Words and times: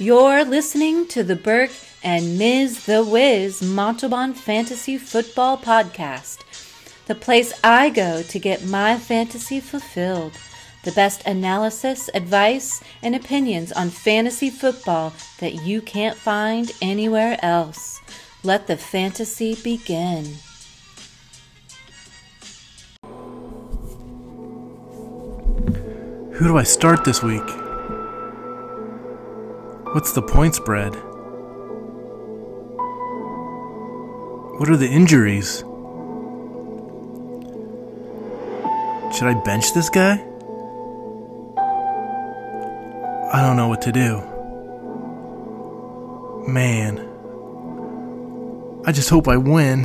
You're 0.00 0.44
listening 0.44 1.06
to 1.08 1.22
the 1.22 1.36
Burke 1.36 1.70
and 2.02 2.36
Ms. 2.36 2.84
The 2.84 3.04
Wiz 3.04 3.62
Montalban 3.62 4.34
Fantasy 4.34 4.98
Football 4.98 5.56
Podcast, 5.56 6.38
the 7.06 7.14
place 7.14 7.52
I 7.62 7.90
go 7.90 8.24
to 8.24 8.38
get 8.40 8.64
my 8.66 8.98
fantasy 8.98 9.60
fulfilled. 9.60 10.32
The 10.82 10.90
best 10.90 11.24
analysis, 11.26 12.10
advice, 12.12 12.82
and 13.04 13.14
opinions 13.14 13.70
on 13.70 13.88
fantasy 13.88 14.50
football 14.50 15.12
that 15.38 15.62
you 15.62 15.80
can't 15.80 16.16
find 16.16 16.72
anywhere 16.82 17.38
else. 17.40 18.00
Let 18.42 18.66
the 18.66 18.76
fantasy 18.76 19.54
begin. 19.54 20.24
Who 26.32 26.48
do 26.48 26.58
I 26.58 26.64
start 26.64 27.04
this 27.04 27.22
week? 27.22 27.63
What's 29.94 30.10
the 30.10 30.22
point 30.22 30.56
spread? 30.56 30.92
What 34.58 34.68
are 34.68 34.76
the 34.76 34.88
injuries? 34.88 35.58
Should 39.16 39.28
I 39.28 39.40
bench 39.44 39.72
this 39.72 39.88
guy? 39.90 40.14
I 43.32 43.40
don't 43.40 43.56
know 43.56 43.68
what 43.68 43.82
to 43.82 43.92
do. 43.92 44.20
Man. 46.48 46.98
I 48.84 48.90
just 48.90 49.10
hope 49.10 49.28
I 49.28 49.36
win. 49.36 49.82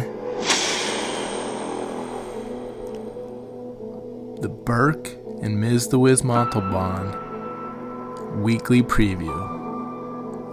The 4.41 4.49
Burke 4.49 5.15
and 5.43 5.61
Ms. 5.61 5.89
The 5.89 5.99
Wiz 5.99 6.23
Montalban 6.23 7.13
weekly 8.41 8.81
preview 8.81 9.58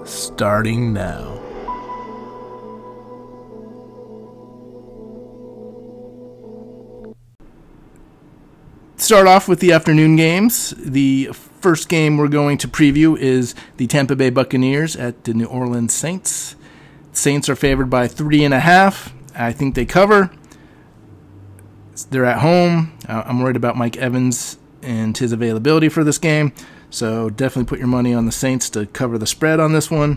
starting 0.06 0.92
now. 0.92 1.40
Start 8.96 9.26
off 9.26 9.46
with 9.46 9.60
the 9.60 9.72
afternoon 9.72 10.16
games. 10.16 10.74
The 10.78 11.30
first 11.60 11.88
game 11.88 12.16
we're 12.16 12.28
going 12.28 12.58
to 12.58 12.68
preview 12.68 13.16
is 13.16 13.54
the 13.76 13.86
Tampa 13.86 14.16
Bay 14.16 14.30
Buccaneers 14.30 14.96
at 14.96 15.24
the 15.24 15.34
New 15.34 15.44
Orleans 15.44 15.92
Saints. 15.92 16.56
Saints 17.12 17.48
are 17.48 17.56
favored 17.56 17.90
by 17.90 18.08
three 18.08 18.42
and 18.42 18.52
a 18.52 18.60
half. 18.60 19.12
I 19.34 19.52
think 19.52 19.74
they 19.74 19.84
cover. 19.84 20.30
They're 22.10 22.24
at 22.24 22.40
home. 22.40 22.98
Uh, 23.08 23.22
I'm 23.26 23.40
worried 23.40 23.56
about 23.56 23.76
Mike 23.76 23.96
Evans 23.96 24.58
and 24.82 25.16
his 25.16 25.32
availability 25.32 25.88
for 25.88 26.04
this 26.04 26.18
game. 26.18 26.52
So 26.96 27.28
definitely 27.28 27.68
put 27.68 27.78
your 27.78 27.88
money 27.88 28.14
on 28.14 28.24
the 28.24 28.32
Saints 28.32 28.70
to 28.70 28.86
cover 28.86 29.18
the 29.18 29.26
spread 29.26 29.60
on 29.60 29.74
this 29.74 29.90
one. 29.90 30.16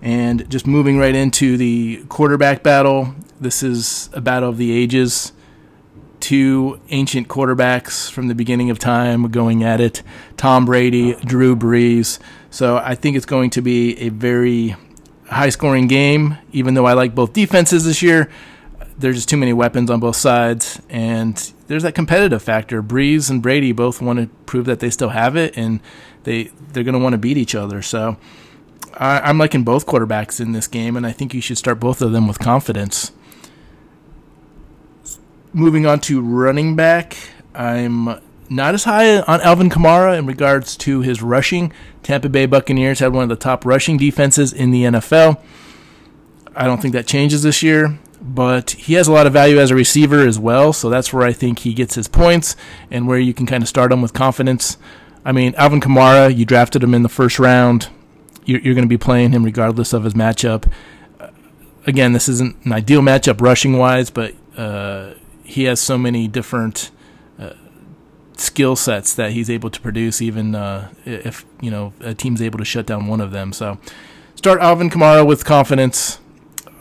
And 0.00 0.48
just 0.48 0.68
moving 0.68 0.96
right 0.96 1.16
into 1.16 1.56
the 1.56 2.04
quarterback 2.08 2.62
battle. 2.62 3.16
This 3.40 3.64
is 3.64 4.08
a 4.12 4.20
battle 4.20 4.48
of 4.48 4.56
the 4.56 4.70
ages. 4.70 5.32
Two 6.20 6.80
ancient 6.90 7.26
quarterbacks 7.26 8.08
from 8.08 8.28
the 8.28 8.36
beginning 8.36 8.70
of 8.70 8.78
time 8.78 9.32
going 9.32 9.64
at 9.64 9.80
it 9.80 10.04
Tom 10.36 10.64
Brady, 10.64 11.14
Drew 11.14 11.56
Brees. 11.56 12.20
So 12.50 12.76
I 12.76 12.94
think 12.94 13.16
it's 13.16 13.26
going 13.26 13.50
to 13.50 13.60
be 13.60 13.98
a 13.98 14.10
very 14.10 14.76
high 15.26 15.48
scoring 15.48 15.88
game, 15.88 16.38
even 16.52 16.74
though 16.74 16.86
I 16.86 16.92
like 16.92 17.16
both 17.16 17.32
defenses 17.32 17.84
this 17.84 18.00
year 18.00 18.30
there's 18.98 19.16
just 19.16 19.28
too 19.28 19.36
many 19.36 19.52
weapons 19.52 19.90
on 19.90 20.00
both 20.00 20.16
sides, 20.16 20.80
and 20.88 21.52
there's 21.66 21.82
that 21.82 21.94
competitive 21.94 22.42
factor. 22.42 22.82
Brees 22.82 23.30
and 23.30 23.42
Brady 23.42 23.72
both 23.72 24.00
want 24.00 24.18
to 24.18 24.26
prove 24.46 24.66
that 24.66 24.80
they 24.80 24.90
still 24.90 25.10
have 25.10 25.36
it, 25.36 25.56
and 25.56 25.80
they 26.24 26.44
they're 26.72 26.84
going 26.84 26.94
to 26.94 26.98
want 26.98 27.12
to 27.12 27.18
beat 27.18 27.36
each 27.36 27.54
other. 27.54 27.82
So 27.82 28.16
I, 28.94 29.28
am 29.30 29.38
liking 29.38 29.64
both 29.64 29.86
quarterbacks 29.86 30.40
in 30.40 30.52
this 30.52 30.66
game, 30.66 30.96
and 30.96 31.06
I 31.06 31.12
think 31.12 31.34
you 31.34 31.40
should 31.40 31.58
start 31.58 31.80
both 31.80 32.02
of 32.02 32.12
them 32.12 32.28
with 32.28 32.38
confidence. 32.38 33.12
Moving 35.52 35.86
on 35.86 36.00
to 36.00 36.20
running 36.20 36.76
back, 36.76 37.16
I'm 37.54 38.20
not 38.48 38.74
as 38.74 38.84
high 38.84 39.20
on 39.20 39.40
Alvin 39.42 39.70
Kamara 39.70 40.18
in 40.18 40.26
regards 40.26 40.76
to 40.78 41.00
his 41.00 41.22
rushing. 41.22 41.72
Tampa 42.02 42.28
Bay 42.28 42.46
Buccaneers 42.46 43.00
had 43.00 43.12
one 43.12 43.22
of 43.22 43.28
the 43.28 43.36
top 43.36 43.64
rushing 43.64 43.96
defenses 43.96 44.52
in 44.52 44.70
the 44.70 44.84
NFL. 44.84 45.40
I 46.54 46.64
don't 46.66 46.80
think 46.80 46.94
that 46.94 47.06
changes 47.06 47.42
this 47.42 47.62
year 47.62 47.98
but 48.22 48.70
he 48.72 48.94
has 48.94 49.08
a 49.08 49.12
lot 49.12 49.26
of 49.26 49.32
value 49.32 49.58
as 49.58 49.70
a 49.70 49.74
receiver 49.74 50.20
as 50.26 50.38
well. 50.38 50.72
So 50.72 50.88
that's 50.88 51.12
where 51.12 51.26
I 51.26 51.32
think 51.32 51.60
he 51.60 51.74
gets 51.74 51.96
his 51.96 52.08
points 52.08 52.54
and 52.90 53.08
where 53.08 53.18
you 53.18 53.34
can 53.34 53.46
kind 53.46 53.62
of 53.62 53.68
start 53.68 53.90
him 53.90 54.00
with 54.00 54.12
confidence. 54.12 54.78
I 55.24 55.32
mean, 55.32 55.54
Alvin 55.56 55.80
Kamara, 55.80 56.34
you 56.34 56.44
drafted 56.44 56.82
him 56.82 56.94
in 56.94 57.02
the 57.02 57.08
first 57.08 57.38
round. 57.38 57.88
You're, 58.44 58.60
you're 58.60 58.74
going 58.74 58.84
to 58.84 58.88
be 58.88 58.98
playing 58.98 59.32
him 59.32 59.44
regardless 59.44 59.92
of 59.92 60.04
his 60.04 60.14
matchup. 60.14 60.70
Uh, 61.20 61.28
again, 61.86 62.12
this 62.12 62.28
isn't 62.28 62.56
an 62.64 62.72
ideal 62.72 63.00
matchup 63.00 63.40
rushing 63.40 63.78
wise, 63.78 64.10
but 64.10 64.34
uh, 64.56 65.14
he 65.44 65.64
has 65.64 65.80
so 65.80 65.96
many 65.96 66.26
different 66.26 66.90
uh, 67.38 67.52
skill 68.36 68.74
sets 68.74 69.14
that 69.14 69.32
he's 69.32 69.48
able 69.48 69.70
to 69.70 69.80
produce, 69.80 70.20
even 70.20 70.54
uh, 70.54 70.90
if 71.04 71.44
you 71.60 71.70
know 71.70 71.92
a 72.00 72.14
team's 72.14 72.42
able 72.42 72.58
to 72.58 72.64
shut 72.64 72.86
down 72.86 73.06
one 73.06 73.20
of 73.20 73.30
them. 73.30 73.52
So, 73.52 73.78
start 74.34 74.60
Alvin 74.60 74.90
Kamara 74.90 75.26
with 75.26 75.44
confidence 75.44 76.18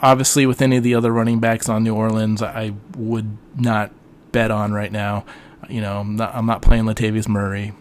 obviously, 0.02 0.46
with 0.46 0.62
any 0.62 0.78
of 0.78 0.84
the 0.84 0.96
other 0.96 1.12
running 1.12 1.40
backs 1.40 1.70
on 1.70 1.84
New 1.84 1.96
Orleans, 1.96 2.42
I 2.42 2.74
would 2.98 3.38
not 3.56 3.92
bet 4.32 4.52
on 4.52 4.74
right 4.74 4.92
now. 4.92 5.26
You 5.70 5.82
know, 5.82 6.00
I'm 6.00 6.16
not, 6.16 6.36
I'm 6.36 6.46
not 6.46 6.62
playing 6.62 6.86
Latavius 6.86 7.28
Murray. 7.28 7.74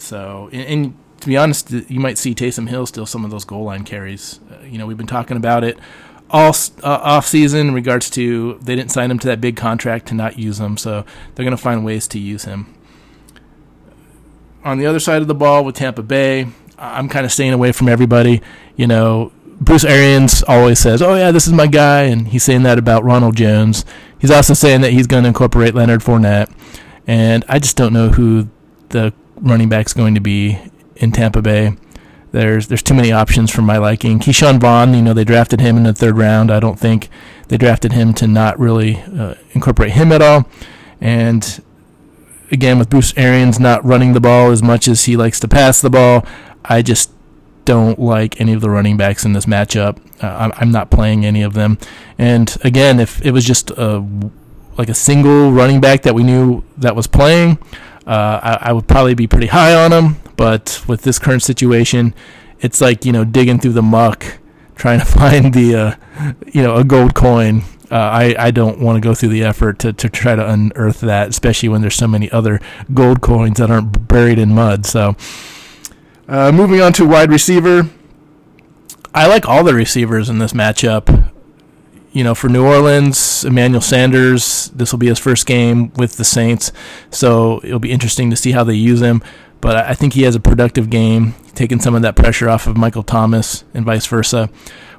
So, 0.00 0.48
and, 0.52 0.62
and, 0.62 0.98
to 1.20 1.26
be 1.26 1.36
honest, 1.36 1.70
you 1.70 2.00
might 2.00 2.16
see 2.16 2.34
Taysom 2.34 2.70
Hill 2.70 2.86
still 2.86 3.04
some 3.04 3.26
of 3.26 3.30
those 3.30 3.44
goal 3.44 3.64
line 3.64 3.84
carries. 3.84 4.40
Uh, 4.50 4.64
you 4.64 4.78
know, 4.78 4.86
we've 4.86 4.96
been 4.96 5.06
talking 5.06 5.36
about 5.36 5.64
it 5.64 5.78
all 6.30 6.54
uh, 6.82 7.00
off 7.02 7.26
season 7.26 7.68
in 7.68 7.74
regards 7.74 8.08
to 8.10 8.58
they 8.62 8.76
didn't 8.76 8.90
sign 8.90 9.10
him 9.10 9.18
to 9.18 9.26
that 9.26 9.40
big 9.40 9.56
contract 9.56 10.06
to 10.06 10.14
not 10.14 10.38
use 10.38 10.60
him, 10.60 10.76
so 10.76 11.04
they're 11.34 11.44
going 11.44 11.56
to 11.56 11.62
find 11.62 11.84
ways 11.84 12.06
to 12.08 12.18
use 12.18 12.44
him. 12.44 12.74
On 14.64 14.78
the 14.78 14.86
other 14.86 15.00
side 15.00 15.22
of 15.22 15.28
the 15.28 15.34
ball 15.34 15.64
with 15.64 15.76
Tampa 15.76 16.02
Bay, 16.02 16.46
I'm 16.78 17.08
kind 17.08 17.26
of 17.26 17.32
staying 17.32 17.52
away 17.52 17.72
from 17.72 17.88
everybody. 17.88 18.40
You 18.76 18.86
know, 18.86 19.32
Bruce 19.60 19.84
Arians 19.84 20.42
always 20.44 20.78
says, 20.78 21.02
"Oh 21.02 21.14
yeah, 21.14 21.32
this 21.32 21.46
is 21.46 21.52
my 21.52 21.66
guy," 21.66 22.04
and 22.04 22.28
he's 22.28 22.44
saying 22.44 22.62
that 22.62 22.78
about 22.78 23.04
Ronald 23.04 23.36
Jones. 23.36 23.84
He's 24.18 24.30
also 24.30 24.54
saying 24.54 24.82
that 24.82 24.92
he's 24.92 25.06
going 25.06 25.24
to 25.24 25.28
incorporate 25.28 25.74
Leonard 25.74 26.00
Fournette, 26.00 26.52
and 27.06 27.44
I 27.48 27.58
just 27.58 27.76
don't 27.76 27.92
know 27.92 28.10
who 28.10 28.48
the 28.90 29.12
running 29.40 29.68
back's 29.68 29.92
going 29.92 30.14
to 30.14 30.20
be 30.20 30.58
in 30.96 31.12
Tampa 31.12 31.42
Bay. 31.42 31.76
There's 32.32 32.68
there's 32.68 32.82
too 32.82 32.94
many 32.94 33.10
options 33.10 33.50
for 33.50 33.62
my 33.62 33.78
liking. 33.78 34.20
Ke'Shawn 34.20 34.60
Vaughn, 34.60 34.94
you 34.94 35.02
know, 35.02 35.12
they 35.12 35.24
drafted 35.24 35.60
him 35.60 35.76
in 35.76 35.82
the 35.82 35.92
third 35.92 36.16
round. 36.16 36.50
I 36.50 36.60
don't 36.60 36.78
think 36.78 37.08
they 37.48 37.56
drafted 37.56 37.92
him 37.92 38.14
to 38.14 38.28
not 38.28 38.58
really 38.58 39.00
uh, 39.00 39.34
incorporate 39.52 39.92
him 39.92 40.12
at 40.12 40.22
all. 40.22 40.48
And 41.00 41.62
again, 42.52 42.78
with 42.78 42.88
Bruce 42.88 43.12
Arians 43.16 43.58
not 43.58 43.84
running 43.84 44.12
the 44.12 44.20
ball 44.20 44.50
as 44.50 44.62
much 44.62 44.86
as 44.86 45.04
he 45.06 45.16
likes 45.16 45.40
to 45.40 45.48
pass 45.48 45.80
the 45.80 45.90
ball, 45.90 46.24
I 46.64 46.82
just 46.82 47.10
don't 47.64 47.98
like 47.98 48.40
any 48.40 48.52
of 48.52 48.60
the 48.60 48.70
running 48.70 48.96
backs 48.96 49.24
in 49.24 49.32
this 49.32 49.46
matchup. 49.46 49.98
Uh, 50.22 50.50
I'm 50.56 50.70
not 50.70 50.90
playing 50.90 51.24
any 51.24 51.42
of 51.42 51.54
them. 51.54 51.78
And 52.18 52.56
again, 52.62 53.00
if 53.00 53.24
it 53.24 53.32
was 53.32 53.44
just 53.44 53.70
a, 53.72 54.06
like 54.76 54.88
a 54.88 54.94
single 54.94 55.50
running 55.52 55.80
back 55.80 56.02
that 56.02 56.14
we 56.14 56.22
knew 56.22 56.62
that 56.76 56.94
was 56.94 57.06
playing, 57.06 57.58
I, 58.14 58.58
I, 58.60 58.72
would 58.72 58.88
probably 58.88 59.14
be 59.14 59.26
pretty 59.26 59.46
high 59.46 59.74
on 59.74 59.92
him. 59.92 60.16
But 60.36 60.82
with 60.88 61.02
this 61.02 61.18
current 61.18 61.42
situation, 61.42 62.14
it's 62.60 62.80
like 62.80 63.04
you 63.04 63.12
know 63.12 63.24
digging 63.24 63.60
through 63.60 63.72
the 63.72 63.82
muck, 63.82 64.38
trying 64.74 64.98
to 64.98 65.04
find 65.20 65.54
the 65.54 65.76
uh, 65.76 66.32
you 66.46 66.62
know 66.62 66.76
a 66.76 66.84
gold 66.84 67.14
coin. 67.14 67.62
Uh, 67.90 67.96
I, 67.96 68.36
I 68.38 68.50
don't 68.52 68.78
want 68.78 68.96
to 68.96 69.00
go 69.00 69.14
through 69.14 69.30
the 69.30 69.42
effort 69.42 69.80
to, 69.80 69.92
to 69.92 70.08
try 70.08 70.36
to 70.36 70.48
unearth 70.48 71.00
that, 71.00 71.30
especially 71.30 71.68
when 71.68 71.80
there's 71.80 71.96
so 71.96 72.06
many 72.06 72.30
other 72.30 72.60
gold 72.94 73.20
coins 73.20 73.58
that 73.58 73.68
aren't 73.68 74.06
buried 74.06 74.38
in 74.38 74.54
mud. 74.54 74.86
So, 74.86 75.16
uh, 76.28 76.52
moving 76.52 76.80
on 76.80 76.92
to 76.94 77.04
wide 77.04 77.30
receiver. 77.30 77.90
I 79.12 79.26
like 79.26 79.48
all 79.48 79.64
the 79.64 79.74
receivers 79.74 80.28
in 80.28 80.38
this 80.38 80.52
matchup. 80.52 81.29
You 82.12 82.24
know, 82.24 82.34
for 82.34 82.48
New 82.48 82.64
Orleans, 82.64 83.44
Emmanuel 83.44 83.80
Sanders, 83.80 84.70
this 84.74 84.90
will 84.90 84.98
be 84.98 85.06
his 85.06 85.18
first 85.20 85.46
game 85.46 85.92
with 85.94 86.16
the 86.16 86.24
Saints, 86.24 86.72
so 87.10 87.60
it'll 87.62 87.78
be 87.78 87.92
interesting 87.92 88.30
to 88.30 88.36
see 88.36 88.50
how 88.50 88.64
they 88.64 88.74
use 88.74 89.00
him. 89.00 89.22
But 89.60 89.76
I 89.76 89.94
think 89.94 90.14
he 90.14 90.22
has 90.22 90.34
a 90.34 90.40
productive 90.40 90.90
game, 90.90 91.34
taking 91.54 91.78
some 91.80 91.94
of 91.94 92.02
that 92.02 92.16
pressure 92.16 92.48
off 92.48 92.66
of 92.66 92.76
Michael 92.76 93.04
Thomas 93.04 93.64
and 93.74 93.84
vice 93.84 94.06
versa. 94.06 94.50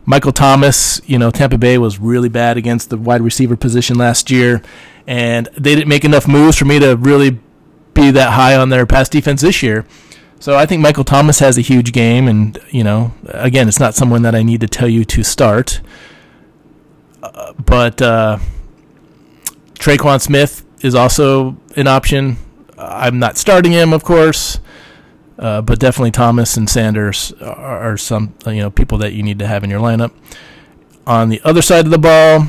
Michael 0.05 0.31
Thomas, 0.31 1.01
you 1.05 1.19
know, 1.19 1.31
Tampa 1.31 1.57
Bay 1.57 1.77
was 1.77 1.99
really 1.99 2.29
bad 2.29 2.57
against 2.57 2.89
the 2.89 2.97
wide 2.97 3.21
receiver 3.21 3.57
position 3.57 3.97
last 3.97 4.31
year, 4.31 4.61
and 5.05 5.47
they 5.57 5.75
didn't 5.75 5.89
make 5.89 6.05
enough 6.05 6.27
moves 6.27 6.57
for 6.57 6.65
me 6.65 6.79
to 6.79 6.95
really 6.95 7.39
be 7.93 8.11
that 8.11 8.31
high 8.31 8.55
on 8.55 8.69
their 8.69 8.85
pass 8.85 9.09
defense 9.09 9.41
this 9.41 9.61
year. 9.61 9.85
So 10.39 10.57
I 10.57 10.65
think 10.65 10.81
Michael 10.81 11.03
Thomas 11.03 11.39
has 11.39 11.57
a 11.57 11.61
huge 11.61 11.91
game, 11.91 12.27
and 12.27 12.57
you 12.69 12.83
know, 12.83 13.13
again, 13.25 13.67
it's 13.67 13.79
not 13.79 13.95
someone 13.95 14.21
that 14.21 14.33
I 14.33 14.43
need 14.43 14.61
to 14.61 14.67
tell 14.67 14.87
you 14.87 15.03
to 15.05 15.23
start. 15.23 15.81
But 17.21 18.01
uh, 18.01 18.39
Tre'Quan 19.75 20.21
Smith 20.21 20.65
is 20.81 20.95
also 20.95 21.57
an 21.75 21.88
option. 21.88 22.38
I'm 22.77 23.19
not 23.19 23.38
starting 23.38 23.71
him, 23.71 23.94
of 23.94 24.03
course. 24.03 24.59
Uh, 25.41 25.59
but 25.59 25.79
definitely 25.79 26.12
Thomas 26.12 26.56
and 26.56 26.69
Sanders 26.69 27.33
are, 27.41 27.91
are, 27.91 27.97
some 27.97 28.35
you 28.45 28.57
know 28.57 28.69
people 28.69 29.00
that 29.00 29.13
you 29.13 29.23
need 29.23 29.39
to 29.39 29.47
have 29.47 29.63
in 29.63 29.71
your 29.71 29.79
lineup. 29.79 30.12
On 31.07 31.29
the 31.29 31.41
other 31.44 31.63
side 31.63 31.85
of 31.85 31.91
the 31.91 31.97
ball, 31.97 32.45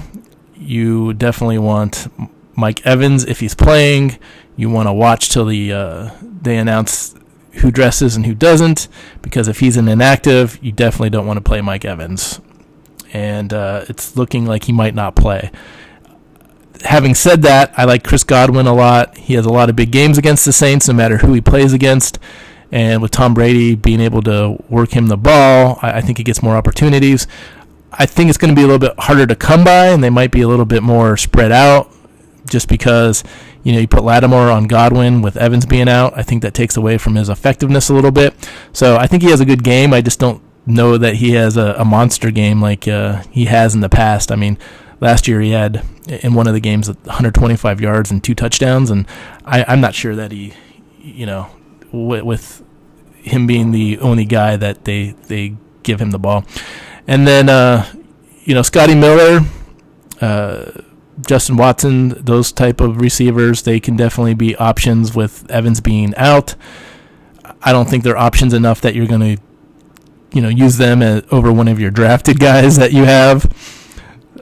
you 0.54 1.14
definitely 1.14 1.56
want 1.56 2.08
Mike 2.54 2.84
Evans 2.84 3.24
if 3.24 3.40
he's 3.40 3.54
playing. 3.54 4.18
You 4.56 4.68
want 4.68 4.88
to 4.88 4.92
watch 4.92 5.30
till 5.30 5.46
the 5.46 5.72
uh, 5.72 6.10
they 6.20 6.58
announce 6.58 7.14
who 7.52 7.70
dresses 7.70 8.14
and 8.14 8.26
who 8.26 8.34
doesn't, 8.34 8.88
because 9.22 9.48
if 9.48 9.60
he's 9.60 9.78
an 9.78 9.88
inactive, 9.88 10.58
you 10.62 10.72
definitely 10.72 11.10
don't 11.10 11.26
want 11.26 11.38
to 11.38 11.42
play 11.42 11.62
Mike 11.62 11.86
Evans. 11.86 12.40
And 13.12 13.52
uh, 13.52 13.84
it's 13.88 14.16
looking 14.16 14.46
like 14.46 14.64
he 14.64 14.72
might 14.72 14.94
not 14.94 15.14
play. 15.14 15.50
Having 16.82 17.14
said 17.14 17.42
that, 17.42 17.72
I 17.76 17.84
like 17.84 18.02
Chris 18.02 18.24
Godwin 18.24 18.66
a 18.66 18.74
lot. 18.74 19.16
He 19.16 19.34
has 19.34 19.46
a 19.46 19.52
lot 19.52 19.70
of 19.70 19.76
big 19.76 19.92
games 19.92 20.18
against 20.18 20.44
the 20.44 20.52
Saints, 20.52 20.88
no 20.88 20.94
matter 20.94 21.18
who 21.18 21.32
he 21.32 21.40
plays 21.40 21.72
against. 21.72 22.18
And 22.72 23.02
with 23.02 23.10
Tom 23.10 23.34
Brady 23.34 23.74
being 23.74 24.00
able 24.00 24.22
to 24.22 24.56
work 24.68 24.96
him 24.96 25.06
the 25.06 25.16
ball, 25.16 25.78
I, 25.82 25.98
I 25.98 26.00
think 26.00 26.18
he 26.18 26.24
gets 26.24 26.42
more 26.42 26.56
opportunities. 26.56 27.26
I 27.92 28.06
think 28.06 28.30
it's 28.30 28.38
going 28.38 28.54
to 28.54 28.58
be 28.58 28.62
a 28.62 28.66
little 28.66 28.78
bit 28.78 28.98
harder 28.98 29.26
to 29.26 29.36
come 29.36 29.64
by, 29.64 29.88
and 29.88 30.02
they 30.02 30.10
might 30.10 30.32
be 30.32 30.40
a 30.40 30.48
little 30.48 30.64
bit 30.64 30.82
more 30.82 31.16
spread 31.18 31.52
out 31.52 31.92
just 32.46 32.68
because 32.68 33.22
you 33.62 33.72
know 33.72 33.78
you 33.78 33.86
put 33.86 34.02
Lattimore 34.02 34.50
on 34.50 34.64
Godwin 34.64 35.22
with 35.22 35.36
Evans 35.36 35.66
being 35.66 35.88
out. 35.88 36.16
I 36.16 36.22
think 36.22 36.42
that 36.42 36.54
takes 36.54 36.76
away 36.76 36.98
from 36.98 37.14
his 37.14 37.28
effectiveness 37.28 37.90
a 37.90 37.94
little 37.94 38.10
bit. 38.10 38.34
So 38.72 38.96
I 38.96 39.06
think 39.06 39.22
he 39.22 39.30
has 39.30 39.40
a 39.40 39.44
good 39.44 39.62
game. 39.62 39.92
I 39.92 40.00
just 40.00 40.18
don't 40.18 40.41
know 40.66 40.96
that 40.96 41.16
he 41.16 41.32
has 41.32 41.56
a, 41.56 41.74
a 41.78 41.84
monster 41.84 42.30
game 42.30 42.60
like 42.60 42.86
uh, 42.86 43.22
he 43.30 43.46
has 43.46 43.74
in 43.74 43.80
the 43.80 43.88
past. 43.88 44.30
I 44.30 44.36
mean, 44.36 44.58
last 45.00 45.26
year 45.26 45.40
he 45.40 45.50
had 45.50 45.84
in 46.06 46.34
one 46.34 46.46
of 46.46 46.54
the 46.54 46.60
games 46.60 46.88
125 46.88 47.80
yards 47.80 48.10
and 48.10 48.22
two 48.22 48.34
touchdowns, 48.34 48.90
and 48.90 49.06
I, 49.44 49.64
I'm 49.66 49.80
not 49.80 49.94
sure 49.94 50.14
that 50.14 50.32
he, 50.32 50.54
you 51.00 51.26
know, 51.26 51.48
with, 51.90 52.22
with 52.22 52.64
him 53.16 53.46
being 53.46 53.70
the 53.70 53.98
only 53.98 54.24
guy 54.24 54.56
that 54.56 54.84
they 54.84 55.10
they 55.28 55.56
give 55.82 56.00
him 56.00 56.10
the 56.10 56.18
ball, 56.18 56.44
and 57.06 57.26
then 57.26 57.48
uh, 57.48 57.86
you 58.44 58.54
know 58.54 58.62
Scotty 58.62 58.94
Miller. 58.94 59.40
Uh, 60.20 60.70
Justin 61.20 61.56
Watson, 61.56 62.08
those 62.24 62.52
type 62.52 62.80
of 62.80 63.00
receivers, 63.00 63.62
they 63.62 63.80
can 63.80 63.96
definitely 63.96 64.34
be 64.34 64.56
options 64.56 65.14
with 65.14 65.48
Evans 65.50 65.80
being 65.80 66.14
out. 66.16 66.54
I 67.62 67.72
don't 67.72 67.88
think 67.88 68.02
they're 68.02 68.16
options 68.16 68.54
enough 68.54 68.80
that 68.80 68.94
you're 68.94 69.06
going 69.06 69.36
to, 69.36 69.42
you 70.34 70.42
know, 70.42 70.48
use 70.48 70.76
them 70.76 71.02
as, 71.02 71.22
over 71.30 71.52
one 71.52 71.68
of 71.68 71.78
your 71.80 71.90
drafted 71.90 72.38
guys 72.40 72.76
that 72.76 72.92
you 72.92 73.04
have. 73.04 73.46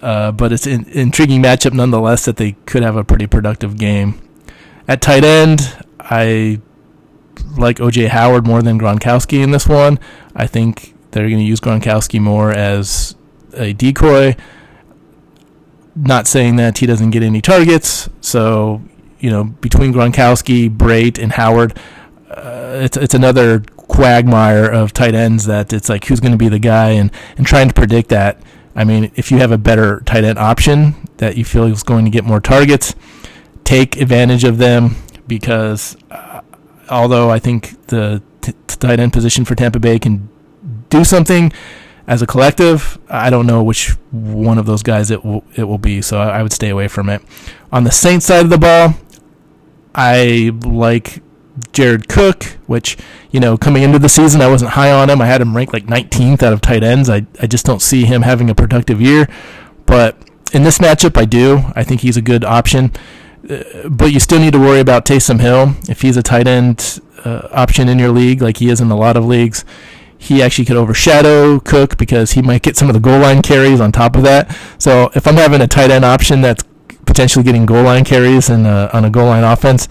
Uh, 0.02 0.32
but 0.32 0.52
it's 0.52 0.66
an 0.66 0.86
intriguing 0.88 1.42
matchup 1.42 1.72
nonetheless 1.72 2.24
that 2.24 2.36
they 2.36 2.52
could 2.64 2.82
have 2.82 2.96
a 2.96 3.04
pretty 3.04 3.26
productive 3.26 3.76
game. 3.76 4.20
At 4.88 5.00
tight 5.02 5.24
end, 5.24 5.76
I 5.98 6.60
like 7.56 7.76
OJ 7.76 8.08
Howard 8.08 8.46
more 8.46 8.62
than 8.62 8.78
Gronkowski 8.78 9.42
in 9.42 9.50
this 9.50 9.68
one. 9.68 9.98
I 10.34 10.46
think 10.46 10.94
they're 11.10 11.28
going 11.28 11.38
to 11.38 11.44
use 11.44 11.60
Gronkowski 11.60 12.20
more 12.20 12.50
as 12.50 13.14
a 13.54 13.72
decoy 13.72 14.36
not 15.96 16.26
saying 16.26 16.56
that 16.56 16.78
he 16.78 16.86
doesn't 16.86 17.10
get 17.10 17.22
any 17.22 17.40
targets. 17.40 18.08
So, 18.20 18.82
you 19.18 19.30
know, 19.30 19.44
between 19.44 19.92
Gronkowski, 19.92 20.74
Brate, 20.74 21.22
and 21.22 21.32
Howard, 21.32 21.78
uh, 22.40 22.80
it's 22.82 22.96
it's 22.96 23.14
another 23.14 23.60
quagmire 23.76 24.64
of 24.64 24.92
tight 24.92 25.14
ends 25.14 25.46
that 25.46 25.72
it's 25.72 25.88
like 25.88 26.04
who's 26.06 26.20
going 26.20 26.32
to 26.32 26.38
be 26.38 26.48
the 26.48 26.58
guy 26.58 26.90
and 26.90 27.10
and 27.36 27.46
trying 27.46 27.68
to 27.68 27.74
predict 27.74 28.08
that. 28.08 28.40
I 28.74 28.84
mean, 28.84 29.10
if 29.16 29.30
you 29.30 29.38
have 29.38 29.52
a 29.52 29.58
better 29.58 30.00
tight 30.06 30.24
end 30.24 30.38
option 30.38 31.08
that 31.18 31.36
you 31.36 31.44
feel 31.44 31.64
is 31.64 31.82
going 31.82 32.04
to 32.04 32.10
get 32.10 32.24
more 32.24 32.40
targets, 32.40 32.94
take 33.64 34.00
advantage 34.00 34.44
of 34.44 34.58
them 34.58 34.96
because 35.26 35.96
uh, 36.10 36.40
although 36.88 37.30
I 37.30 37.38
think 37.38 37.86
the 37.88 38.22
t- 38.40 38.54
tight 38.66 39.00
end 39.00 39.12
position 39.12 39.44
for 39.44 39.54
Tampa 39.54 39.80
Bay 39.80 39.98
can 39.98 40.28
do 40.88 41.04
something, 41.04 41.52
as 42.06 42.22
a 42.22 42.26
collective, 42.26 42.98
I 43.08 43.30
don't 43.30 43.46
know 43.46 43.62
which 43.62 43.90
one 44.10 44.58
of 44.58 44.66
those 44.66 44.82
guys 44.82 45.10
it 45.10 45.24
will 45.24 45.44
it 45.54 45.64
will 45.64 45.78
be. 45.78 46.02
So 46.02 46.18
I, 46.18 46.38
I 46.38 46.42
would 46.42 46.52
stay 46.52 46.68
away 46.68 46.88
from 46.88 47.08
it. 47.08 47.22
On 47.70 47.84
the 47.84 47.92
Saints 47.92 48.26
side 48.26 48.44
of 48.44 48.50
the 48.50 48.58
ball, 48.58 48.94
I 49.94 50.50
like 50.64 51.22
Jared 51.72 52.08
Cook, 52.08 52.44
which, 52.66 52.96
you 53.30 53.40
know, 53.40 53.56
coming 53.56 53.82
into 53.82 53.98
the 53.98 54.08
season, 54.08 54.40
I 54.40 54.48
wasn't 54.48 54.72
high 54.72 54.90
on 54.90 55.10
him. 55.10 55.20
I 55.20 55.26
had 55.26 55.40
him 55.40 55.56
ranked 55.56 55.72
like 55.72 55.86
19th 55.86 56.42
out 56.42 56.52
of 56.52 56.60
tight 56.60 56.82
ends. 56.82 57.10
I, 57.10 57.26
I 57.40 57.46
just 57.46 57.66
don't 57.66 57.82
see 57.82 58.04
him 58.04 58.22
having 58.22 58.50
a 58.50 58.54
productive 58.54 59.00
year. 59.00 59.28
But 59.86 60.16
in 60.52 60.62
this 60.62 60.78
matchup, 60.78 61.16
I 61.16 61.24
do. 61.24 61.64
I 61.74 61.84
think 61.84 62.00
he's 62.00 62.16
a 62.16 62.22
good 62.22 62.44
option. 62.44 62.92
Uh, 63.48 63.88
but 63.88 64.12
you 64.12 64.20
still 64.20 64.38
need 64.38 64.52
to 64.52 64.58
worry 64.58 64.80
about 64.80 65.04
Taysom 65.04 65.40
Hill. 65.40 65.74
If 65.88 66.02
he's 66.02 66.16
a 66.16 66.22
tight 66.22 66.46
end 66.46 67.00
uh, 67.24 67.48
option 67.50 67.88
in 67.88 67.98
your 67.98 68.10
league, 68.10 68.42
like 68.42 68.58
he 68.58 68.68
is 68.68 68.80
in 68.80 68.90
a 68.90 68.96
lot 68.96 69.16
of 69.16 69.24
leagues, 69.24 69.64
he 70.18 70.42
actually 70.42 70.66
could 70.66 70.76
overshadow 70.76 71.58
Cook 71.60 71.96
because 71.96 72.32
he 72.32 72.42
might 72.42 72.62
get 72.62 72.76
some 72.76 72.88
of 72.88 72.94
the 72.94 73.00
goal 73.00 73.20
line 73.20 73.42
carries 73.42 73.80
on 73.80 73.90
top 73.90 74.16
of 74.16 74.22
that. 74.22 74.54
So 74.78 75.10
if 75.14 75.26
I'm 75.26 75.36
having 75.36 75.62
a 75.62 75.66
tight 75.66 75.90
end 75.90 76.04
option 76.04 76.42
that's 76.42 76.62
potentially 77.06 77.42
getting 77.42 77.64
goal 77.64 77.84
line 77.84 78.04
carries 78.04 78.50
and 78.50 78.66
on 78.66 79.04
a 79.04 79.10
goal 79.10 79.26
line 79.26 79.44
offense, 79.44 79.88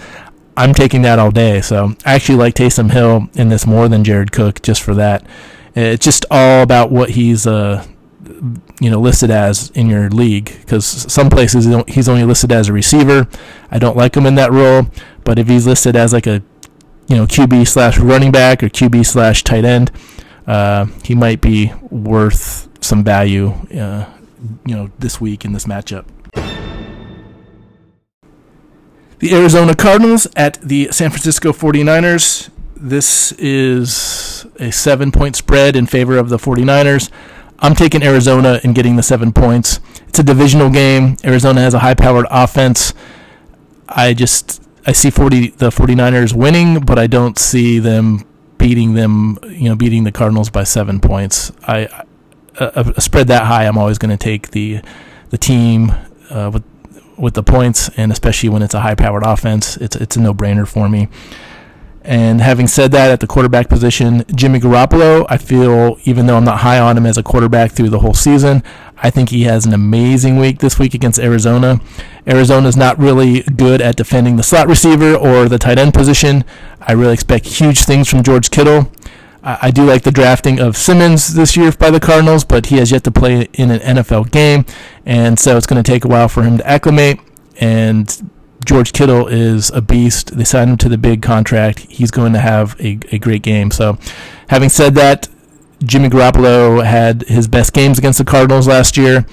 I'm 0.57 0.73
taking 0.73 1.01
that 1.03 1.19
all 1.19 1.31
day. 1.31 1.61
So 1.61 1.95
I 2.05 2.13
actually 2.13 2.37
like 2.37 2.55
Taysom 2.55 2.91
Hill 2.91 3.29
in 3.33 3.49
this 3.49 3.65
more 3.65 3.87
than 3.87 4.03
Jared 4.03 4.31
Cook 4.31 4.61
just 4.61 4.81
for 4.81 4.93
that. 4.95 5.25
It's 5.75 6.03
just 6.03 6.25
all 6.29 6.61
about 6.63 6.91
what 6.91 7.11
he's 7.11 7.47
uh, 7.47 7.85
you 8.79 8.89
know 8.89 8.99
listed 8.99 9.31
as 9.31 9.69
in 9.71 9.87
your 9.87 10.09
league 10.09 10.57
because 10.59 10.85
some 10.85 11.29
places 11.29 11.67
he's 11.87 12.09
only 12.09 12.23
listed 12.23 12.51
as 12.51 12.67
a 12.67 12.73
receiver. 12.73 13.27
I 13.71 13.79
don't 13.79 13.95
like 13.95 14.15
him 14.15 14.25
in 14.25 14.35
that 14.35 14.51
role, 14.51 14.87
but 15.23 15.39
if 15.39 15.47
he's 15.47 15.65
listed 15.65 15.95
as 15.95 16.13
like 16.13 16.27
a 16.27 16.41
you 17.07 17.15
know 17.15 17.25
QB 17.25 17.67
slash 17.67 17.97
running 17.97 18.31
back 18.31 18.63
or 18.63 18.69
QB 18.69 19.05
slash 19.05 19.43
tight 19.43 19.65
end, 19.65 19.91
uh, 20.47 20.85
he 21.03 21.15
might 21.15 21.41
be 21.41 21.71
worth 21.89 22.67
some 22.83 23.03
value, 23.03 23.49
uh, 23.77 24.05
you 24.65 24.75
know, 24.75 24.89
this 24.99 25.21
week 25.21 25.45
in 25.45 25.53
this 25.53 25.65
matchup. 25.65 26.05
The 29.19 29.33
Arizona 29.35 29.75
Cardinals 29.75 30.27
at 30.37 30.61
the 30.61 30.89
San 30.91 31.09
Francisco 31.09 31.51
49ers. 31.51 32.49
This 32.77 33.33
is 33.33 34.45
a 34.59 34.71
seven 34.71 35.11
point 35.11 35.35
spread 35.35 35.75
in 35.75 35.87
favor 35.87 36.17
of 36.17 36.29
the 36.29 36.37
49ers. 36.37 37.11
I'm 37.59 37.75
taking 37.75 38.01
Arizona 38.01 38.61
and 38.63 38.73
getting 38.73 38.95
the 38.95 39.03
seven 39.03 39.33
points. 39.33 39.81
It's 40.07 40.19
a 40.19 40.23
divisional 40.23 40.69
game. 40.69 41.17
Arizona 41.25 41.59
has 41.59 41.73
a 41.73 41.79
high 41.79 41.95
powered 41.95 42.27
offense. 42.31 42.93
I 43.89 44.13
just 44.13 44.63
I 44.87 44.93
see 44.93 45.09
40 45.09 45.49
the 45.49 45.69
49ers 45.69 46.33
winning, 46.33 46.79
but 46.79 46.97
I 46.97 47.07
don't 47.07 47.37
see 47.37 47.79
them 47.79 48.25
beating 48.57 48.93
them, 48.93 49.37
you 49.49 49.67
know, 49.67 49.75
beating 49.75 50.05
the 50.05 50.13
Cardinals 50.13 50.49
by 50.49 50.63
seven 50.63 51.01
points. 51.01 51.51
I 51.67 52.05
a, 52.55 52.93
a 52.95 53.01
spread 53.01 53.27
that 53.27 53.47
high, 53.47 53.65
I'm 53.65 53.77
always 53.77 53.97
going 53.97 54.17
to 54.17 54.23
take 54.23 54.51
the 54.51 54.79
the 55.29 55.37
team 55.37 55.91
uh, 56.29 56.51
with 56.53 56.63
with 57.19 57.33
the 57.33 57.43
points, 57.43 57.89
and 57.97 58.11
especially 58.11 58.49
when 58.49 58.61
it's 58.61 58.73
a 58.73 58.79
high 58.79 58.95
powered 58.95 59.23
offense, 59.23 59.77
it's 59.77 59.95
it's 59.95 60.15
a 60.15 60.21
no 60.21 60.33
brainer 60.33 60.67
for 60.67 60.89
me. 60.89 61.09
And 62.01 62.41
having 62.41 62.67
said 62.67 62.91
that, 62.93 63.11
at 63.11 63.19
the 63.19 63.27
quarterback 63.27 63.67
position, 63.67 64.23
Jimmy 64.33 64.59
Garoppolo, 64.59 65.25
I 65.29 65.37
feel 65.37 65.97
even 66.05 66.25
though 66.25 66.37
I'm 66.37 66.45
not 66.45 66.59
high 66.59 66.79
on 66.79 66.97
him 66.97 67.05
as 67.05 67.17
a 67.17 67.23
quarterback 67.23 67.71
through 67.71 67.89
the 67.89 67.99
whole 67.99 68.13
season, 68.13 68.63
I 68.97 69.09
think 69.09 69.29
he 69.29 69.43
has 69.43 69.65
an 69.65 69.73
amazing 69.73 70.37
week 70.37 70.59
this 70.59 70.79
week 70.79 70.93
against 70.93 71.19
Arizona. 71.19 71.79
Arizona's 72.25 72.77
not 72.77 72.97
really 72.97 73.41
good 73.41 73.81
at 73.81 73.95
defending 73.95 74.37
the 74.37 74.43
slot 74.43 74.67
receiver 74.67 75.13
or 75.13 75.49
the 75.49 75.57
tight 75.57 75.77
end 75.77 75.93
position. 75.93 76.45
I 76.81 76.93
really 76.93 77.13
expect 77.13 77.45
huge 77.45 77.81
things 77.81 78.09
from 78.09 78.23
George 78.23 78.49
Kittle. 78.49 78.91
I 79.41 79.71
do 79.71 79.85
like 79.85 80.03
the 80.03 80.11
drafting 80.11 80.59
of 80.59 80.75
Simmons 80.75 81.33
this 81.33 81.55
year 81.55 81.71
by 81.71 81.91
the 81.91 81.99
Cardinals, 81.99 82.43
but 82.43 82.65
he 82.67 82.77
has 82.77 82.91
yet 82.91 83.05
to 83.05 83.11
play 83.11 83.47
in 83.53 83.71
an 83.71 83.79
NFL 83.79 84.31
game, 84.31 84.65
and 85.05 85.39
so 85.39 85.55
it's 85.55 85.65
going 85.65 85.81
to 85.81 85.91
take 85.91 86.03
a 86.03 86.09
while 86.09 86.27
for 86.27 86.43
him 86.43 86.57
to 86.57 86.67
acclimate. 86.67 87.19
And 87.61 88.31
George 88.65 88.91
Kittle 88.91 89.27
is 89.27 89.69
a 89.71 89.81
beast. 89.81 90.37
They 90.37 90.43
signed 90.43 90.71
him 90.71 90.77
to 90.77 90.89
the 90.89 90.97
big 90.97 91.21
contract. 91.21 91.79
He's 91.79 92.11
going 92.11 92.33
to 92.33 92.39
have 92.39 92.79
a, 92.81 92.99
a 93.11 93.19
great 93.19 93.41
game. 93.41 93.71
So, 93.71 93.97
having 94.49 94.69
said 94.69 94.95
that, 94.95 95.29
Jimmy 95.83 96.09
Garoppolo 96.09 96.83
had 96.83 97.21
his 97.23 97.47
best 97.47 97.71
games 97.71 97.97
against 97.97 98.17
the 98.17 98.25
Cardinals 98.25 98.67
last 98.67 98.97
year, 98.97 99.25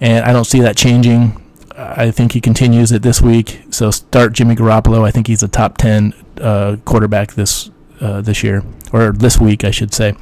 and 0.00 0.24
I 0.26 0.32
don't 0.32 0.44
see 0.44 0.60
that 0.60 0.76
changing. 0.76 1.40
I 1.76 2.10
think 2.10 2.32
he 2.32 2.40
continues 2.40 2.92
it 2.92 3.02
this 3.02 3.20
week. 3.20 3.62
So 3.70 3.90
start 3.90 4.32
Jimmy 4.32 4.54
Garoppolo. 4.54 5.04
I 5.04 5.10
think 5.10 5.26
he's 5.26 5.42
a 5.42 5.48
top 5.48 5.76
ten 5.76 6.14
uh, 6.40 6.76
quarterback 6.84 7.32
this 7.32 7.70
uh, 8.00 8.20
this 8.20 8.42
year 8.42 8.62
or 8.92 9.12
this 9.12 9.38
week, 9.40 9.64
I 9.64 9.70
should 9.70 9.92
say. 9.92 10.14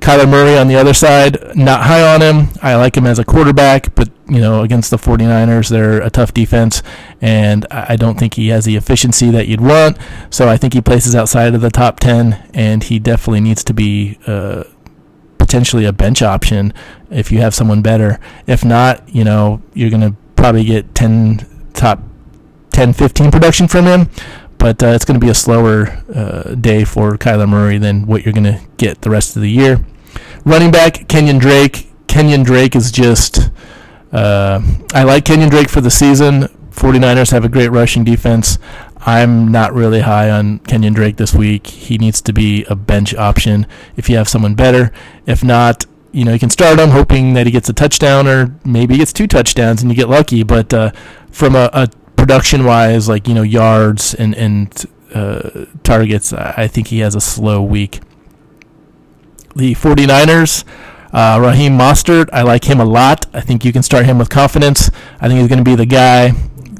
Kyler 0.00 0.28
Murray 0.28 0.56
on 0.56 0.68
the 0.68 0.76
other 0.76 0.94
side, 0.94 1.56
not 1.56 1.82
high 1.82 2.14
on 2.14 2.20
him. 2.20 2.48
I 2.62 2.76
like 2.76 2.96
him 2.96 3.06
as 3.06 3.18
a 3.18 3.24
quarterback, 3.24 3.94
but 3.94 4.08
you 4.28 4.40
know, 4.40 4.62
against 4.62 4.90
the 4.90 4.96
49ers, 4.96 5.68
they're 5.68 6.00
a 6.00 6.10
tough 6.10 6.32
defense, 6.32 6.82
and 7.20 7.66
I 7.70 7.96
don't 7.96 8.18
think 8.18 8.34
he 8.34 8.48
has 8.48 8.64
the 8.64 8.76
efficiency 8.76 9.30
that 9.30 9.48
you'd 9.48 9.60
want. 9.60 9.98
So 10.30 10.48
I 10.48 10.56
think 10.56 10.74
he 10.74 10.80
places 10.80 11.14
outside 11.14 11.54
of 11.54 11.60
the 11.60 11.70
top 11.70 11.98
10, 12.00 12.50
and 12.54 12.84
he 12.84 12.98
definitely 12.98 13.40
needs 13.40 13.64
to 13.64 13.74
be 13.74 14.18
uh, 14.26 14.64
potentially 15.38 15.84
a 15.84 15.92
bench 15.92 16.22
option 16.22 16.72
if 17.10 17.32
you 17.32 17.38
have 17.40 17.54
someone 17.54 17.82
better. 17.82 18.20
If 18.46 18.64
not, 18.64 19.08
you 19.08 19.24
know, 19.24 19.62
you're 19.74 19.90
going 19.90 20.02
to 20.02 20.14
probably 20.36 20.64
get 20.64 20.94
10 20.94 21.72
top 21.72 22.00
10 22.70 22.92
15 22.92 23.30
production 23.30 23.66
from 23.66 23.86
him 23.86 24.08
but 24.58 24.82
uh, 24.82 24.88
it's 24.88 25.04
going 25.04 25.18
to 25.18 25.24
be 25.24 25.30
a 25.30 25.34
slower 25.34 26.02
uh, 26.14 26.54
day 26.54 26.84
for 26.84 27.16
Kyler 27.16 27.48
Murray 27.48 27.78
than 27.78 28.06
what 28.06 28.24
you're 28.24 28.34
going 28.34 28.44
to 28.44 28.60
get 28.76 29.02
the 29.02 29.10
rest 29.10 29.36
of 29.36 29.42
the 29.42 29.50
year. 29.50 29.84
Running 30.44 30.70
back 30.70 31.08
Kenyon 31.08 31.38
Drake. 31.38 31.90
Kenyon 32.06 32.42
Drake 32.42 32.74
is 32.74 32.90
just. 32.90 33.50
Uh, 34.10 34.60
I 34.94 35.04
like 35.04 35.24
Kenyon 35.24 35.50
Drake 35.50 35.68
for 35.68 35.80
the 35.80 35.90
season. 35.90 36.48
49ers 36.70 37.32
have 37.32 37.44
a 37.44 37.48
great 37.48 37.68
rushing 37.68 38.04
defense. 38.04 38.58
I'm 39.00 39.50
not 39.50 39.74
really 39.74 40.00
high 40.00 40.30
on 40.30 40.58
Kenyon 40.60 40.92
Drake 40.92 41.16
this 41.16 41.34
week. 41.34 41.66
He 41.66 41.98
needs 41.98 42.20
to 42.22 42.32
be 42.32 42.64
a 42.64 42.74
bench 42.74 43.14
option 43.14 43.66
if 43.96 44.08
you 44.08 44.16
have 44.16 44.28
someone 44.28 44.54
better. 44.54 44.92
If 45.26 45.44
not, 45.44 45.86
you 46.12 46.24
know, 46.24 46.32
you 46.32 46.38
can 46.38 46.50
start 46.50 46.78
him 46.78 46.90
hoping 46.90 47.34
that 47.34 47.46
he 47.46 47.52
gets 47.52 47.68
a 47.68 47.72
touchdown 47.72 48.26
or 48.26 48.54
maybe 48.64 48.94
he 48.94 48.98
gets 48.98 49.12
two 49.12 49.26
touchdowns 49.26 49.82
and 49.82 49.90
you 49.90 49.96
get 49.96 50.08
lucky. 50.08 50.42
But 50.42 50.72
uh, 50.72 50.90
from 51.30 51.54
a, 51.54 51.70
a 51.72 51.88
production 52.28 52.62
wise, 52.66 53.08
like, 53.08 53.26
you 53.26 53.32
know, 53.32 53.40
yards 53.42 54.12
and, 54.12 54.34
and 54.34 54.84
uh, 55.14 55.64
targets, 55.82 56.30
I 56.30 56.68
think 56.68 56.88
he 56.88 56.98
has 56.98 57.14
a 57.14 57.22
slow 57.22 57.62
week. 57.62 58.00
The 59.56 59.74
49ers, 59.74 60.62
uh, 61.14 61.40
Raheem 61.40 61.78
Mostert, 61.78 62.28
I 62.30 62.42
like 62.42 62.64
him 62.64 62.80
a 62.80 62.84
lot. 62.84 63.24
I 63.32 63.40
think 63.40 63.64
you 63.64 63.72
can 63.72 63.82
start 63.82 64.04
him 64.04 64.18
with 64.18 64.28
confidence. 64.28 64.90
I 65.22 65.28
think 65.28 65.40
he's 65.40 65.48
going 65.48 65.56
to 65.56 65.64
be 65.64 65.74
the 65.74 65.86
guy. 65.86 66.32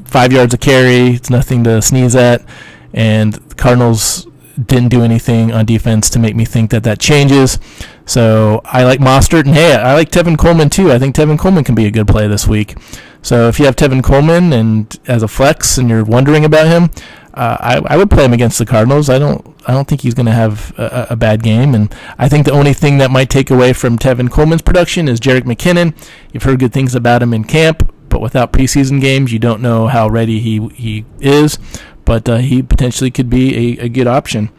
Five 0.05 0.31
yards 0.31 0.53
a 0.53 0.57
carry, 0.59 1.15
it's 1.15 1.31
nothing 1.31 1.63
to 1.63 1.81
sneeze 1.81 2.15
at. 2.15 2.45
And 2.93 3.33
the 3.33 3.55
Cardinals 3.55 4.27
didn't 4.65 4.89
do 4.89 5.03
anything 5.03 5.51
on 5.51 5.65
defense 5.65 6.09
to 6.11 6.19
make 6.19 6.35
me 6.35 6.45
think 6.45 6.71
that 6.71 6.83
that 6.83 6.99
changes. 6.99 7.59
So 8.05 8.61
I 8.65 8.83
like 8.83 8.99
Mostert, 8.99 9.45
and 9.45 9.53
hey, 9.53 9.75
I 9.75 9.93
like 9.93 10.09
Tevin 10.09 10.37
Coleman 10.37 10.69
too. 10.69 10.91
I 10.91 10.99
think 10.99 11.15
Tevin 11.15 11.37
Coleman 11.37 11.63
can 11.63 11.75
be 11.75 11.85
a 11.85 11.91
good 11.91 12.07
play 12.07 12.27
this 12.27 12.47
week. 12.47 12.75
So 13.21 13.47
if 13.47 13.59
you 13.59 13.65
have 13.65 13.75
Tevin 13.75 14.03
Coleman 14.03 14.53
and 14.53 14.97
as 15.07 15.23
a 15.23 15.27
flex 15.27 15.77
and 15.77 15.89
you're 15.89 16.03
wondering 16.03 16.45
about 16.45 16.67
him, 16.67 16.89
uh, 17.33 17.57
I, 17.59 17.93
I 17.93 17.97
would 17.97 18.09
play 18.09 18.25
him 18.25 18.33
against 18.33 18.57
the 18.57 18.65
Cardinals. 18.65 19.09
I 19.09 19.19
don't 19.19 19.55
I 19.67 19.73
don't 19.73 19.87
think 19.87 20.01
he's 20.01 20.13
going 20.13 20.25
to 20.25 20.31
have 20.31 20.73
a, 20.77 21.07
a, 21.11 21.15
bad 21.15 21.43
game, 21.43 21.75
and 21.75 21.93
I 22.17 22.27
think 22.27 22.45
the 22.45 22.51
only 22.51 22.73
thing 22.73 22.97
that 22.97 23.11
might 23.11 23.29
take 23.29 23.51
away 23.51 23.73
from 23.73 23.97
Tevin 23.97 24.29
Coleman's 24.29 24.61
production 24.61 25.07
is 25.07 25.19
Jerick 25.19 25.43
McKinnon. 25.43 25.93
You've 26.33 26.43
heard 26.43 26.59
good 26.59 26.73
things 26.73 26.95
about 26.95 27.21
him 27.21 27.33
in 27.33 27.43
camp, 27.43 27.93
but 28.09 28.21
without 28.21 28.51
preseason 28.51 28.99
games, 28.99 29.31
you 29.31 29.39
don't 29.39 29.61
know 29.61 29.87
how 29.87 30.07
ready 30.07 30.39
he 30.39 30.67
he 30.69 31.05
is. 31.19 31.57
But 32.05 32.27
uh, 32.27 32.37
he 32.37 32.63
potentially 32.63 33.11
could 33.11 33.29
be 33.29 33.79
a, 33.79 33.85
a 33.85 33.89
good 33.89 34.07
option 34.07 34.49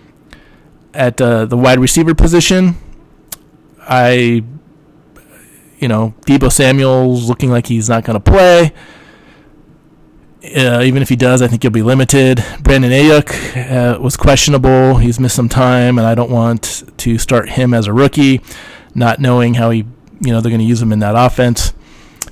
at 0.95 1.21
uh, 1.21 1.47
the 1.47 1.57
wide 1.57 1.81
receiver 1.81 2.15
position. 2.15 2.77
I, 3.81 4.45
you 5.79 5.89
know, 5.89 6.15
Deebo 6.27 6.53
Samuel's 6.53 7.29
looking 7.29 7.51
like 7.51 7.67
he's 7.67 7.89
not 7.89 8.05
going 8.05 8.21
to 8.21 8.31
play. 8.31 8.73
Uh, 10.57 10.81
even 10.83 11.03
if 11.03 11.09
he 11.09 11.17
does, 11.17 11.43
I 11.43 11.49
think 11.49 11.63
he'll 11.63 11.71
be 11.71 11.83
limited. 11.83 12.43
Brandon 12.63 12.91
Aiyuk 12.91 13.97
uh, 13.97 14.01
was 14.01 14.17
questionable. 14.17 14.97
He's 14.97 15.21
missed 15.21 15.37
some 15.37 15.49
time, 15.49 15.99
and 15.99 16.07
I 16.07 16.15
don't 16.15 16.31
want 16.31 16.85
to 16.97 17.19
start 17.19 17.51
him 17.51 17.75
as 17.75 17.87
a 17.87 17.93
rookie, 17.93 18.41
not 18.95 19.19
knowing 19.19 19.55
how 19.55 19.71
he, 19.71 19.85
you 20.21 20.33
know, 20.33 20.41
they're 20.41 20.51
going 20.51 20.61
to 20.61 20.67
use 20.67 20.81
him 20.81 20.93
in 20.93 21.01
that 21.01 21.15
offense. 21.15 21.75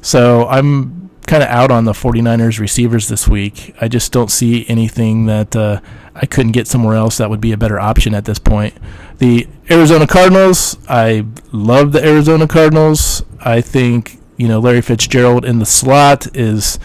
So 0.00 0.46
I'm 0.46 1.07
kind 1.28 1.42
of 1.42 1.48
out 1.50 1.70
on 1.70 1.84
the 1.84 1.92
49ers 1.92 2.58
receivers 2.58 3.06
this 3.08 3.28
week. 3.28 3.74
I 3.80 3.86
just 3.86 4.10
don't 4.12 4.30
see 4.30 4.66
anything 4.66 5.26
that 5.26 5.54
uh, 5.54 5.80
I 6.14 6.26
couldn't 6.26 6.52
get 6.52 6.66
somewhere 6.66 6.96
else 6.96 7.18
that 7.18 7.30
would 7.30 7.40
be 7.40 7.52
a 7.52 7.56
better 7.56 7.78
option 7.78 8.14
at 8.14 8.24
this 8.24 8.38
point. 8.38 8.74
The 9.18 9.46
Arizona 9.70 10.06
Cardinals, 10.06 10.78
I 10.88 11.26
love 11.52 11.92
the 11.92 12.04
Arizona 12.04 12.48
Cardinals. 12.48 13.22
I 13.40 13.60
think 13.60 14.18
you 14.36 14.48
know 14.48 14.58
Larry 14.58 14.80
Fitzgerald 14.80 15.44
in 15.44 15.58
the 15.58 15.66
slot 15.66 16.34
is 16.34 16.78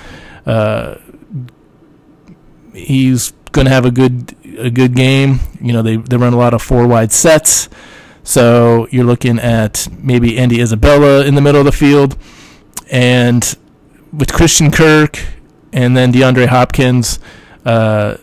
uh, 0.45 0.95
he's 2.73 3.31
going 3.53 3.65
to 3.65 3.71
have 3.71 3.85
a 3.85 3.91
good 3.91 4.35
a 4.57 4.69
good 4.69 4.95
game. 4.95 5.39
You 5.61 5.73
know 5.73 5.81
they 5.81 5.95
they 5.95 6.17
run 6.17 6.33
a 6.33 6.37
lot 6.37 6.53
of 6.53 6.61
four 6.61 6.85
wide 6.85 7.13
sets, 7.13 7.69
so 8.23 8.87
you're 8.91 9.05
looking 9.05 9.39
at 9.39 9.87
maybe 9.97 10.37
Andy 10.37 10.61
Isabella 10.61 11.23
in 11.25 11.35
the 11.35 11.41
middle 11.41 11.61
of 11.61 11.65
the 11.65 11.71
field, 11.71 12.17
and 12.91 13.55
with 14.13 14.31
Christian 14.31 14.71
Kirk 14.71 15.19
and 15.71 15.97
then 15.97 16.13
DeAndre 16.13 16.47
Hopkins. 16.47 17.19
Uh, 17.65 18.17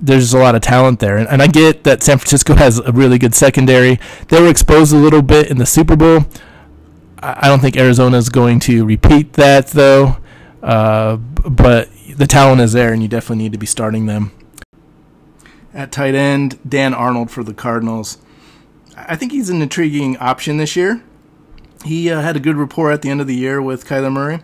there's 0.00 0.32
a 0.34 0.38
lot 0.38 0.54
of 0.54 0.62
talent 0.62 1.00
there. 1.00 1.16
And, 1.16 1.28
and 1.28 1.42
I 1.42 1.46
get 1.46 1.84
that 1.84 2.02
San 2.02 2.18
Francisco 2.18 2.54
has 2.56 2.78
a 2.78 2.92
really 2.92 3.18
good 3.18 3.34
secondary. 3.34 3.98
They 4.28 4.40
were 4.40 4.48
exposed 4.48 4.92
a 4.92 4.96
little 4.96 5.22
bit 5.22 5.50
in 5.50 5.58
the 5.58 5.66
Super 5.66 5.96
Bowl. 5.96 6.26
I, 7.18 7.40
I 7.42 7.48
don't 7.48 7.60
think 7.60 7.76
Arizona 7.76 8.16
is 8.16 8.28
going 8.28 8.60
to 8.60 8.84
repeat 8.84 9.34
that, 9.34 9.68
though. 9.68 10.18
Uh, 10.62 11.16
but 11.16 11.88
the 12.16 12.26
talent 12.26 12.60
is 12.60 12.72
there, 12.72 12.92
and 12.92 13.02
you 13.02 13.08
definitely 13.08 13.44
need 13.44 13.52
to 13.52 13.58
be 13.58 13.66
starting 13.66 14.06
them. 14.06 14.32
At 15.72 15.92
tight 15.92 16.14
end, 16.14 16.58
Dan 16.66 16.94
Arnold 16.94 17.30
for 17.30 17.44
the 17.44 17.52
Cardinals. 17.52 18.18
I 18.96 19.14
think 19.14 19.32
he's 19.32 19.50
an 19.50 19.60
intriguing 19.60 20.16
option 20.16 20.56
this 20.56 20.74
year. 20.74 21.02
He 21.84 22.10
uh, 22.10 22.20
had 22.20 22.36
a 22.36 22.40
good 22.40 22.56
rapport 22.56 22.90
at 22.90 23.02
the 23.02 23.10
end 23.10 23.20
of 23.20 23.26
the 23.26 23.34
year 23.34 23.60
with 23.60 23.86
Kyler 23.86 24.12
Murray. 24.12 24.40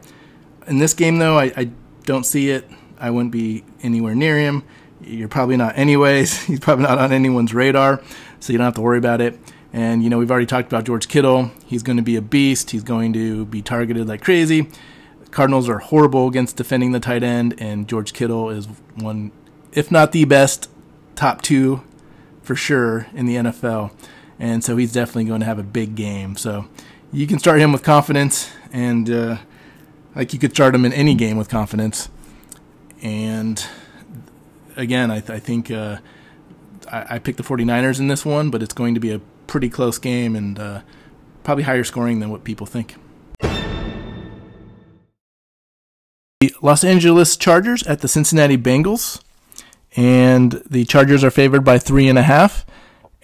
In 0.67 0.79
this 0.79 0.95
game, 0.95 1.19
though, 1.19 1.39
I, 1.39 1.53
I 1.57 1.71
don't 2.05 2.25
see 2.25 2.51
it. 2.51 2.69
I 2.99 3.11
wouldn't 3.11 3.33
be 3.33 3.65
anywhere 3.83 4.15
near 4.15 4.39
him. 4.39 4.63
You're 5.01 5.29
probably 5.29 5.57
not 5.57 5.77
anyways. 5.77 6.43
He's 6.47 6.61
probably 6.61 6.85
not 6.85 6.99
on 6.99 7.13
anyone's 7.13 7.53
radar, 7.53 8.01
so 8.41 8.53
you 8.53 8.59
don't 8.59 8.65
have 8.65 8.75
to 8.75 8.81
worry 8.81 8.99
about 8.99 9.21
it. 9.21 9.39
And 9.73 10.05
you 10.05 10.11
know, 10.11 10.19
we've 10.19 10.31
already 10.31 10.47
talked 10.47 10.69
about 10.69 10.85
George 10.85 11.09
Kittle. 11.09 11.51
He's 11.67 11.83
going 11.83 11.97
to 11.97 12.03
be 12.03 12.17
a 12.17 12.23
beast. 12.23 12.71
He's 12.71 12.83
going 12.83 13.13
to 13.15 13.47
be 13.47 13.63
targeted 13.63 14.07
like 14.07 14.23
crazy. 14.23 14.69
Cardinals 15.31 15.69
are 15.69 15.79
horrible 15.79 16.29
against 16.29 16.57
defending 16.57 16.93
the 16.93 17.01
tight 17.01 17.23
end, 17.23 17.55
and 17.59 17.89
George 17.89 18.13
Kittle 18.13 18.51
is 18.51 18.67
one, 18.95 19.33
if 19.73 19.91
not 19.91 20.13
the 20.13 20.27
best, 20.27 20.69
top 21.17 21.41
two 21.41 21.83
for 22.43 22.55
sure 22.55 23.07
in 23.15 23.27
the 23.27 23.37
NFL. 23.37 23.93
And 24.39 24.63
so 24.63 24.77
he's 24.77 24.93
definitely 24.93 25.25
going 25.25 25.41
to 25.41 25.47
have 25.47 25.59
a 25.59 25.65
big 25.65 25.95
game. 25.95 26.37
So 26.37 26.67
you 27.13 27.27
can 27.27 27.39
start 27.39 27.61
him 27.61 27.73
with 27.73 27.83
confidence, 27.83 28.51
and 28.73 29.09
uh, 29.11 29.37
like 30.15 30.33
you 30.33 30.39
could 30.39 30.53
start 30.53 30.75
him 30.75 30.85
in 30.85 30.93
any 30.93 31.15
game 31.15 31.37
with 31.37 31.49
confidence. 31.49 32.09
And 33.03 33.65
again, 34.77 35.11
I, 35.11 35.21
th- 35.21 35.31
I 35.31 35.39
think 35.39 35.71
uh, 35.71 35.99
I-, 36.91 37.17
I, 37.17 37.19
picked 37.19 37.37
the 37.37 37.45
49ers 37.45 38.01
in 38.01 38.09
this 38.09 38.25
one, 38.25 38.51
but 38.51 38.63
it's 38.63 38.73
going 38.73 38.95
to 38.95 39.01
be 39.01 39.11
a 39.11 39.21
pretty 39.47 39.69
close 39.69 39.99
game 39.99 40.35
and 40.35 40.59
uh, 40.59 40.81
probably 41.45 41.65
higher 41.65 41.85
scoring 41.85 42.21
than 42.21 42.31
what 42.31 42.45
people 42.45 42.67
think. 42.67 42.95
The 46.41 46.55
Los 46.63 46.83
Angeles 46.83 47.37
Chargers 47.37 47.83
at 47.85 48.01
the 48.01 48.09
Cincinnati 48.09 48.57
Bengals, 48.57 49.23
and 49.95 50.63
the 50.69 50.85
Chargers 50.85 51.23
are 51.23 51.31
favored 51.31 51.65
by 51.65 51.79
three 51.79 52.09
and 52.09 52.19
a 52.19 52.23
half. 52.23 52.65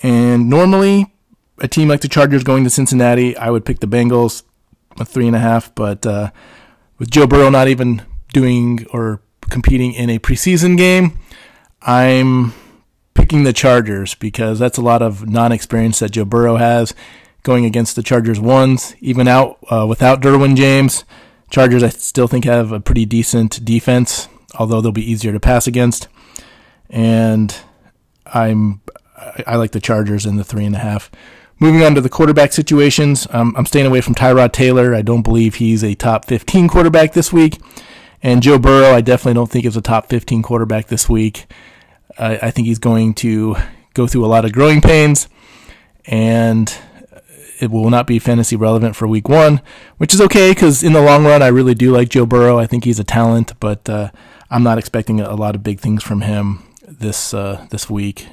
And 0.02 0.49
normally, 0.49 1.12
a 1.61 1.69
team 1.69 1.88
like 1.88 2.00
the 2.00 2.09
Chargers 2.09 2.45
going 2.45 2.65
to 2.65 2.71
Cincinnati, 2.71 3.37
I 3.37 3.50
would 3.50 3.65
pick 3.65 3.81
the 3.81 3.87
Bengals 3.87 4.43
with 4.97 5.09
three 5.09 5.27
and 5.27 5.37
a 5.37 5.41
half. 5.41 5.75
But 5.75 6.07
uh, 6.07 6.31
with 6.99 7.11
Joe 7.11 7.27
Burrow 7.27 7.50
not 7.50 7.69
even 7.69 8.03
doing 8.33 8.87
or 8.93 9.21
competing 9.50 9.93
in 9.93 10.11
a 10.11 10.19
preseason 10.19 10.77
game, 10.77 11.19
I'm 11.83 12.53
picking 13.15 13.45
the 13.45 13.53
Chargers 13.53 14.15
because 14.15 14.59
that's 14.59 14.79
a 14.79 14.83
lot 14.83 15.03
of 15.03 15.29
non-experience 15.29 15.99
that 16.00 16.12
Joe 16.12 16.25
Burrow 16.25 16.57
has 16.57 16.95
going 17.43 17.65
against 17.65 17.97
the 17.97 18.03
Chargers 18.03 18.41
ones, 18.41 18.95
even 19.00 19.29
out 19.29 19.59
uh, 19.71 19.87
without 19.88 20.21
Derwin 20.21 20.57
James. 20.57 21.05
Chargers, 21.50 21.83
I 21.83 21.88
still 21.88 22.29
think 22.29 22.45
have 22.45 22.73
a 22.73 22.81
pretty 22.81 23.07
decent 23.07 23.65
defense, 23.65 24.29
although 24.59 24.81
they'll 24.81 24.93
be 24.93 25.11
easier 25.11 25.33
to 25.33 25.41
pass 25.41 25.67
against. 25.67 26.09
And 26.91 27.57
I'm 28.27 28.83
I 29.47 29.57
like 29.57 29.73
the 29.73 29.81
Chargers 29.81 30.27
in 30.27 30.37
the 30.37 30.45
three 30.45 30.65
and 30.65 30.75
a 30.75 30.79
half. 30.79 31.11
Moving 31.61 31.83
on 31.83 31.95
to 31.97 32.00
the 32.00 32.09
quarterback 32.09 32.53
situations, 32.53 33.27
um, 33.31 33.53
I'm 33.57 33.67
staying 33.67 33.87
away 33.87 34.00
from 34.00 34.15
Tyrod 34.15 34.53
Taylor. 34.53 34.95
I 34.95 35.03
don't 35.03 35.23
believe 35.23 35.57
he's 35.57 35.83
a 35.83 35.97
top 35.97 36.25
15 36.27 36.69
quarterback 36.69 37.15
this 37.15 37.33
week. 37.33 37.59
And 38.23 38.43
Joe 38.43 38.59
Burrow, 38.59 38.95
I 38.95 39.00
definitely 39.00 39.35
don't 39.35 39.50
think 39.50 39.65
is 39.65 39.77
a 39.77 39.83
top 39.83 40.09
15 40.09 40.43
quarterback 40.43 40.87
this 40.87 41.09
week. 41.09 41.47
I, 42.17 42.38
I 42.38 42.50
think 42.53 42.69
he's 42.69 42.79
going 42.79 43.15
to 43.15 43.57
go 43.95 44.07
through 44.07 44.25
a 44.25 44.27
lot 44.29 44.45
of 44.45 44.53
growing 44.53 44.81
pains, 44.81 45.29
and 46.07 46.73
it 47.61 47.71
will 47.71 47.91
not 47.91 48.07
be 48.07 48.21
fantasy 48.21 48.55
relevant 48.55 48.95
for 48.95 49.09
week 49.09 49.29
one, 49.29 49.61
which 49.97 50.15
is 50.15 50.21
okay 50.21 50.53
because 50.53 50.85
in 50.85 50.93
the 50.93 51.03
long 51.03 51.25
run, 51.25 51.43
I 51.43 51.49
really 51.49 51.75
do 51.75 51.91
like 51.91 52.09
Joe 52.09 52.27
Burrow. 52.27 52.59
I 52.59 52.67
think 52.67 52.85
he's 52.85 53.00
a 53.00 53.05
talent, 53.05 53.59
but 53.59 53.88
uh, 53.88 54.11
I'm 54.50 54.62
not 54.62 54.79
expecting 54.79 55.21
a 55.21 55.35
lot 55.35 55.55
of 55.55 55.62
big 55.62 55.81
things 55.81 56.03
from 56.03 56.21
him 56.21 56.62
this 56.87 57.35
uh, 57.35 57.67
this 57.71 57.91
week. 57.91 58.29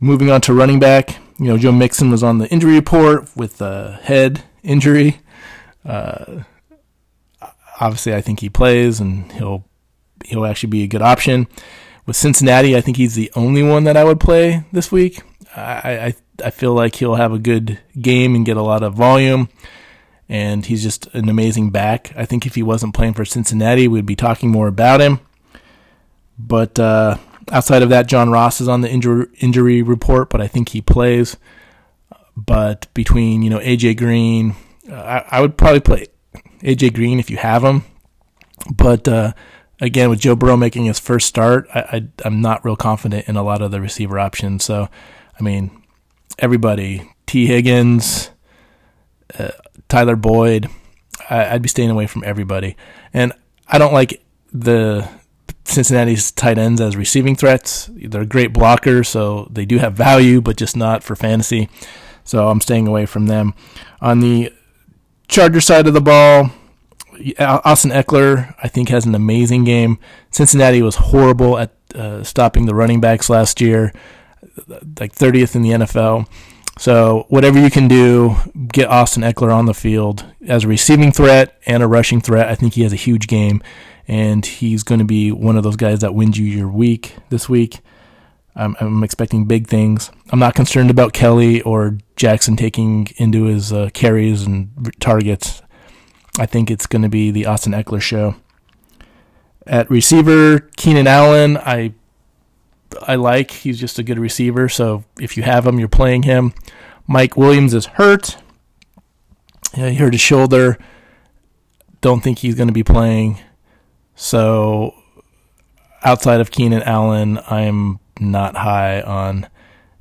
Moving 0.00 0.30
on 0.30 0.40
to 0.42 0.54
running 0.54 0.78
back, 0.78 1.18
you 1.38 1.46
know, 1.46 1.58
Joe 1.58 1.72
Mixon 1.72 2.10
was 2.10 2.22
on 2.22 2.38
the 2.38 2.48
injury 2.48 2.74
report 2.74 3.28
with 3.36 3.60
a 3.60 3.98
head 4.02 4.42
injury. 4.62 5.20
Uh, 5.84 6.42
obviously, 7.80 8.14
I 8.14 8.20
think 8.20 8.40
he 8.40 8.48
plays 8.48 9.00
and 9.00 9.30
he'll 9.32 9.64
he'll 10.24 10.46
actually 10.46 10.70
be 10.70 10.82
a 10.82 10.88
good 10.88 11.02
option. 11.02 11.46
With 12.06 12.16
Cincinnati, 12.16 12.76
I 12.76 12.80
think 12.80 12.96
he's 12.96 13.14
the 13.14 13.30
only 13.34 13.62
one 13.62 13.84
that 13.84 13.96
I 13.96 14.04
would 14.04 14.20
play 14.20 14.64
this 14.72 14.90
week. 14.90 15.22
I, 15.54 16.06
I 16.06 16.14
I 16.44 16.50
feel 16.50 16.72
like 16.72 16.96
he'll 16.96 17.16
have 17.16 17.32
a 17.32 17.38
good 17.38 17.80
game 18.00 18.34
and 18.34 18.46
get 18.46 18.56
a 18.56 18.62
lot 18.62 18.82
of 18.82 18.94
volume, 18.94 19.48
and 20.28 20.64
he's 20.64 20.82
just 20.82 21.06
an 21.14 21.28
amazing 21.28 21.70
back. 21.70 22.12
I 22.16 22.24
think 22.24 22.46
if 22.46 22.54
he 22.54 22.62
wasn't 22.62 22.94
playing 22.94 23.14
for 23.14 23.24
Cincinnati, 23.24 23.88
we'd 23.88 24.06
be 24.06 24.16
talking 24.16 24.50
more 24.50 24.68
about 24.68 25.00
him. 25.00 25.20
But 26.38 26.78
uh, 26.78 27.16
outside 27.50 27.82
of 27.82 27.90
that, 27.90 28.06
John 28.06 28.30
Ross 28.30 28.60
is 28.60 28.68
on 28.68 28.80
the 28.80 28.90
injury 28.90 29.26
injury 29.38 29.82
report, 29.82 30.30
but 30.30 30.40
I 30.40 30.48
think 30.48 30.70
he 30.70 30.80
plays. 30.80 31.36
But 32.36 32.92
between 32.94 33.42
you 33.42 33.50
know 33.50 33.58
AJ 33.60 33.96
Green, 33.96 34.54
uh, 34.90 34.94
I, 34.94 35.38
I, 35.38 35.40
would 35.40 35.56
probably 35.56 35.80
play 35.80 36.06
AJ 36.60 36.94
Green 36.94 37.18
if 37.18 37.30
you 37.30 37.38
have 37.38 37.64
him. 37.64 37.84
But 38.74 39.08
uh, 39.08 39.32
again, 39.80 40.10
with 40.10 40.20
Joe 40.20 40.36
Burrow 40.36 40.56
making 40.56 40.84
his 40.84 40.98
first 40.98 41.26
start, 41.26 41.68
I, 41.74 42.08
am 42.24 42.40
not 42.40 42.64
real 42.64 42.76
confident 42.76 43.28
in 43.28 43.36
a 43.36 43.42
lot 43.42 43.62
of 43.62 43.70
the 43.70 43.80
receiver 43.80 44.18
options. 44.18 44.64
So, 44.64 44.88
I 45.38 45.42
mean, 45.42 45.82
everybody, 46.38 47.10
Tee 47.26 47.46
Higgins, 47.46 48.30
uh, 49.38 49.50
Tyler 49.88 50.16
Boyd, 50.16 50.68
I, 51.30 51.54
would 51.54 51.62
be 51.62 51.68
staying 51.68 51.90
away 51.90 52.06
from 52.06 52.24
everybody. 52.24 52.76
And 53.12 53.32
I 53.66 53.78
don't 53.78 53.92
like 53.92 54.22
the 54.52 55.08
Cincinnati's 55.68 56.30
tight 56.30 56.58
ends 56.58 56.80
as 56.80 56.96
receiving 56.96 57.36
threats. 57.36 57.90
They're 57.94 58.24
great 58.24 58.52
blockers, 58.52 59.06
so 59.06 59.48
they 59.50 59.64
do 59.64 59.78
have 59.78 59.94
value, 59.94 60.40
but 60.40 60.56
just 60.56 60.76
not 60.76 61.02
for 61.02 61.16
fantasy. 61.16 61.68
So 62.24 62.48
I'm 62.48 62.60
staying 62.60 62.86
away 62.88 63.06
from 63.06 63.26
them. 63.26 63.54
On 64.00 64.20
the 64.20 64.52
Charger 65.28 65.60
side 65.60 65.86
of 65.86 65.94
the 65.94 66.00
ball, 66.00 66.50
Austin 67.38 67.90
Ekeler, 67.90 68.54
I 68.62 68.68
think, 68.68 68.88
has 68.88 69.06
an 69.06 69.14
amazing 69.14 69.64
game. 69.64 69.98
Cincinnati 70.30 70.82
was 70.82 70.96
horrible 70.96 71.58
at 71.58 71.72
uh, 71.94 72.22
stopping 72.22 72.66
the 72.66 72.74
running 72.74 73.00
backs 73.00 73.30
last 73.30 73.60
year, 73.60 73.92
like 74.68 75.14
30th 75.14 75.54
in 75.56 75.62
the 75.62 75.70
NFL. 75.70 76.28
So 76.78 77.24
whatever 77.28 77.58
you 77.58 77.70
can 77.70 77.88
do, 77.88 78.36
get 78.68 78.88
Austin 78.88 79.22
Ekeler 79.22 79.54
on 79.54 79.64
the 79.66 79.74
field 79.74 80.26
as 80.46 80.64
a 80.64 80.68
receiving 80.68 81.10
threat 81.10 81.58
and 81.64 81.82
a 81.82 81.86
rushing 81.86 82.20
threat. 82.20 82.48
I 82.48 82.54
think 82.54 82.74
he 82.74 82.82
has 82.82 82.92
a 82.92 82.96
huge 82.96 83.28
game, 83.28 83.62
and 84.08 84.44
he's 84.44 84.82
going 84.82 84.98
to 84.98 85.04
be 85.04 85.32
one 85.32 85.56
of 85.56 85.62
those 85.62 85.76
guys 85.76 86.00
that 86.00 86.14
wins 86.14 86.38
you 86.38 86.46
your 86.46 86.68
week 86.68 87.16
this 87.30 87.48
week. 87.48 87.80
I'm, 88.54 88.76
I'm 88.80 89.04
expecting 89.04 89.44
big 89.44 89.66
things. 89.66 90.10
I'm 90.30 90.38
not 90.38 90.54
concerned 90.54 90.90
about 90.90 91.12
Kelly 91.12 91.60
or 91.62 91.98
Jackson 92.16 92.56
taking 92.56 93.08
into 93.16 93.44
his 93.44 93.72
uh, 93.72 93.90
carries 93.92 94.44
and 94.44 94.94
targets. 94.98 95.62
I 96.38 96.46
think 96.46 96.70
it's 96.70 96.86
going 96.86 97.02
to 97.02 97.08
be 97.08 97.30
the 97.30 97.46
Austin 97.46 97.72
Ekeler 97.72 98.00
show. 98.00 98.36
At 99.66 99.90
receiver, 99.90 100.60
Keenan 100.76 101.06
Allen, 101.06 101.56
I 101.58 101.92
I 103.06 103.16
like. 103.16 103.50
He's 103.50 103.80
just 103.80 103.98
a 103.98 104.02
good 104.02 104.18
receiver. 104.18 104.68
So 104.68 105.04
if 105.20 105.36
you 105.36 105.42
have 105.42 105.66
him, 105.66 105.78
you're 105.78 105.88
playing 105.88 106.22
him. 106.22 106.54
Mike 107.06 107.36
Williams 107.36 107.74
is 107.74 107.86
hurt. 107.86 108.36
Yeah, 109.76 109.90
he 109.90 109.96
hurt 109.96 110.14
his 110.14 110.20
shoulder. 110.20 110.78
Don't 112.00 112.22
think 112.22 112.38
he's 112.38 112.54
going 112.54 112.68
to 112.68 112.72
be 112.72 112.84
playing. 112.84 113.40
So 114.16 114.94
outside 116.02 116.40
of 116.40 116.50
Keenan 116.50 116.82
Allen, 116.82 117.38
I'm 117.48 118.00
not 118.18 118.56
high 118.56 119.02
on 119.02 119.48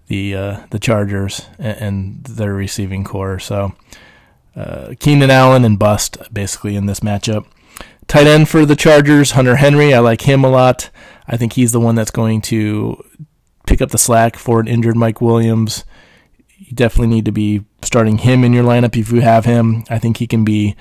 the 0.08 0.36
uh, 0.36 0.66
the 0.72 0.80
Chargers 0.80 1.46
and, 1.60 1.78
and, 1.78 2.24
their 2.24 2.54
receiving 2.54 3.04
corps. 3.04 3.40
So 3.40 3.74
uh, 4.56 4.94
Keenan 5.00 5.32
Allen 5.32 5.66
and 5.66 5.78
bust 5.78 6.18
basically 6.34 6.76
in 6.76 6.86
this 6.86 7.02
matchup. 7.02 7.46
Tight 8.08 8.28
end 8.28 8.48
for 8.48 8.66
the 8.66 8.76
Chargers, 8.76 9.32
Hunter 9.32 9.56
Henry. 9.56 9.94
I 9.94 10.00
like 10.00 10.22
him 10.22 10.44
a 10.44 10.50
lot. 10.50 10.90
I 11.28 11.38
think 11.38 11.54
he's 11.54 11.72
the 11.72 11.80
one 11.80 11.96
that's 11.96 12.12
going 12.12 12.42
to 12.44 13.04
pick 13.66 13.82
up 13.82 13.90
the 13.90 13.98
slack 13.98 14.38
for 14.38 14.60
an 14.60 14.68
injured 14.68 14.96
Mike 14.96 15.22
Williams. 15.22 15.84
You 16.58 16.74
definitely 16.74 17.14
need 17.16 17.26
to 17.26 17.32
be 17.32 17.66
starting 17.82 18.20
him 18.20 18.44
in 18.44 18.54
your 18.54 18.64
lineup 18.64 18.96
if 18.96 19.12
you 19.12 19.22
have 19.22 19.46
him. 19.46 19.84
I 19.90 19.98
think 19.98 20.18
he 20.18 20.28
can 20.28 20.46
be, 20.46 20.76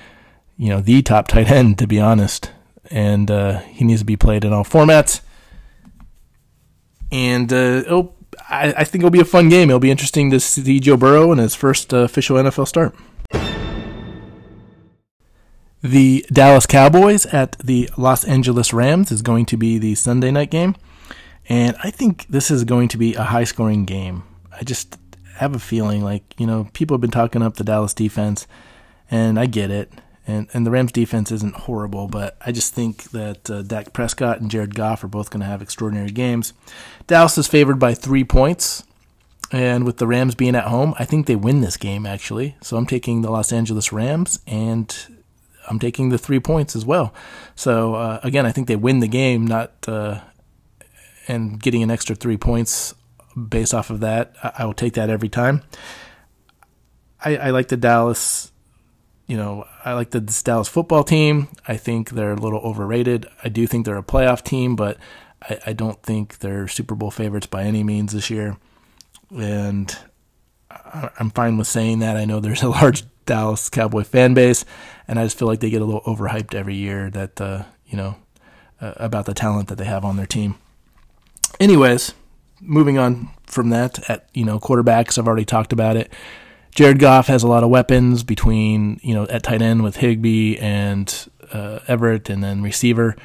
you 0.55 0.69
know, 0.69 0.81
the 0.81 1.01
top 1.01 1.27
tight 1.27 1.49
end 1.49 1.79
to 1.79 1.87
be 1.87 1.99
honest, 1.99 2.51
and 2.91 3.29
uh, 3.29 3.59
he 3.59 3.85
needs 3.85 4.01
to 4.01 4.05
be 4.05 4.17
played 4.17 4.45
in 4.45 4.53
all 4.53 4.63
formats. 4.63 5.21
And 7.11 7.51
uh, 7.51 7.83
oh, 7.89 8.13
I, 8.49 8.73
I, 8.77 8.83
think 8.83 9.01
it'll 9.01 9.09
be 9.09 9.19
a 9.19 9.25
fun 9.25 9.49
game. 9.49 9.69
It'll 9.69 9.79
be 9.79 9.91
interesting 9.91 10.31
to 10.31 10.39
see 10.39 10.79
Joe 10.79 10.97
Burrow 10.97 11.31
in 11.31 11.37
his 11.37 11.55
first 11.55 11.93
uh, 11.93 11.97
official 11.97 12.37
NFL 12.37 12.67
start. 12.67 12.95
The 15.81 16.25
Dallas 16.31 16.65
Cowboys 16.65 17.27
at 17.27 17.59
the 17.59 17.89
Los 17.95 18.23
Angeles 18.23 18.73
Rams 18.73 19.11
is 19.11 19.21
going 19.21 19.45
to 19.45 19.57
be 19.57 19.77
the 19.77 19.93
Sunday 19.95 20.31
night 20.31 20.49
game. 20.49 20.75
And 21.47 21.77
I 21.83 21.91
think 21.91 22.25
this 22.27 22.49
is 22.49 22.63
going 22.63 22.87
to 22.89 22.97
be 22.97 23.13
a 23.13 23.23
high 23.23 23.43
scoring 23.43 23.85
game. 23.85 24.23
I 24.51 24.63
just 24.63 24.97
have 25.35 25.53
a 25.53 25.59
feeling 25.59 26.03
like, 26.03 26.33
you 26.39 26.47
know, 26.47 26.69
people 26.73 26.95
have 26.95 27.01
been 27.01 27.11
talking 27.11 27.43
up 27.43 27.57
the 27.57 27.63
Dallas 27.63 27.93
defense, 27.93 28.47
and 29.11 29.39
I 29.39 29.45
get 29.45 29.69
it. 29.69 29.91
And, 30.27 30.47
and 30.53 30.65
the 30.65 30.71
Rams 30.71 30.91
defense 30.91 31.31
isn't 31.31 31.55
horrible, 31.55 32.07
but 32.07 32.35
I 32.41 32.51
just 32.51 32.73
think 32.73 33.11
that 33.11 33.49
uh, 33.49 33.61
Dak 33.61 33.93
Prescott 33.93 34.41
and 34.41 34.49
Jared 34.49 34.73
Goff 34.73 35.03
are 35.03 35.07
both 35.07 35.29
going 35.29 35.41
to 35.41 35.45
have 35.45 35.61
extraordinary 35.61 36.09
games. 36.09 36.53
Dallas 37.05 37.37
is 37.37 37.47
favored 37.47 37.77
by 37.77 37.93
three 37.93 38.23
points. 38.23 38.83
And 39.51 39.85
with 39.85 39.97
the 39.97 40.07
Rams 40.07 40.33
being 40.33 40.55
at 40.55 40.65
home, 40.65 40.95
I 40.97 41.05
think 41.05 41.27
they 41.27 41.35
win 41.35 41.61
this 41.61 41.77
game, 41.77 42.07
actually. 42.07 42.55
So 42.61 42.77
I'm 42.77 42.87
taking 42.87 43.21
the 43.21 43.29
Los 43.29 43.53
Angeles 43.53 43.91
Rams, 43.91 44.39
and 44.47 44.93
I'm 45.67 45.79
taking 45.79 46.09
the 46.09 46.17
three 46.17 46.39
points 46.39 46.75
as 46.75 46.85
well. 46.85 47.13
So 47.55 47.95
uh, 47.95 48.19
again, 48.23 48.45
I 48.45 48.51
think 48.51 48.67
they 48.67 48.75
win 48.75 48.99
the 48.99 49.07
game, 49.07 49.45
not 49.45 49.71
uh, 49.87 50.21
and 51.27 51.59
getting 51.59 51.83
an 51.83 51.91
extra 51.91 52.15
three 52.15 52.37
points 52.37 52.93
based 53.35 53.73
off 53.73 53.89
of 53.89 53.99
that. 53.99 54.35
I, 54.43 54.51
I 54.59 54.65
will 54.65 54.73
take 54.73 54.93
that 54.93 55.09
every 55.09 55.29
time. 55.29 55.63
I, 57.23 57.37
I, 57.37 57.49
like 57.49 57.69
the 57.69 57.77
Dallas. 57.77 58.51
You 59.27 59.37
know, 59.37 59.65
I 59.83 59.93
like 59.93 60.11
the 60.11 60.21
Dallas 60.21 60.67
football 60.67 61.03
team. 61.03 61.47
I 61.67 61.77
think 61.77 62.11
they're 62.11 62.33
a 62.33 62.39
little 62.39 62.59
overrated. 62.59 63.25
I 63.43 63.49
do 63.49 63.65
think 63.65 63.85
they're 63.85 63.97
a 63.97 64.03
playoff 64.03 64.43
team, 64.43 64.75
but 64.75 64.97
I, 65.41 65.59
I 65.67 65.73
don't 65.73 66.01
think 66.03 66.39
they're 66.39 66.67
Super 66.67 66.95
Bowl 66.95 67.11
favorites 67.11 67.47
by 67.47 67.63
any 67.63 67.83
means 67.83 68.13
this 68.13 68.29
year. 68.29 68.57
And 69.35 69.97
I'm 71.19 71.31
fine 71.31 71.57
with 71.57 71.67
saying 71.67 71.99
that. 71.99 72.17
I 72.17 72.25
know 72.25 72.39
there's 72.39 72.63
a 72.63 72.69
large 72.69 73.03
Dallas 73.25 73.69
Cowboy 73.69 74.03
fan 74.03 74.33
base, 74.33 74.65
and 75.07 75.19
I 75.19 75.23
just 75.23 75.37
feel 75.37 75.47
like 75.47 75.59
they 75.59 75.69
get 75.69 75.81
a 75.81 75.85
little 75.85 76.01
overhyped 76.01 76.53
every 76.53 76.75
year. 76.75 77.09
That 77.09 77.41
uh, 77.41 77.63
you 77.87 77.97
know 77.97 78.17
uh, 78.79 78.93
about 78.97 79.25
the 79.25 79.33
talent 79.33 79.69
that 79.69 79.77
they 79.77 79.85
have 79.85 80.05
on 80.05 80.17
their 80.17 80.25
team. 80.25 80.55
Anyways, 81.59 82.13
moving 82.61 82.97
on 82.97 83.29
from 83.45 83.69
that, 83.69 84.09
at 84.09 84.29
you 84.33 84.45
know 84.45 84.59
quarterbacks, 84.59 85.17
I've 85.17 85.27
already 85.27 85.45
talked 85.45 85.73
about 85.73 85.97
it. 85.97 86.11
Jared 86.75 86.99
Goff 86.99 87.27
has 87.27 87.41
a 87.41 87.47
lot 87.47 87.63
of 87.63 87.69
weapons 87.69 88.23
between 88.23 88.99
you 89.01 89.13
know 89.13 89.23
at 89.27 89.43
tight 89.43 89.61
end 89.61 89.83
with 89.83 89.97
Higbee 89.97 90.57
and 90.57 91.27
uh, 91.51 91.79
Everett, 91.87 92.29
and 92.29 92.43
then 92.43 92.61
receiver. 92.61 93.15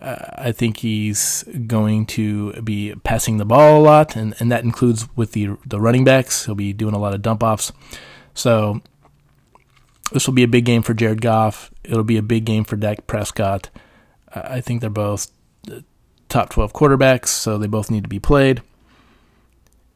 Uh, 0.00 0.30
I 0.36 0.52
think 0.52 0.78
he's 0.78 1.44
going 1.66 2.06
to 2.06 2.60
be 2.62 2.94
passing 3.04 3.36
the 3.36 3.44
ball 3.44 3.80
a 3.80 3.82
lot, 3.82 4.16
and, 4.16 4.34
and 4.38 4.50
that 4.50 4.64
includes 4.64 5.06
with 5.16 5.32
the 5.32 5.56
the 5.66 5.78
running 5.78 6.04
backs. 6.04 6.46
He'll 6.46 6.54
be 6.54 6.72
doing 6.72 6.94
a 6.94 6.98
lot 6.98 7.14
of 7.14 7.22
dump 7.22 7.42
offs. 7.42 7.72
So 8.32 8.80
this 10.12 10.26
will 10.26 10.34
be 10.34 10.42
a 10.42 10.48
big 10.48 10.64
game 10.64 10.82
for 10.82 10.94
Jared 10.94 11.20
Goff. 11.20 11.70
It'll 11.84 12.04
be 12.04 12.16
a 12.16 12.22
big 12.22 12.44
game 12.44 12.64
for 12.64 12.76
Dak 12.76 13.06
Prescott. 13.06 13.70
I 14.34 14.60
think 14.60 14.80
they're 14.80 14.90
both 14.90 15.30
top 16.28 16.50
12 16.50 16.72
quarterbacks, 16.72 17.28
so 17.28 17.58
they 17.58 17.66
both 17.66 17.90
need 17.90 18.02
to 18.02 18.08
be 18.08 18.18
played. 18.18 18.62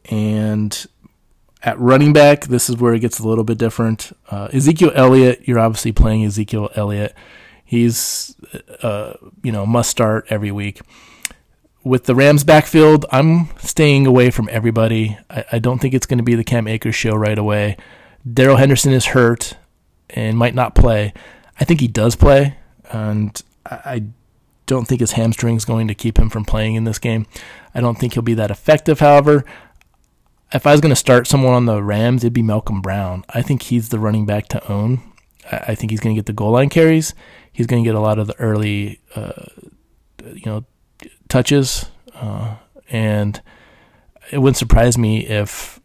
And 0.04 0.86
at 1.62 1.78
running 1.78 2.12
back, 2.12 2.44
this 2.44 2.68
is 2.70 2.76
where 2.76 2.94
it 2.94 3.00
gets 3.00 3.18
a 3.18 3.26
little 3.26 3.44
bit 3.44 3.58
different. 3.58 4.12
Uh, 4.30 4.48
Ezekiel 4.52 4.92
Elliott, 4.94 5.42
you're 5.46 5.58
obviously 5.58 5.92
playing 5.92 6.24
Ezekiel 6.24 6.70
Elliott. 6.74 7.14
He's, 7.64 8.36
uh, 8.82 9.14
you 9.42 9.52
know, 9.52 9.66
must 9.66 9.90
start 9.90 10.26
every 10.30 10.52
week. 10.52 10.80
With 11.84 12.04
the 12.04 12.14
Rams 12.14 12.44
backfield, 12.44 13.06
I'm 13.10 13.48
staying 13.58 14.06
away 14.06 14.30
from 14.30 14.48
everybody. 14.50 15.18
I, 15.28 15.44
I 15.52 15.58
don't 15.58 15.78
think 15.78 15.94
it's 15.94 16.06
going 16.06 16.18
to 16.18 16.24
be 16.24 16.34
the 16.34 16.44
Cam 16.44 16.68
Akers 16.68 16.94
show 16.94 17.14
right 17.14 17.38
away. 17.38 17.76
Darrell 18.30 18.56
Henderson 18.56 18.92
is 18.92 19.06
hurt 19.06 19.56
and 20.10 20.38
might 20.38 20.54
not 20.54 20.74
play. 20.74 21.12
I 21.60 21.64
think 21.64 21.80
he 21.80 21.88
does 21.88 22.14
play, 22.14 22.56
and 22.90 23.40
I 23.66 24.04
don't 24.66 24.86
think 24.86 25.00
his 25.00 25.12
hamstring 25.12 25.56
is 25.56 25.64
going 25.64 25.88
to 25.88 25.94
keep 25.94 26.18
him 26.18 26.30
from 26.30 26.44
playing 26.44 26.74
in 26.74 26.84
this 26.84 26.98
game. 26.98 27.26
I 27.74 27.80
don't 27.80 27.98
think 27.98 28.14
he'll 28.14 28.22
be 28.22 28.34
that 28.34 28.50
effective, 28.50 29.00
however. 29.00 29.44
If 30.52 30.66
I 30.66 30.72
was 30.72 30.80
going 30.80 30.90
to 30.90 30.96
start 30.96 31.26
someone 31.26 31.54
on 31.54 31.66
the 31.66 31.82
Rams, 31.82 32.24
it'd 32.24 32.32
be 32.32 32.42
Malcolm 32.42 32.80
Brown. 32.80 33.24
I 33.28 33.42
think 33.42 33.62
he's 33.62 33.90
the 33.90 33.98
running 33.98 34.24
back 34.24 34.48
to 34.48 34.72
own. 34.72 35.00
I 35.50 35.74
think 35.74 35.90
he's 35.90 36.00
going 36.00 36.14
to 36.14 36.18
get 36.18 36.26
the 36.26 36.32
goal 36.32 36.52
line 36.52 36.68
carries. 36.68 37.14
He's 37.52 37.66
going 37.66 37.82
to 37.82 37.88
get 37.88 37.94
a 37.94 38.00
lot 38.00 38.18
of 38.18 38.26
the 38.26 38.38
early, 38.38 39.00
uh, 39.14 39.44
you 40.24 40.46
know, 40.46 40.64
touches, 41.28 41.86
uh, 42.14 42.56
and 42.88 43.40
it 44.30 44.38
wouldn't 44.38 44.56
surprise 44.56 44.96
me 44.96 45.26
if 45.26 45.80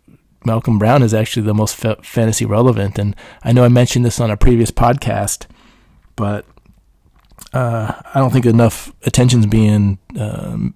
Malcolm 0.45 0.79
Brown 0.79 1.03
is 1.03 1.13
actually 1.13 1.45
the 1.45 1.53
most 1.53 1.75
fa- 1.75 1.97
fantasy 2.03 2.45
relevant. 2.45 2.97
And 2.99 3.15
I 3.43 3.51
know 3.51 3.63
I 3.63 3.69
mentioned 3.69 4.05
this 4.05 4.19
on 4.19 4.31
a 4.31 4.37
previous 4.37 4.71
podcast, 4.71 5.45
but 6.15 6.45
uh, 7.53 8.01
I 8.13 8.19
don't 8.19 8.31
think 8.31 8.45
enough 8.45 8.91
attention's 9.05 9.45
being 9.45 9.99
um, 10.19 10.75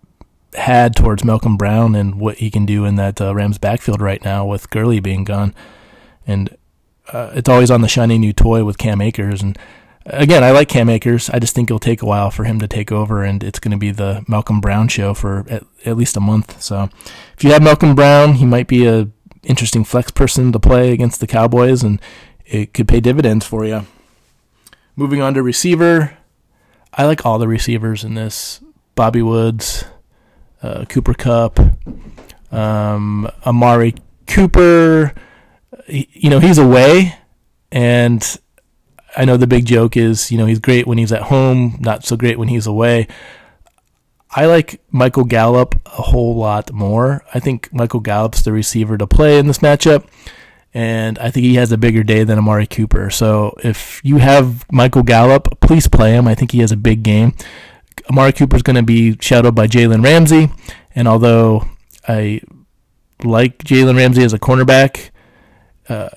had 0.57 0.95
towards 0.95 1.23
Malcolm 1.23 1.57
Brown 1.57 1.95
and 1.95 2.15
what 2.15 2.37
he 2.37 2.49
can 2.49 2.65
do 2.65 2.85
in 2.85 2.95
that 2.95 3.21
uh, 3.21 3.33
Rams 3.33 3.57
backfield 3.57 4.01
right 4.01 4.23
now 4.23 4.45
with 4.45 4.69
Gurley 4.69 4.99
being 4.99 5.23
gone. 5.23 5.53
And 6.25 6.55
uh, 7.11 7.31
it's 7.33 7.49
always 7.49 7.71
on 7.71 7.81
the 7.81 7.87
shiny 7.87 8.17
new 8.17 8.33
toy 8.33 8.63
with 8.63 8.77
Cam 8.77 8.99
Akers. 9.01 9.41
And 9.41 9.57
again, 10.05 10.43
I 10.43 10.51
like 10.51 10.67
Cam 10.67 10.89
Akers. 10.89 11.29
I 11.29 11.39
just 11.39 11.55
think 11.55 11.69
it'll 11.69 11.79
take 11.79 12.01
a 12.01 12.05
while 12.05 12.31
for 12.31 12.43
him 12.43 12.59
to 12.59 12.67
take 12.67 12.91
over, 12.91 13.23
and 13.23 13.43
it's 13.43 13.59
going 13.59 13.71
to 13.71 13.77
be 13.77 13.91
the 13.91 14.23
Malcolm 14.27 14.59
Brown 14.59 14.87
show 14.87 15.13
for 15.13 15.45
at, 15.49 15.63
at 15.85 15.97
least 15.97 16.17
a 16.17 16.21
month. 16.21 16.61
So, 16.61 16.89
if 17.35 17.43
you 17.43 17.51
have 17.51 17.61
Malcolm 17.63 17.95
Brown, 17.95 18.33
he 18.33 18.45
might 18.45 18.67
be 18.67 18.87
a 18.87 19.09
interesting 19.43 19.83
flex 19.83 20.11
person 20.11 20.51
to 20.51 20.59
play 20.59 20.91
against 20.91 21.19
the 21.19 21.27
Cowboys, 21.27 21.83
and 21.83 22.01
it 22.45 22.73
could 22.73 22.87
pay 22.87 22.99
dividends 22.99 23.45
for 23.45 23.65
you. 23.65 23.85
Moving 24.95 25.21
on 25.21 25.33
to 25.35 25.43
receiver, 25.43 26.17
I 26.93 27.05
like 27.05 27.25
all 27.25 27.39
the 27.39 27.47
receivers 27.47 28.03
in 28.03 28.15
this: 28.15 28.59
Bobby 28.95 29.21
Woods, 29.21 29.85
uh, 30.61 30.85
Cooper 30.85 31.13
Kupp, 31.13 31.59
um, 32.51 33.29
Amari 33.45 33.95
Cooper. 34.25 35.13
He, 35.85 36.09
you 36.13 36.29
know 36.29 36.39
he's 36.39 36.57
away, 36.57 37.15
and 37.71 38.39
I 39.17 39.25
know 39.25 39.35
the 39.35 39.47
big 39.47 39.65
joke 39.65 39.97
is, 39.97 40.31
you 40.31 40.37
know, 40.37 40.45
he's 40.45 40.59
great 40.59 40.85
when 40.85 40.99
he's 40.99 41.11
at 41.11 41.23
home, 41.23 41.77
not 41.79 42.05
so 42.05 42.15
great 42.15 42.37
when 42.37 42.49
he's 42.49 42.67
away. 42.67 43.07
I 44.29 44.45
like 44.45 44.79
Michael 44.91 45.23
Gallup 45.23 45.75
a 45.85 46.03
whole 46.03 46.35
lot 46.35 46.71
more. 46.71 47.25
I 47.33 47.39
think 47.39 47.73
Michael 47.73 48.01
Gallup's 48.01 48.43
the 48.43 48.51
receiver 48.51 48.95
to 48.97 49.07
play 49.07 49.39
in 49.39 49.47
this 49.47 49.59
matchup, 49.59 50.05
and 50.71 51.17
I 51.17 51.31
think 51.31 51.45
he 51.45 51.55
has 51.55 51.71
a 51.71 51.77
bigger 51.77 52.03
day 52.03 52.23
than 52.23 52.37
Amari 52.37 52.67
Cooper. 52.67 53.09
So 53.09 53.57
if 53.63 54.01
you 54.03 54.17
have 54.17 54.71
Michael 54.71 55.03
Gallup, 55.03 55.59
please 55.61 55.87
play 55.87 56.11
him. 56.11 56.27
I 56.27 56.35
think 56.35 56.51
he 56.51 56.59
has 56.59 56.71
a 56.71 56.77
big 56.77 57.01
game. 57.01 57.33
Amari 58.09 58.33
Cooper 58.33 58.55
is 58.55 58.63
going 58.63 58.75
to 58.75 58.83
be 58.83 59.17
shadowed 59.19 59.55
by 59.55 59.67
Jalen 59.67 60.03
Ramsey, 60.03 60.49
and 60.95 61.07
although 61.07 61.67
I 62.07 62.41
like 63.23 63.59
Jalen 63.59 63.97
Ramsey 63.97 64.23
as 64.23 64.33
a 64.33 64.39
cornerback, 64.39 65.09
uh, 65.89 66.09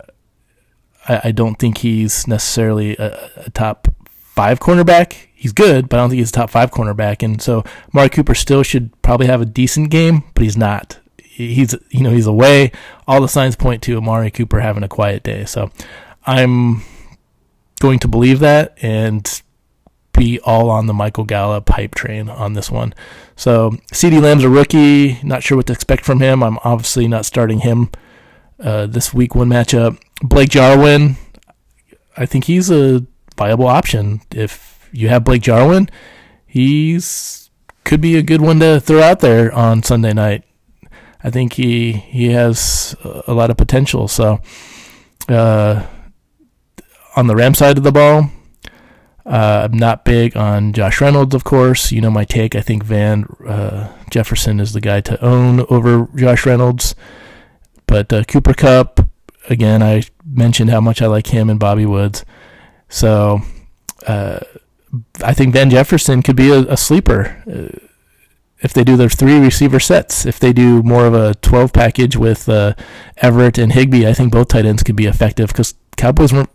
I, 1.08 1.20
I 1.24 1.30
don't 1.32 1.56
think 1.56 1.78
he's 1.78 2.26
necessarily 2.26 2.96
a, 2.96 3.30
a, 3.36 3.50
top 3.50 3.88
five 4.02 4.60
cornerback. 4.60 5.28
He's 5.34 5.52
good, 5.52 5.88
but 5.88 5.98
I 5.98 6.02
don't 6.02 6.10
think 6.10 6.18
he's 6.18 6.30
a 6.30 6.32
top 6.32 6.50
five 6.50 6.70
cornerback. 6.70 7.22
And 7.22 7.40
so 7.40 7.64
Mark 7.92 8.12
Cooper 8.12 8.34
still 8.34 8.62
should 8.62 8.90
probably 9.02 9.26
have 9.26 9.40
a 9.40 9.46
decent 9.46 9.90
game, 9.90 10.24
but 10.34 10.42
he's 10.42 10.56
not. 10.56 10.98
He's 11.18 11.74
you 11.88 12.02
know 12.02 12.10
he's 12.10 12.26
away. 12.26 12.72
All 13.08 13.20
the 13.20 13.28
signs 13.28 13.56
point 13.56 13.82
to 13.84 13.96
Amari 13.96 14.30
Cooper 14.30 14.60
having 14.60 14.82
a 14.82 14.88
quiet 14.88 15.22
day. 15.22 15.46
So 15.46 15.70
I'm 16.26 16.82
going 17.80 17.98
to 18.00 18.08
believe 18.08 18.40
that 18.40 18.76
and 18.82 19.42
be 20.12 20.40
all 20.40 20.70
on 20.70 20.86
the 20.86 20.94
Michael 20.94 21.24
Gallup 21.24 21.68
hype 21.68 21.94
train 21.94 22.28
on 22.28 22.54
this 22.54 22.70
one. 22.70 22.94
So 23.36 23.72
CeeDee 23.92 24.20
Lamb's 24.20 24.44
a 24.44 24.48
rookie. 24.48 25.18
Not 25.22 25.42
sure 25.42 25.56
what 25.56 25.66
to 25.66 25.72
expect 25.72 26.04
from 26.04 26.20
him. 26.20 26.42
I'm 26.42 26.58
obviously 26.64 27.08
not 27.08 27.24
starting 27.24 27.60
him 27.60 27.90
uh, 28.58 28.86
this 28.86 29.14
week 29.14 29.34
one 29.34 29.48
matchup. 29.48 29.98
Blake 30.22 30.50
Jarwin, 30.50 31.16
I 32.16 32.26
think 32.26 32.44
he's 32.44 32.70
a 32.70 33.06
viable 33.36 33.66
option. 33.66 34.20
If 34.30 34.88
you 34.92 35.08
have 35.08 35.24
Blake 35.24 35.42
Jarwin, 35.42 35.88
he's 36.46 37.50
could 37.84 38.00
be 38.00 38.16
a 38.16 38.22
good 38.22 38.40
one 38.40 38.60
to 38.60 38.78
throw 38.80 39.00
out 39.00 39.20
there 39.20 39.52
on 39.52 39.82
Sunday 39.82 40.12
night. 40.12 40.44
I 41.24 41.30
think 41.30 41.54
he 41.54 41.92
he 41.92 42.30
has 42.30 42.94
a 43.02 43.32
lot 43.32 43.50
of 43.50 43.56
potential. 43.56 44.08
So, 44.08 44.40
uh, 45.28 45.86
on 47.16 47.26
the 47.26 47.36
Ram 47.36 47.54
side 47.54 47.78
of 47.78 47.84
the 47.84 47.92
ball, 47.92 48.30
uh, 49.26 49.68
I'm 49.70 49.76
not 49.76 50.04
big 50.04 50.36
on 50.36 50.72
Josh 50.72 51.00
Reynolds, 51.00 51.34
of 51.34 51.44
course. 51.44 51.92
You 51.92 52.00
know 52.00 52.10
my 52.10 52.24
take. 52.24 52.54
I 52.54 52.60
think 52.60 52.84
Van 52.84 53.24
uh, 53.46 53.92
Jefferson 54.10 54.60
is 54.60 54.72
the 54.72 54.80
guy 54.80 55.00
to 55.02 55.22
own 55.24 55.60
over 55.68 56.08
Josh 56.16 56.46
Reynolds. 56.46 56.94
But 57.86 58.12
uh, 58.12 58.24
Cooper 58.24 58.54
Kupp, 58.54 59.00
again, 59.48 59.82
I 59.82 60.04
mentioned 60.24 60.70
how 60.70 60.80
much 60.80 61.02
I 61.02 61.06
like 61.06 61.28
him 61.28 61.50
and 61.50 61.60
Bobby 61.60 61.86
Woods. 61.86 62.24
So 62.88 63.40
uh, 64.06 64.40
I 65.22 65.34
think 65.34 65.52
Van 65.52 65.70
Jefferson 65.70 66.22
could 66.22 66.36
be 66.36 66.50
a, 66.50 66.60
a 66.60 66.76
sleeper 66.76 67.42
uh, 67.50 67.78
if 68.60 68.72
they 68.72 68.84
do 68.84 68.96
their 68.96 69.08
three 69.08 69.38
receiver 69.38 69.80
sets. 69.80 70.24
If 70.24 70.38
they 70.38 70.52
do 70.52 70.82
more 70.82 71.06
of 71.06 71.14
a 71.14 71.34
12 71.36 71.72
package 71.72 72.16
with 72.16 72.48
Everett 73.18 73.58
and 73.58 73.72
Higbee, 73.72 74.06
I 74.06 74.14
think 74.14 74.32
both 74.32 74.48
tight 74.48 74.66
ends 74.66 74.82
could 74.82 74.96
be 74.96 75.06
effective 75.06 75.48
because 75.48 75.74
Cowboys 75.96 76.32
weren't 76.32 76.50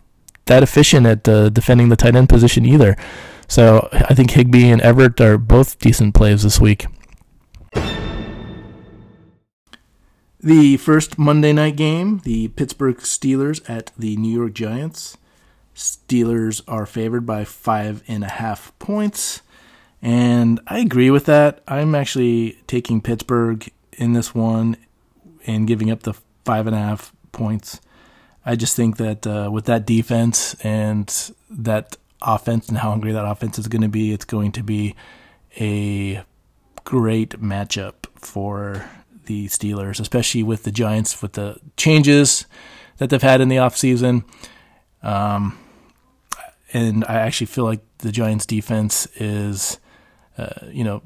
that 0.46 0.62
efficient 0.62 1.06
at 1.06 1.28
uh, 1.28 1.48
defending 1.50 1.88
the 1.88 1.96
tight 1.96 2.16
end 2.16 2.28
position 2.28 2.64
either. 2.64 2.96
So 3.48 3.88
I 3.92 4.14
think 4.14 4.30
Higbee 4.32 4.70
and 4.70 4.80
Everett 4.80 5.20
are 5.20 5.38
both 5.38 5.78
decent 5.78 6.14
plays 6.14 6.42
this 6.42 6.60
week. 6.60 6.86
The 10.40 10.76
first 10.76 11.18
Monday 11.18 11.52
night 11.52 11.76
game, 11.76 12.20
the 12.24 12.48
Pittsburgh 12.48 12.98
Steelers 12.98 13.68
at 13.68 13.90
the 13.98 14.16
New 14.16 14.32
York 14.32 14.52
Giants. 14.52 15.16
Steelers 15.74 16.62
are 16.68 16.86
favored 16.86 17.26
by 17.26 17.44
five 17.44 18.02
and 18.06 18.22
a 18.22 18.28
half 18.28 18.76
points. 18.78 19.42
And 20.00 20.60
I 20.68 20.78
agree 20.78 21.10
with 21.10 21.26
that. 21.26 21.62
I'm 21.66 21.94
actually 21.94 22.58
taking 22.66 23.00
Pittsburgh 23.00 23.68
in 23.92 24.12
this 24.12 24.34
one 24.34 24.76
and 25.46 25.66
giving 25.66 25.90
up 25.90 26.04
the 26.04 26.14
five 26.44 26.66
and 26.66 26.76
a 26.76 26.80
half 26.80 27.12
points. 27.32 27.80
I 28.48 28.54
just 28.54 28.76
think 28.76 28.96
that 28.98 29.26
uh, 29.26 29.50
with 29.52 29.64
that 29.64 29.84
defense 29.84 30.54
and 30.62 31.12
that 31.50 31.96
offense 32.22 32.68
and 32.68 32.78
how 32.78 32.90
hungry 32.90 33.10
that 33.12 33.26
offense 33.26 33.58
is 33.58 33.66
going 33.66 33.82
to 33.82 33.88
be, 33.88 34.12
it's 34.12 34.24
going 34.24 34.52
to 34.52 34.62
be 34.62 34.94
a 35.60 36.22
great 36.84 37.40
matchup 37.40 38.06
for 38.14 38.88
the 39.24 39.48
Steelers, 39.48 39.98
especially 39.98 40.44
with 40.44 40.62
the 40.62 40.70
Giants 40.70 41.20
with 41.20 41.32
the 41.32 41.58
changes 41.76 42.46
that 42.98 43.10
they've 43.10 43.20
had 43.20 43.40
in 43.40 43.48
the 43.48 43.56
offseason. 43.56 44.22
Um, 45.02 45.58
and 46.72 47.04
I 47.08 47.14
actually 47.14 47.48
feel 47.48 47.64
like 47.64 47.80
the 47.98 48.12
Giants 48.12 48.46
defense 48.46 49.06
is, 49.16 49.80
uh, 50.38 50.66
you 50.70 50.84
know, 50.84 51.02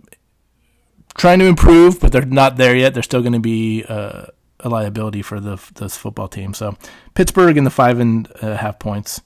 trying 1.16 1.38
to 1.38 1.46
improve, 1.46 2.00
but 2.00 2.12
they're 2.12 2.24
not 2.26 2.57
there 2.57 2.76
yet. 2.76 2.92
They're 2.92 3.03
still 3.03 3.22
going 3.22 3.33
to 3.33 3.40
be 3.40 3.85
uh, 3.88 4.26
a 4.62 4.68
liability 4.68 5.23
for 5.23 5.40
the 5.40 5.61
this 5.75 5.96
football 5.96 6.29
team. 6.29 6.55
So 6.55 6.77
Pittsburgh 7.14 7.57
in 7.57 7.64
the 7.64 7.70
five 7.70 7.99
and 7.99 8.29
a 8.42 8.57
half 8.57 8.79
points. 8.79 9.20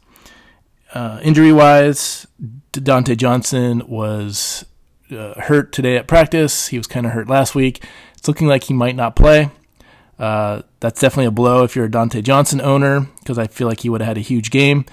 Uh, 0.93 1.21
injury 1.23 1.53
wise, 1.53 2.27
Diontae 2.73 3.17
Johnson 3.17 3.83
was 3.89 4.65
uh, 5.11 5.41
hurt 5.41 5.73
today 5.73 5.97
at 5.97 6.07
practice. 6.07 6.69
He 6.69 6.79
was 6.79 6.87
kind 6.87 7.05
of 7.05 7.13
hurt 7.13 7.29
last 7.29 7.55
week. 7.55 7.85
It's 8.17 8.29
looking 8.29 8.47
like 8.47 8.65
he 8.65 8.75
might 8.75 8.97
not 8.97 9.17
play. 9.17 9.51
Uh, 10.19 10.63
that's 10.79 11.01
definitely 11.01 11.27
a 11.27 11.33
blow 11.33 11.65
if 11.65 11.75
you're 11.75 11.87
a 11.87 11.91
Diontae 11.91 12.23
Johnson 12.23 12.61
owner 12.61 13.09
because 13.19 13.39
I 13.39 13.49
feel 13.49 13.67
like 13.67 13.81
he 13.81 13.89
would 13.89 14.01
have 14.01 14.09
had 14.09 14.19
a 14.19 14.21
huge 14.21 14.51
game. 14.51 14.85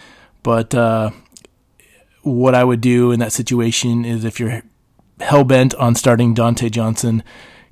But 0.44 0.74
uh, 0.74 1.12
what 2.24 2.56
I 2.56 2.64
would 2.64 2.82
do 2.82 3.12
in 3.12 3.20
that 3.20 3.32
situation 3.32 4.04
is 4.04 4.26
if 4.26 4.40
you're 4.40 4.64
hell 5.20 5.44
bent 5.44 5.76
on 5.76 5.96
starting 5.96 6.34
Diontae 6.34 6.72
Johnson, 6.72 7.24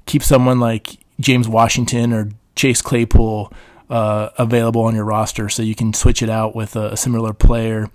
keep 0.06 0.24
someone 0.24 0.60
like 0.60 0.98
James 1.20 1.48
Washington 1.48 2.14
or 2.14 2.30
Chase 2.60 2.82
Claypool 2.82 3.54
uh, 3.90 4.30
available 4.38 4.82
on 4.82 4.94
your 4.94 5.06
roster 5.06 5.48
so 5.48 5.64
you 5.64 5.76
can 5.76 5.94
switch 5.94 6.22
it 6.22 6.30
out 6.30 6.54
with 6.54 6.76
a, 6.76 6.90
a 6.90 6.98
similar 6.98 7.32
player 7.32 7.90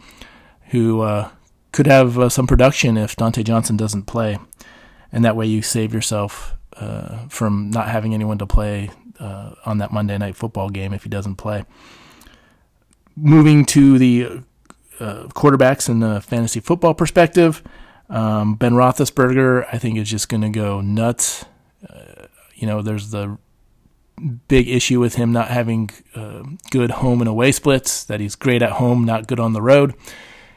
who 0.71 1.03
uh, 1.03 1.29
could 1.71 1.87
have 1.87 2.19
uh, 2.19 2.31
some 2.31 2.47
production 2.47 2.97
if 2.97 3.15
Diontae 3.15 3.45
Johnson 3.45 3.77
doesn't 3.77 4.05
play. 4.05 4.39
And 5.13 5.23
that 5.23 5.37
way 5.37 5.45
you 5.45 5.61
save 5.61 5.93
yourself 5.93 6.55
uh, 6.77 7.29
from 7.29 7.71
not 7.71 7.89
having 7.89 8.15
anyone 8.15 8.39
to 8.39 8.47
play 8.47 8.89
uh, 9.21 9.53
on 9.67 9.77
that 9.79 9.93
Monday 9.93 10.17
night 10.17 10.35
football 10.35 10.71
game 10.71 10.95
if 10.95 11.03
he 11.03 11.11
doesn't 11.11 11.37
play. 11.37 11.65
Moving 13.15 13.67
to 13.67 13.99
the 13.99 14.43
quarterbacks 14.99 15.91
in 15.91 16.01
the 16.01 16.23
fantasy 16.23 16.61
football 16.61 16.95
perspective, 16.95 17.63
um, 18.09 18.55
Ben 18.55 18.73
Roethlisberger, 18.73 19.67
I 19.71 19.77
think 19.77 19.99
is 19.99 20.11
just 20.11 20.31
going 20.31 20.41
to 20.41 20.49
go 20.49 20.81
nuts. 20.81 21.45
Uh, 21.87 22.27
you 22.55 22.67
know, 22.67 22.81
there's 22.81 23.11
the 23.11 23.39
big 24.49 24.69
issue 24.69 25.01
with 25.01 25.17
him 25.17 25.33
not 25.33 25.49
having 25.49 25.91
uh, 26.15 26.43
good 26.71 26.91
home 26.91 27.21
and 27.21 27.29
away 27.29 27.53
splits. 27.53 28.05
That 28.05 28.21
he's 28.21 28.37
great 28.37 28.63
at 28.63 28.73
home, 28.73 29.05
not 29.05 29.27
good 29.27 29.41
on 29.41 29.53
the 29.53 29.63
road. 29.63 29.95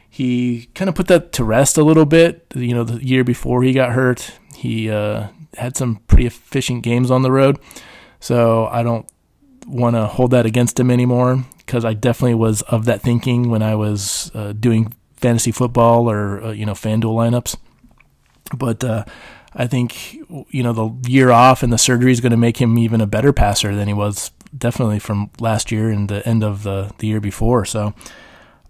He 0.09 0.69
kind 0.73 0.89
of 0.89 0.95
put 0.95 1.07
that 1.07 1.31
to 1.33 1.43
rest 1.43 1.77
a 1.77 1.83
little 1.83 2.05
bit. 2.05 2.45
You 2.55 2.73
know, 2.73 2.83
the 2.83 3.03
year 3.03 3.23
before 3.23 3.63
he 3.63 3.73
got 3.73 3.91
hurt, 3.91 4.31
he 4.55 4.89
uh, 4.89 5.27
had 5.55 5.77
some 5.77 5.97
pretty 6.07 6.25
efficient 6.25 6.83
games 6.83 7.11
on 7.11 7.21
the 7.21 7.31
road. 7.31 7.59
So 8.19 8.67
I 8.67 8.83
don't 8.83 9.09
want 9.67 9.95
to 9.95 10.07
hold 10.07 10.31
that 10.31 10.45
against 10.45 10.79
him 10.79 10.89
anymore 10.89 11.45
because 11.57 11.83
I 11.83 11.93
definitely 11.93 12.35
was 12.35 12.61
of 12.63 12.85
that 12.85 13.01
thinking 13.01 13.49
when 13.49 13.61
I 13.61 13.75
was 13.75 14.31
uh, 14.33 14.53
doing 14.53 14.93
fantasy 15.17 15.51
football 15.51 16.09
or 16.09 16.41
uh, 16.43 16.51
you 16.51 16.65
know 16.65 16.73
FanDuel 16.73 17.13
lineups. 17.13 17.57
But 18.57 18.83
uh, 18.83 19.03
I 19.57 19.65
think 19.65 20.13
you 20.49 20.61
know 20.63 20.71
the 20.71 21.09
year 21.09 21.31
off 21.31 21.63
and 21.63 21.73
the 21.73 21.77
surgery 21.77 22.11
is 22.11 22.21
going 22.21 22.31
to 22.31 22.37
make 22.37 22.61
him 22.61 22.77
even 22.77 23.01
a 23.01 23.07
better 23.07 23.33
passer 23.33 23.75
than 23.75 23.87
he 23.87 23.93
was 23.93 24.31
definitely 24.55 24.99
from 24.99 25.31
last 25.39 25.71
year 25.71 25.89
and 25.89 26.07
the 26.07 26.25
end 26.27 26.43
of 26.43 26.63
the 26.63 26.91
the 26.99 27.07
year 27.07 27.19
before. 27.19 27.65
So 27.65 27.93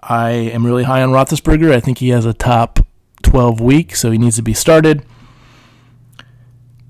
I 0.02 0.30
am 0.30 0.66
really 0.66 0.84
high 0.84 1.04
on 1.04 1.10
Roethlisberger. 1.10 1.74
I 1.74 1.82
think 1.82 1.98
he 1.98 2.10
has 2.10 2.26
a 2.26 2.34
top 2.34 2.80
12 3.24 3.60
week, 3.60 3.96
so 3.96 4.12
he 4.12 4.18
needs 4.18 4.38
to 4.38 4.42
be 4.42 4.54
started. 4.54 5.06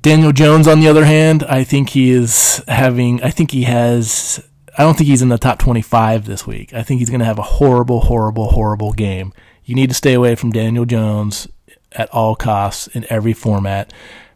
Daniel 0.03 0.31
Jones, 0.31 0.67
on 0.67 0.79
the 0.79 0.87
other 0.87 1.05
hand, 1.05 1.43
I 1.43 1.63
think 1.63 1.89
he 1.89 2.11
is 2.11 2.63
having, 2.67 3.21
I 3.23 3.31
think 3.31 3.51
he 3.51 3.63
has, 3.63 4.41
I 4.77 4.83
don't 4.83 4.95
think 4.95 5.09
he's 5.09 5.23
in 5.23 5.29
the 5.29 5.37
top 5.37 5.57
25 5.57 6.25
this 6.25 6.45
week. 6.45 6.73
I 6.73 6.83
think 6.83 6.99
he's 6.99 7.09
going 7.09 7.19
to 7.19 7.25
have 7.25 7.39
a 7.39 7.43
horrible, 7.43 8.01
horrible, 8.01 8.51
horrible 8.51 8.93
game. 8.93 9.33
you 9.65 9.75
need 9.75 9.89
to 9.89 9.95
stay 9.95 10.13
away 10.13 10.35
from 10.35 10.51
Daniel 10.51 10.85
Jones 10.85 11.47
at 11.97 12.09
all 12.13 12.35
costs 12.35 12.87
in 12.87 13.05
every 13.09 13.33
format 13.33 13.91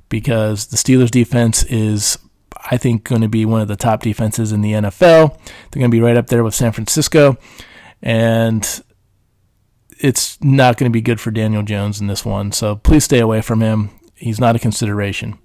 because 0.09 0.67
the 0.67 0.77
Steelers 0.77 1.11
defense 1.11 1.63
is 1.63 2.17
I 2.69 2.77
think 2.77 3.05
going 3.05 3.21
to 3.21 3.29
be 3.29 3.45
one 3.45 3.61
of 3.61 3.67
the 3.67 3.75
top 3.75 4.01
defenses 4.01 4.51
in 4.51 4.61
the 4.61 4.73
NFL. 4.73 5.37
They're 5.37 5.79
going 5.79 5.89
to 5.91 5.95
be 5.95 6.01
right 6.01 6.17
up 6.17 6.27
there 6.27 6.43
with 6.43 6.53
San 6.53 6.71
Francisco 6.71 7.37
and 8.01 8.83
it's 9.99 10.41
not 10.43 10.77
going 10.77 10.91
to 10.91 10.93
be 10.93 11.01
good 11.01 11.21
for 11.21 11.31
Daniel 11.31 11.63
Jones 11.63 12.01
in 12.01 12.07
this 12.07 12.25
one. 12.25 12.51
So 12.51 12.75
please 12.75 13.03
stay 13.03 13.19
away 13.19 13.41
from 13.41 13.61
him. 13.61 13.91
He's 14.15 14.39
not 14.39 14.55
a 14.55 14.59
consideration. 14.59 15.37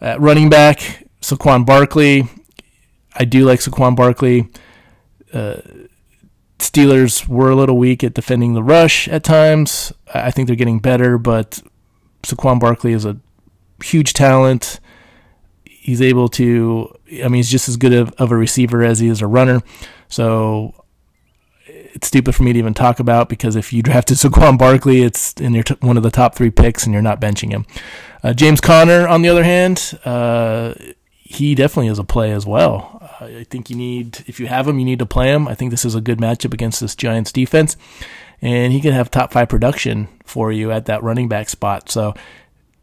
At 0.00 0.20
running 0.20 0.48
back, 0.48 1.06
Saquon 1.20 1.64
Barkley. 1.64 2.28
I 3.14 3.24
do 3.24 3.44
like 3.44 3.60
Saquon 3.60 3.94
Barkley. 3.94 4.48
Uh, 5.32 5.56
Steelers 6.58 7.28
were 7.28 7.50
a 7.50 7.56
little 7.56 7.76
weak 7.76 8.02
at 8.02 8.14
defending 8.14 8.54
the 8.54 8.62
rush 8.62 9.08
at 9.08 9.22
times. 9.22 9.92
I 10.14 10.30
think 10.30 10.46
they're 10.46 10.56
getting 10.56 10.78
better, 10.78 11.18
but 11.18 11.60
Saquon 12.22 12.60
Barkley 12.60 12.92
is 12.92 13.04
a 13.04 13.18
huge 13.82 14.12
talent. 14.12 14.80
He's 15.64 16.00
able 16.00 16.28
to, 16.30 16.94
I 17.22 17.24
mean, 17.24 17.34
he's 17.34 17.50
just 17.50 17.68
as 17.68 17.76
good 17.76 17.92
of, 17.92 18.12
of 18.12 18.32
a 18.32 18.36
receiver 18.36 18.82
as 18.82 19.00
he 19.00 19.08
is 19.08 19.20
a 19.20 19.26
runner. 19.26 19.60
So 20.08 20.84
it's 21.66 22.08
stupid 22.08 22.34
for 22.34 22.42
me 22.42 22.52
to 22.52 22.58
even 22.58 22.74
talk 22.74 23.00
about 23.00 23.28
because 23.28 23.56
if 23.56 23.72
you 23.72 23.82
drafted 23.82 24.18
Saquon 24.18 24.58
Barkley, 24.58 25.02
it's 25.02 25.32
in 25.34 25.54
your 25.54 25.64
t- 25.64 25.76
one 25.80 25.96
of 25.96 26.02
the 26.02 26.10
top 26.10 26.34
three 26.34 26.50
picks, 26.50 26.84
and 26.84 26.92
you're 26.92 27.02
not 27.02 27.20
benching 27.20 27.50
him. 27.50 27.66
Uh, 28.22 28.32
James 28.32 28.60
Conner, 28.60 29.06
on 29.06 29.22
the 29.22 29.28
other 29.28 29.44
hand, 29.44 29.98
uh, 30.04 30.74
he 31.22 31.54
definitely 31.54 31.88
is 31.88 31.98
a 31.98 32.04
play 32.04 32.32
as 32.32 32.46
well. 32.46 33.00
I 33.20 33.44
think 33.48 33.70
you 33.70 33.76
need, 33.76 34.24
if 34.26 34.38
you 34.38 34.46
have 34.46 34.68
him, 34.68 34.78
you 34.78 34.84
need 34.84 34.98
to 34.98 35.06
play 35.06 35.28
him. 35.28 35.48
I 35.48 35.54
think 35.54 35.70
this 35.70 35.84
is 35.84 35.94
a 35.94 36.00
good 36.00 36.18
matchup 36.18 36.52
against 36.52 36.80
this 36.80 36.94
Giants 36.94 37.32
defense, 37.32 37.76
and 38.40 38.72
he 38.72 38.80
can 38.80 38.92
have 38.92 39.10
top 39.10 39.32
five 39.32 39.48
production 39.48 40.08
for 40.24 40.52
you 40.52 40.70
at 40.70 40.86
that 40.86 41.02
running 41.02 41.28
back 41.28 41.48
spot. 41.48 41.90
So 41.90 42.14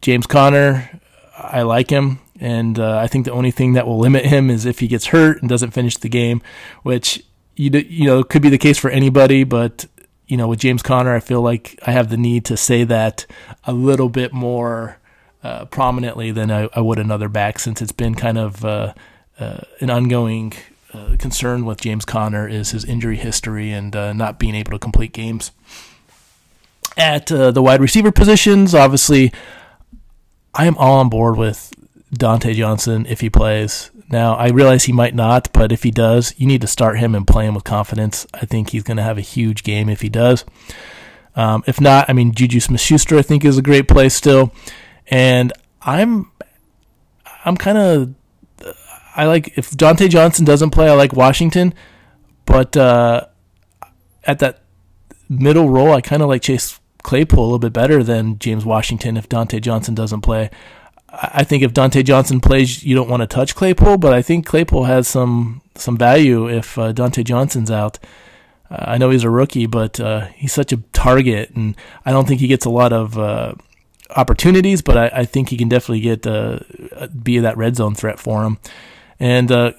James 0.00 0.26
Conner, 0.26 1.00
I 1.36 1.62
like 1.62 1.90
him. 1.90 2.18
And 2.40 2.78
uh, 2.78 2.98
I 2.98 3.06
think 3.06 3.24
the 3.24 3.32
only 3.32 3.52
thing 3.52 3.74
that 3.74 3.86
will 3.86 3.98
limit 3.98 4.26
him 4.26 4.50
is 4.50 4.66
if 4.66 4.80
he 4.80 4.88
gets 4.88 5.06
hurt 5.06 5.40
and 5.40 5.48
doesn't 5.48 5.70
finish 5.70 5.96
the 5.96 6.08
game, 6.08 6.42
which 6.82 7.22
you 7.54 7.70
you 7.70 8.06
know 8.06 8.24
could 8.24 8.42
be 8.42 8.48
the 8.48 8.58
case 8.58 8.78
for 8.78 8.90
anybody, 8.90 9.44
but 9.44 9.86
you 10.26 10.36
know 10.36 10.48
with 10.48 10.58
James 10.58 10.82
Conner, 10.82 11.14
I 11.14 11.20
feel 11.20 11.40
like 11.40 11.78
I 11.86 11.92
have 11.92 12.08
the 12.08 12.16
need 12.16 12.44
to 12.46 12.56
say 12.56 12.82
that 12.84 13.26
a 13.64 13.72
little 13.72 14.08
bit 14.08 14.32
more 14.32 14.98
uh, 15.44 15.66
prominently 15.66 16.32
than 16.32 16.50
I, 16.50 16.68
I, 16.74 16.80
would 16.80 16.98
another 16.98 17.28
back, 17.28 17.58
since 17.58 17.80
it's 17.80 17.92
been 17.92 18.14
kind 18.14 18.38
of 18.38 18.64
uh, 18.64 18.94
uh, 19.38 19.60
an 19.80 19.90
ongoing 19.90 20.52
uh, 20.92 21.16
concern 21.18 21.64
with 21.64 21.80
James 21.80 22.04
Conner 22.04 22.48
is 22.48 22.70
his 22.70 22.84
injury 22.84 23.16
history 23.16 23.72
and 23.72 23.94
uh, 23.94 24.12
not 24.12 24.38
being 24.38 24.54
able 24.54 24.72
to 24.72 24.78
complete 24.78 25.12
games. 25.12 25.52
At 26.96 27.32
uh, 27.32 27.50
the 27.50 27.62
wide 27.62 27.80
receiver 27.80 28.12
positions, 28.12 28.74
obviously, 28.74 29.32
I 30.54 30.66
am 30.66 30.76
all 30.76 30.98
on 30.98 31.08
board 31.08 31.38
with 31.38 31.72
Diontae 32.14 32.54
Johnson 32.54 33.06
if 33.06 33.20
he 33.20 33.30
plays. 33.30 33.90
Now, 34.10 34.34
I 34.34 34.50
realize 34.50 34.84
he 34.84 34.92
might 34.92 35.14
not, 35.14 35.50
but 35.54 35.72
if 35.72 35.84
he 35.84 35.90
does, 35.90 36.34
you 36.36 36.46
need 36.46 36.60
to 36.60 36.66
start 36.66 36.98
him 36.98 37.14
and 37.14 37.26
play 37.26 37.46
him 37.46 37.54
with 37.54 37.64
confidence. 37.64 38.26
I 38.34 38.44
think 38.44 38.70
he's 38.70 38.82
going 38.82 38.98
to 38.98 39.02
have 39.02 39.16
a 39.16 39.22
huge 39.22 39.62
game 39.62 39.88
if 39.88 40.02
he 40.02 40.10
does. 40.10 40.44
Um, 41.34 41.64
if 41.66 41.80
not, 41.80 42.10
I 42.10 42.12
mean, 42.12 42.34
Juju 42.34 42.60
Smith-Schuster, 42.60 43.16
I 43.16 43.22
think, 43.22 43.42
is 43.42 43.56
a 43.56 43.62
great 43.62 43.88
play 43.88 44.10
still. 44.10 44.52
And 45.06 45.54
I'm, 45.80 46.30
I'm 47.46 47.56
kind 47.56 47.78
of, 47.78 48.14
I 49.14 49.26
like, 49.26 49.56
if 49.58 49.70
Diontae 49.70 50.08
Johnson 50.08 50.44
doesn't 50.44 50.70
play, 50.70 50.88
I 50.88 50.94
like 50.94 51.12
Washington. 51.12 51.74
But 52.46 52.76
uh, 52.76 53.26
at 54.24 54.38
that 54.40 54.62
middle 55.28 55.68
role, 55.68 55.92
I 55.92 56.00
kind 56.00 56.22
of 56.22 56.28
like 56.28 56.42
Chase 56.42 56.80
Claypool 57.02 57.40
a 57.40 57.44
little 57.44 57.58
bit 57.58 57.72
better 57.72 58.02
than 58.02 58.38
James 58.38 58.64
Washington 58.64 59.16
if 59.16 59.28
Diontae 59.28 59.60
Johnson 59.60 59.94
doesn't 59.94 60.20
play. 60.22 60.50
I 61.12 61.44
think 61.44 61.62
if 61.62 61.74
Diontae 61.74 62.04
Johnson 62.04 62.40
plays, 62.40 62.82
you 62.84 62.94
don't 62.94 63.08
want 63.08 63.20
to 63.20 63.26
touch 63.26 63.54
Claypool, 63.54 63.98
but 63.98 64.14
I 64.14 64.22
think 64.22 64.46
Claypool 64.46 64.84
has 64.84 65.06
some 65.06 65.60
some 65.74 65.96
value 65.96 66.48
if 66.48 66.78
uh, 66.78 66.92
Diontae 66.92 67.24
Johnson's 67.24 67.70
out. 67.70 67.98
Uh, 68.70 68.84
I 68.88 68.98
know 68.98 69.10
he's 69.10 69.24
a 69.24 69.30
rookie, 69.30 69.66
but 69.66 70.00
uh, 70.00 70.26
he's 70.28 70.54
such 70.54 70.72
a 70.72 70.78
target, 70.94 71.50
and 71.50 71.76
I 72.06 72.12
don't 72.12 72.26
think 72.26 72.40
he 72.40 72.46
gets 72.46 72.64
a 72.64 72.70
lot 72.70 72.94
of 72.94 73.18
uh, 73.18 73.54
opportunities. 74.16 74.80
But 74.80 74.96
I, 74.96 75.10
I, 75.20 75.24
think 75.26 75.50
he 75.50 75.58
can 75.58 75.68
definitely 75.68 76.00
get 76.00 76.26
uh, 76.26 76.60
be 77.22 77.38
that 77.38 77.58
red 77.58 77.76
zone 77.76 77.94
threat 77.94 78.18
for 78.18 78.44
him. 78.44 78.58
And 79.22 79.52
uh, 79.52 79.72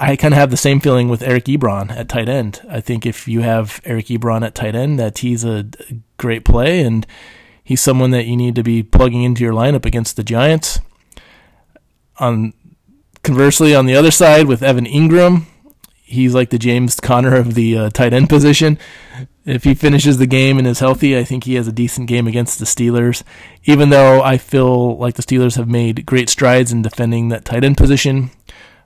I 0.00 0.16
kind 0.16 0.34
of 0.34 0.38
have 0.38 0.50
the 0.50 0.56
same 0.56 0.80
feeling 0.80 1.08
with 1.08 1.22
Eric 1.22 1.44
Ebron 1.44 1.92
at 1.92 2.08
tight 2.08 2.28
end. 2.28 2.60
I 2.68 2.80
think 2.80 3.06
if 3.06 3.28
you 3.28 3.42
have 3.42 3.80
Eric 3.84 4.06
Ebron 4.06 4.44
at 4.44 4.56
tight 4.56 4.74
end, 4.74 4.98
that 4.98 5.18
he's 5.18 5.44
a 5.44 5.64
great 6.16 6.44
play 6.44 6.80
and 6.80 7.06
he's 7.62 7.80
someone 7.80 8.10
that 8.10 8.26
you 8.26 8.36
need 8.36 8.56
to 8.56 8.64
be 8.64 8.82
plugging 8.82 9.22
into 9.22 9.44
your 9.44 9.52
lineup 9.52 9.86
against 9.86 10.16
the 10.16 10.24
Giants. 10.24 10.80
On 12.18 12.52
conversely, 13.22 13.76
on 13.76 13.86
the 13.86 13.94
other 13.94 14.10
side 14.10 14.46
with 14.46 14.60
Evan 14.60 14.86
Engram, 14.86 15.44
he's 16.02 16.34
like 16.34 16.50
the 16.50 16.58
James 16.58 16.98
Conner 16.98 17.36
of 17.36 17.54
the 17.54 17.78
uh, 17.78 17.90
tight 17.90 18.12
end 18.12 18.28
position. 18.28 18.76
If 19.44 19.62
he 19.62 19.74
finishes 19.74 20.18
the 20.18 20.26
game 20.26 20.58
and 20.58 20.66
is 20.66 20.80
healthy, 20.80 21.16
I 21.16 21.22
think 21.22 21.44
he 21.44 21.54
has 21.54 21.68
a 21.68 21.72
decent 21.72 22.08
game 22.08 22.26
against 22.26 22.58
the 22.58 22.64
Steelers. 22.64 23.22
Even 23.66 23.90
though 23.90 24.20
I 24.20 24.36
feel 24.36 24.98
like 24.98 25.14
the 25.14 25.22
Steelers 25.22 25.56
have 25.56 25.68
made 25.68 26.04
great 26.06 26.28
strides 26.28 26.72
in 26.72 26.82
defending 26.82 27.28
that 27.28 27.44
tight 27.44 27.62
end 27.62 27.76
position, 27.76 28.32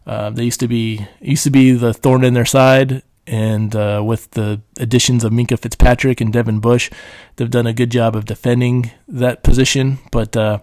uh, 0.07 0.31
they 0.31 0.45
used 0.45 0.61
to 0.61 0.69
be 0.69 1.07
used 1.21 1.45
to 1.45 1.51
be 1.51 1.73
the 1.73 1.95
thorn 1.95 2.25
in 2.25 2.35
their 2.35 2.45
side 2.45 3.03
and 3.27 3.75
uh, 3.75 4.03
with 4.05 4.31
the 4.33 4.61
additions 4.79 5.25
of 5.25 5.33
Minkah 5.33 5.59
Fitzpatrick 5.59 6.21
and 6.21 6.33
Devin 6.33 6.61
Bush, 6.61 6.91
they've 7.37 7.51
done 7.51 7.67
a 7.67 7.73
good 7.73 7.91
job 7.91 8.15
of 8.15 8.27
defending 8.27 8.91
that 9.09 9.43
position. 9.43 9.99
But 10.11 10.37
uh, 10.37 10.59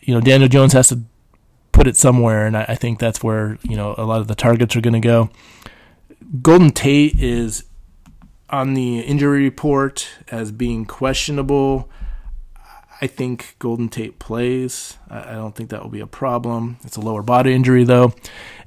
you 0.00 0.14
know, 0.14 0.20
Daniel 0.20 0.48
Jones 0.48 0.72
has 0.72 0.88
to 0.88 1.00
put 1.72 1.86
it 1.86 1.96
somewhere, 1.96 2.46
and 2.46 2.56
I, 2.56 2.66
I 2.68 2.74
think 2.76 2.98
that's 2.98 3.22
where 3.24 3.58
you 3.62 3.76
know 3.76 3.94
a 3.98 4.04
lot 4.04 4.20
of 4.20 4.28
the 4.28 4.34
targets 4.34 4.76
are 4.76 4.80
going 4.80 4.94
to 4.94 5.00
go. 5.00 5.30
Golden 6.42 6.70
Tate 6.70 7.18
is 7.20 7.64
on 8.48 8.74
the 8.74 9.00
injury 9.00 9.42
report 9.42 10.08
as 10.30 10.52
being 10.52 10.84
questionable. 10.84 11.90
I 13.00 13.06
think 13.06 13.56
Golden 13.58 13.88
Tate 13.88 14.18
plays. 14.18 14.96
I 15.10 15.32
don't 15.32 15.54
think 15.54 15.70
that 15.70 15.82
will 15.82 15.90
be 15.90 16.00
a 16.00 16.06
problem. 16.06 16.78
It's 16.82 16.96
a 16.96 17.00
lower 17.00 17.22
body 17.22 17.52
injury, 17.52 17.84
though, 17.84 18.14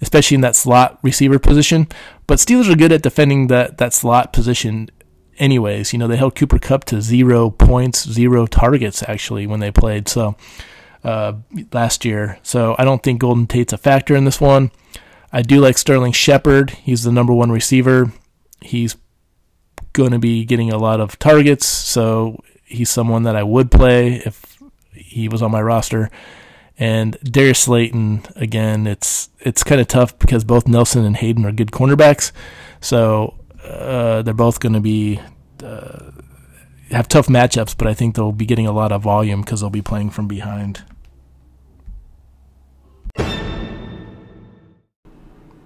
especially 0.01 0.35
in 0.35 0.41
that 0.41 0.55
slot 0.55 0.99
receiver 1.01 1.39
position. 1.39 1.87
But 2.27 2.37
Steelers 2.37 2.71
are 2.71 2.77
good 2.77 2.91
at 2.91 3.01
defending 3.01 3.47
that, 3.47 3.79
that 3.79 3.93
slot 3.93 4.31
position, 4.31 4.89
anyways. 5.39 5.93
You 5.93 5.99
know, 5.99 6.07
they 6.07 6.17
held 6.17 6.35
Cooper 6.35 6.59
Kupp 6.59 6.83
to 6.85 7.01
zero 7.01 7.49
points, 7.49 8.07
zero 8.07 8.45
targets, 8.45 9.03
actually, 9.07 9.47
when 9.47 9.61
they 9.61 9.71
played 9.71 10.07
so 10.07 10.35
uh, 11.03 11.33
last 11.73 12.05
year. 12.05 12.37
So 12.43 12.75
I 12.77 12.85
don't 12.85 13.01
think 13.01 13.21
Golden 13.21 13.47
Tate's 13.47 13.73
a 13.73 13.77
factor 13.77 14.15
in 14.15 14.25
this 14.25 14.39
one. 14.39 14.71
I 15.31 15.41
do 15.41 15.59
like 15.59 15.77
Sterling 15.77 16.11
Shepard. 16.11 16.71
He's 16.71 17.03
the 17.03 17.11
number 17.11 17.33
one 17.33 17.51
receiver. 17.51 18.11
He's 18.61 18.95
going 19.93 20.11
to 20.11 20.19
be 20.19 20.45
getting 20.45 20.71
a 20.71 20.77
lot 20.77 20.99
of 20.99 21.17
targets, 21.17 21.65
so 21.65 22.43
he's 22.69 22.89
someone 22.89 23.23
that 23.23 23.36
I 23.36 23.43
would 23.43 23.71
play 23.71 24.21
if 24.25 24.58
he 24.93 25.27
was 25.27 25.41
on 25.41 25.51
my 25.51 25.62
roster. 25.62 26.10
And 26.77 27.17
Darius 27.23 27.60
Slayton, 27.60 28.23
again, 28.38 28.88
it's 28.88 29.29
it's 29.39 29.63
kind 29.63 29.82
of 29.82 29.88
tough 29.88 30.17
because 30.17 30.45
both 30.45 30.67
Nelson 30.67 31.03
and 31.03 31.17
Haden 31.17 31.45
are 31.45 31.51
good 31.51 31.71
cornerbacks, 31.71 32.32
so 32.79 33.36
uh, 33.65 34.21
they're 34.21 34.34
both 34.34 34.62
going 34.62 34.73
to 34.73 34.79
be 34.79 35.19
uh, 35.62 36.12
have 36.91 37.10
tough 37.10 37.27
matchups. 37.27 37.75
But 37.77 37.88
I 37.88 37.93
think 37.93 38.15
they'll 38.15 38.32
be 38.32 38.45
getting 38.45 38.65
a 38.65 38.71
lot 38.71 38.93
of 38.93 39.01
volume 39.01 39.41
because 39.41 39.60
they'll 39.60 39.69
be 39.69 39.82
playing 39.82 40.12
from 40.12 40.29
behind. 40.29 40.84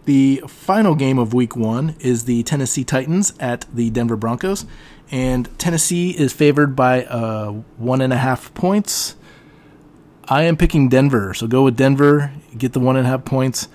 The 0.05 0.43
final 0.47 0.95
game 0.95 1.17
of 1.17 1.33
week 1.33 1.55
one 1.55 1.95
is 1.99 2.25
the 2.25 2.43
Tennessee 2.43 2.83
Titans 2.83 3.33
at 3.39 3.65
the 3.73 3.89
Denver 3.89 4.17
Broncos 4.17 4.65
and 5.13 5.47
Tennessee 5.59 6.09
is 6.09 6.33
favored 6.33 6.75
by 6.75 7.05
uh, 7.05 7.51
one 7.77 8.01
and 8.01 8.11
a 8.11 8.17
half 8.17 8.51
points. 8.55 9.15
I 10.27 10.41
am 10.41 10.57
picking 10.57 10.89
Denver, 10.89 11.35
so 11.35 11.45
go 11.45 11.61
with 11.61 11.77
Denver. 11.77 12.33
Get 12.57 12.73
the 12.73 12.79
one 12.79 12.97
and 12.97 13.05
a 13.05 13.09
half 13.11 13.23
points. 13.23 13.67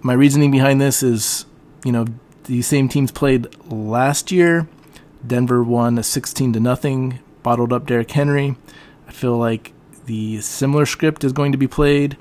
My 0.00 0.12
reasoning 0.12 0.52
behind 0.52 0.80
this 0.80 1.02
is, 1.02 1.46
you 1.84 1.90
know, 1.90 2.06
these 2.44 2.68
same 2.68 2.88
teams 2.88 3.10
played 3.10 3.48
last 3.68 4.30
year. 4.30 4.68
Denver 5.26 5.64
won 5.64 5.98
a 5.98 6.04
16 6.04 6.52
to 6.52 6.60
nothing, 6.60 7.18
bottled 7.42 7.72
up 7.72 7.86
Derrick 7.86 8.12
Henry. 8.12 8.54
I 9.08 9.10
feel 9.10 9.36
like 9.36 9.72
the 10.06 10.40
similar 10.40 10.86
script 10.86 11.24
is 11.24 11.32
going 11.32 11.50
to 11.50 11.58
be 11.58 11.66
played, 11.66 12.16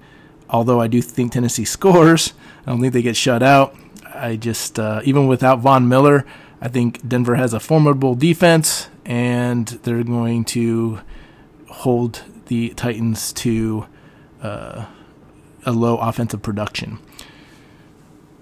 although 0.50 0.82
I 0.82 0.88
do 0.88 1.04
think 1.04 1.34
Tennessee 1.34 1.66
scores. 1.76 2.34
I 2.66 2.72
don't 2.72 2.82
think 2.82 2.94
they 2.94 3.04
get 3.04 3.16
shut 3.16 3.44
out. 3.44 3.76
I 4.12 4.38
just, 4.38 4.80
uh, 4.80 5.02
even 5.04 5.28
without 5.28 5.60
Von 5.60 5.88
Miller, 5.88 6.26
I 6.64 6.70
think 6.70 7.06
Denver 7.06 7.36
has 7.36 7.54
a 7.54 7.60
formidable 7.60 8.16
defense, 8.16 8.88
and 9.06 9.68
they're 9.68 10.04
going 10.04 10.46
to 10.46 11.02
hold 11.68 12.24
the 12.46 12.70
Titans 12.70 13.34
to 13.34 13.86
uh, 14.42 14.86
a 15.66 15.72
low 15.74 15.98
offensive 15.98 16.42
production. 16.42 17.00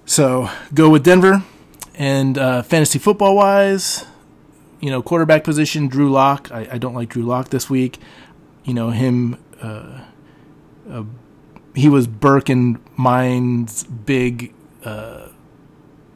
So 0.05 0.49
go 0.71 0.89
with 0.89 1.03
Denver. 1.03 1.43
And 1.95 2.37
uh, 2.37 2.61
fantasy 2.61 2.99
football 2.99 3.35
wise, 3.35 4.05
you 4.79 4.89
know, 4.89 5.01
quarterback 5.01 5.43
position, 5.43 5.87
Drew 5.87 6.09
Lock. 6.09 6.49
I, 6.51 6.67
I 6.71 6.77
don't 6.77 6.93
like 6.93 7.09
Drew 7.09 7.23
Lock 7.23 7.49
this 7.49 7.69
week. 7.69 7.97
You 8.63 8.73
know, 8.73 8.91
him, 8.91 9.37
uh, 9.61 10.01
uh, 10.89 11.03
he 11.75 11.89
was 11.89 12.07
Burke 12.07 12.49
and 12.49 12.79
Mine's 12.95 13.83
big 13.83 14.53
uh, 14.83 15.27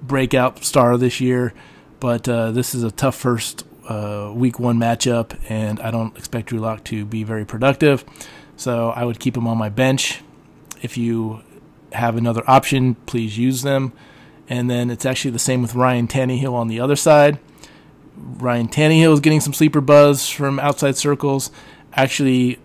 breakout 0.01 0.63
star 0.63 0.97
this 0.97 1.19
year, 1.19 1.53
but 2.05 2.29
uh, 2.29 2.51
this 2.51 2.75
is 2.75 2.83
a 2.83 2.91
tough 2.91 3.15
first 3.15 3.65
uh, 3.89 4.31
week 4.31 4.59
one 4.59 4.77
matchup, 4.77 5.35
and 5.49 5.79
I 5.79 5.89
don't 5.89 6.15
expect 6.15 6.49
Drew 6.49 6.59
Lock 6.59 6.83
to 6.83 7.03
be 7.03 7.23
very 7.23 7.45
productive. 7.45 8.05
So 8.57 8.91
I 8.91 9.03
would 9.03 9.19
keep 9.19 9.35
him 9.35 9.47
on 9.47 9.57
my 9.57 9.69
bench. 9.69 10.21
If 10.83 10.99
you 10.99 11.41
have 11.93 12.15
another 12.15 12.43
option, 12.45 12.93
please 13.07 13.39
use 13.39 13.63
them. 13.63 13.91
And 14.47 14.69
then 14.69 14.91
it's 14.91 15.03
actually 15.03 15.31
the 15.31 15.39
same 15.39 15.63
with 15.63 15.73
Ryan 15.73 16.07
Tannehill 16.07 16.53
on 16.53 16.67
the 16.67 16.79
other 16.79 16.95
side. 16.95 17.39
Ryan 18.15 18.67
Tannehill 18.67 19.13
is 19.13 19.19
getting 19.19 19.41
some 19.41 19.53
sleeper 19.53 19.81
buzz 19.81 20.29
from 20.29 20.59
outside 20.59 20.97
circles. 20.97 21.49
Actually, 21.93 22.59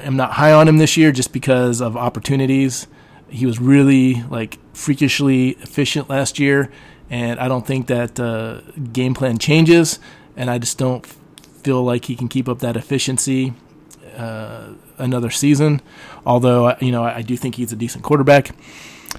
I'm 0.00 0.16
not 0.16 0.32
high 0.32 0.52
on 0.52 0.66
him 0.66 0.78
this 0.78 0.96
year 0.96 1.12
just 1.12 1.32
because 1.32 1.80
of 1.80 1.96
opportunities. 1.96 2.88
He 3.28 3.46
was 3.46 3.60
really 3.60 4.24
like 4.24 4.58
freakishly 4.74 5.50
efficient 5.50 6.10
last 6.10 6.40
year, 6.40 6.72
and 7.10 7.38
I 7.38 7.48
don't 7.48 7.66
think 7.66 7.86
that 7.88 8.18
uh, 8.18 8.60
game 8.92 9.14
plan 9.14 9.38
changes. 9.38 9.98
And 10.36 10.50
I 10.50 10.58
just 10.58 10.78
don't 10.78 11.06
feel 11.06 11.82
like 11.82 12.06
he 12.06 12.16
can 12.16 12.28
keep 12.28 12.48
up 12.48 12.58
that 12.58 12.76
efficiency 12.76 13.54
uh, 14.16 14.70
another 14.98 15.30
season. 15.30 15.80
Although 16.26 16.76
you 16.80 16.92
know 16.92 17.04
I 17.04 17.22
do 17.22 17.36
think 17.36 17.56
he's 17.56 17.72
a 17.72 17.76
decent 17.76 18.04
quarterback. 18.04 18.50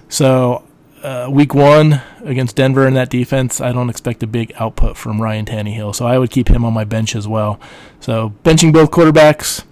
So 0.10 0.64
uh, 1.04 1.28
week 1.30 1.54
one 1.54 2.02
against 2.24 2.56
Denver 2.56 2.88
in 2.88 2.96
that 2.96 3.10
defense, 3.10 3.62
I 3.62 3.72
don't 3.72 3.90
expect 3.90 4.24
a 4.24 4.28
big 4.28 4.54
output 4.58 4.98
from 4.98 5.22
Ryan 5.22 5.46
Tannehill, 5.46 5.96
so 5.96 6.06
I 6.06 6.18
would 6.18 6.32
keep 6.32 6.50
him 6.50 6.66
on 6.66 6.74
my 6.74 6.84
bench 6.84 7.16
as 7.16 7.28
well. 7.28 7.60
So 8.00 8.34
benching 8.44 8.74
both 8.74 8.92
quarterbacks, 8.92 9.64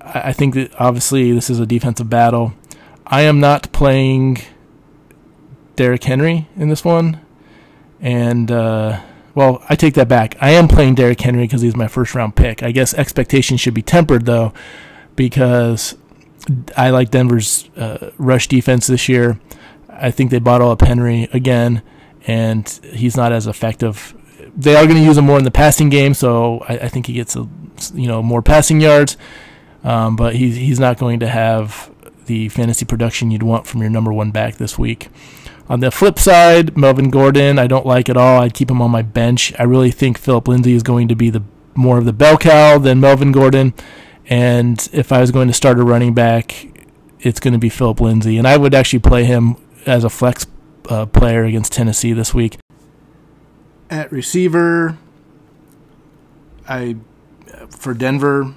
I 0.00 0.32
think 0.32 0.54
that 0.54 0.74
obviously 0.78 1.32
this 1.32 1.48
is 1.48 1.58
a 1.58 1.66
defensive 1.66 2.10
battle. 2.10 2.52
I 3.06 3.22
am 3.22 3.40
not 3.40 3.72
playing 3.72 4.42
Derrick 5.76 6.04
Henry 6.04 6.48
in 6.56 6.68
this 6.68 6.84
one, 6.84 7.20
and 8.00 8.50
uh, 8.50 9.00
well, 9.34 9.64
I 9.68 9.76
take 9.76 9.94
that 9.94 10.08
back. 10.08 10.36
I 10.40 10.50
am 10.50 10.68
playing 10.68 10.94
Derrick 10.94 11.20
Henry 11.20 11.44
because 11.44 11.62
he's 11.62 11.76
my 11.76 11.88
first 11.88 12.14
round 12.14 12.36
pick. 12.36 12.62
I 12.62 12.70
guess 12.72 12.94
expectations 12.94 13.60
should 13.60 13.74
be 13.74 13.82
tempered 13.82 14.26
though, 14.26 14.52
because 15.16 15.96
I 16.76 16.90
like 16.90 17.10
Denver's 17.10 17.68
uh, 17.76 18.10
rush 18.18 18.48
defense 18.48 18.86
this 18.86 19.08
year. 19.08 19.40
I 19.88 20.10
think 20.10 20.30
they 20.30 20.38
bottle 20.38 20.70
up 20.70 20.80
Henry 20.80 21.28
again, 21.32 21.82
and 22.26 22.68
he's 22.92 23.16
not 23.16 23.32
as 23.32 23.46
effective. 23.46 24.14
They 24.56 24.74
are 24.74 24.84
going 24.84 24.96
to 24.96 25.04
use 25.04 25.16
him 25.16 25.26
more 25.26 25.38
in 25.38 25.44
the 25.44 25.50
passing 25.50 25.88
game, 25.88 26.14
so 26.14 26.58
I, 26.68 26.78
I 26.78 26.88
think 26.88 27.06
he 27.06 27.14
gets 27.14 27.36
a, 27.36 27.48
you 27.94 28.06
know 28.06 28.22
more 28.22 28.42
passing 28.42 28.80
yards. 28.80 29.16
Um, 29.84 30.14
but 30.16 30.36
he's 30.36 30.56
he's 30.56 30.78
not 30.78 30.98
going 30.98 31.20
to 31.20 31.28
have 31.28 31.90
the 32.26 32.48
fantasy 32.50 32.84
production 32.84 33.30
you'd 33.30 33.42
want 33.42 33.66
from 33.66 33.80
your 33.80 33.90
number 33.90 34.12
one 34.12 34.30
back 34.30 34.56
this 34.56 34.78
week. 34.78 35.08
On 35.68 35.80
the 35.80 35.90
flip 35.90 36.18
side, 36.18 36.76
Melvin 36.76 37.10
Gordon, 37.10 37.58
I 37.58 37.66
don't 37.66 37.86
like 37.86 38.08
at 38.08 38.16
all. 38.16 38.42
I'd 38.42 38.54
keep 38.54 38.70
him 38.70 38.82
on 38.82 38.90
my 38.90 39.02
bench. 39.02 39.52
I 39.58 39.62
really 39.62 39.90
think 39.90 40.18
Philip 40.18 40.48
Lindsay 40.48 40.74
is 40.74 40.82
going 40.82 41.08
to 41.08 41.14
be 41.14 41.30
the 41.30 41.42
more 41.74 41.98
of 41.98 42.04
the 42.04 42.12
bell 42.12 42.36
cow 42.36 42.78
than 42.78 43.00
Melvin 43.00 43.32
Gordon. 43.32 43.72
And 44.26 44.88
if 44.92 45.12
I 45.12 45.20
was 45.20 45.30
going 45.30 45.48
to 45.48 45.54
start 45.54 45.78
a 45.78 45.82
running 45.82 46.14
back, 46.14 46.66
it's 47.20 47.40
going 47.40 47.52
to 47.52 47.58
be 47.58 47.68
Philip 47.68 48.00
Lindsay. 48.00 48.36
And 48.36 48.46
I 48.46 48.56
would 48.56 48.74
actually 48.74 48.98
play 48.98 49.24
him 49.24 49.56
as 49.86 50.04
a 50.04 50.10
flex 50.10 50.46
uh, 50.88 51.06
player 51.06 51.44
against 51.44 51.72
Tennessee 51.72 52.12
this 52.12 52.34
week. 52.34 52.58
At 53.90 54.10
receiver, 54.10 54.98
I 56.68 56.96
for 57.70 57.94
Denver, 57.94 58.54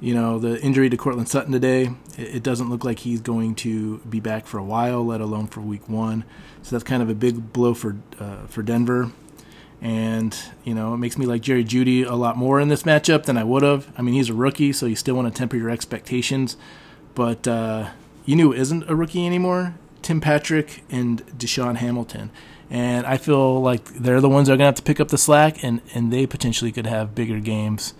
you 0.00 0.14
know, 0.14 0.38
the 0.38 0.60
injury 0.60 0.90
to 0.90 0.96
Courtland 0.96 1.28
Sutton 1.28 1.52
today, 1.52 1.90
it, 2.18 2.42
doesn't 2.42 2.68
look 2.68 2.84
like 2.84 3.00
he's 3.00 3.20
going 3.20 3.54
to 3.56 3.98
be 3.98 4.20
back 4.20 4.46
for 4.46 4.58
a 4.58 4.64
while, 4.64 5.04
let 5.04 5.20
alone 5.20 5.46
for 5.46 5.60
week 5.60 5.88
one. 5.88 6.24
So 6.62 6.76
that's 6.76 6.84
kind 6.84 7.02
of 7.02 7.08
a 7.08 7.14
big 7.14 7.52
blow 7.52 7.72
for 7.72 7.96
uh, 8.18 8.46
for 8.46 8.62
Denver. 8.62 9.10
And, 9.80 10.36
you 10.64 10.74
know, 10.74 10.94
it 10.94 10.98
makes 10.98 11.18
me 11.18 11.26
like 11.26 11.42
Jerry 11.42 11.64
Jeudy 11.64 12.04
a 12.04 12.14
lot 12.14 12.36
more 12.36 12.60
in 12.60 12.68
this 12.68 12.82
matchup 12.82 13.24
than 13.24 13.36
I 13.36 13.44
would 13.44 13.62
have. 13.62 13.92
I 13.96 14.02
mean, 14.02 14.14
he's 14.14 14.30
a 14.30 14.34
rookie, 14.34 14.72
so 14.72 14.86
you 14.86 14.96
still 14.96 15.14
want 15.14 15.32
to 15.32 15.38
temper 15.38 15.56
your 15.56 15.70
expectations. 15.70 16.56
But 17.14 17.46
uh, 17.46 17.90
you 18.24 18.36
knew 18.36 18.52
isn't 18.52 18.88
a 18.88 18.94
rookie 18.94 19.26
anymore 19.26 19.74
Tim 20.06 20.20
Patrick 20.20 20.84
and 20.88 21.26
DaeSean 21.36 21.76
Hamilton. 21.76 22.30
And 22.70 23.06
I 23.06 23.16
feel 23.16 23.60
like 23.60 23.84
they're 23.86 24.20
the 24.20 24.28
ones 24.28 24.46
that 24.46 24.54
are 24.54 24.56
going 24.56 24.64
to 24.64 24.68
have 24.68 24.74
to 24.76 24.82
pick 24.82 25.00
up 25.00 25.08
the 25.08 25.18
slack, 25.18 25.64
and, 25.64 25.80
and 25.94 26.12
they 26.12 26.26
potentially 26.26 26.70
could 26.70 26.86
have 26.86 27.14
bigger 27.14 27.40
games 27.40 27.92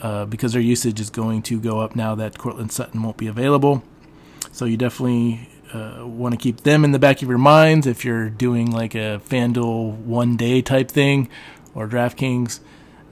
uh, 0.00 0.24
because 0.26 0.52
their 0.52 0.62
usage 0.62 1.00
is 1.00 1.10
going 1.10 1.42
to 1.42 1.60
go 1.60 1.80
up 1.80 1.96
now 1.96 2.14
that 2.14 2.38
Courtland 2.38 2.72
Sutton 2.72 3.02
won't 3.02 3.16
be 3.16 3.26
available. 3.26 3.82
So 4.52 4.64
you 4.64 4.76
definitely 4.76 5.48
uh, 5.72 6.04
want 6.06 6.32
to 6.32 6.38
keep 6.38 6.62
them 6.62 6.84
in 6.84 6.92
the 6.92 6.98
back 6.98 7.22
of 7.22 7.28
your 7.28 7.38
minds 7.38 7.86
if 7.86 8.04
you're 8.04 8.28
doing 8.28 8.70
like 8.70 8.94
a 8.94 9.20
FanDuel 9.28 9.96
one 9.98 10.36
day 10.36 10.62
type 10.62 10.90
thing 10.90 11.28
or 11.74 11.88
DraftKings. 11.88 12.60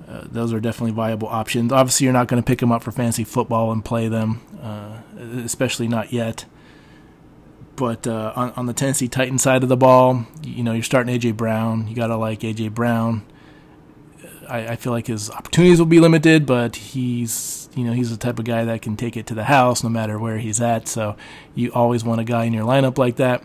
Uh, 0.08 0.24
those 0.30 0.52
are 0.52 0.60
definitely 0.60 0.92
viable 0.92 1.28
options. 1.28 1.72
Obviously, 1.72 2.04
you're 2.04 2.12
not 2.12 2.28
going 2.28 2.40
to 2.40 2.46
pick 2.46 2.60
them 2.60 2.70
up 2.70 2.82
for 2.82 2.92
fantasy 2.92 3.24
football 3.24 3.72
and 3.72 3.84
play 3.84 4.08
them, 4.08 4.40
uh, 4.62 5.00
especially 5.44 5.88
not 5.88 6.12
yet. 6.12 6.44
But 7.74 8.06
uh, 8.06 8.32
on, 8.36 8.52
on 8.52 8.66
the 8.66 8.72
Tennessee 8.72 9.08
Titan 9.08 9.38
side 9.38 9.62
of 9.62 9.68
the 9.68 9.76
ball, 9.76 10.26
you 10.42 10.62
know, 10.62 10.72
you're 10.72 10.82
starting 10.82 11.18
AJ 11.18 11.36
Brown. 11.36 11.88
You 11.88 11.94
got 11.94 12.06
to 12.06 12.16
like 12.16 12.40
AJ 12.40 12.72
Brown. 12.72 13.26
I, 14.48 14.72
I, 14.72 14.76
feel 14.76 14.92
like 14.92 15.06
his 15.06 15.30
opportunities 15.30 15.78
will 15.78 15.86
be 15.86 16.00
limited, 16.00 16.46
but 16.46 16.76
he's 16.76 17.68
you 17.74 17.84
know 17.84 17.92
he's 17.92 18.10
the 18.10 18.16
type 18.16 18.38
of 18.38 18.44
guy 18.44 18.64
that 18.64 18.82
can 18.82 18.96
take 18.96 19.16
it 19.16 19.26
to 19.26 19.34
the 19.34 19.44
house 19.44 19.82
no 19.82 19.88
matter 19.88 20.18
where 20.18 20.38
he's 20.38 20.60
at. 20.60 20.88
So 20.88 21.16
you 21.54 21.72
always 21.72 22.04
want 22.04 22.20
a 22.20 22.24
guy 22.24 22.44
in 22.44 22.52
your 22.52 22.64
lineup 22.64 22.98
like 22.98 23.16
that. 23.16 23.42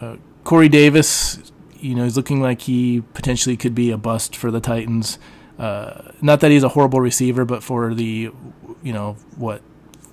Uh, 0.00 0.16
Corey 0.44 0.68
Davis, 0.68 1.52
you 1.78 1.94
know, 1.94 2.04
he's 2.04 2.16
looking 2.16 2.40
like 2.40 2.62
he 2.62 3.02
potentially 3.14 3.56
could 3.56 3.74
be 3.74 3.90
a 3.90 3.96
bust 3.96 4.36
for 4.36 4.50
the 4.50 4.60
Titans. 4.60 5.18
Uh, 5.58 6.12
not 6.20 6.40
that 6.40 6.50
he's 6.50 6.64
a 6.64 6.70
horrible 6.70 7.00
receiver, 7.00 7.44
but 7.44 7.62
for 7.62 7.94
the 7.94 8.30
you 8.82 8.92
know 8.92 9.16
what 9.36 9.62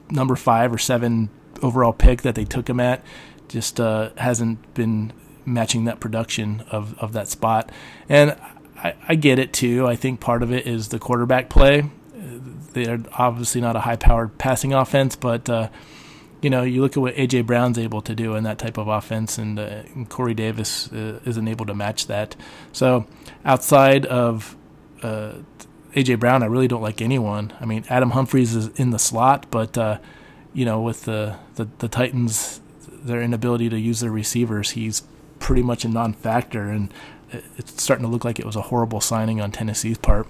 number 0.09 0.35
five 0.35 0.73
or 0.73 0.77
seven 0.77 1.29
overall 1.61 1.93
pick 1.93 2.21
that 2.23 2.35
they 2.35 2.43
took 2.43 2.69
him 2.69 2.79
at 2.79 3.03
just 3.47 3.79
uh, 3.79 4.09
hasn't 4.17 4.73
been 4.73 5.11
matching 5.45 5.85
that 5.85 5.99
production 5.99 6.63
of, 6.71 6.97
of 6.99 7.13
that 7.13 7.27
spot. 7.27 7.71
And 8.07 8.35
I, 8.83 8.95
I 9.07 9.15
get 9.15 9.39
it 9.39 9.53
too. 9.53 9.87
I 9.87 9.95
think 9.95 10.19
part 10.19 10.43
of 10.43 10.51
it 10.51 10.67
is 10.67 10.89
the 10.89 10.99
quarterback 10.99 11.49
play. 11.49 11.89
They're 12.73 13.01
obviously 13.13 13.61
not 13.61 13.75
a 13.75 13.81
high 13.81 13.97
powered 13.97 14.37
passing 14.37 14.73
offense, 14.73 15.15
but 15.15 15.49
uh, 15.49 15.69
you 16.41 16.49
know, 16.49 16.63
you 16.63 16.81
look 16.81 16.97
at 16.97 17.01
what 17.01 17.15
AJ 17.15 17.45
Brown's 17.45 17.77
able 17.77 18.01
to 18.01 18.15
do 18.15 18.35
in 18.35 18.43
that 18.43 18.57
type 18.57 18.77
of 18.77 18.87
offense, 18.87 19.37
and, 19.37 19.59
uh, 19.59 19.83
and 19.93 20.09
Corey 20.09 20.33
Davis 20.33 20.91
uh, 20.91 21.19
isn't 21.25 21.47
able 21.47 21.65
to 21.67 21.75
match 21.75 22.07
that. 22.07 22.35
So, 22.71 23.05
outside 23.45 24.05
of 24.07 24.57
uh, 25.03 25.33
AJ 25.93 26.19
Brown, 26.19 26.41
I 26.41 26.47
really 26.47 26.67
don't 26.67 26.81
like 26.81 27.01
anyone. 27.01 27.53
I 27.59 27.65
mean, 27.65 27.85
Adam 27.89 28.11
Humphries 28.11 28.55
is 28.55 28.67
in 28.69 28.89
the 28.89 28.99
slot, 28.99 29.45
but 29.51 29.77
uh, 29.77 29.99
you 30.53 30.65
know, 30.65 30.81
with 30.81 31.05
the, 31.05 31.37
the, 31.55 31.67
the 31.77 31.87
Titans, 31.87 32.59
their 32.89 33.21
inability 33.21 33.69
to 33.69 33.79
use 33.79 33.99
their 33.99 34.11
receivers, 34.11 34.71
he's 34.71 35.03
pretty 35.39 35.61
much 35.61 35.85
a 35.85 35.89
non-factor, 35.89 36.69
and 36.69 36.91
it's 37.57 37.81
starting 37.81 38.05
to 38.05 38.11
look 38.11 38.25
like 38.25 38.39
it 38.39 38.45
was 38.45 38.55
a 38.55 38.61
horrible 38.61 39.01
signing 39.01 39.41
on 39.41 39.51
Tennessee's 39.51 39.97
part. 39.97 40.27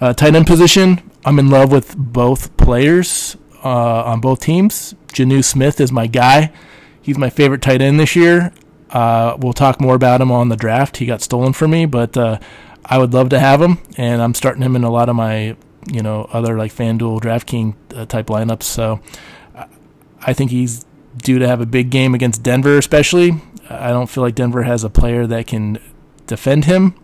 Uh, 0.00 0.12
tight 0.12 0.34
end 0.34 0.46
position, 0.46 1.10
I'm 1.24 1.38
in 1.38 1.48
love 1.48 1.70
with 1.70 1.96
both 1.96 2.56
players 2.56 3.36
uh, 3.64 4.04
on 4.04 4.20
both 4.20 4.40
teams. 4.40 4.94
Jonnu 5.08 5.44
Smith 5.44 5.80
is 5.80 5.92
my 5.92 6.06
guy. 6.06 6.52
He's 7.00 7.18
my 7.18 7.30
favorite 7.30 7.62
tight 7.62 7.82
end 7.82 8.00
this 8.00 8.16
year. 8.16 8.52
Uh, 8.90 9.36
we'll 9.38 9.52
talk 9.52 9.80
more 9.80 9.94
about 9.94 10.20
him 10.20 10.30
on 10.30 10.48
the 10.48 10.56
draft. 10.56 10.98
He 10.98 11.06
got 11.06 11.22
stolen 11.22 11.52
from 11.52 11.70
me, 11.70 11.86
but 11.86 12.16
uh, 12.16 12.38
I 12.84 12.98
would 12.98 13.14
love 13.14 13.28
to 13.30 13.38
have 13.38 13.62
him, 13.62 13.78
and 13.96 14.20
I'm 14.20 14.34
starting 14.34 14.62
him 14.62 14.76
in 14.76 14.84
a 14.84 14.90
lot 14.90 15.08
of 15.08 15.16
my, 15.16 15.56
you 15.90 16.02
know, 16.02 16.28
other 16.32 16.58
like 16.58 16.72
FanDuel, 16.72 17.20
DraftKings 17.20 17.74
uh, 17.94 18.06
type 18.06 18.26
lineups. 18.26 18.64
So 18.64 19.00
I 20.24 20.32
think 20.32 20.50
he's 20.50 20.84
due 21.16 21.38
to 21.38 21.48
have 21.48 21.60
a 21.60 21.66
big 21.66 21.90
game 21.90 22.14
against 22.14 22.42
Denver, 22.42 22.78
especially. 22.78 23.40
I 23.68 23.90
don't 23.90 24.08
feel 24.08 24.22
like 24.22 24.34
Denver 24.34 24.62
has 24.62 24.84
a 24.84 24.90
player 24.90 25.26
that 25.26 25.46
can 25.46 25.78
defend 26.32 26.64
him. 26.64 26.94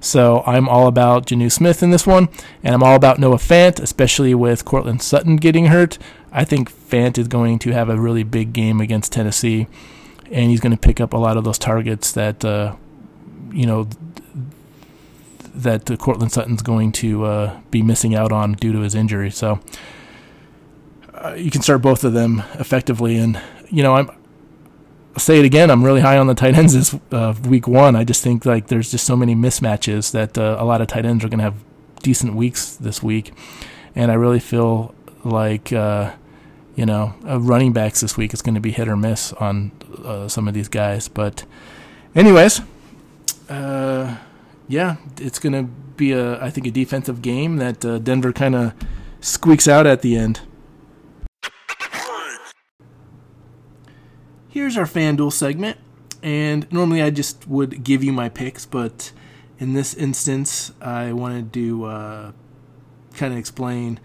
So 0.00 0.42
I'm 0.46 0.68
all 0.68 0.86
about 0.86 1.26
Jonnu 1.26 1.50
Smith 1.50 1.82
in 1.82 1.90
this 1.90 2.06
one, 2.06 2.28
and 2.62 2.74
I'm 2.74 2.82
all 2.82 2.94
about 2.94 3.18
Noah 3.18 3.36
Fant, 3.36 3.80
especially 3.80 4.34
with 4.34 4.64
Courtland 4.64 5.02
Sutton 5.02 5.36
getting 5.36 5.66
hurt. 5.66 5.98
I 6.30 6.44
think 6.44 6.70
Fant 6.70 7.18
is 7.18 7.28
going 7.28 7.58
to 7.60 7.70
have 7.72 7.88
a 7.88 7.98
really 7.98 8.22
big 8.22 8.52
game 8.52 8.80
against 8.80 9.12
Tennessee, 9.12 9.66
and 10.30 10.50
he's 10.50 10.60
going 10.60 10.76
to 10.76 10.78
pick 10.78 11.00
up 11.00 11.12
a 11.12 11.16
lot 11.16 11.36
of 11.36 11.44
those 11.44 11.58
targets 11.58 12.12
that 12.12 12.44
uh, 12.44 12.76
you 13.52 13.66
know 13.66 13.88
that 15.54 15.90
uh, 15.90 15.96
Courtland 15.96 16.30
Sutton's 16.30 16.62
going 16.62 16.92
to 16.92 17.24
uh, 17.24 17.60
be 17.70 17.82
missing 17.82 18.14
out 18.14 18.32
on 18.32 18.52
due 18.52 18.72
to 18.72 18.80
his 18.80 18.94
injury. 18.94 19.30
So 19.30 19.60
uh, 21.14 21.34
you 21.36 21.50
can 21.50 21.62
start 21.62 21.80
both 21.80 22.04
of 22.04 22.12
them 22.12 22.42
effectively. 22.60 23.16
And 23.16 23.40
you 23.70 23.82
know, 23.82 23.94
I'm 23.94 24.10
say 25.16 25.38
it 25.38 25.44
again. 25.44 25.70
I'm 25.70 25.84
really 25.84 26.00
high 26.00 26.18
on 26.18 26.26
the 26.26 26.34
tight 26.34 26.54
ends 26.54 26.74
this 26.74 26.94
uh, 27.12 27.34
week 27.44 27.66
one. 27.66 27.96
I 27.96 28.04
just 28.04 28.22
think 28.22 28.44
like 28.44 28.68
there's 28.68 28.90
just 28.90 29.06
so 29.06 29.16
many 29.16 29.34
mismatches 29.34 30.12
that 30.12 30.36
uh, 30.36 30.56
a 30.58 30.64
lot 30.64 30.80
of 30.80 30.88
tight 30.88 31.04
ends 31.06 31.24
are 31.24 31.28
going 31.28 31.38
to 31.38 31.44
have 31.44 31.56
decent 32.02 32.34
weeks 32.34 32.76
this 32.76 33.02
week, 33.02 33.32
and 33.94 34.10
I 34.10 34.14
really 34.14 34.40
feel 34.40 34.94
like 35.24 35.72
uh, 35.72 36.12
you 36.74 36.86
know 36.86 37.14
uh, 37.26 37.40
running 37.40 37.72
backs 37.72 38.00
this 38.00 38.16
week 38.16 38.34
is 38.34 38.42
going 38.42 38.54
to 38.54 38.60
be 38.60 38.72
hit 38.72 38.88
or 38.88 38.96
miss 38.96 39.32
on 39.34 39.72
uh, 40.04 40.28
some 40.28 40.48
of 40.48 40.54
these 40.54 40.68
guys. 40.68 41.08
But 41.08 41.44
anyways, 42.14 42.60
uh, 43.48 44.18
yeah, 44.68 44.96
it's 45.20 45.38
going 45.38 45.52
to 45.52 45.64
be 45.96 46.12
a 46.12 46.42
I 46.42 46.50
think 46.50 46.66
a 46.66 46.70
defensive 46.70 47.22
game 47.22 47.56
that 47.56 47.80
Denver 48.04 48.32
kind 48.32 48.54
of 48.54 48.74
squeaks 49.20 49.66
out 49.66 49.86
at 49.86 50.02
the 50.02 50.16
end. 50.16 50.40
Here's 54.56 54.78
our 54.78 54.86
FanDuel 54.86 55.30
segment. 55.30 55.76
And 56.22 56.66
normally 56.72 57.02
I 57.02 57.10
just 57.10 57.46
would 57.46 57.84
give 57.84 58.02
you 58.02 58.10
my 58.10 58.30
picks, 58.30 58.64
but 58.64 59.12
in 59.58 59.74
this 59.74 59.92
instance, 59.92 60.72
I 60.80 61.12
wanted 61.12 61.52
to 61.52 61.84
uh, 61.84 62.32
kind 63.12 63.34
of 63.34 63.38
explain, 63.38 64.00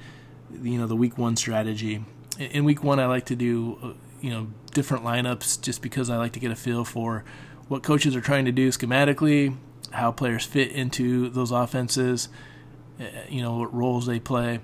you 0.61 0.77
know, 0.77 0.87
the 0.87 0.95
week 0.97 1.17
one 1.17 1.37
strategy. 1.37 2.03
In 2.37 2.65
week 2.65 2.83
one, 2.83 2.99
I 2.99 3.05
like 3.05 3.25
to 3.27 3.35
do, 3.37 3.79
uh, 3.81 3.93
you 4.19 4.29
know, 4.29 4.47
different 4.73 5.05
lineups 5.05 5.61
just 5.61 5.81
because 5.81 6.09
I 6.09 6.17
like 6.17 6.33
to 6.33 6.39
get 6.41 6.51
a 6.51 6.55
feel 6.57 6.83
for 6.83 7.23
what 7.69 7.81
coaches 7.81 8.13
are 8.13 8.21
trying 8.21 8.43
to 8.43 8.51
do 8.51 8.71
schematically, 8.71 9.55
how 9.91 10.11
players 10.11 10.43
fit 10.43 10.73
into 10.73 11.29
those 11.29 11.51
offenses, 11.51 12.27
uh, 12.99 13.05
you 13.29 13.41
know, 13.41 13.59
what 13.59 13.73
roles 13.73 14.05
they 14.05 14.19
play. 14.19 14.59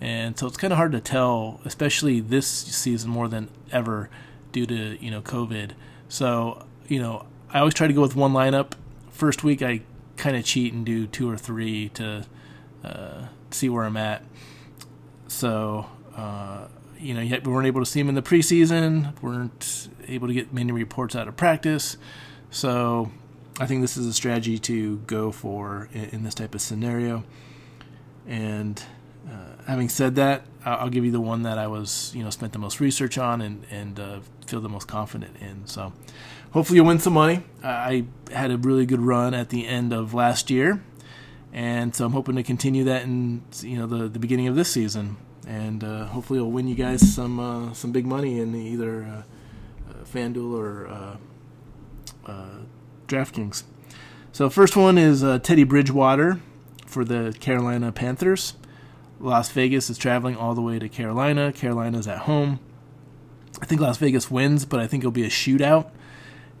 And 0.00 0.36
so 0.36 0.48
it's 0.48 0.56
kind 0.56 0.72
of 0.72 0.78
hard 0.78 0.90
to 0.92 1.00
tell, 1.00 1.60
especially 1.64 2.18
this 2.18 2.48
season 2.48 3.08
more 3.08 3.28
than 3.28 3.50
ever, 3.70 4.10
due 4.52 4.66
to 4.66 5.02
you 5.04 5.10
know 5.10 5.20
COVID. 5.20 5.72
So 6.08 6.66
you 6.86 7.00
know, 7.00 7.26
I 7.50 7.58
always 7.58 7.74
try 7.74 7.86
to 7.86 7.92
go 7.92 8.00
with 8.00 8.16
one 8.16 8.32
lineup. 8.32 8.72
First 9.10 9.44
week, 9.44 9.62
I 9.62 9.82
kind 10.16 10.36
of 10.36 10.44
cheat 10.44 10.72
and 10.72 10.84
do 10.84 11.06
two 11.06 11.30
or 11.30 11.36
three 11.36 11.90
to 11.90 12.24
uh, 12.84 13.26
see 13.50 13.68
where 13.68 13.84
I'm 13.84 13.96
at. 13.96 14.22
So 15.28 15.86
uh, 16.16 16.68
you 16.98 17.14
know, 17.14 17.20
we 17.20 17.52
weren't 17.52 17.66
able 17.66 17.80
to 17.80 17.86
see 17.86 18.00
him 18.00 18.08
in 18.08 18.14
the 18.14 18.22
preseason. 18.22 19.20
weren't 19.22 19.88
able 20.06 20.28
to 20.28 20.34
get 20.34 20.52
many 20.52 20.72
reports 20.72 21.14
out 21.14 21.28
of 21.28 21.36
practice. 21.36 21.96
So 22.50 23.10
I 23.60 23.66
think 23.66 23.82
this 23.82 23.96
is 23.96 24.06
a 24.06 24.12
strategy 24.12 24.58
to 24.60 24.98
go 24.98 25.30
for 25.30 25.88
in, 25.92 26.04
in 26.06 26.22
this 26.24 26.34
type 26.34 26.54
of 26.54 26.60
scenario. 26.60 27.24
And 28.26 28.82
uh, 29.28 29.62
having 29.66 29.88
said 29.88 30.16
that, 30.16 30.42
I'll 30.76 30.90
give 30.90 31.04
you 31.04 31.10
the 31.10 31.20
one 31.20 31.42
that 31.42 31.58
I 31.58 31.66
was, 31.66 32.12
you 32.14 32.22
know, 32.22 32.30
spent 32.30 32.52
the 32.52 32.58
most 32.58 32.80
research 32.80 33.18
on 33.18 33.40
and 33.40 33.64
and 33.70 33.98
uh, 34.00 34.20
feel 34.46 34.60
the 34.60 34.68
most 34.68 34.88
confident 34.88 35.36
in. 35.40 35.66
So, 35.66 35.92
hopefully, 36.52 36.76
you'll 36.76 36.86
win 36.86 36.98
some 36.98 37.12
money. 37.12 37.42
I 37.62 38.04
had 38.32 38.50
a 38.50 38.56
really 38.56 38.86
good 38.86 39.00
run 39.00 39.34
at 39.34 39.50
the 39.50 39.66
end 39.66 39.92
of 39.92 40.14
last 40.14 40.50
year, 40.50 40.82
and 41.52 41.94
so 41.94 42.06
I'm 42.06 42.12
hoping 42.12 42.36
to 42.36 42.42
continue 42.42 42.84
that 42.84 43.02
in 43.02 43.42
you 43.60 43.78
know 43.78 43.86
the 43.86 44.08
the 44.08 44.18
beginning 44.18 44.48
of 44.48 44.56
this 44.56 44.70
season, 44.70 45.16
and 45.46 45.82
uh, 45.84 46.06
hopefully, 46.06 46.38
I'll 46.38 46.50
win 46.50 46.68
you 46.68 46.74
guys 46.74 47.14
some 47.14 47.38
uh, 47.38 47.72
some 47.72 47.92
big 47.92 48.06
money 48.06 48.38
in 48.40 48.54
either 48.54 49.04
uh, 49.04 49.90
uh 49.90 50.04
FanDuel 50.04 50.58
or 50.58 50.86
uh, 52.26 52.46
DraftKings. 53.06 53.62
So, 54.32 54.50
first 54.50 54.76
one 54.76 54.98
is 54.98 55.22
Teddy 55.42 55.64
Bridgewater 55.64 56.40
for 56.86 57.04
the 57.04 57.36
Carolina 57.40 57.92
Panthers. 57.92 58.54
Las 59.20 59.50
Vegas 59.50 59.90
is 59.90 59.98
traveling 59.98 60.36
all 60.36 60.54
the 60.54 60.62
way 60.62 60.78
to 60.78 60.88
Carolina. 60.88 61.52
Carolina's 61.52 62.06
at 62.06 62.20
home. 62.20 62.60
I 63.60 63.66
think 63.66 63.80
Las 63.80 63.96
Vegas 63.98 64.30
wins, 64.30 64.64
but 64.64 64.80
I 64.80 64.86
think 64.86 65.02
it'll 65.02 65.10
be 65.10 65.24
a 65.24 65.30
shootout. 65.30 65.90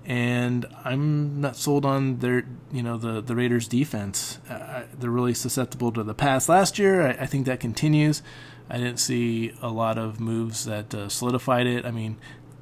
And 0.04 0.66
I'm 0.84 1.40
not 1.40 1.56
sold 1.56 1.84
on 1.84 2.18
their, 2.18 2.46
you 2.72 2.82
know, 2.82 2.96
the 2.96 3.20
the 3.20 3.36
Raiders' 3.36 3.68
defense. 3.68 4.38
Uh, 4.48 4.84
they're 4.98 5.10
really 5.10 5.34
susceptible 5.34 5.92
to 5.92 6.02
the 6.02 6.14
pass. 6.14 6.48
Last 6.48 6.78
year, 6.78 7.06
I, 7.08 7.10
I, 7.10 7.26
think 7.26 7.44
that 7.44 7.60
continues. 7.60 8.22
I 8.70 8.78
didn't 8.78 9.00
see 9.00 9.52
a 9.60 9.68
lot 9.68 9.98
of 9.98 10.18
moves 10.18 10.64
that 10.64 10.94
uh, 10.94 11.10
solidified 11.10 11.66
it. 11.66 11.84
I 11.84 11.90
mean, 11.90 12.16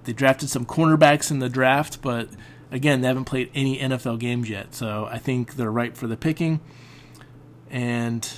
they 0.05 0.13
drafted 0.13 0.51
some 0.51 0.67
cornerbacks 0.67 1.31
in 1.31 1.39
the 1.39 1.49
draft, 1.49 2.03
but 2.03 2.31
again, 2.73 3.01
they 3.01 3.09
haven't 3.09 3.27
played 3.27 3.51
any 3.55 3.79
NFL 3.79 4.19
games 4.19 4.51
yet. 4.51 4.75
So 4.75 5.07
I 5.09 5.19
think 5.19 5.55
they're 5.55 5.71
ripe 5.71 5.97
for 5.97 6.09
the 6.09 6.17
picking. 6.17 6.61
And 7.71 8.29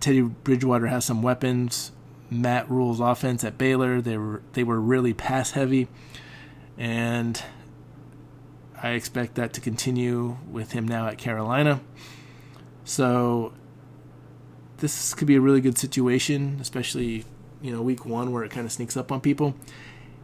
Teddy 0.00 0.22
Bridgewater 0.22 0.86
has 0.86 1.04
some 1.04 1.22
weapons. 1.22 1.92
Matt 2.30 2.70
Rhule's 2.70 3.00
offense 3.00 3.42
at 3.44 3.58
Baylor, 3.58 4.00
they 4.00 4.16
were 4.16 4.42
they 4.52 4.62
were 4.62 4.80
really 4.80 5.12
pass 5.12 5.50
heavy, 5.52 5.88
and 6.78 7.42
I 8.80 8.90
expect 8.90 9.34
that 9.34 9.52
to 9.54 9.60
continue 9.60 10.38
with 10.48 10.72
him 10.72 10.86
now 10.86 11.08
at 11.08 11.18
Carolina. 11.18 11.80
So 12.84 13.52
this 14.78 15.12
could 15.12 15.26
be 15.26 15.36
a 15.36 15.40
really 15.40 15.60
good 15.60 15.76
situation, 15.76 16.58
especially 16.60 17.24
you 17.60 17.72
know 17.72 17.82
week 17.82 18.06
one 18.06 18.32
where 18.32 18.44
it 18.44 18.50
kind 18.50 18.64
of 18.64 18.72
sneaks 18.72 18.96
up 18.96 19.10
on 19.10 19.20
people. 19.20 19.54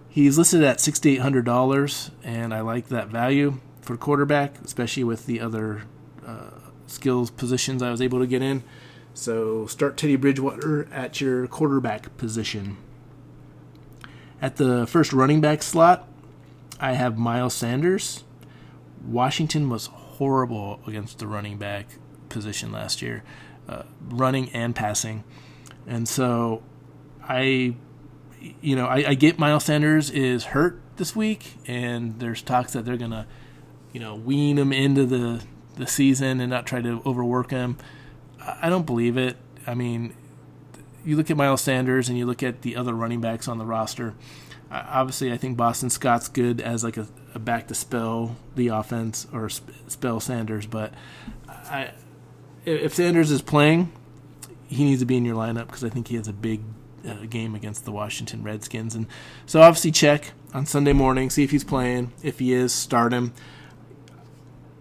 He's 0.09 0.39
listed 0.39 0.63
at 0.63 0.81
sixty 0.81 1.15
eight 1.15 1.21
hundred 1.21 1.45
dollars, 1.45 2.13
and 2.23 2.55
I 2.55 2.61
like 2.61 2.87
that 2.89 3.09
value 3.09 3.59
for 3.83 3.97
quarterback, 3.97 4.61
especially 4.65 5.05
with 5.05 5.27
the 5.27 5.41
other 5.41 5.83
uh, 6.25 6.51
skills 6.87 7.31
positions 7.31 7.83
I 7.83 7.91
was 7.91 8.01
able 8.01 8.21
to 8.21 8.27
get 8.27 8.43
in. 8.43 8.63
So 9.17 9.67
start 9.67 9.97
Teddy 9.97 10.17
Bridgewater 10.17 10.87
at 10.93 11.23
your 11.23 11.47
quarterback 11.47 12.15
position. 12.19 12.77
At 14.43 14.57
the 14.57 14.87
first 14.87 15.15
running 15.15 15.41
back 15.41 15.63
slot, 15.63 16.07
I 16.79 16.93
have 16.93 17.17
Miles 17.17 17.55
Sanders. 17.55 18.25
Washington 19.03 19.71
was 19.71 19.87
horrible 19.87 20.81
against 20.87 21.19
the 21.19 21.27
running 21.27 21.57
back 21.57 21.87
position 22.29 22.71
last 22.73 23.01
year, 23.01 23.25
uh, 23.67 23.85
running 24.07 24.51
and 24.51 24.77
passing. 24.77 25.25
And 25.87 26.07
so 26.07 26.63
I, 27.23 27.75
you 28.61 28.77
know, 28.77 28.85
I, 28.85 28.97
I 29.09 29.15
get 29.15 29.39
Miles 29.39 29.65
Sanders 29.65 30.11
is 30.11 30.45
hurt 30.45 30.79
this 30.97 31.17
week, 31.17 31.55
and 31.67 32.21
there's 32.21 32.43
talks 32.43 32.75
that 32.75 32.85
they're 32.85 32.99
going 32.99 33.13
to, 33.13 33.27
you 33.95 34.01
know, 34.01 34.15
wean 34.15 34.59
him 34.59 34.75
into 34.75 35.07
the, 35.07 35.43
the 35.77 35.87
season 35.87 36.39
and 36.39 36.51
not 36.51 36.67
try 36.67 36.83
to 36.83 37.01
overwork 37.07 37.51
him. 37.51 37.79
I 38.47 38.69
don't 38.69 38.87
believe 38.87 39.17
it. 39.17 39.37
I 39.67 39.75
mean, 39.75 40.15
you 41.05 41.17
look 41.17 41.31
at 41.31 41.37
Miles 41.37 41.61
Sanders 41.61 42.09
and 42.09 42.17
you 42.17 42.27
look 42.27 42.43
at 42.43 42.63
the 42.63 42.77
other 42.77 42.95
running 42.95 43.21
backs 43.21 43.49
on 43.49 43.59
the 43.59 43.67
roster. 43.67 44.15
Obviously, 44.71 45.33
I 45.33 45.37
think 45.37 45.57
Boston 45.57 45.91
Scott's 45.91 46.29
good 46.29 46.61
as 46.61 46.83
like 46.83 46.97
a, 46.97 47.07
a 47.35 47.39
back 47.39 47.69
to 47.69 47.75
spell 47.75 48.37
the 48.57 48.69
offense 48.69 49.27
or 49.33 49.49
spell 49.49 50.19
Sanders, 50.19 50.67
but 50.67 50.93
I, 51.49 51.93
if 52.65 52.95
Sanders 52.95 53.31
is 53.31 53.43
playing, 53.43 53.93
he 54.67 54.85
needs 54.85 55.01
to 55.01 55.07
be 55.07 55.17
in 55.17 55.25
your 55.25 55.37
lineup 55.37 55.67
because 55.67 55.85
I 55.85 55.89
think 55.89 56.09
he 56.09 56.17
has 56.17 56.27
a 56.27 56.33
big 56.33 56.63
uh, 57.07 57.27
game 57.31 57.55
against 57.55 57.85
the 57.85 57.93
Washington 57.93 58.43
Redskins. 58.43 58.95
And 58.97 59.07
so 59.47 59.63
obviously 59.63 59.93
check 59.93 60.33
on 60.53 60.67
Sunday 60.67 60.93
morning, 60.93 61.31
see 61.31 61.45
if 61.45 61.53
he's 61.53 61.65
playing. 61.65 62.13
If 62.23 62.41
he 62.41 62.53
is, 62.53 62.73
start 62.73 63.13
him. 63.13 63.33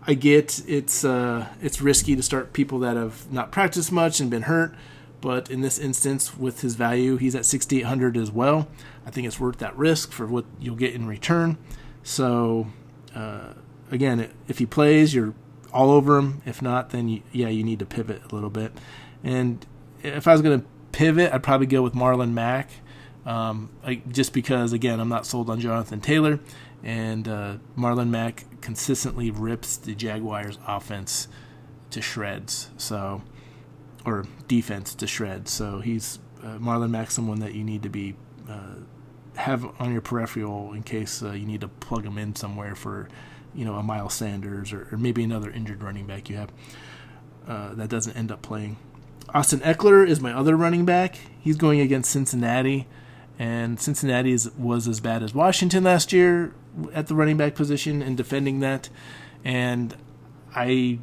I 0.08 0.14
get 0.14 0.62
it's 0.68 1.04
uh, 1.04 1.48
it's 1.62 1.82
risky 1.82 2.16
to 2.16 2.24
start 2.24 2.54
people 2.54 2.80
that 2.80 2.96
have 2.96 3.32
not 3.32 3.52
practiced 3.52 3.92
much 3.92 4.20
and 4.20 4.30
been 4.30 4.44
hurt, 4.44 4.76
but 5.22 5.50
in 5.50 5.62
this 5.62 5.80
instance, 5.80 6.38
with 6.38 6.62
his 6.62 6.76
value, 6.76 7.18
he's 7.18 7.34
at 7.34 7.46
6,800 7.46 8.16
as 8.16 8.32
well. 8.32 8.68
I 9.06 9.12
think 9.12 9.26
it's 9.26 9.40
worth 9.40 9.58
that 9.58 9.76
risk 9.76 10.12
for 10.12 10.28
what 10.28 10.46
you'll 10.60 10.76
get 10.76 10.94
in 10.94 11.08
return. 11.08 11.58
So, 12.04 12.68
uh, 13.16 13.54
again, 13.90 14.30
if 14.48 14.60
he 14.60 14.68
plays, 14.68 15.16
you're 15.16 15.34
all 15.74 15.90
over 15.90 16.18
him. 16.18 16.44
If 16.46 16.62
not, 16.62 16.92
then 16.92 17.10
you, 17.10 17.22
yeah, 17.32 17.48
you 17.48 17.64
need 17.64 17.80
to 17.80 17.86
pivot 17.86 18.22
a 18.32 18.36
little 18.36 18.52
bit. 18.52 18.72
And 19.24 19.66
if 20.04 20.28
I 20.28 20.34
was 20.34 20.44
going 20.44 20.62
to 20.62 20.68
pivot, 20.92 21.34
I'd 21.34 21.42
probably 21.42 21.68
go 21.68 21.82
with 21.82 21.94
Marlon 21.94 22.32
Mack, 22.34 22.70
um, 23.26 23.72
like, 23.84 24.08
just 24.12 24.34
because 24.34 24.72
again, 24.72 25.00
I'm 25.00 25.10
not 25.10 25.26
sold 25.26 25.50
on 25.50 25.60
Jonathan 25.60 26.00
Taylor, 26.00 26.40
and 26.86 27.28
uh, 27.28 27.58
Marlon 27.76 28.10
Mack 28.10 28.46
consistently 28.62 29.32
rips 29.32 29.76
the 29.76 29.96
Jaguars' 29.96 30.60
offense 30.68 31.28
to 31.90 32.02
shreds. 32.02 32.70
So, 32.78 33.24
or 34.06 34.26
defense 34.48 34.94
to 34.96 35.08
shreds. 35.08 35.52
So 35.52 35.80
he's 35.80 36.20
uh, 36.44 36.60
Marlon 36.60 36.92
Mack, 36.92 37.10
someone 37.10 37.40
that 37.40 37.56
you 37.56 37.64
need 37.64 37.82
to 37.84 37.90
be 37.90 38.16
uh, 38.48 38.76
have 39.36 39.66
on 39.82 39.92
your 39.92 40.02
peripheral 40.02 40.74
in 40.74 40.84
case 40.84 41.24
uh, 41.24 41.32
you 41.32 41.48
need 41.48 41.62
to 41.62 41.68
plug 41.68 42.06
him 42.06 42.20
in 42.20 42.36
somewhere 42.36 42.76
for, 42.76 43.10
you 43.56 43.66
know, 43.66 43.74
a 43.76 43.84
Miles 43.84 44.14
Sanders 44.14 44.72
or, 44.72 44.88
or 44.92 44.98
maybe 44.98 45.24
another 45.24 45.50
injured 45.50 45.82
running 45.82 46.06
back 46.06 46.30
you 46.30 46.38
have 46.38 46.52
uh, 47.48 47.74
that 47.74 47.90
doesn't 47.90 48.16
end 48.16 48.32
up 48.32 48.44
playing. 48.44 48.78
Austin 49.34 49.60
Ekeler 49.62 50.08
is 50.08 50.22
my 50.22 50.32
other 50.32 50.56
running 50.56 50.86
back. 50.86 51.18
He's 51.40 51.56
going 51.56 51.80
against 51.80 52.12
Cincinnati, 52.12 52.88
and 53.40 53.80
Cincinnati 53.80 54.32
is, 54.32 54.52
was 54.52 54.88
as 54.88 55.00
bad 55.00 55.24
as 55.24 55.34
Washington 55.34 55.84
last 55.84 56.14
year 56.14 56.54
at 56.94 57.08
the 57.08 57.16
running 57.16 57.38
back 57.38 57.56
position 57.56 58.02
and 58.02 58.18
defending 58.18 58.60
that. 58.60 58.90
And 59.44 59.96
I 60.56 61.00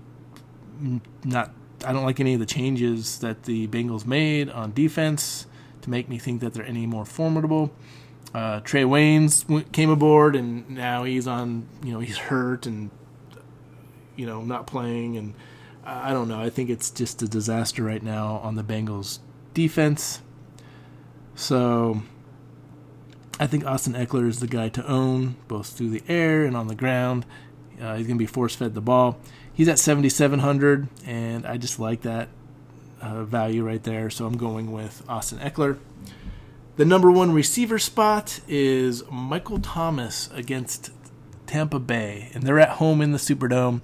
not 1.24 1.52
I 1.84 1.92
don't 1.92 2.04
like 2.04 2.20
any 2.20 2.34
of 2.34 2.40
the 2.40 2.46
changes 2.46 3.18
that 3.18 3.44
the 3.44 3.66
Bengals 3.68 4.06
made 4.06 4.48
on 4.50 4.72
defense 4.72 5.46
to 5.82 5.90
make 5.90 6.08
me 6.08 6.18
think 6.18 6.40
that 6.40 6.54
they're 6.54 6.64
any 6.64 6.86
more 6.86 7.04
formidable. 7.04 7.72
Uh, 8.34 8.60
Trae 8.60 8.86
Waynes 8.86 9.72
came 9.72 9.90
aboard, 9.90 10.36
and 10.36 10.68
now 10.70 11.04
he's 11.04 11.26
on. 11.26 11.66
You 11.84 11.92
know, 11.92 12.00
he's 12.00 12.16
hurt 12.16 12.66
and 12.66 12.90
you 14.16 14.26
know 14.26 14.42
not 14.42 14.66
playing, 14.66 15.16
and 15.16 15.34
I 15.84 16.12
don't 16.12 16.28
know. 16.28 16.40
I 16.40 16.50
think 16.50 16.70
it's 16.70 16.90
just 16.90 17.20
a 17.22 17.28
disaster 17.28 17.82
right 17.82 18.02
now 18.02 18.36
on 18.42 18.54
the 18.54 18.62
Bengals 18.62 19.18
defense. 19.54 20.22
So 21.34 22.02
I 23.42 23.48
think 23.48 23.66
Austin 23.66 23.94
Ekeler 23.94 24.28
is 24.28 24.38
the 24.38 24.46
guy 24.46 24.68
to 24.68 24.86
own, 24.86 25.34
both 25.48 25.66
through 25.66 25.90
the 25.90 26.04
air 26.06 26.44
and 26.44 26.56
on 26.56 26.68
the 26.68 26.76
ground. 26.76 27.26
Uh, 27.80 27.96
he's 27.96 28.06
going 28.06 28.16
to 28.16 28.22
be 28.22 28.26
force 28.26 28.54
fed 28.54 28.72
the 28.72 28.80
ball. 28.80 29.18
He's 29.52 29.66
at 29.66 29.80
7,700, 29.80 30.86
and 31.04 31.44
I 31.44 31.56
just 31.56 31.80
like 31.80 32.02
that 32.02 32.28
uh, 33.00 33.24
value 33.24 33.64
right 33.64 33.82
there. 33.82 34.10
So 34.10 34.26
I'm 34.26 34.36
going 34.36 34.70
with 34.70 35.02
Austin 35.08 35.40
Ekeler. 35.40 35.76
The 36.76 36.84
number 36.84 37.10
one 37.10 37.32
receiver 37.32 37.80
spot 37.80 38.38
is 38.46 39.02
Michael 39.10 39.58
Thomas 39.58 40.30
against 40.32 40.92
Tampa 41.48 41.80
Bay, 41.80 42.30
and 42.34 42.44
they're 42.44 42.60
at 42.60 42.76
home 42.76 43.02
in 43.02 43.10
the 43.10 43.18
Superdome. 43.18 43.80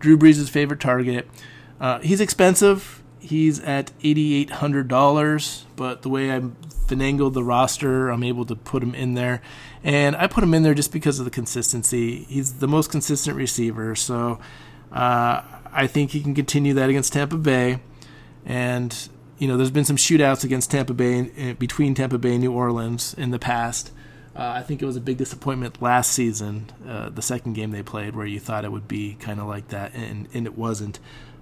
Drew 0.00 0.18
Brees' 0.18 0.50
favorite 0.50 0.80
target. 0.80 1.28
Uh, 1.80 2.00
he's 2.00 2.20
expensive. 2.20 3.04
He's 3.26 3.58
at 3.60 3.90
$8,800, 4.00 5.64
but 5.74 6.02
the 6.02 6.08
way 6.08 6.32
I 6.32 6.40
finagled 6.86 7.32
the 7.32 7.42
roster, 7.42 8.08
I'm 8.08 8.22
able 8.22 8.44
to 8.46 8.54
put 8.54 8.84
him 8.84 8.94
in 8.94 9.14
there. 9.14 9.42
And 9.82 10.14
I 10.14 10.28
put 10.28 10.44
him 10.44 10.54
in 10.54 10.62
there 10.62 10.74
just 10.74 10.92
because 10.92 11.18
of 11.18 11.24
the 11.24 11.30
consistency. 11.32 12.22
He's 12.24 12.54
the 12.54 12.68
most 12.68 12.92
consistent 12.92 13.36
receiver, 13.36 13.96
so 13.96 14.38
uh, 14.92 15.42
I 15.72 15.88
think 15.88 16.12
he 16.12 16.20
can 16.20 16.36
continue 16.36 16.72
that 16.74 16.88
against 16.88 17.12
Tampa 17.14 17.36
Bay. 17.36 17.80
And, 18.44 18.96
you 19.38 19.48
know, 19.48 19.56
there's 19.56 19.72
been 19.72 19.84
some 19.84 19.96
shootouts 19.96 20.44
against 20.44 20.70
Tampa 20.70 20.94
Bay, 20.94 21.54
between 21.58 21.94
Tampa 21.94 22.18
Bay 22.18 22.34
and 22.34 22.40
New 22.40 22.52
Orleans 22.52 23.12
in 23.14 23.32
the 23.32 23.40
past. 23.40 23.90
Uh, 24.36 24.52
I 24.54 24.62
think 24.62 24.82
it 24.82 24.86
was 24.86 24.96
a 24.96 25.00
big 25.00 25.16
disappointment 25.16 25.82
last 25.82 26.12
season, 26.12 26.70
uh, 26.86 27.08
the 27.08 27.22
second 27.22 27.54
game 27.54 27.72
they 27.72 27.82
played, 27.82 28.14
where 28.14 28.26
you 28.26 28.38
thought 28.38 28.64
it 28.64 28.70
would 28.70 28.86
be 28.86 29.16
kind 29.18 29.40
of 29.40 29.46
like 29.46 29.68
that, 29.68 29.94
and, 29.94 30.28
and 30.32 30.46
it 30.46 30.56
wasn't. 30.56 31.00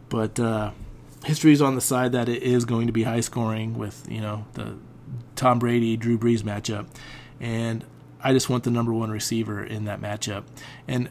But 0.08 0.40
uh, 0.40 0.70
history 1.24 1.52
is 1.52 1.62
on 1.62 1.74
the 1.74 1.80
side 1.80 2.12
that 2.12 2.28
it 2.28 2.42
is 2.42 2.64
going 2.64 2.86
to 2.86 2.92
be 2.92 3.02
high 3.02 3.20
scoring 3.20 3.76
with 3.78 4.06
you 4.08 4.20
know 4.20 4.46
the 4.54 4.76
Tom 5.36 5.58
Brady 5.58 5.96
Drew 5.96 6.18
Brees 6.18 6.42
matchup, 6.42 6.86
and 7.40 7.84
I 8.22 8.32
just 8.32 8.48
want 8.48 8.64
the 8.64 8.70
number 8.70 8.92
one 8.92 9.10
receiver 9.10 9.62
in 9.62 9.84
that 9.84 10.00
matchup. 10.00 10.44
And 10.88 11.08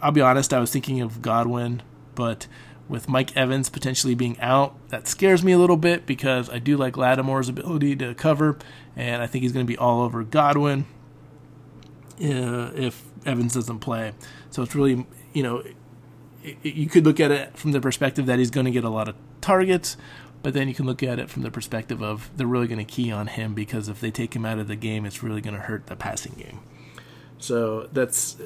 I'll 0.00 0.12
be 0.12 0.20
honest, 0.20 0.52
I 0.52 0.58
was 0.58 0.70
thinking 0.70 1.00
of 1.00 1.22
Godwin, 1.22 1.82
but 2.14 2.46
with 2.88 3.08
Mike 3.08 3.36
Evans 3.36 3.70
potentially 3.70 4.14
being 4.14 4.38
out, 4.40 4.76
that 4.88 5.08
scares 5.08 5.42
me 5.42 5.52
a 5.52 5.58
little 5.58 5.76
bit 5.76 6.04
because 6.04 6.50
I 6.50 6.58
do 6.58 6.76
like 6.76 6.96
Lattimore's 6.96 7.48
ability 7.48 7.96
to 7.96 8.14
cover, 8.14 8.58
and 8.96 9.22
I 9.22 9.26
think 9.26 9.42
he's 9.42 9.52
going 9.52 9.64
to 9.64 9.70
be 9.70 9.78
all 9.78 10.02
over 10.02 10.24
Godwin 10.24 10.84
uh, 12.20 12.70
if 12.74 13.02
Evans 13.24 13.54
doesn't 13.54 13.78
play. 13.78 14.12
So 14.50 14.62
it's 14.62 14.74
really, 14.74 15.06
you 15.32 15.42
know, 15.42 15.62
you 16.62 16.88
could 16.88 17.04
look 17.04 17.20
at 17.20 17.30
it 17.30 17.56
from 17.56 17.72
the 17.72 17.80
perspective 17.80 18.26
that 18.26 18.38
he's 18.38 18.50
going 18.50 18.66
to 18.66 18.72
get 18.72 18.84
a 18.84 18.90
lot 18.90 19.08
of 19.08 19.14
targets, 19.42 19.96
but 20.42 20.54
then 20.54 20.68
you 20.68 20.74
can 20.74 20.86
look 20.86 21.02
at 21.02 21.18
it 21.18 21.28
from 21.28 21.42
the 21.42 21.50
perspective 21.50 22.02
of 22.02 22.30
they're 22.36 22.46
really 22.46 22.66
going 22.66 22.84
to 22.84 22.84
key 22.84 23.12
on 23.12 23.26
him 23.26 23.54
because 23.54 23.88
if 23.88 24.00
they 24.00 24.10
take 24.10 24.34
him 24.34 24.44
out 24.44 24.58
of 24.58 24.68
the 24.68 24.76
game, 24.76 25.04
it's 25.04 25.22
really 25.22 25.40
going 25.40 25.54
to 25.54 25.60
hurt 25.60 25.86
the 25.86 25.96
passing 25.96 26.32
game. 26.34 26.60
So 27.38 27.88
that's, 27.92 28.36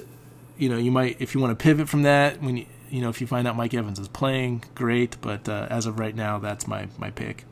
you 0.59 0.69
know, 0.69 0.77
you 0.77 0.91
might 0.91 1.21
if 1.21 1.35
you 1.35 1.41
want 1.41 1.57
to 1.57 1.63
pivot 1.63 1.89
from 1.89 2.03
that 2.03 2.43
when 2.43 2.57
you 2.57 2.67
you 2.89 3.01
know 3.01 3.09
if 3.09 3.21
you 3.21 3.27
find 3.27 3.49
out 3.49 3.57
Mike 3.57 3.75
Evans 3.75 3.99
is 3.99 4.09
playing, 4.09 4.65
great. 4.75 5.17
But 5.21 5.49
uh, 5.49 5.67
as 5.71 5.87
of 5.87 5.99
right 5.99 6.15
now, 6.15 6.39
that's 6.39 6.67
my 6.67 6.89
my 6.99 7.11
pick. 7.11 7.45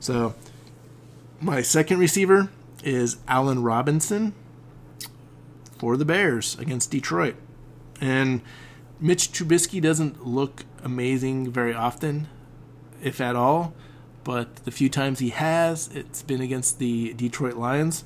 So 0.00 0.34
my 1.40 1.62
second 1.62 1.98
receiver 1.98 2.50
is 2.84 3.16
Allen 3.26 3.62
Robinson 3.62 4.34
for 5.78 5.96
the 5.96 6.04
Bears 6.04 6.58
against 6.58 6.90
Detroit. 6.90 7.36
And 8.00 8.42
Mitch 9.00 9.32
Trubisky 9.32 9.80
doesn't 9.80 10.26
look 10.26 10.64
amazing 10.82 11.50
very 11.50 11.74
often, 11.74 12.28
if 13.02 13.20
at 13.20 13.36
all, 13.36 13.74
but 14.24 14.56
the 14.64 14.70
few 14.70 14.88
times 14.88 15.18
he 15.18 15.30
has, 15.30 15.88
it's 15.94 16.22
been 16.22 16.40
against 16.40 16.78
the 16.78 17.12
Detroit 17.14 17.56
Lions. 17.56 18.04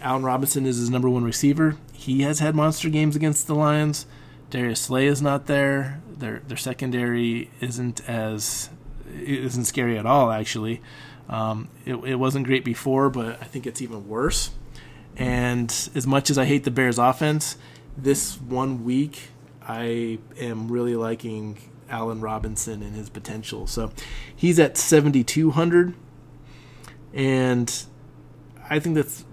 Allen 0.00 0.22
Robinson 0.22 0.66
is 0.66 0.76
his 0.76 0.90
number 0.90 1.08
one 1.08 1.24
receiver. 1.24 1.76
He 1.92 2.22
has 2.22 2.40
had 2.40 2.54
monster 2.54 2.90
games 2.90 3.16
against 3.16 3.46
the 3.46 3.54
Lions. 3.54 4.06
Darius 4.50 4.80
Slay 4.80 5.06
is 5.06 5.22
not 5.22 5.46
there. 5.46 6.00
Their 6.18 6.40
their 6.46 6.56
secondary 6.56 7.50
isn't 7.60 8.06
as 8.08 8.70
isn't 9.12 9.64
scary 9.64 9.98
at 9.98 10.06
all. 10.06 10.30
Actually, 10.30 10.80
um, 11.28 11.68
it, 11.84 11.94
it 11.94 12.14
wasn't 12.16 12.46
great 12.46 12.64
before, 12.64 13.10
but 13.10 13.40
I 13.40 13.44
think 13.44 13.66
it's 13.66 13.82
even 13.82 14.08
worse. 14.08 14.50
And 15.16 15.70
as 15.94 16.06
much 16.06 16.30
as 16.30 16.38
I 16.38 16.44
hate 16.44 16.64
the 16.64 16.70
Bears 16.70 16.98
offense, 16.98 17.56
this 17.96 18.40
one 18.40 18.84
week 18.84 19.30
I 19.62 20.18
am 20.38 20.70
really 20.70 20.94
liking 20.94 21.58
Allen 21.88 22.20
Robinson 22.20 22.82
and 22.82 22.94
his 22.94 23.08
potential. 23.08 23.66
So 23.66 23.92
he's 24.34 24.58
at 24.58 24.76
7,200. 24.76 25.94
And 27.14 27.84
I 28.68 28.78
think 28.78 28.96
that's 28.96 29.24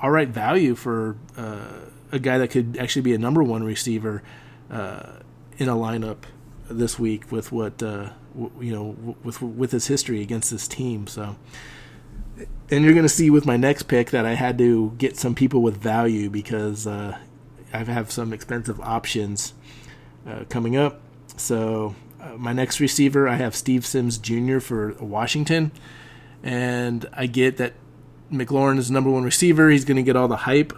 all 0.00 0.10
right 0.10 0.28
value 0.28 0.74
for 0.74 1.16
uh, 1.36 1.86
a 2.12 2.18
guy 2.18 2.38
that 2.38 2.48
could 2.48 2.76
actually 2.78 3.02
be 3.02 3.14
a 3.14 3.18
number 3.18 3.42
one 3.42 3.64
receiver 3.64 4.22
uh, 4.70 5.14
in 5.58 5.68
a 5.68 5.74
lineup 5.74 6.18
this 6.68 6.98
week 6.98 7.30
with 7.30 7.52
what 7.52 7.82
uh, 7.82 8.10
w- 8.34 8.52
you 8.60 8.72
know 8.72 9.16
with 9.22 9.40
with 9.42 9.72
his 9.72 9.86
history 9.86 10.22
against 10.22 10.50
this 10.50 10.68
team. 10.68 11.06
So 11.06 11.36
and 12.70 12.84
you're 12.84 12.92
going 12.92 13.04
to 13.04 13.08
see 13.08 13.30
with 13.30 13.46
my 13.46 13.56
next 13.56 13.84
pick 13.84 14.10
that 14.10 14.26
I 14.26 14.34
had 14.34 14.58
to 14.58 14.92
get 14.98 15.16
some 15.16 15.34
people 15.34 15.62
with 15.62 15.76
value 15.76 16.30
because 16.30 16.86
uh, 16.86 17.18
I 17.72 17.78
have 17.78 18.10
some 18.10 18.32
expensive 18.32 18.80
options 18.80 19.54
uh, 20.26 20.44
coming 20.48 20.76
up. 20.76 21.00
So 21.36 21.94
uh, 22.20 22.36
my 22.36 22.52
next 22.52 22.80
receiver, 22.80 23.28
I 23.28 23.36
have 23.36 23.54
Steve 23.54 23.84
Sims 23.84 24.18
Jr. 24.18 24.58
for 24.58 24.94
Washington, 25.00 25.72
and 26.42 27.06
I 27.12 27.26
get 27.26 27.56
that 27.58 27.74
McLaurin 28.32 28.78
is 28.78 28.90
number 28.90 29.10
one 29.10 29.24
receiver. 29.24 29.70
He's 29.70 29.84
going 29.84 29.96
to 29.96 30.02
get 30.02 30.16
all 30.16 30.28
the 30.28 30.36
hype, 30.36 30.72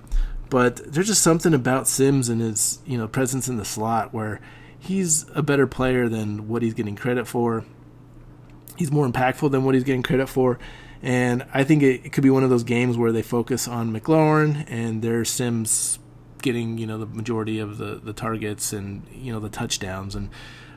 but 0.51 0.77
there's 0.93 1.07
just 1.07 1.23
something 1.23 1.55
about 1.55 1.89
Sims 1.89 2.29
and 2.29 2.41
his 2.41 2.81
you 2.87 2.99
know 2.99 3.09
presence 3.09 3.49
in 3.49 3.57
the 3.57 3.65
slot 3.65 4.13
where 4.13 4.41
he's 4.79 5.27
a 5.35 5.43
better 5.43 5.67
player 5.67 6.09
than 6.09 6.49
what 6.49 6.63
he's 6.63 6.75
getting 6.75 6.97
credit 6.97 7.27
for. 7.27 7.65
He's 8.77 8.93
more 8.93 9.09
impactful 9.09 9.51
than 9.51 9.65
what 9.65 9.75
he's 9.75 9.85
getting 9.85 10.03
credit 10.03 10.29
for 10.29 10.59
and 11.03 11.47
I 11.53 11.65
think 11.65 11.83
it, 11.83 12.07
it, 12.07 12.13
could 12.13 12.23
be 12.23 12.31
one 12.31 12.43
of 12.43 12.51
those 12.51 12.65
games 12.65 12.97
where 12.97 13.13
they 13.13 13.23
focus 13.23 13.69
on 13.69 13.93
McLaurin 13.93 14.65
and 14.69 15.03
their 15.03 15.25
Sims 15.25 15.99
getting 16.47 16.79
you 16.79 16.87
know 16.87 16.97
the 16.97 17.07
majority 17.07 17.59
of 17.59 17.77
the, 17.77 18.01
the 18.03 18.15
targets 18.15 18.73
and 18.73 19.03
you 19.13 19.33
know 19.33 19.41
the 19.41 19.51
touchdowns. 19.51 20.15
And 20.15 20.31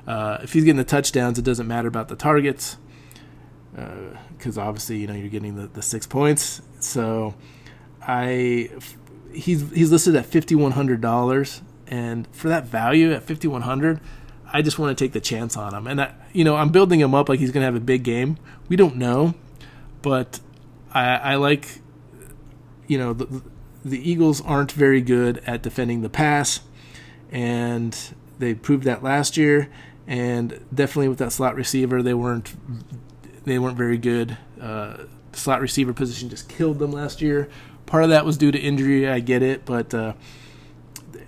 uh, 0.06 0.40
if 0.44 0.54
he's 0.54 0.66
getting 0.66 0.78
the 0.78 0.84
touchdowns, 0.84 1.40
it 1.40 1.46
doesn't 1.46 1.68
matter 1.68 1.88
about 1.88 2.10
the 2.10 2.18
targets 2.18 2.78
because 4.38 4.58
uh, 4.58 4.62
obviously 4.62 4.98
you 4.98 5.08
know 5.08 5.14
you're 5.14 5.30
getting 5.30 5.56
the, 5.56 5.68
the 5.68 5.82
six 5.82 6.06
points. 6.06 6.62
So 6.82 7.36
I 8.02 8.70
he's 9.32 9.70
he's 9.72 9.92
listed 9.92 10.16
at 10.16 10.26
fifty 10.26 10.56
one 10.56 10.74
hundred 10.74 11.00
dollars, 11.00 11.62
and 11.88 12.28
for 12.36 12.50
that 12.50 12.66
value 12.66 13.14
at 13.14 13.24
fifty 13.24 13.48
one 13.48 13.62
hundred. 13.62 14.02
I 14.52 14.64
just 14.64 14.80
want 14.80 14.98
to 14.98 15.04
take 15.06 15.14
the 15.14 15.22
chance 15.22 15.56
on 15.56 15.76
him, 15.76 15.86
and 15.86 16.02
I, 16.02 16.12
you 16.34 16.44
know 16.44 16.56
I'm 16.56 16.70
building 16.70 17.00
him 17.00 17.14
up 17.14 17.30
like 17.30 17.40
he's 17.40 17.52
going 17.52 17.62
to 17.62 17.66
have 17.66 17.76
a 17.76 17.80
big 17.94 18.04
game. 18.04 18.38
We 18.68 18.76
don't 18.76 18.96
know, 18.96 19.36
but 20.02 20.40
I, 20.92 21.16
I 21.16 21.36
like, 21.36 21.82
you 22.88 22.98
know, 22.98 23.14
the, 23.14 23.44
the 23.90 24.10
Eagles 24.10 24.42
aren't 24.42 24.72
very 24.72 25.02
good 25.02 25.42
at 25.46 25.62
defending 25.62 26.02
the 26.02 26.10
pass, 26.10 26.62
and 27.32 27.98
they 28.38 28.54
proved 28.54 28.84
that 28.86 29.04
last 29.04 29.38
year. 29.38 29.70
And 30.08 30.60
definitely 30.74 31.08
with 31.08 31.20
that 31.20 31.32
slot 31.32 31.56
receiver, 31.56 32.02
they 32.02 32.14
weren't 32.14 32.54
they 33.46 33.60
weren't 33.60 33.78
very 33.78 33.98
good. 33.98 34.38
Uh, 34.60 34.98
slot 35.34 35.62
receiver 35.62 35.94
position 35.94 36.30
just 36.30 36.50
killed 36.50 36.80
them 36.80 36.92
last 36.92 37.22
year. 37.22 37.50
Part 37.86 38.04
of 38.04 38.10
that 38.10 38.26
was 38.26 38.38
due 38.38 38.52
to 38.52 38.60
injury. 38.60 39.08
I 39.08 39.20
get 39.20 39.44
it, 39.44 39.66
but 39.66 39.94
uh, 39.94 40.14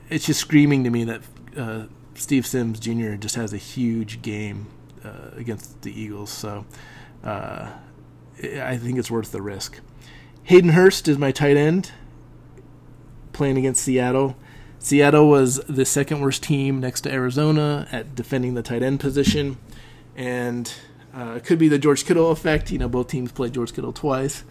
it's 0.09 0.26
just 0.26 0.39
screaming 0.39 0.84
to 0.84 0.89
me 0.89 1.03
that 1.05 1.22
uh, 1.57 1.84
Steve 2.16 2.45
Sims 2.45 2.80
Jr. 2.80 3.16
just 3.16 3.36
has 3.36 3.53
a 3.53 3.57
huge 3.57 4.22
game 4.22 4.68
uh, 5.03 5.32
against 5.36 5.82
the 5.82 5.99
Eagles. 5.99 6.30
So 6.30 6.66
uh, 7.24 7.70
I 8.43 8.78
think 8.78 8.99
it's 8.99 9.12
worth 9.12 9.32
the 9.32 9.41
risk. 9.41 9.80
Hayden 10.43 10.72
Hurst 10.72 11.07
is 11.07 11.18
my 11.18 11.32
tight 11.32 11.57
end 11.57 11.91
playing 13.34 13.58
against 13.58 13.84
Seattle. 13.84 14.36
Seattle 14.80 15.30
was 15.30 15.58
the 15.70 15.86
second 15.86 16.22
worst 16.22 16.44
team 16.44 16.80
next 16.80 17.02
to 17.02 17.12
Arizona 17.12 17.88
at 17.92 18.16
defending 18.16 18.56
the 18.56 18.64
tight 18.64 18.82
end 18.82 19.00
position. 19.00 19.58
And 20.16 20.74
uh, 21.16 21.36
it 21.38 21.44
could 21.44 21.60
be 21.60 21.68
the 21.68 21.78
George 21.78 22.06
Kittle 22.06 22.32
effect. 22.32 22.72
You 22.72 22.80
know, 22.80 22.90
both 22.90 23.08
teams 23.08 23.32
played 23.32 23.54
George 23.54 23.74
Kittle 23.74 23.94
twice. 23.94 24.44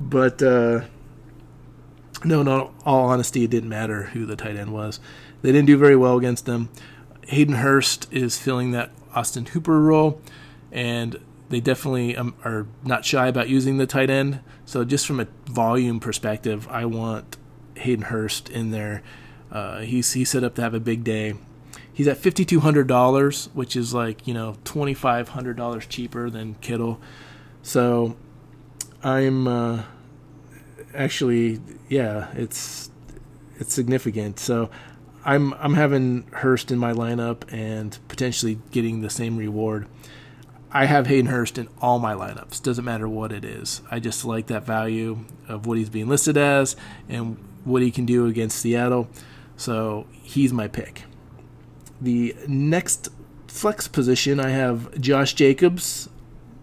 But 0.00 0.42
uh, 0.42 0.82
no, 2.24 2.42
not 2.42 2.72
all 2.84 3.08
honesty, 3.08 3.44
it 3.44 3.50
didn't 3.50 3.68
matter 3.68 4.04
who 4.04 4.26
the 4.26 4.36
tight 4.36 4.56
end 4.56 4.72
was. 4.72 4.98
They 5.42 5.52
didn't 5.52 5.66
do 5.66 5.78
very 5.78 5.96
well 5.96 6.18
against 6.18 6.46
them. 6.46 6.70
Hayden 7.28 7.56
Hurst 7.56 8.12
is 8.12 8.38
filling 8.38 8.72
that 8.72 8.90
Austin 9.14 9.46
Hooper 9.46 9.80
role. 9.80 10.20
And 10.72 11.20
they 11.50 11.60
definitely 11.60 12.16
um, 12.16 12.34
are 12.44 12.66
not 12.84 13.04
shy 13.04 13.28
about 13.28 13.48
using 13.48 13.78
the 13.78 13.86
tight 13.86 14.10
end. 14.10 14.40
So 14.64 14.84
just 14.84 15.06
from 15.06 15.20
a 15.20 15.28
volume 15.46 16.00
perspective, 16.00 16.66
I 16.68 16.84
want 16.84 17.36
Hayden 17.78 18.06
Hurst 18.06 18.48
in 18.48 18.70
there. 18.70 19.02
Uh, 19.50 19.80
he's 19.80 20.12
he's 20.12 20.30
set 20.30 20.44
up 20.44 20.54
to 20.56 20.62
have 20.62 20.74
a 20.74 20.80
big 20.80 21.04
day. 21.04 21.34
He's 21.92 22.06
at 22.06 22.18
fifty 22.18 22.44
two 22.44 22.60
hundred 22.60 22.86
dollars, 22.86 23.48
which 23.54 23.74
is 23.76 23.94
like 23.94 24.26
you 24.26 24.34
know 24.34 24.56
twenty 24.64 24.94
five 24.94 25.30
hundred 25.30 25.56
dollars 25.56 25.86
cheaper 25.86 26.30
than 26.30 26.54
Kittle. 26.56 27.00
So 27.62 28.16
I'm 29.02 29.48
uh, 29.48 29.82
actually 30.94 31.60
yeah, 31.88 32.28
it's 32.34 32.90
it's 33.58 33.74
significant. 33.74 34.38
So 34.38 34.70
I'm 35.24 35.54
I'm 35.54 35.74
having 35.74 36.26
Hurst 36.32 36.70
in 36.70 36.78
my 36.78 36.92
lineup 36.92 37.50
and 37.52 37.98
potentially 38.08 38.58
getting 38.70 39.00
the 39.00 39.10
same 39.10 39.36
reward. 39.36 39.86
I 40.70 40.84
have 40.84 41.06
Hayden 41.06 41.26
Hurst 41.26 41.56
in 41.56 41.68
all 41.80 41.98
my 41.98 42.12
lineups. 42.12 42.62
Doesn't 42.62 42.84
matter 42.84 43.08
what 43.08 43.32
it 43.32 43.44
is. 43.44 43.80
I 43.90 44.00
just 44.00 44.24
like 44.24 44.48
that 44.48 44.64
value 44.64 45.24
of 45.48 45.64
what 45.66 45.78
he's 45.78 45.88
being 45.88 46.08
listed 46.08 46.36
as 46.36 46.76
and 47.08 47.38
what 47.68 47.82
he 47.82 47.90
can 47.90 48.06
do 48.06 48.26
against 48.26 48.58
Seattle. 48.58 49.08
So 49.56 50.06
he's 50.10 50.52
my 50.52 50.68
pick. 50.68 51.04
The 52.00 52.34
next 52.46 53.08
flex 53.46 53.88
position, 53.88 54.38
I 54.38 54.50
have 54.50 55.00
Josh 55.00 55.34
Jacobs, 55.34 56.08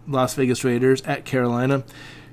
Las 0.08 0.34
Vegas 0.36 0.64
Raiders 0.64 1.02
at 1.02 1.26
Carolina. 1.26 1.84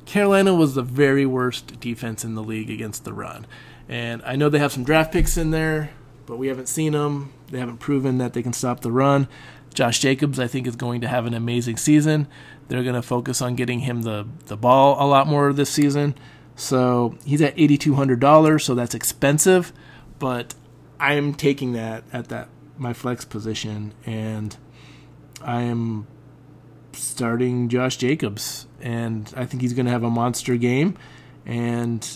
Carolina 0.04 0.54
was 0.54 0.74
the 0.74 0.82
very 0.82 1.26
worst 1.26 1.80
defense 1.80 2.24
in 2.24 2.34
the 2.34 2.42
league 2.42 2.70
against 2.70 3.04
the 3.04 3.12
run. 3.12 3.46
And 3.88 4.22
I 4.24 4.36
know 4.36 4.48
they 4.48 4.58
have 4.58 4.72
some 4.72 4.84
draft 4.84 5.12
picks 5.12 5.36
in 5.36 5.50
there, 5.50 5.90
but 6.26 6.38
we 6.38 6.48
haven't 6.48 6.68
seen 6.68 6.92
them. 6.92 7.32
They 7.50 7.58
haven't 7.58 7.78
proven 7.78 8.18
that 8.18 8.32
they 8.32 8.42
can 8.42 8.52
stop 8.52 8.80
the 8.80 8.92
run. 8.92 9.28
Josh 9.74 10.00
Jacobs, 10.00 10.38
I 10.38 10.46
think, 10.46 10.66
is 10.66 10.76
going 10.76 11.00
to 11.00 11.08
have 11.08 11.26
an 11.26 11.34
amazing 11.34 11.76
season. 11.76 12.28
They're 12.68 12.82
going 12.82 12.94
to 12.94 13.02
focus 13.02 13.42
on 13.42 13.54
getting 13.54 13.80
him 13.80 14.02
the, 14.02 14.26
the 14.46 14.56
ball 14.56 15.02
a 15.02 15.06
lot 15.06 15.26
more 15.26 15.52
this 15.52 15.70
season. 15.70 16.14
So 16.56 17.16
he's 17.24 17.40
at 17.42 17.56
$8,200, 17.56 18.60
so 18.62 18.74
that's 18.74 18.94
expensive, 18.94 19.72
but 20.18 20.54
I'm 21.00 21.34
taking 21.34 21.72
that 21.72 22.04
at 22.12 22.28
that 22.28 22.48
my 22.78 22.92
flex 22.92 23.24
position, 23.24 23.94
and 24.04 24.56
I 25.42 25.62
am 25.62 26.06
starting 26.92 27.68
Josh 27.68 27.96
Jacobs, 27.96 28.66
and 28.80 29.32
I 29.36 29.46
think 29.46 29.62
he's 29.62 29.72
going 29.72 29.86
to 29.86 29.92
have 29.92 30.02
a 30.02 30.10
monster 30.10 30.56
game. 30.56 30.96
And 31.44 32.06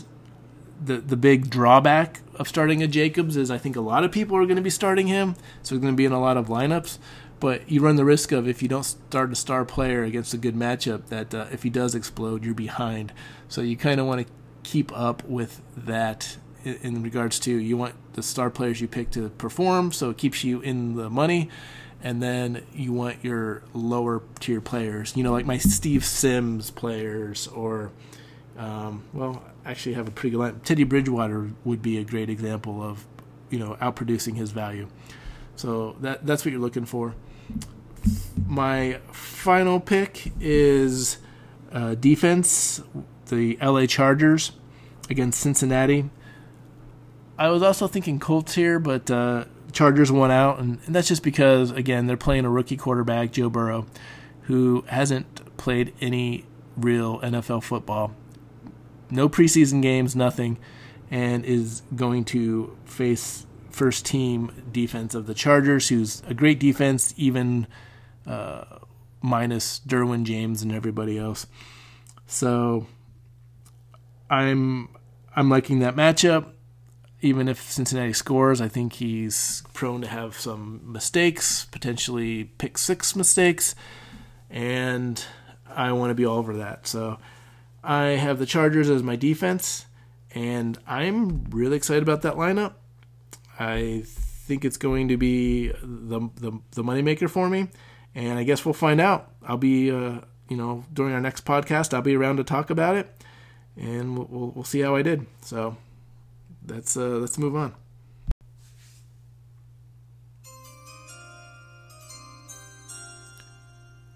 the 0.83 0.99
the 0.99 1.17
big 1.17 1.51
drawback 1.51 2.21
of 2.35 2.49
starting 2.49 2.83
a 2.83 2.87
Jacobs 2.87 3.37
is 3.37 3.51
I 3.51 3.59
think 3.59 3.77
a 3.77 3.81
lot 3.81 4.05
of 4.05 4.13
people 4.13 4.37
are 4.37 4.45
going 4.45 4.57
to 4.57 4.63
be 4.63 4.71
starting 4.71 5.07
him, 5.07 5.35
so 5.63 5.75
he's 5.75 5.83
going 5.83 5.95
to 5.95 5.97
be 5.97 6.05
in 6.05 6.13
a 6.13 6.21
lot 6.21 6.37
of 6.37 6.49
lineups. 6.49 6.99
But 7.39 7.71
you 7.71 7.83
run 7.83 7.97
the 7.97 8.05
risk 8.05 8.33
of 8.33 8.49
if 8.49 8.63
you 8.63 8.69
don't 8.69 8.85
start 8.85 9.31
a 9.31 9.35
star 9.35 9.65
player 9.65 10.03
against 10.03 10.33
a 10.33 10.39
good 10.39 10.55
matchup, 10.55 11.07
that 11.07 11.35
uh, 11.35 11.47
if 11.53 11.63
he 11.63 11.71
does 11.71 11.95
explode, 11.95 12.45
you're 12.45 12.55
behind. 12.55 13.13
So 13.49 13.61
you 13.61 13.77
kind 13.77 14.01
of 14.01 14.07
want 14.07 14.27
to 14.27 14.33
keep 14.63 14.97
up 14.97 15.23
with 15.25 15.61
that 15.77 16.39
in, 16.65 16.77
in 16.83 17.03
regards 17.03 17.39
to 17.41 17.53
you 17.53 17.77
want 17.77 17.95
the 18.15 18.23
star 18.23 18.51
players 18.51 18.81
you 18.81 18.89
pick 18.89 19.11
to 19.13 19.29
perform, 19.31 19.93
so 19.93 20.11
it 20.11 20.17
keeps 20.17 20.45
you 20.45 20.61
in 20.61 20.97
the 20.97 21.11
money 21.11 21.51
and 22.03 22.23
then 22.23 22.65
you 22.73 22.93
want 22.93 23.25
your 23.25 23.63
lower 23.73 24.23
tier 24.39 24.61
players. 24.61 25.17
You 25.17 25.23
know, 25.23 25.33
like 25.33 25.47
my 25.47 25.59
Steve 25.59 26.05
Sims 26.05 26.71
players, 26.71 27.49
or 27.49 27.91
um, 28.59 29.05
well, 29.13 29.43
actually 29.65 29.95
have 29.95 30.09
a 30.09 30.11
pretty 30.11 30.31
good 30.31 30.39
line. 30.39 30.61
Teddy 30.61 30.85
Bridgewater 30.85 31.51
would 31.65 31.83
be 31.83 31.99
a 31.99 32.05
great 32.05 32.31
example 32.31 32.83
of 32.83 33.07
you 33.51 33.59
know 33.59 33.77
outproducing 33.81 34.37
his 34.37 34.53
value. 34.53 34.89
So 35.57 35.97
that 36.01 36.27
that's 36.27 36.45
what 36.45 36.53
you're 36.53 36.61
looking 36.61 36.85
for. 36.85 37.15
My 38.47 39.01
final 39.11 39.81
pick 39.81 40.33
is 40.41 41.19
uh, 41.73 41.95
defense, 41.95 42.83
the 43.27 43.59
LA 43.61 43.87
Chargers 43.87 44.53
against 45.11 45.41
Cincinnati. 45.41 46.11
I 47.39 47.49
was 47.49 47.63
also 47.63 47.87
thinking 47.87 48.19
Colts 48.19 48.55
here, 48.55 48.79
but 48.79 49.11
uh, 49.11 49.45
Chargers 49.73 50.11
won 50.11 50.31
out, 50.31 50.59
and, 50.59 50.79
and 50.87 50.95
that's 50.95 51.09
just 51.09 51.23
because 51.23 51.71
again 51.71 52.07
they're 52.07 52.17
playing 52.17 52.45
a 52.45 52.51
rookie 52.51 52.77
quarterback, 52.77 53.33
Joe 53.33 53.51
Burrow, 53.51 53.87
who 54.43 54.85
hasn't 54.89 55.57
played 55.57 55.93
any 56.01 56.45
real 56.77 57.19
NFL 57.21 57.63
football, 57.63 58.13
no 59.11 59.29
preseason 59.29 59.83
games, 59.83 60.15
nothing, 60.15 60.59
and 61.11 61.45
is 61.45 61.83
going 61.95 62.25
to 62.27 62.77
face 62.85 63.46
first 63.77 64.07
team 64.07 64.51
defense 64.73 65.15
of 65.15 65.27
the 65.27 65.35
Chargers, 65.35 65.91
who's 65.91 66.23
a 66.27 66.33
great 66.33 66.59
defense, 66.59 67.13
even 67.19 67.67
uh, 68.27 68.65
minus 69.21 69.81
Derwin 69.87 70.25
James 70.25 70.63
and 70.63 70.73
everybody 70.73 71.19
else. 71.19 71.47
So 72.27 72.87
I'm 74.31 74.89
I'm 75.37 75.51
liking 75.51 75.81
that 75.81 75.95
matchup. 75.95 76.47
Even 77.21 77.49
if 77.49 77.61
Cincinnati 77.71 78.15
scores, 78.15 78.63
I 78.63 78.69
think 78.69 78.95
he's 78.95 79.63
prone 79.75 80.01
to 80.01 80.09
have 80.09 80.39
some 80.39 80.81
mistakes, 80.83 81.67
potentially 81.67 82.45
pick 82.45 82.79
six 82.79 83.15
mistakes, 83.15 83.75
and 84.49 85.23
I 85.69 85.93
want 85.93 86.11
to 86.11 86.15
be 86.15 86.25
all 86.25 86.39
over 86.39 86.57
that. 86.57 86.87
So 86.87 87.19
I 87.85 88.05
have 88.05 88.39
the 88.39 88.47
Chargers 88.47 88.89
as 88.89 89.03
my 89.03 89.17
defense, 89.17 89.85
and 90.35 90.79
I'm 90.87 91.45
really 91.51 91.77
excited 91.77 92.03
about 92.03 92.23
that 92.23 92.37
lineup. 92.37 92.75
I 93.59 94.03
think 94.05 94.65
it's 94.65 94.77
going 94.77 95.09
to 95.09 95.17
be 95.17 95.69
the 95.69 96.31
the, 96.37 96.53
the 96.73 96.83
moneymaker 96.83 97.29
for 97.29 97.49
me, 97.49 97.69
and 98.15 98.39
I 98.39 98.45
guess 98.45 98.65
we'll 98.65 98.75
find 98.75 99.01
out. 99.01 99.33
I'll 99.47 99.57
be, 99.57 99.91
uh, 99.91 100.21
you 100.49 100.57
know, 100.57 100.85
during 100.93 101.13
our 101.15 101.21
next 101.21 101.45
podcast, 101.45 101.95
I'll 101.95 102.03
be 102.03 102.17
around 102.17 102.37
to 102.37 102.45
talk 102.45 102.71
about 102.71 102.97
it, 102.97 103.09
and 103.77 104.17
we'll 104.17 104.27
we'll, 104.29 104.51
we'll 104.51 104.65
see 104.65 104.81
how 104.81 104.95
I 104.97 105.03
did. 105.03 105.27
So 105.43 105.77
let's 106.67 106.97
uh, 106.97 107.19
let's 107.19 107.39
move 107.39 107.57
on. 107.57 107.75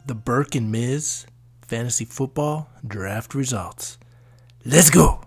The 0.06 0.14
Burke 0.14 0.56
and 0.56 0.72
Miz 0.72 1.26
fantasy 1.70 2.04
football 2.04 2.68
draft 2.84 3.32
results. 3.32 3.96
Let's 4.64 4.90
go. 4.90 5.20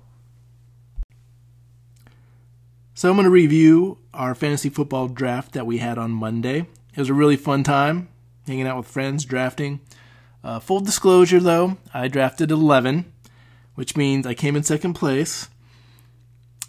So 2.93 3.09
I'm 3.09 3.15
going 3.15 3.23
to 3.23 3.31
review 3.31 3.97
our 4.13 4.35
fantasy 4.35 4.69
football 4.69 5.07
draft 5.07 5.53
that 5.53 5.65
we 5.65 5.79
had 5.79 5.97
on 5.97 6.11
Monday. 6.11 6.67
It 6.93 6.99
was 6.99 7.09
a 7.09 7.13
really 7.13 7.37
fun 7.37 7.63
time 7.63 8.09
hanging 8.45 8.67
out 8.67 8.77
with 8.77 8.87
friends, 8.87 9.25
drafting. 9.25 9.79
Uh, 10.43 10.59
full 10.59 10.81
disclosure 10.81 11.39
though, 11.39 11.77
I 11.93 12.07
drafted 12.07 12.51
11, 12.51 13.11
which 13.75 13.95
means 13.95 14.27
I 14.27 14.33
came 14.33 14.55
in 14.55 14.63
second 14.63 14.93
place. 14.93 15.49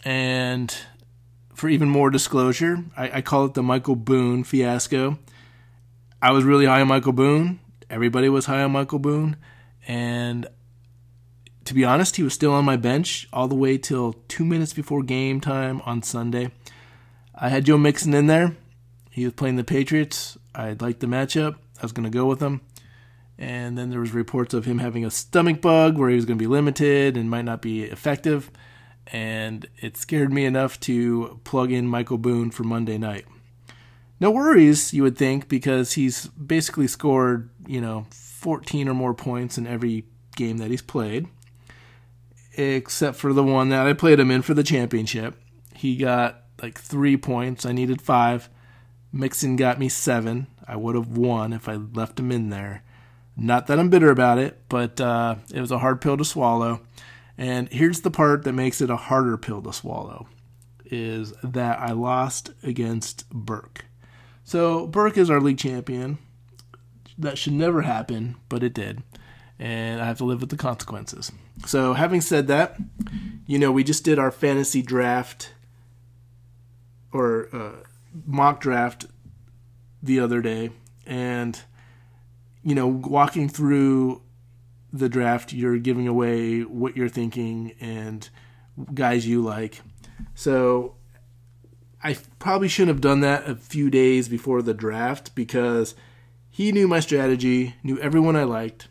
And 0.05 0.75
for 1.55 1.69
even 1.69 1.89
more 1.89 2.11
disclosure, 2.11 2.85
I, 2.97 3.19
I 3.19 3.21
call 3.23 3.47
it 3.47 3.55
the 3.55 3.63
Michael 3.63 3.97
Boone 3.97 4.45
fiasco. 4.45 5.19
I 6.23 6.31
was 6.31 6.45
really 6.45 6.67
high 6.67 6.81
on 6.81 6.89
Michael 6.89 7.13
Boone. 7.13 7.61
Everybody 7.91 8.29
was 8.29 8.47
high 8.47 8.63
on 8.63 8.73
Michael 8.73 8.99
Boone. 8.99 9.37
And 9.87 10.47
to 11.65 11.75
be 11.75 11.85
honest, 11.85 12.17
he 12.17 12.23
was 12.23 12.35
still 12.35 12.53
on 12.53 12.65
my 12.65 12.77
bench 12.77 13.29
all 13.33 13.49
the 13.49 13.55
way 13.55 13.79
till 13.79 14.15
two 14.29 14.45
minutes 14.45 14.73
before 14.73 15.03
game 15.03 15.41
time 15.41 15.81
on 15.85 16.03
Sunday. 16.03 16.51
I 17.37 17.49
had 17.49 17.65
Joe 17.65 17.79
Mixon 17.79 18.15
in 18.15 18.27
there. 18.27 18.57
He 19.11 19.25
was 19.25 19.35
playing 19.35 19.57
the 19.57 19.65
Patriots. 19.65 20.39
I 20.55 20.77
liked 20.79 21.01
the 21.01 21.07
matchup. 21.07 21.57
I 21.79 21.83
was 21.83 21.93
going 21.93 22.11
to 22.11 22.17
go 22.17 22.27
with 22.27 22.41
him. 22.41 22.61
And 23.37 23.77
then 23.77 23.91
there 23.91 24.01
was 24.01 24.13
reports 24.13 24.55
of 24.55 24.65
him 24.65 24.79
having 24.79 25.05
a 25.05 25.11
stomach 25.11 25.61
bug 25.61 25.99
where 25.99 26.09
he 26.09 26.17
was 26.17 26.25
going 26.25 26.39
to 26.39 26.43
be 26.43 26.49
limited 26.49 27.17
and 27.17 27.29
might 27.29 27.45
not 27.45 27.61
be 27.61 27.83
effective. 27.83 28.51
And 29.09 29.67
it 29.79 29.97
scared 29.97 30.33
me 30.33 30.45
enough 30.45 30.79
to 30.81 31.41
plug 31.45 31.73
in 31.73 31.87
Michael 31.87 32.19
Boone 32.19 32.51
for 32.51 32.63
Monday 32.63 32.99
night. 32.99 33.27
No 34.21 34.31
worries, 34.31 34.95
you 34.95 35.03
would 35.03 35.19
think, 35.19 35.49
because 35.49 35.95
he's 35.95 36.29
basically 36.29 36.87
scored, 36.87 37.51
you 37.67 37.81
know, 37.81 38.07
14 38.11 38.89
or 38.89 38.95
more 38.95 39.13
points 39.13 39.59
in 39.59 39.67
every 39.67 40.05
game 40.37 40.59
that 40.59 40.71
he's 40.71 40.83
played 40.83 41.29
except 42.57 43.17
for 43.17 43.33
the 43.33 43.43
one 43.43 43.69
that 43.71 43.87
I 43.87 43.93
played 43.93 44.21
him 44.21 44.31
in 44.31 44.43
for 44.43 44.55
the 44.55 44.63
championship. 44.63 45.37
He 45.75 45.97
got 45.97 46.44
like 46.63 46.79
three 46.79 47.17
points. 47.17 47.67
I 47.67 47.73
needed 47.73 48.01
five. 48.01 48.49
Mixon 49.13 49.57
got 49.57 49.79
me 49.79 49.89
seven. 49.89 50.47
I 50.67 50.77
would 50.77 50.95
have 50.95 51.17
won 51.17 51.53
if 51.53 51.69
I 51.69 51.75
left 51.75 52.19
him 52.19 52.33
in 52.33 52.51
there. 52.51 52.83
Not 53.37 53.67
that 53.67 53.79
I'm 53.79 53.91
bitter 53.91 54.11
about 54.11 54.39
it, 54.39 54.63
but 54.69 55.01
uh, 55.01 55.37
it 55.53 55.61
was 55.61 55.71
a 55.71 55.79
hard 55.79 56.01
pill 56.01 56.17
to 56.17 56.25
swallow. 56.25 56.81
And 57.37 57.69
here's 57.69 58.01
the 58.03 58.11
part 58.11 58.45
that 58.45 58.53
makes 58.53 58.81
it 58.81 58.91
a 58.91 58.97
harder 58.97 59.37
pill 59.37 59.61
to 59.63 59.73
swallow 59.73 60.29
is 60.87 61.33
that 61.43 61.81
I 61.81 61.93
lost 61.93 62.51
against 62.63 63.29
Burke. 63.31 63.87
So 64.45 64.87
Burke 64.87 65.19
is 65.19 65.31
our 65.31 65.41
league 65.41 65.59
champion. 65.59 66.19
That 67.19 67.39
should 67.39 67.55
never 67.55 67.83
happen, 67.83 68.37
but 68.49 68.63
it 68.63 68.75
did 68.75 69.03
and 69.59 70.01
I 70.01 70.07
have 70.07 70.19
to 70.19 70.25
live 70.25 70.41
with 70.41 70.51
the 70.51 70.57
consequences. 70.57 71.31
So, 71.67 71.95
having 71.95 72.21
said 72.21 72.49
that, 72.49 72.77
you 73.47 73.59
know, 73.59 73.71
we 73.71 73.85
just 73.85 74.05
did 74.05 74.19
our 74.19 74.31
fantasy 74.31 74.83
draft 74.83 75.55
or 77.15 77.49
uh, 77.51 77.73
mock 78.27 78.61
draft 78.61 79.07
the 80.03 80.21
other 80.21 80.43
day, 80.43 80.71
and 81.07 81.63
you 82.63 82.75
know, 82.75 82.87
walking 82.87 83.49
through 83.49 84.23
the 84.93 85.09
draft, 85.09 85.53
you're 85.53 85.79
giving 85.79 86.09
away 86.09 86.63
what 86.63 86.97
you're 86.97 87.09
thinking 87.09 87.75
and 87.81 88.29
guys 88.95 89.27
you 89.27 89.43
like. 89.43 89.83
So 90.35 90.95
I 92.03 92.17
probably 92.39 92.69
shouldn't 92.69 92.95
have 92.95 93.01
done 93.01 93.21
that 93.21 93.49
a 93.49 93.57
few 93.57 93.91
days 93.91 94.29
before 94.29 94.63
the 94.63 94.73
draft 94.73 95.35
because 95.35 95.95
he 96.51 96.73
knew 96.73 96.89
my 96.89 97.01
strategy, 97.01 97.75
knew 97.83 97.99
everyone 97.99 98.37
I 98.37 98.45
liked. 98.45 98.89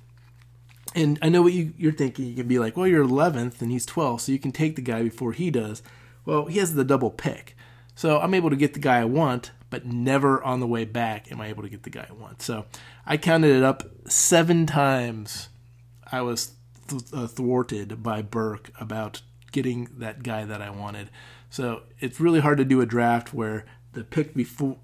And 0.93 1.17
I 1.21 1.29
know 1.29 1.41
what 1.41 1.53
you, 1.53 1.73
you're 1.77 1.91
thinking. 1.91 2.25
You 2.25 2.35
can 2.35 2.47
be 2.47 2.59
like, 2.59 2.77
well, 2.77 2.85
you're 2.85 3.05
11th 3.05 3.61
and 3.61 3.71
he's 3.71 3.85
12th, 3.85 4.21
so 4.21 4.31
you 4.31 4.39
can 4.39 4.51
take 4.51 4.75
the 4.75 4.81
guy 4.81 5.01
before 5.01 5.31
he 5.31 5.49
does. 5.49 5.81
Well, 6.25 6.45
he 6.45 6.59
has 6.59 6.75
the 6.75 6.83
double 6.83 7.09
pick. 7.09 7.55
So 7.95 8.19
I'm 8.19 8.33
able 8.33 8.49
to 8.49 8.55
get 8.55 8.73
the 8.73 8.79
guy 8.79 8.99
I 8.99 9.05
want, 9.05 9.51
but 9.69 9.85
never 9.85 10.43
on 10.43 10.59
the 10.59 10.67
way 10.67 10.85
back 10.85 11.31
am 11.31 11.41
I 11.41 11.47
able 11.47 11.63
to 11.63 11.69
get 11.69 11.83
the 11.83 11.89
guy 11.89 12.07
I 12.09 12.13
want. 12.13 12.41
So 12.41 12.65
I 13.05 13.17
counted 13.17 13.55
it 13.55 13.63
up 13.63 13.83
seven 14.09 14.65
times 14.65 15.49
I 16.11 16.21
was 16.21 16.53
th- 16.87 17.03
uh, 17.13 17.27
thwarted 17.27 18.03
by 18.03 18.21
Burke 18.21 18.71
about 18.79 19.21
getting 19.51 19.89
that 19.97 20.23
guy 20.23 20.45
that 20.45 20.61
I 20.61 20.69
wanted. 20.69 21.09
So 21.49 21.83
it's 21.99 22.19
really 22.19 22.39
hard 22.39 22.57
to 22.57 22.65
do 22.65 22.81
a 22.81 22.85
draft 22.85 23.33
where 23.33 23.65
the 23.93 24.03
pick 24.03 24.33
before 24.33 24.77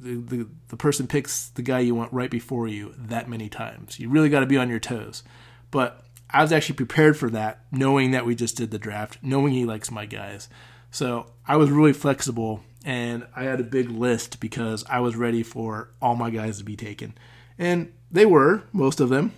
the, 0.00 0.16
the, 0.16 0.48
the 0.68 0.76
person 0.76 1.06
picks 1.06 1.48
the 1.48 1.62
guy 1.62 1.80
you 1.80 1.94
want 1.94 2.12
right 2.12 2.30
before 2.30 2.68
you 2.68 2.94
that 2.96 3.28
many 3.28 3.48
times. 3.48 3.98
You 3.98 4.08
really 4.08 4.28
got 4.28 4.40
to 4.40 4.46
be 4.46 4.56
on 4.56 4.70
your 4.70 4.78
toes. 4.78 5.22
But 5.70 6.04
I 6.30 6.42
was 6.42 6.52
actually 6.52 6.76
prepared 6.76 7.16
for 7.16 7.28
that, 7.30 7.64
knowing 7.70 8.12
that 8.12 8.24
we 8.24 8.34
just 8.34 8.56
did 8.56 8.70
the 8.70 8.78
draft, 8.78 9.18
knowing 9.22 9.52
he 9.52 9.64
likes 9.64 9.90
my 9.90 10.06
guys. 10.06 10.48
So 10.90 11.26
I 11.46 11.56
was 11.56 11.70
really 11.70 11.92
flexible 11.92 12.62
and 12.84 13.26
I 13.36 13.44
had 13.44 13.60
a 13.60 13.64
big 13.64 13.90
list 13.90 14.40
because 14.40 14.84
I 14.88 15.00
was 15.00 15.16
ready 15.16 15.42
for 15.42 15.90
all 16.00 16.16
my 16.16 16.30
guys 16.30 16.58
to 16.58 16.64
be 16.64 16.76
taken. 16.76 17.14
And 17.58 17.92
they 18.10 18.26
were, 18.26 18.62
most 18.72 19.00
of 19.00 19.08
them. 19.08 19.32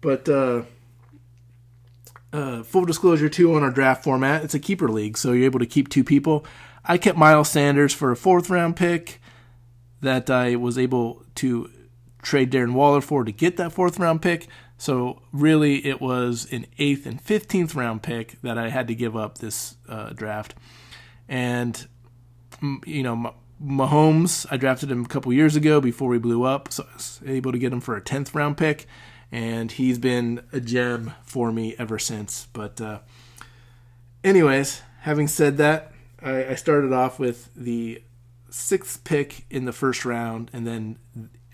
But 0.00 0.28
uh, 0.28 0.62
uh, 2.32 2.62
full 2.62 2.84
disclosure, 2.84 3.28
too, 3.28 3.54
on 3.54 3.62
our 3.62 3.70
draft 3.70 4.04
format, 4.04 4.44
it's 4.44 4.54
a 4.54 4.60
keeper 4.60 4.88
league, 4.88 5.18
so 5.18 5.32
you're 5.32 5.46
able 5.46 5.58
to 5.58 5.66
keep 5.66 5.88
two 5.88 6.04
people. 6.04 6.44
I 6.84 6.98
kept 6.98 7.18
Miles 7.18 7.50
Sanders 7.50 7.92
for 7.92 8.12
a 8.12 8.16
fourth 8.16 8.48
round 8.48 8.76
pick 8.76 9.20
that 10.00 10.30
I 10.30 10.56
was 10.56 10.78
able 10.78 11.24
to 11.36 11.70
trade 12.22 12.52
Darren 12.52 12.72
Waller 12.74 13.00
for 13.00 13.24
to 13.24 13.32
get 13.32 13.56
that 13.56 13.72
fourth 13.72 13.98
round 13.98 14.22
pick. 14.22 14.46
So 14.76 15.22
really, 15.32 15.84
it 15.84 16.00
was 16.00 16.46
an 16.52 16.66
eighth 16.78 17.04
and 17.04 17.20
fifteenth 17.20 17.74
round 17.74 18.02
pick 18.02 18.40
that 18.42 18.56
I 18.56 18.68
had 18.68 18.86
to 18.88 18.94
give 18.94 19.16
up 19.16 19.38
this 19.38 19.74
uh, 19.88 20.10
draft. 20.10 20.54
And 21.28 21.86
you 22.86 23.02
know, 23.02 23.34
Mahomes, 23.62 24.46
I 24.50 24.56
drafted 24.56 24.90
him 24.90 25.04
a 25.04 25.08
couple 25.08 25.32
years 25.32 25.56
ago 25.56 25.80
before 25.80 26.12
he 26.12 26.18
blew 26.18 26.44
up, 26.44 26.72
so 26.72 26.86
I 26.90 26.94
was 26.94 27.20
able 27.26 27.52
to 27.52 27.58
get 27.58 27.72
him 27.72 27.80
for 27.80 27.96
a 27.96 28.00
tenth 28.00 28.34
round 28.34 28.56
pick 28.56 28.86
and 29.30 29.72
he's 29.72 29.98
been 29.98 30.42
a 30.52 30.60
gem 30.60 31.12
for 31.22 31.52
me 31.52 31.74
ever 31.78 31.98
since. 31.98 32.48
But, 32.52 32.80
uh, 32.80 33.00
anyways, 34.24 34.82
having 35.00 35.28
said 35.28 35.58
that, 35.58 35.92
I, 36.22 36.46
I 36.46 36.54
started 36.54 36.92
off 36.92 37.18
with 37.18 37.50
the 37.54 38.02
sixth 38.50 39.04
pick 39.04 39.44
in 39.50 39.66
the 39.66 39.72
first 39.72 40.04
round, 40.04 40.50
and 40.52 40.66
then 40.66 40.98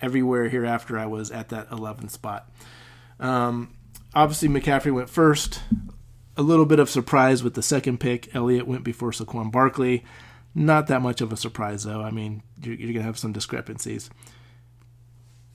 everywhere 0.01 0.49
hereafter 0.49 0.97
I 0.97 1.05
was 1.05 1.31
at 1.31 1.49
that 1.49 1.69
11th 1.69 2.11
spot. 2.11 2.49
Um, 3.19 3.73
obviously, 4.13 4.47
McCaffrey 4.47 4.93
went 4.93 5.09
first. 5.09 5.61
A 6.37 6.41
little 6.41 6.65
bit 6.65 6.79
of 6.79 6.89
surprise 6.89 7.43
with 7.43 7.53
the 7.53 7.63
second 7.63 7.99
pick. 7.99 8.35
Elliott 8.35 8.67
went 8.67 8.83
before 8.83 9.11
Saquon 9.11 9.51
Barkley. 9.51 10.03
Not 10.53 10.87
that 10.87 11.01
much 11.01 11.21
of 11.21 11.31
a 11.31 11.37
surprise, 11.37 11.83
though. 11.83 12.01
I 12.01 12.11
mean, 12.11 12.43
you're, 12.61 12.75
you're 12.75 12.93
going 12.93 12.95
to 12.95 13.03
have 13.03 13.17
some 13.17 13.31
discrepancies 13.31 14.09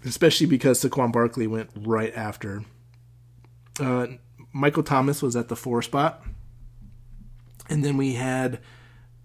especially 0.05 0.47
because 0.47 0.83
Saquon 0.83 1.13
Barkley 1.13 1.47
went 1.47 1.71
right 1.77 2.15
after. 2.15 2.65
Uh, 3.79 4.07
Michael 4.53 4.83
Thomas 4.83 5.23
was 5.23 5.37
at 5.37 5.49
the 5.49 5.57
four 5.57 5.83
spot. 5.83 6.25
And 7.69 7.85
then 7.85 7.97
we 7.97 8.15
had 8.15 8.59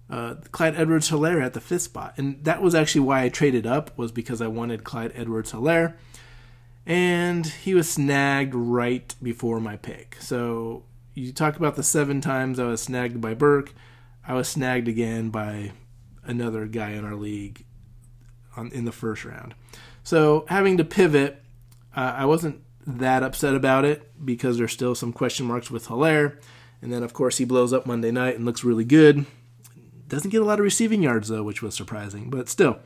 uh, 0.09 0.35
Clyde 0.51 0.75
Edwards 0.75 1.09
Helaire 1.09 1.43
at 1.43 1.53
the 1.53 1.61
fifth 1.61 1.83
spot. 1.83 2.13
And 2.17 2.43
that 2.43 2.61
was 2.61 2.75
actually 2.75 3.01
why 3.01 3.23
I 3.23 3.29
traded 3.29 3.65
up, 3.65 3.97
was 3.97 4.11
because 4.11 4.41
I 4.41 4.47
wanted 4.47 4.83
Clyde 4.83 5.13
Edwards 5.15 5.51
Helaire. 5.51 5.95
And 6.85 7.47
he 7.47 7.73
was 7.73 7.89
snagged 7.91 8.53
right 8.53 9.15
before 9.21 9.59
my 9.59 9.77
pick. 9.77 10.17
So 10.19 10.83
you 11.15 11.31
talk 11.31 11.55
about 11.55 11.75
the 11.75 11.83
seven 11.83 12.21
times 12.21 12.59
I 12.59 12.65
was 12.65 12.81
snagged 12.81 13.19
by 13.21 13.33
Burke. 13.33 13.73
I 14.27 14.33
was 14.33 14.47
snagged 14.47 14.87
again 14.87 15.29
by 15.29 15.71
another 16.23 16.65
guy 16.65 16.91
in 16.91 17.05
our 17.05 17.15
league 17.15 17.65
on, 18.57 18.71
in 18.71 18.85
the 18.85 18.91
first 18.91 19.23
round. 19.23 19.55
So 20.03 20.45
having 20.49 20.77
to 20.77 20.83
pivot, 20.83 21.41
uh, 21.95 22.13
I 22.17 22.25
wasn't 22.25 22.61
that 22.85 23.23
upset 23.23 23.55
about 23.55 23.85
it 23.85 24.11
because 24.23 24.57
there's 24.57 24.73
still 24.73 24.93
some 24.93 25.13
question 25.13 25.45
marks 25.45 25.71
with 25.71 25.87
Helaire. 25.87 26.39
And 26.81 26.91
then, 26.91 27.01
of 27.01 27.13
course, 27.13 27.37
he 27.37 27.45
blows 27.45 27.73
up 27.73 27.85
Monday 27.85 28.11
night 28.11 28.35
and 28.35 28.45
looks 28.45 28.63
really 28.63 28.85
good. 28.85 29.25
Doesn't 30.07 30.29
get 30.29 30.41
a 30.41 30.45
lot 30.45 30.59
of 30.59 30.63
receiving 30.63 31.01
yards, 31.01 31.29
though, 31.29 31.43
which 31.43 31.61
was 31.61 31.73
surprising. 31.73 32.29
But 32.29 32.49
still, 32.49 32.79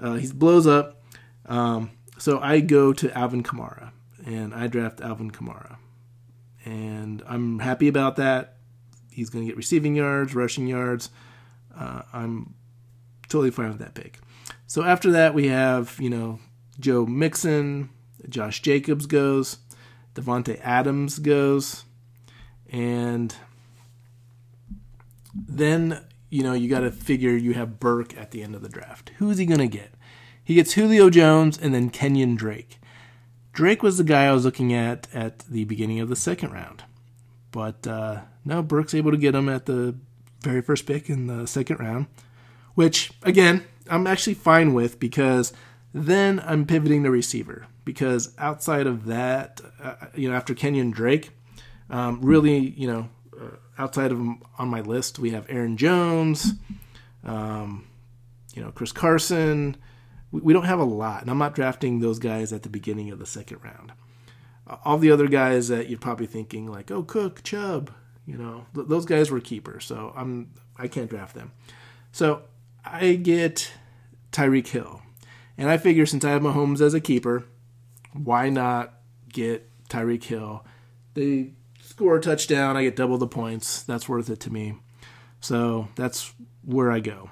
uh, 0.00 0.14
he 0.14 0.32
blows 0.32 0.66
up. 0.66 1.02
Um, 1.46 1.90
so 2.16 2.38
I 2.38 2.60
go 2.60 2.92
to 2.92 3.18
Alvin 3.18 3.42
Kamara 3.42 3.90
and 4.24 4.54
I 4.54 4.68
draft 4.68 5.00
Alvin 5.00 5.30
Kamara. 5.30 5.76
And 6.64 7.22
I'm 7.26 7.58
happy 7.58 7.88
about 7.88 8.16
that. 8.16 8.56
He's 9.10 9.30
going 9.30 9.44
to 9.44 9.48
get 9.48 9.56
receiving 9.56 9.94
yards, 9.94 10.34
rushing 10.34 10.66
yards. 10.66 11.10
Uh, 11.76 12.02
I'm 12.12 12.54
totally 13.28 13.50
fine 13.50 13.68
with 13.68 13.78
that 13.78 13.94
pick. 13.94 14.18
So 14.66 14.82
after 14.82 15.10
that, 15.12 15.34
we 15.34 15.48
have, 15.48 15.96
you 16.00 16.10
know, 16.10 16.38
Joe 16.80 17.06
Mixon, 17.06 17.90
Josh 18.28 18.62
Jacobs 18.62 19.06
goes, 19.06 19.58
Davante 20.14 20.60
Adams 20.62 21.18
goes, 21.18 21.84
and 22.70 23.34
then 25.34 26.04
you 26.30 26.42
know 26.42 26.52
you 26.52 26.68
got 26.68 26.80
to 26.80 26.90
figure 26.90 27.36
you 27.36 27.54
have 27.54 27.80
Burke 27.80 28.16
at 28.16 28.30
the 28.30 28.42
end 28.42 28.54
of 28.54 28.62
the 28.62 28.68
draft. 28.68 29.10
Who's 29.18 29.38
he 29.38 29.46
gonna 29.46 29.66
get? 29.66 29.92
He 30.42 30.54
gets 30.54 30.72
Julio 30.72 31.10
Jones 31.10 31.58
and 31.58 31.74
then 31.74 31.90
Kenyan 31.90 32.36
Drake. 32.36 32.78
Drake 33.54 33.84
was 33.84 33.98
the 33.98 34.04
guy 34.04 34.26
I 34.26 34.32
was 34.32 34.44
looking 34.44 34.74
at 34.74 35.06
at 35.14 35.38
the 35.40 35.64
beginning 35.64 36.00
of 36.00 36.08
the 36.08 36.16
second 36.16 36.52
round, 36.52 36.82
but 37.52 37.86
uh, 37.86 38.22
no, 38.44 38.62
Burke's 38.62 38.94
able 38.94 39.12
to 39.12 39.16
get 39.16 39.34
him 39.34 39.48
at 39.48 39.66
the 39.66 39.94
very 40.42 40.60
first 40.60 40.86
pick 40.86 41.08
in 41.08 41.28
the 41.28 41.46
second 41.46 41.78
round, 41.78 42.06
which 42.74 43.12
again 43.22 43.64
I'm 43.88 44.08
actually 44.08 44.34
fine 44.34 44.74
with 44.74 44.98
because 44.98 45.52
then 45.92 46.42
I'm 46.44 46.66
pivoting 46.66 47.04
to 47.04 47.10
receiver 47.10 47.68
because 47.84 48.34
outside 48.38 48.88
of 48.88 49.06
that, 49.06 49.60
uh, 49.80 49.94
you 50.14 50.28
know, 50.28 50.34
after 50.34 50.52
Kenyan 50.52 50.92
Drake, 50.92 51.30
um, 51.90 52.20
really, 52.22 52.58
you 52.58 52.88
know, 52.88 53.08
uh, 53.40 53.56
outside 53.78 54.10
of 54.10 54.18
on 54.58 54.68
my 54.68 54.80
list, 54.80 55.20
we 55.20 55.30
have 55.30 55.46
Aaron 55.48 55.76
Jones, 55.76 56.54
um, 57.22 57.86
you 58.52 58.62
know, 58.62 58.72
Chris 58.72 58.90
Carson. 58.90 59.76
We, 60.42 60.52
don't 60.52 60.64
have 60.64 60.80
a 60.80 60.84
lot, 60.84 61.22
and 61.22 61.30
I'm 61.30 61.38
not 61.38 61.54
drafting 61.54 62.00
those 62.00 62.18
guys 62.18 62.52
at 62.52 62.62
the 62.62 62.68
beginning 62.68 63.10
of 63.10 63.18
the 63.18 63.26
second 63.26 63.58
round. 63.62 63.92
all 64.84 64.98
the 64.98 65.10
other 65.10 65.28
guys 65.28 65.68
that 65.68 65.88
you're 65.88 65.98
probably 65.98 66.26
thinking 66.26 66.66
like, 66.66 66.90
oh, 66.90 67.02
Cook, 67.02 67.42
Chubb, 67.42 67.90
you 68.26 68.36
know, 68.36 68.66
th- 68.74 68.88
those 68.88 69.04
guys 69.04 69.30
were 69.30 69.40
keepers, 69.40 69.84
so 69.84 70.12
I'm 70.16 70.50
I 70.76 70.88
can't 70.88 71.10
draft 71.10 71.34
them. 71.34 71.52
So 72.12 72.42
I 72.84 73.14
get 73.14 73.72
Tyreek 74.32 74.68
Hill. 74.68 75.02
And 75.56 75.70
I 75.70 75.76
figure 75.76 76.06
since 76.06 76.24
I 76.24 76.30
have 76.30 76.42
Mahomes 76.42 76.80
as 76.80 76.94
a 76.94 77.00
keeper, 77.00 77.44
why 78.12 78.48
not 78.48 78.94
get 79.32 79.68
Tyreek 79.88 80.24
Hill? 80.24 80.64
They 81.14 81.52
score 81.80 82.16
a 82.16 82.20
touchdown, 82.20 82.76
I 82.76 82.82
get 82.82 82.96
double 82.96 83.18
the 83.18 83.28
points. 83.28 83.82
That's 83.82 84.08
worth 84.08 84.28
it 84.30 84.40
to 84.40 84.52
me. 84.52 84.74
So 85.40 85.88
that's 85.94 86.32
where 86.64 86.90
I 86.90 87.00
go. 87.00 87.30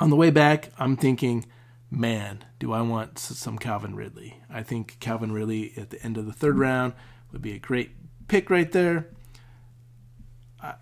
On 0.00 0.10
the 0.10 0.16
way 0.16 0.30
back, 0.30 0.70
I'm 0.78 0.96
thinking, 0.96 1.46
man, 1.90 2.44
do 2.58 2.72
I 2.72 2.82
want 2.82 3.18
some 3.18 3.58
Calvin 3.58 3.96
Ridley? 3.96 4.40
I 4.48 4.62
think 4.62 4.98
Calvin 5.00 5.32
Ridley 5.32 5.72
at 5.76 5.90
the 5.90 6.02
end 6.02 6.16
of 6.16 6.26
the 6.26 6.32
third 6.32 6.58
round 6.58 6.94
would 7.32 7.42
be 7.42 7.52
a 7.52 7.58
great 7.58 7.90
pick 8.28 8.48
right 8.50 8.70
there. 8.70 9.08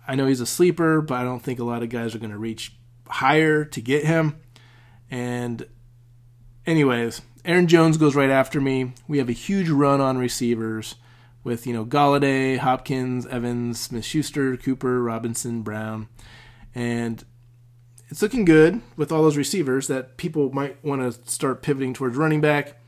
I 0.07 0.15
know 0.15 0.27
he's 0.27 0.41
a 0.41 0.45
sleeper, 0.45 1.01
but 1.01 1.15
I 1.15 1.23
don't 1.23 1.41
think 1.41 1.59
a 1.59 1.63
lot 1.63 1.83
of 1.83 1.89
guys 1.89 2.13
are 2.13 2.19
going 2.19 2.31
to 2.31 2.37
reach 2.37 2.75
higher 3.07 3.63
to 3.65 3.81
get 3.81 4.05
him. 4.05 4.39
And 5.09 5.65
anyways, 6.65 7.21
Aaron 7.45 7.67
Jones 7.67 7.97
goes 7.97 8.15
right 8.15 8.29
after 8.29 8.59
me. 8.59 8.93
We 9.07 9.17
have 9.19 9.29
a 9.29 9.33
huge 9.33 9.69
run 9.69 10.01
on 10.01 10.17
receivers 10.17 10.95
with, 11.43 11.65
you 11.65 11.73
know, 11.73 11.85
Golladay, 11.85 12.57
Hopkins, 12.57 13.25
Evans, 13.25 13.79
Smith 13.79 14.03
Schuster, 14.03 14.57
Cooper, 14.57 15.01
Robinson, 15.01 15.61
Brown. 15.61 16.09
And 16.75 17.23
it's 18.09 18.21
looking 18.21 18.45
good 18.45 18.81
with 18.97 19.11
all 19.11 19.23
those 19.23 19.37
receivers 19.37 19.87
that 19.87 20.17
people 20.17 20.51
might 20.51 20.83
want 20.83 21.01
to 21.01 21.29
start 21.29 21.61
pivoting 21.61 21.93
towards 21.93 22.17
running 22.17 22.41
back. 22.41 22.81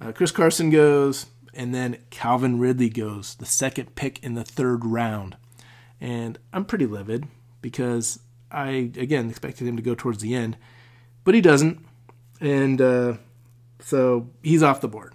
Uh, 0.00 0.12
Chris 0.12 0.30
Carson 0.30 0.70
goes, 0.70 1.26
and 1.54 1.74
then 1.74 1.98
Calvin 2.10 2.58
Ridley 2.58 2.88
goes, 2.88 3.34
the 3.36 3.46
second 3.46 3.94
pick 3.94 4.22
in 4.22 4.34
the 4.34 4.44
third 4.44 4.84
round. 4.84 5.36
And 6.00 6.38
I'm 6.52 6.64
pretty 6.64 6.86
livid 6.86 7.26
because 7.60 8.20
I, 8.50 8.92
again, 8.96 9.30
expected 9.30 9.66
him 9.66 9.76
to 9.76 9.82
go 9.82 9.94
towards 9.94 10.22
the 10.22 10.34
end, 10.34 10.56
but 11.24 11.34
he 11.34 11.40
doesn't 11.40 11.84
and 12.40 12.80
uh, 12.80 13.14
so 13.80 14.30
he's 14.42 14.62
off 14.62 14.80
the 14.80 14.88
board. 14.88 15.14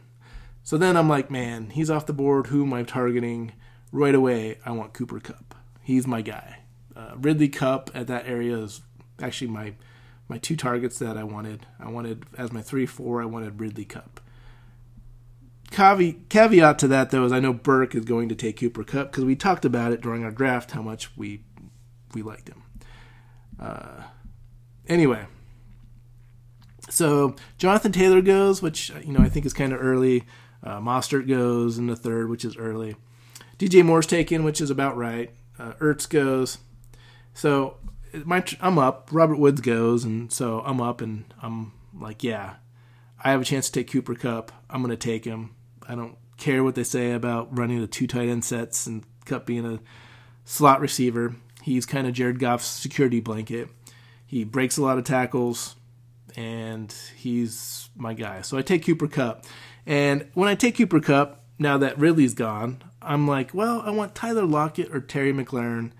So 0.63 0.77
then 0.77 0.95
I'm 0.95 1.09
like, 1.09 1.29
man, 1.29 1.71
he's 1.71 1.89
off 1.89 2.05
the 2.05 2.13
board. 2.13 2.47
Who 2.47 2.63
am 2.63 2.73
I 2.73 2.83
targeting? 2.83 3.53
Right 3.91 4.15
away, 4.15 4.57
I 4.65 4.71
want 4.71 4.93
Cooper 4.93 5.19
Kupp. 5.19 5.55
He's 5.81 6.07
my 6.07 6.21
guy. 6.21 6.59
Uh, 6.95 7.11
Ridley 7.17 7.49
Kupp 7.49 7.91
at 7.93 8.07
that 8.07 8.27
area 8.27 8.57
is 8.57 8.81
actually 9.21 9.47
my 9.47 9.73
my 10.27 10.37
two 10.37 10.55
targets 10.55 10.99
that 10.99 11.17
I 11.17 11.23
wanted. 11.23 11.65
I 11.79 11.89
wanted 11.89 12.25
as 12.37 12.51
my 12.51 12.61
three 12.61 12.85
four. 12.85 13.21
I 13.21 13.25
wanted 13.25 13.59
Ridley 13.59 13.85
Kupp. 13.85 14.19
Caveat 15.71 16.77
to 16.79 16.87
that 16.87 17.09
though 17.09 17.25
is 17.25 17.31
I 17.31 17.39
know 17.39 17.53
Burke 17.53 17.95
is 17.95 18.05
going 18.05 18.29
to 18.29 18.35
take 18.35 18.59
Cooper 18.59 18.83
Kupp 18.83 19.11
because 19.11 19.25
we 19.25 19.35
talked 19.35 19.65
about 19.65 19.91
it 19.91 20.01
during 20.01 20.23
our 20.23 20.31
draft 20.31 20.71
how 20.71 20.81
much 20.81 21.15
we 21.17 21.43
we 22.13 22.21
liked 22.21 22.47
him. 22.47 22.63
Uh, 23.59 24.03
anyway, 24.87 25.25
so 26.89 27.35
Jonathan 27.57 27.91
Taylor 27.91 28.21
goes, 28.21 28.61
which 28.61 28.91
you 29.03 29.13
know 29.13 29.21
I 29.21 29.29
think 29.29 29.45
is 29.45 29.53
kind 29.53 29.73
of 29.73 29.81
early. 29.81 30.23
Uh, 30.63 30.79
Mostert 30.79 31.27
goes 31.27 31.77
in 31.77 31.87
the 31.87 31.95
third, 31.95 32.29
which 32.29 32.45
is 32.45 32.55
early. 32.55 32.95
DJ 33.57 33.83
Moore's 33.83 34.07
taken, 34.07 34.43
which 34.43 34.61
is 34.61 34.69
about 34.69 34.95
right. 34.95 35.31
Uh, 35.57 35.73
Ertz 35.73 36.07
goes. 36.07 36.59
So 37.33 37.77
my 38.25 38.43
I'm 38.61 38.77
up. 38.77 39.09
Robert 39.11 39.37
Woods 39.37 39.61
goes, 39.61 40.03
and 40.03 40.31
so 40.31 40.61
I'm 40.65 40.81
up, 40.81 41.01
and 41.01 41.25
I'm 41.41 41.73
like, 41.97 42.23
yeah, 42.23 42.55
I 43.23 43.31
have 43.31 43.41
a 43.41 43.45
chance 43.45 43.67
to 43.67 43.71
take 43.71 43.91
Cooper 43.91 44.15
Kupp. 44.15 44.51
I'm 44.69 44.81
gonna 44.81 44.95
take 44.95 45.25
him. 45.25 45.55
I 45.87 45.95
don't 45.95 46.17
care 46.37 46.63
what 46.63 46.75
they 46.75 46.83
say 46.83 47.11
about 47.11 47.55
running 47.57 47.81
the 47.81 47.87
two 47.87 48.07
tight 48.07 48.29
end 48.29 48.45
sets 48.45 48.87
and 48.87 49.03
Kupp 49.25 49.45
being 49.45 49.65
a 49.65 49.79
slot 50.45 50.81
receiver. 50.81 51.35
He's 51.61 51.85
kind 51.85 52.07
of 52.07 52.13
Jared 52.13 52.39
Goff's 52.39 52.65
security 52.65 53.19
blanket. 53.19 53.69
He 54.25 54.43
breaks 54.43 54.77
a 54.77 54.81
lot 54.81 54.97
of 54.97 55.03
tackles, 55.03 55.75
and 56.35 56.93
he's 57.15 57.89
my 57.95 58.13
guy. 58.13 58.41
So 58.41 58.57
I 58.57 58.61
take 58.61 58.85
Cooper 58.85 59.07
Kupp, 59.07 59.45
And 59.85 60.27
when 60.33 60.49
I 60.49 60.55
take 60.55 60.77
Cooper 60.77 60.99
Kupp, 60.99 61.43
now 61.59 61.77
that 61.77 61.97
Ridley's 61.97 62.33
gone, 62.33 62.81
I'm 63.01 63.27
like, 63.27 63.53
well, 63.53 63.81
I 63.85 63.91
want 63.91 64.15
Tyler 64.15 64.45
Lockett 64.45 64.93
or 64.93 64.99
Terry 64.99 65.33
McLaurin 65.33 65.91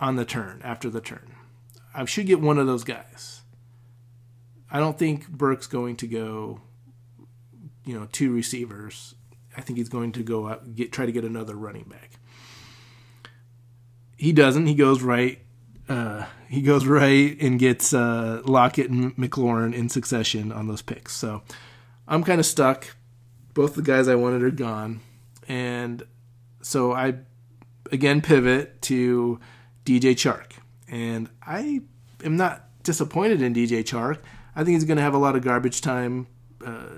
on 0.00 0.16
the 0.16 0.24
turn, 0.24 0.60
after 0.64 0.88
the 0.90 1.00
turn. 1.00 1.34
I 1.94 2.04
should 2.04 2.26
get 2.26 2.40
one 2.40 2.58
of 2.58 2.66
those 2.66 2.84
guys. 2.84 3.42
I 4.70 4.78
don't 4.80 4.98
think 4.98 5.28
Burke's 5.28 5.66
going 5.66 5.96
to 5.96 6.06
go, 6.06 6.60
you 7.84 7.98
know, 7.98 8.06
two 8.12 8.32
receivers. 8.32 9.14
I 9.56 9.62
think 9.62 9.78
he's 9.78 9.88
going 9.88 10.12
to 10.12 10.22
go 10.22 10.48
out, 10.48 10.74
get 10.76 10.92
try 10.92 11.06
to 11.06 11.12
get 11.12 11.24
another 11.24 11.54
running 11.54 11.84
back. 11.84 12.12
He 14.16 14.32
doesn't. 14.32 14.66
He 14.66 14.74
goes 14.74 15.02
right. 15.02 15.38
Uh, 15.88 16.26
he 16.48 16.60
goes 16.60 16.86
right 16.86 17.36
and 17.40 17.58
gets 17.58 17.94
uh, 17.94 18.42
Lockett 18.44 18.90
and 18.90 19.16
McLaurin 19.16 19.74
in 19.74 19.88
succession 19.88 20.52
on 20.52 20.68
those 20.68 20.82
picks. 20.82 21.14
So 21.14 21.42
I'm 22.06 22.22
kind 22.22 22.40
of 22.40 22.46
stuck. 22.46 22.94
Both 23.54 23.74
the 23.74 23.82
guys 23.82 24.06
I 24.06 24.14
wanted 24.14 24.42
are 24.42 24.50
gone, 24.50 25.00
and 25.48 26.02
so 26.60 26.92
I 26.92 27.14
again 27.90 28.20
pivot 28.20 28.82
to 28.82 29.40
DJ 29.88 30.12
Chark. 30.12 30.52
And 30.86 31.30
I 31.42 31.80
am 32.22 32.36
not 32.36 32.64
disappointed 32.82 33.40
in 33.40 33.54
DJ 33.54 33.82
Chark. 33.82 34.18
I 34.54 34.64
think 34.64 34.74
he's 34.74 34.84
going 34.84 34.98
to 34.98 35.02
have 35.02 35.14
a 35.14 35.18
lot 35.18 35.34
of 35.34 35.42
garbage 35.42 35.80
time 35.80 36.26
uh, 36.64 36.88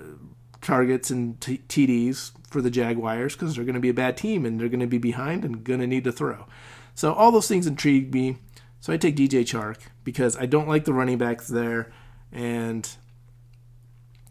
targets 0.61 1.09
and 1.09 1.39
t- 1.39 1.61
TDs 1.69 2.31
for 2.49 2.61
the 2.61 2.69
Jaguars 2.69 3.33
because 3.33 3.55
they're 3.55 3.63
going 3.63 3.75
to 3.75 3.81
be 3.81 3.89
a 3.89 3.93
bad 3.93 4.17
team 4.17 4.45
and 4.45 4.59
they're 4.59 4.67
going 4.67 4.81
to 4.81 4.87
be 4.87 4.97
behind 4.97 5.45
and 5.45 5.63
going 5.63 5.79
to 5.79 5.87
need 5.87 6.03
to 6.03 6.11
throw. 6.11 6.45
So 6.93 7.13
all 7.13 7.31
those 7.31 7.47
things 7.47 7.65
intrigue 7.65 8.13
me. 8.13 8.37
So 8.81 8.91
I 8.91 8.97
take 8.97 9.15
DJ 9.15 9.41
Chark 9.41 9.77
because 10.03 10.35
I 10.35 10.45
don't 10.45 10.67
like 10.67 10.85
the 10.85 10.93
running 10.93 11.19
backs 11.19 11.47
there, 11.47 11.93
and 12.31 12.89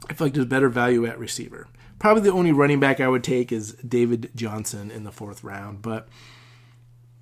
I 0.08 0.14
feel 0.14 0.26
like 0.26 0.34
there's 0.34 0.46
better 0.46 0.68
value 0.68 1.06
at 1.06 1.20
receiver. 1.20 1.68
Probably 2.00 2.24
the 2.24 2.32
only 2.32 2.50
running 2.50 2.80
back 2.80 2.98
I 2.98 3.06
would 3.06 3.22
take 3.22 3.52
is 3.52 3.74
David 3.74 4.30
Johnson 4.34 4.90
in 4.90 5.04
the 5.04 5.12
fourth 5.12 5.44
round, 5.44 5.82
but 5.82 6.08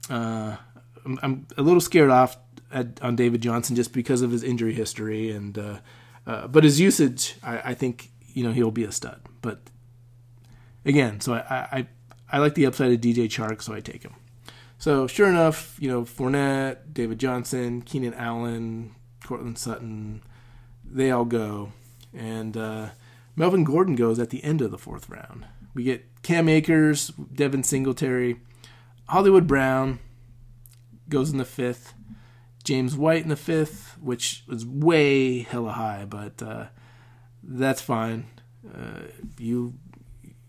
uh, 0.09 0.57
I'm, 1.05 1.19
I'm 1.23 1.47
a 1.57 1.63
little 1.63 1.81
scared 1.81 2.11
off 2.11 2.37
at, 2.73 3.03
on 3.03 3.17
David 3.17 3.41
Johnson 3.41 3.77
just 3.77 3.93
because 3.93 4.23
of 4.23 4.31
his 4.31 4.43
injury 4.43 4.75
history 4.75 5.31
and 5.31 5.59
uh, 5.59 5.79
uh, 6.27 6.47
but 6.47 6.63
his 6.63 6.79
usage, 6.79 7.37
I, 7.43 7.71
I, 7.71 7.75
think 7.75 8.11
you 8.35 8.45
know 8.45 8.53
he'll 8.53 8.71
be 8.71 8.85
a 8.85 8.93
stud. 8.93 9.23
But 9.41 9.61
again, 10.85 11.21
so 11.21 11.35
I, 11.35 11.39
I 11.49 11.87
I 12.31 12.39
like 12.39 12.55
the 12.55 12.67
upside 12.67 12.93
of 12.93 13.01
DJ 13.01 13.25
Chark, 13.29 13.63
so 13.63 13.73
I 13.73 13.81
take 13.81 14.03
him. 14.03 14.15
So 14.77 15.07
sure 15.07 15.29
enough, 15.29 15.77
you 15.81 15.89
know 15.89 16.03
Fournette, 16.03 16.93
David 16.93 17.19
Johnson, 17.19 17.81
Keenan 17.81 18.13
Allen, 18.13 18.95
Courtland 19.25 19.57
Sutton, 19.59 20.23
they 20.85 21.11
all 21.11 21.25
go, 21.25 21.73
and 22.13 22.57
uh, 22.57 22.89
Melvin 23.35 23.65
Gordon 23.65 23.97
goes 23.97 24.19
at 24.19 24.29
the 24.29 24.45
end 24.45 24.61
of 24.61 24.71
the 24.71 24.79
fourth 24.79 25.09
round. 25.09 25.47
We 25.73 25.85
get 25.85 26.23
Cam 26.23 26.49
Akers, 26.49 27.09
Devin 27.09 27.63
Singletary, 27.63 28.41
Hollywood 29.09 29.47
Brown, 29.47 29.99
goes 31.09 31.31
in 31.31 31.39
the 31.39 31.45
fifth. 31.45 31.95
James 32.65 32.97
White 32.97 33.23
in 33.23 33.29
the 33.29 33.37
fifth, 33.37 33.97
which 34.01 34.45
was 34.47 34.67
way 34.67 35.41
hella 35.41 35.73
high, 35.73 36.05
but 36.09 36.43
uh, 36.43 36.67
that's 37.43 37.81
fine. 37.81 38.27
Uh, 38.67 39.03
you 39.39 39.75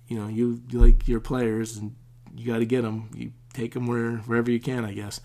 you 0.07 0.17
know 0.19 0.27
you, 0.27 0.61
like 0.73 1.07
your 1.07 1.19
players 1.19 1.77
and 1.77 1.95
you 2.35 2.45
got 2.51 2.59
to 2.59 2.65
get 2.65 2.81
them. 2.81 3.09
You 3.15 3.31
take 3.53 3.73
them 3.73 3.87
where 3.87 4.17
wherever 4.17 4.51
you 4.51 4.59
can, 4.59 4.83
I 4.83 4.93
guess. 4.93 5.21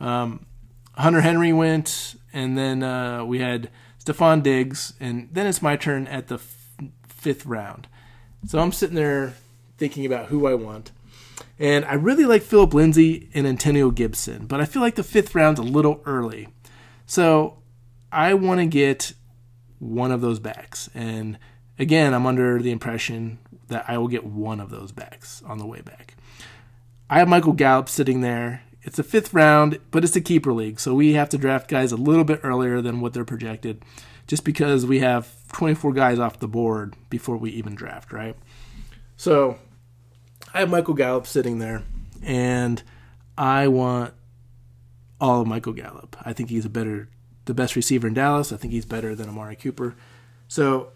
Um, 0.00 0.46
Hunter 0.94 1.20
Henry 1.20 1.52
went, 1.52 2.16
and 2.32 2.56
then 2.56 2.82
uh, 2.82 3.24
we 3.24 3.40
had 3.40 3.70
Stefon 4.02 4.42
Diggs, 4.42 4.94
and 4.98 5.28
then 5.32 5.46
it's 5.46 5.62
my 5.62 5.76
turn 5.76 6.06
at 6.06 6.28
the 6.28 6.36
f- 6.36 6.74
fifth 7.06 7.46
round. 7.46 7.88
So 8.46 8.58
I'm 8.58 8.72
sitting 8.72 8.96
there 8.96 9.34
thinking 9.76 10.06
about 10.06 10.26
who 10.26 10.46
I 10.46 10.54
want. 10.54 10.92
And 11.58 11.84
I 11.84 11.94
really 11.94 12.24
like 12.24 12.42
Philip 12.42 12.72
Lindsay 12.72 13.30
and 13.34 13.46
Antonio 13.46 13.90
Gibson, 13.90 14.46
but 14.46 14.60
I 14.60 14.64
feel 14.64 14.80
like 14.80 14.94
the 14.94 15.02
fifth 15.02 15.34
round's 15.34 15.58
a 15.58 15.64
little 15.64 16.00
early. 16.06 16.48
So 17.06 17.58
I 18.12 18.34
want 18.34 18.60
to 18.60 18.66
get 18.66 19.12
one 19.78 20.12
of 20.12 20.20
those 20.20 20.38
backs. 20.38 20.88
And 20.94 21.38
again, 21.78 22.14
I'm 22.14 22.26
under 22.26 22.60
the 22.60 22.70
impression 22.70 23.38
that 23.68 23.84
I 23.88 23.98
will 23.98 24.08
get 24.08 24.24
one 24.24 24.60
of 24.60 24.70
those 24.70 24.92
backs 24.92 25.42
on 25.46 25.58
the 25.58 25.66
way 25.66 25.80
back. 25.80 26.14
I 27.10 27.18
have 27.18 27.28
Michael 27.28 27.52
Gallup 27.52 27.88
sitting 27.88 28.20
there. 28.20 28.62
It's 28.82 28.98
a 28.98 29.02
fifth 29.02 29.34
round, 29.34 29.80
but 29.90 30.04
it's 30.04 30.16
a 30.16 30.20
keeper 30.20 30.52
league, 30.52 30.78
so 30.80 30.94
we 30.94 31.14
have 31.14 31.28
to 31.30 31.38
draft 31.38 31.68
guys 31.68 31.92
a 31.92 31.96
little 31.96 32.24
bit 32.24 32.40
earlier 32.42 32.80
than 32.80 33.00
what 33.00 33.12
they're 33.12 33.24
projected, 33.24 33.82
just 34.26 34.44
because 34.44 34.86
we 34.86 35.00
have 35.00 35.28
24 35.52 35.92
guys 35.92 36.18
off 36.18 36.38
the 36.38 36.48
board 36.48 36.94
before 37.10 37.36
we 37.36 37.50
even 37.50 37.74
draft, 37.74 38.12
right? 38.12 38.36
So 39.16 39.58
I 40.52 40.60
have 40.60 40.70
Michael 40.70 40.94
Gallup 40.94 41.26
sitting 41.26 41.58
there, 41.58 41.82
and 42.22 42.82
I 43.36 43.68
want 43.68 44.14
all 45.20 45.42
of 45.42 45.46
Michael 45.46 45.72
Gallup. 45.72 46.16
I 46.22 46.32
think 46.32 46.50
he's 46.50 46.64
a 46.64 46.70
better, 46.70 47.08
the 47.44 47.54
best 47.54 47.76
receiver 47.76 48.08
in 48.08 48.14
Dallas. 48.14 48.52
I 48.52 48.56
think 48.56 48.72
he's 48.72 48.86
better 48.86 49.14
than 49.14 49.28
Amari 49.28 49.56
Cooper. 49.56 49.94
So 50.48 50.90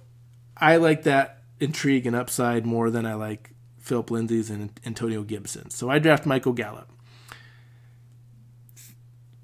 I 0.56 0.76
like 0.76 1.02
that 1.04 1.42
intrigue 1.60 2.06
and 2.06 2.16
upside 2.16 2.66
more 2.66 2.90
than 2.90 3.06
I 3.06 3.14
like 3.14 3.50
Philip 3.78 4.10
Lindsay's 4.10 4.50
and 4.50 4.70
Antonio 4.86 5.22
Gibson. 5.22 5.70
So 5.70 5.90
I 5.90 5.98
draft 5.98 6.24
Michael 6.26 6.52
Gallup. 6.52 6.88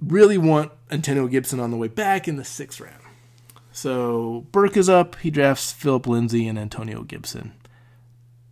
Really 0.00 0.38
want 0.38 0.72
Antonio 0.90 1.26
Gibson 1.26 1.61
on 1.61 1.70
the 1.70 1.76
way 1.76 1.88
back 1.88 2.28
in 2.28 2.36
the 2.36 2.44
sixth 2.44 2.80
round. 2.80 3.02
So 3.72 4.46
Burke 4.52 4.76
is 4.76 4.88
up. 4.88 5.16
He 5.16 5.30
drafts 5.30 5.72
Philip 5.72 6.06
Lindsay 6.06 6.46
and 6.48 6.59
Antonio 6.59 7.02
Gibson. 7.02 7.52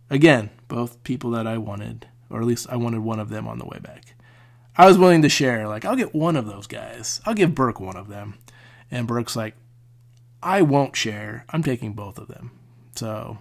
Again, 0.09 0.49
both 0.67 1.03
people 1.03 1.31
that 1.31 1.47
I 1.47 1.57
wanted, 1.57 2.07
or 2.29 2.39
at 2.39 2.47
least 2.47 2.67
I 2.69 2.75
wanted 2.75 3.01
one 3.01 3.19
of 3.19 3.29
them 3.29 3.47
on 3.47 3.59
the 3.59 3.65
way 3.65 3.79
back. 3.79 4.13
I 4.77 4.85
was 4.85 4.97
willing 4.97 5.21
to 5.23 5.29
share, 5.29 5.67
like, 5.67 5.85
I'll 5.85 5.95
get 5.95 6.13
one 6.13 6.35
of 6.35 6.45
those 6.45 6.67
guys. 6.67 7.19
I'll 7.25 7.33
give 7.33 7.55
Burke 7.55 7.79
one 7.79 7.97
of 7.97 8.09
them. 8.09 8.35
And 8.91 9.07
Burke's 9.07 9.35
like, 9.35 9.55
I 10.41 10.61
won't 10.61 10.95
share. 10.95 11.45
I'm 11.49 11.63
taking 11.63 11.93
both 11.93 12.19
of 12.19 12.27
them. 12.27 12.51
So 12.95 13.39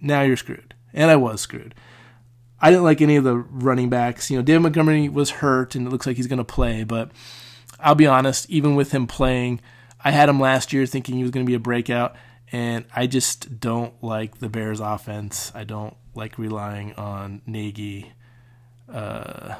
now 0.00 0.22
you're 0.22 0.36
screwed. 0.36 0.74
And 0.92 1.10
I 1.10 1.16
was 1.16 1.40
screwed. 1.40 1.74
I 2.60 2.70
didn't 2.70 2.84
like 2.84 3.00
any 3.00 3.16
of 3.16 3.24
the 3.24 3.36
running 3.36 3.90
backs. 3.90 4.30
You 4.30 4.36
know, 4.36 4.42
David 4.42 4.62
Montgomery 4.62 5.08
was 5.08 5.30
hurt 5.30 5.74
and 5.74 5.86
it 5.86 5.90
looks 5.90 6.06
like 6.06 6.16
he's 6.16 6.28
going 6.28 6.38
to 6.38 6.44
play, 6.44 6.84
but 6.84 7.10
I'll 7.80 7.96
be 7.96 8.06
honest, 8.06 8.48
even 8.48 8.76
with 8.76 8.92
him 8.92 9.08
playing, 9.08 9.60
I 10.04 10.12
had 10.12 10.28
him 10.28 10.38
last 10.38 10.72
year 10.72 10.86
thinking 10.86 11.16
he 11.16 11.22
was 11.22 11.32
going 11.32 11.44
to 11.44 11.50
be 11.50 11.56
a 11.56 11.60
breakout 11.60 12.14
and 12.52 12.84
I 12.94 13.08
just 13.08 13.58
don't 13.58 14.00
like 14.02 14.38
the 14.38 14.48
Bears' 14.48 14.78
offense. 14.78 15.50
I 15.54 15.64
don't 15.64 15.96
like 16.14 16.38
relying 16.38 16.92
on 16.94 17.42
Nagy 17.46 18.12
uh, 18.92 19.54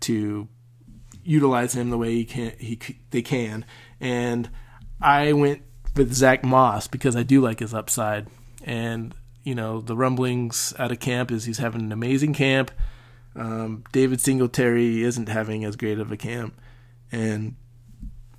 to 0.00 0.48
utilize 1.24 1.74
him 1.74 1.90
the 1.90 1.98
way 1.98 2.14
he 2.14 2.24
can. 2.24 2.52
He 2.58 2.78
they 3.10 3.22
can, 3.22 3.64
and 4.00 4.50
I 5.00 5.32
went 5.32 5.62
with 5.96 6.12
Zach 6.12 6.44
Moss 6.44 6.88
because 6.88 7.16
I 7.16 7.22
do 7.22 7.40
like 7.40 7.60
his 7.60 7.74
upside. 7.74 8.28
And 8.64 9.14
you 9.44 9.54
know, 9.54 9.80
the 9.80 9.96
rumblings 9.96 10.74
out 10.78 10.92
of 10.92 11.00
camp 11.00 11.30
is 11.30 11.44
he's 11.44 11.58
having 11.58 11.82
an 11.82 11.92
amazing 11.92 12.34
camp. 12.34 12.70
Um, 13.36 13.84
David 13.92 14.20
Singletary 14.20 15.02
isn't 15.02 15.28
having 15.28 15.64
as 15.64 15.76
great 15.76 15.98
of 15.98 16.10
a 16.10 16.16
camp, 16.16 16.58
and 17.12 17.56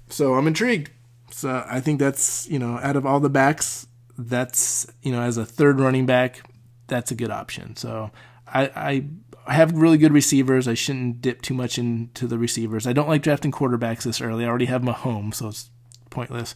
so 0.10 0.36
I'm 0.36 0.48
intrigued. 0.48 0.92
So 1.32 1.64
I 1.68 1.80
think 1.80 2.00
that's 2.00 2.48
you 2.50 2.60
know 2.60 2.80
out 2.82 2.96
of 2.96 3.06
all 3.06 3.20
the 3.20 3.30
backs 3.30 3.88
that's 4.18 4.88
you 5.02 5.12
know 5.12 5.22
as 5.22 5.38
a 5.38 5.46
third 5.46 5.80
running 5.80 6.06
back, 6.06 6.49
that's 6.90 7.12
a 7.12 7.16
good 7.16 7.32
option. 7.32 7.76
So 7.76 8.12
I, 8.48 9.04
I 9.48 9.54
have 9.54 9.74
really 9.74 9.98
good 9.98 10.14
receivers. 10.14 10.68
I 10.68 10.74
shouldn't 10.74 11.22
dip 11.22 11.42
too 11.42 11.54
much 11.54 11.78
into 11.78 12.28
the 12.28 12.38
receivers. 12.38 12.86
I 12.86 12.94
don't 12.94 13.10
like 13.10 13.22
drafting 13.22 13.52
quarterbacks 13.52 14.04
this 14.04 14.22
early. 14.22 14.46
I 14.46 14.48
already 14.48 14.66
have 14.66 14.82
Mahomes, 14.82 15.36
so 15.36 15.48
it's 15.48 15.70
pointless. 16.10 16.56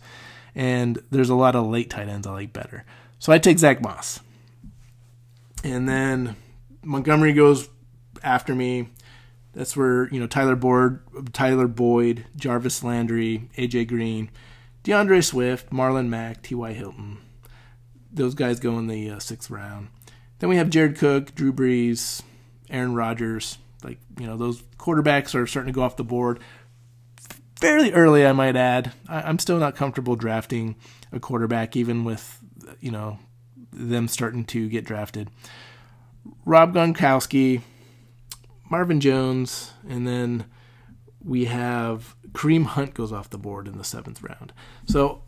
And 0.56 1.02
there's 1.10 1.30
a 1.30 1.36
lot 1.36 1.56
of 1.56 1.68
late 1.68 1.90
tight 1.90 2.08
ends 2.08 2.28
I 2.28 2.32
like 2.32 2.54
better. 2.54 2.86
So 3.20 3.32
I 3.32 3.40
take 3.40 3.60
Zach 3.60 3.82
Moss. 3.82 4.20
And 5.64 5.88
then 5.88 6.36
Montgomery 6.84 7.34
goes 7.34 7.70
after 8.24 8.54
me. 8.54 8.90
That's 9.54 9.78
where, 9.78 10.10
you 10.10 10.20
know, 10.20 10.28
Tyler 10.28 10.56
Boyd, 10.56 11.00
Tyler 11.32 11.68
Boyd, 11.68 12.26
Jarvis 12.36 12.84
Landry, 12.84 13.50
AJ 13.58 13.88
Green, 13.88 14.30
DeAndre 14.84 15.24
Swift, 15.24 15.70
Marlon 15.70 16.10
Mack, 16.10 16.42
T.Y. 16.42 16.74
Hilton. 16.74 17.20
Those 18.12 18.36
guys 18.36 18.60
go 18.60 18.78
in 18.78 18.88
the 18.88 19.12
uh, 19.12 19.20
sixth 19.20 19.50
round. 19.50 19.90
Then 20.44 20.50
we 20.50 20.58
have 20.58 20.70
Jared 20.70 20.98
Cook, 20.98 21.34
Drew 21.36 21.54
Brees, 21.54 22.22
Aaron 22.70 22.94
Rodgers. 22.94 23.60
Like, 23.82 23.98
you 24.20 24.28
know, 24.28 24.36
those 24.36 24.62
quarterbacks 24.78 25.34
are 25.36 25.48
starting 25.48 25.72
to 25.72 25.74
go 25.74 25.84
off 25.84 25.96
the 25.96 26.04
board 26.04 26.42
fairly 27.56 27.94
early, 27.94 28.26
I 28.26 28.34
might 28.34 28.58
add. 28.58 28.92
I, 29.08 29.30
am 29.30 29.40
still 29.40 29.58
not 29.58 29.78
comfortable 29.78 30.18
drafting 30.18 30.76
a 31.14 31.20
quarterback, 31.22 31.78
even 31.78 32.04
with, 32.04 32.42
you 32.82 32.92
know, 32.92 33.20
them 33.72 34.10
starting 34.10 34.44
to 34.48 34.68
get 34.68 34.84
drafted. 34.84 35.30
Rob 36.44 36.74
Gronkowski, 36.74 37.62
Marvin 38.70 39.00
Jones, 39.00 39.72
and 39.88 40.06
then 40.06 40.44
we 41.24 41.46
have 41.46 42.18
Kareem 42.34 42.66
Hunt 42.66 42.94
goes 42.94 43.14
off 43.14 43.30
the 43.30 43.38
board 43.38 43.66
in 43.66 43.78
the 43.78 43.86
seventh 43.86 44.22
round. 44.22 44.52
So 44.88 45.24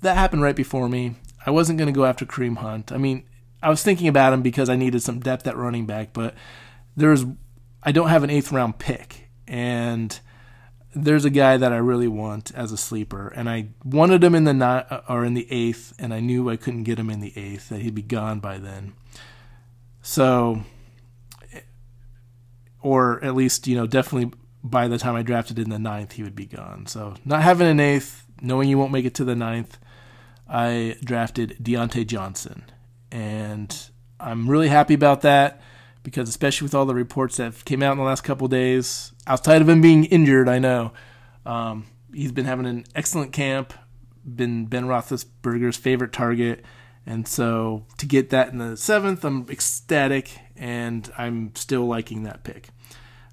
that 0.00 0.16
happened 0.16 0.40
right 0.40 0.56
before 0.56 0.88
me. 0.88 1.16
I 1.44 1.50
wasn't 1.50 1.78
going 1.78 1.92
to 1.92 2.00
go 2.00 2.06
after 2.06 2.24
Kareem 2.24 2.56
Hunt. 2.56 2.90
I 2.90 2.96
mean, 2.96 3.24
I 3.66 3.68
was 3.68 3.82
thinking 3.82 4.06
about 4.06 4.32
him 4.32 4.42
because 4.42 4.68
I 4.68 4.76
needed 4.76 5.02
some 5.02 5.18
depth 5.18 5.44
at 5.48 5.56
running 5.56 5.86
back, 5.86 6.12
but 6.12 6.36
there's 6.96 7.24
I 7.82 7.90
don't 7.90 8.10
have 8.10 8.22
an 8.22 8.30
eighth 8.30 8.52
round 8.52 8.78
pick, 8.78 9.28
and 9.48 10.16
there's 10.94 11.24
a 11.24 11.30
guy 11.30 11.56
that 11.56 11.72
I 11.72 11.78
really 11.78 12.06
want 12.06 12.52
as 12.54 12.70
a 12.70 12.76
sleeper, 12.76 13.26
and 13.26 13.50
I 13.50 13.70
wanted 13.82 14.22
him 14.22 14.36
in 14.36 14.44
the 14.44 14.54
not 14.54 14.92
uh, 14.92 15.00
or 15.08 15.24
in 15.24 15.34
the 15.34 15.50
eighth, 15.50 15.94
and 15.98 16.14
I 16.14 16.20
knew 16.20 16.48
I 16.48 16.54
couldn't 16.54 16.84
get 16.84 17.00
him 17.00 17.10
in 17.10 17.18
the 17.18 17.32
eighth; 17.36 17.70
that 17.70 17.80
he'd 17.80 17.96
be 17.96 18.02
gone 18.02 18.38
by 18.38 18.58
then. 18.58 18.92
So, 20.00 20.62
or 22.80 23.18
at 23.24 23.34
least 23.34 23.66
you 23.66 23.76
know, 23.76 23.88
definitely 23.88 24.32
by 24.62 24.86
the 24.86 24.96
time 24.96 25.16
I 25.16 25.22
drafted 25.22 25.58
in 25.58 25.70
the 25.70 25.78
ninth, 25.80 26.12
he 26.12 26.22
would 26.22 26.36
be 26.36 26.46
gone. 26.46 26.86
So, 26.86 27.14
not 27.24 27.42
having 27.42 27.66
an 27.66 27.80
eighth, 27.80 28.26
knowing 28.40 28.68
you 28.68 28.78
won't 28.78 28.92
make 28.92 29.06
it 29.06 29.14
to 29.16 29.24
the 29.24 29.34
ninth, 29.34 29.76
I 30.48 30.98
drafted 31.02 31.56
Diontae 31.60 32.06
Johnson, 32.06 32.62
and 33.16 33.74
I'm 34.20 34.46
really 34.50 34.68
happy 34.68 34.92
about 34.92 35.22
that 35.22 35.62
because 36.02 36.28
especially 36.28 36.66
with 36.66 36.74
all 36.74 36.84
the 36.84 36.94
reports 36.94 37.38
that 37.38 37.64
came 37.64 37.82
out 37.82 37.92
in 37.92 37.98
the 37.98 38.04
last 38.04 38.24
couple 38.24 38.46
days, 38.46 39.12
outside 39.26 39.62
of 39.62 39.68
him 39.70 39.80
being 39.80 40.04
injured, 40.04 40.50
I 40.50 40.58
know 40.58 40.92
um, 41.46 41.86
he's 42.12 42.30
been 42.30 42.44
having 42.44 42.66
an 42.66 42.84
excellent 42.94 43.32
camp, 43.32 43.72
been 44.22 44.66
Ben 44.66 44.84
Roethlisberger's 44.84 45.78
favorite 45.78 46.12
target, 46.12 46.62
and 47.06 47.26
so 47.26 47.86
to 47.96 48.04
get 48.04 48.28
that 48.30 48.50
in 48.50 48.58
the 48.58 48.76
seventh, 48.76 49.24
I'm 49.24 49.48
ecstatic, 49.48 50.38
and 50.54 51.10
I'm 51.16 51.54
still 51.54 51.86
liking 51.86 52.24
that 52.24 52.44
pick. 52.44 52.68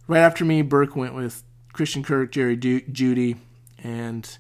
Right 0.08 0.22
after 0.22 0.46
me, 0.46 0.62
Burke 0.62 0.96
went 0.96 1.14
with 1.14 1.44
Christian 1.74 2.04
Kirk, 2.04 2.32
Jerry 2.32 2.56
du- 2.56 2.82
Jeudy, 2.84 3.36
and 3.80 4.38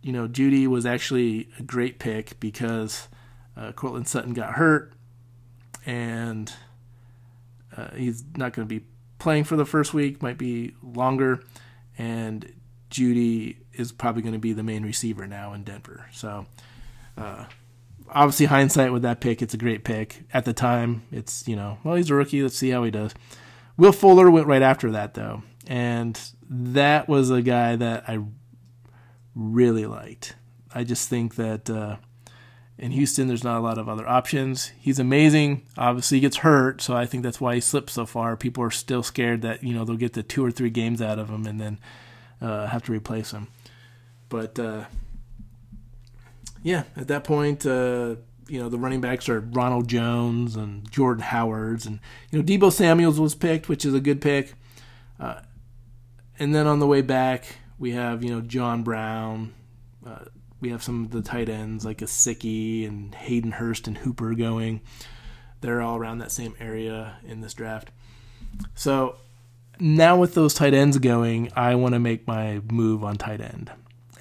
you 0.00 0.12
know 0.12 0.28
Jeudy 0.28 0.68
was 0.68 0.86
actually 0.86 1.48
a 1.58 1.64
great 1.64 1.98
pick 1.98 2.38
because 2.38 3.08
uh, 3.60 3.72
Courtland 3.72 4.08
Sutton 4.08 4.32
got 4.32 4.54
hurt, 4.54 4.92
and 5.84 6.52
uh, 7.76 7.90
he's 7.94 8.24
not 8.36 8.52
going 8.54 8.66
to 8.66 8.80
be 8.80 8.84
playing 9.18 9.44
for 9.44 9.56
the 9.56 9.66
first 9.66 9.92
week, 9.92 10.22
might 10.22 10.38
be 10.38 10.74
longer, 10.82 11.44
and 11.98 12.52
Jeudy 12.90 13.58
is 13.74 13.92
probably 13.92 14.22
going 14.22 14.32
to 14.32 14.38
be 14.38 14.52
the 14.52 14.62
main 14.62 14.82
receiver 14.82 15.26
now 15.26 15.52
in 15.52 15.62
Denver. 15.62 16.06
So, 16.12 16.46
uh, 17.16 17.44
obviously, 18.08 18.46
hindsight 18.46 18.92
with 18.92 19.02
that 19.02 19.20
pick, 19.20 19.42
it's 19.42 19.54
a 19.54 19.58
great 19.58 19.84
pick. 19.84 20.24
At 20.32 20.44
the 20.46 20.52
time, 20.52 21.02
it's, 21.12 21.46
you 21.46 21.54
know, 21.54 21.78
well, 21.84 21.96
he's 21.96 22.10
a 22.10 22.14
rookie. 22.14 22.42
Let's 22.42 22.56
see 22.56 22.70
how 22.70 22.82
he 22.82 22.90
does. 22.90 23.14
Will 23.76 23.92
Fuller 23.92 24.30
went 24.30 24.46
right 24.46 24.62
after 24.62 24.90
that, 24.90 25.14
though. 25.14 25.42
And 25.66 26.20
that 26.48 27.08
was 27.08 27.30
a 27.30 27.42
guy 27.42 27.76
that 27.76 28.08
I 28.08 28.18
really 29.34 29.86
liked. 29.86 30.34
I 30.74 30.84
just 30.84 31.08
think 31.08 31.36
that 31.36 31.70
uh, 31.70 31.96
in 32.80 32.92
Houston, 32.92 33.28
there's 33.28 33.44
not 33.44 33.58
a 33.58 33.60
lot 33.60 33.76
of 33.76 33.90
other 33.90 34.08
options. 34.08 34.72
He's 34.80 34.98
amazing. 34.98 35.66
Obviously, 35.76 36.16
he 36.16 36.22
gets 36.22 36.38
hurt, 36.38 36.80
so 36.80 36.96
I 36.96 37.04
think 37.04 37.22
that's 37.22 37.38
why 37.38 37.54
he 37.54 37.60
slipped 37.60 37.90
so 37.90 38.06
far. 38.06 38.38
People 38.38 38.64
are 38.64 38.70
still 38.70 39.02
scared 39.02 39.42
that 39.42 39.62
you 39.62 39.74
know 39.74 39.84
they'll 39.84 39.96
get 39.96 40.14
the 40.14 40.22
two 40.22 40.42
or 40.42 40.50
three 40.50 40.70
games 40.70 41.02
out 41.02 41.18
of 41.18 41.28
him 41.28 41.46
and 41.46 41.60
then 41.60 41.78
uh, 42.40 42.66
have 42.68 42.82
to 42.84 42.92
replace 42.92 43.32
him. 43.32 43.48
But 44.30 44.58
uh, 44.58 44.84
yeah, 46.62 46.84
at 46.96 47.08
that 47.08 47.22
point, 47.22 47.66
uh, 47.66 48.16
you 48.48 48.58
know 48.58 48.70
the 48.70 48.78
running 48.78 49.02
backs 49.02 49.28
are 49.28 49.40
Ronald 49.40 49.86
Jones 49.86 50.56
and 50.56 50.90
Jordan 50.90 51.22
Howards, 51.22 51.84
and 51.84 52.00
you 52.30 52.38
know 52.38 52.44
Deebo 52.44 52.72
Samuel's 52.72 53.20
was 53.20 53.34
picked, 53.34 53.68
which 53.68 53.84
is 53.84 53.92
a 53.92 54.00
good 54.00 54.22
pick. 54.22 54.54
Uh, 55.18 55.40
and 56.38 56.54
then 56.54 56.66
on 56.66 56.78
the 56.78 56.86
way 56.86 57.02
back, 57.02 57.56
we 57.78 57.90
have 57.90 58.24
you 58.24 58.30
know 58.30 58.40
John 58.40 58.82
Brown. 58.82 59.52
We 60.60 60.70
have 60.70 60.82
some 60.82 61.04
of 61.04 61.10
the 61.10 61.22
tight 61.22 61.48
ends 61.48 61.84
like 61.84 61.98
Gesicki 61.98 62.86
and 62.86 63.14
Hayden 63.14 63.52
Hurst 63.52 63.88
and 63.88 63.98
Hooper 63.98 64.34
going. 64.34 64.82
They're 65.60 65.80
all 65.80 65.96
around 65.96 66.18
that 66.18 66.32
same 66.32 66.54
area 66.60 67.16
in 67.24 67.40
this 67.40 67.54
draft. 67.54 67.90
So 68.74 69.16
now 69.78 70.16
with 70.16 70.34
those 70.34 70.54
tight 70.54 70.74
ends 70.74 70.98
going, 70.98 71.50
I 71.56 71.74
want 71.74 71.94
to 71.94 71.98
make 71.98 72.26
my 72.26 72.60
move 72.70 73.02
on 73.02 73.16
tight 73.16 73.40
end. 73.40 73.70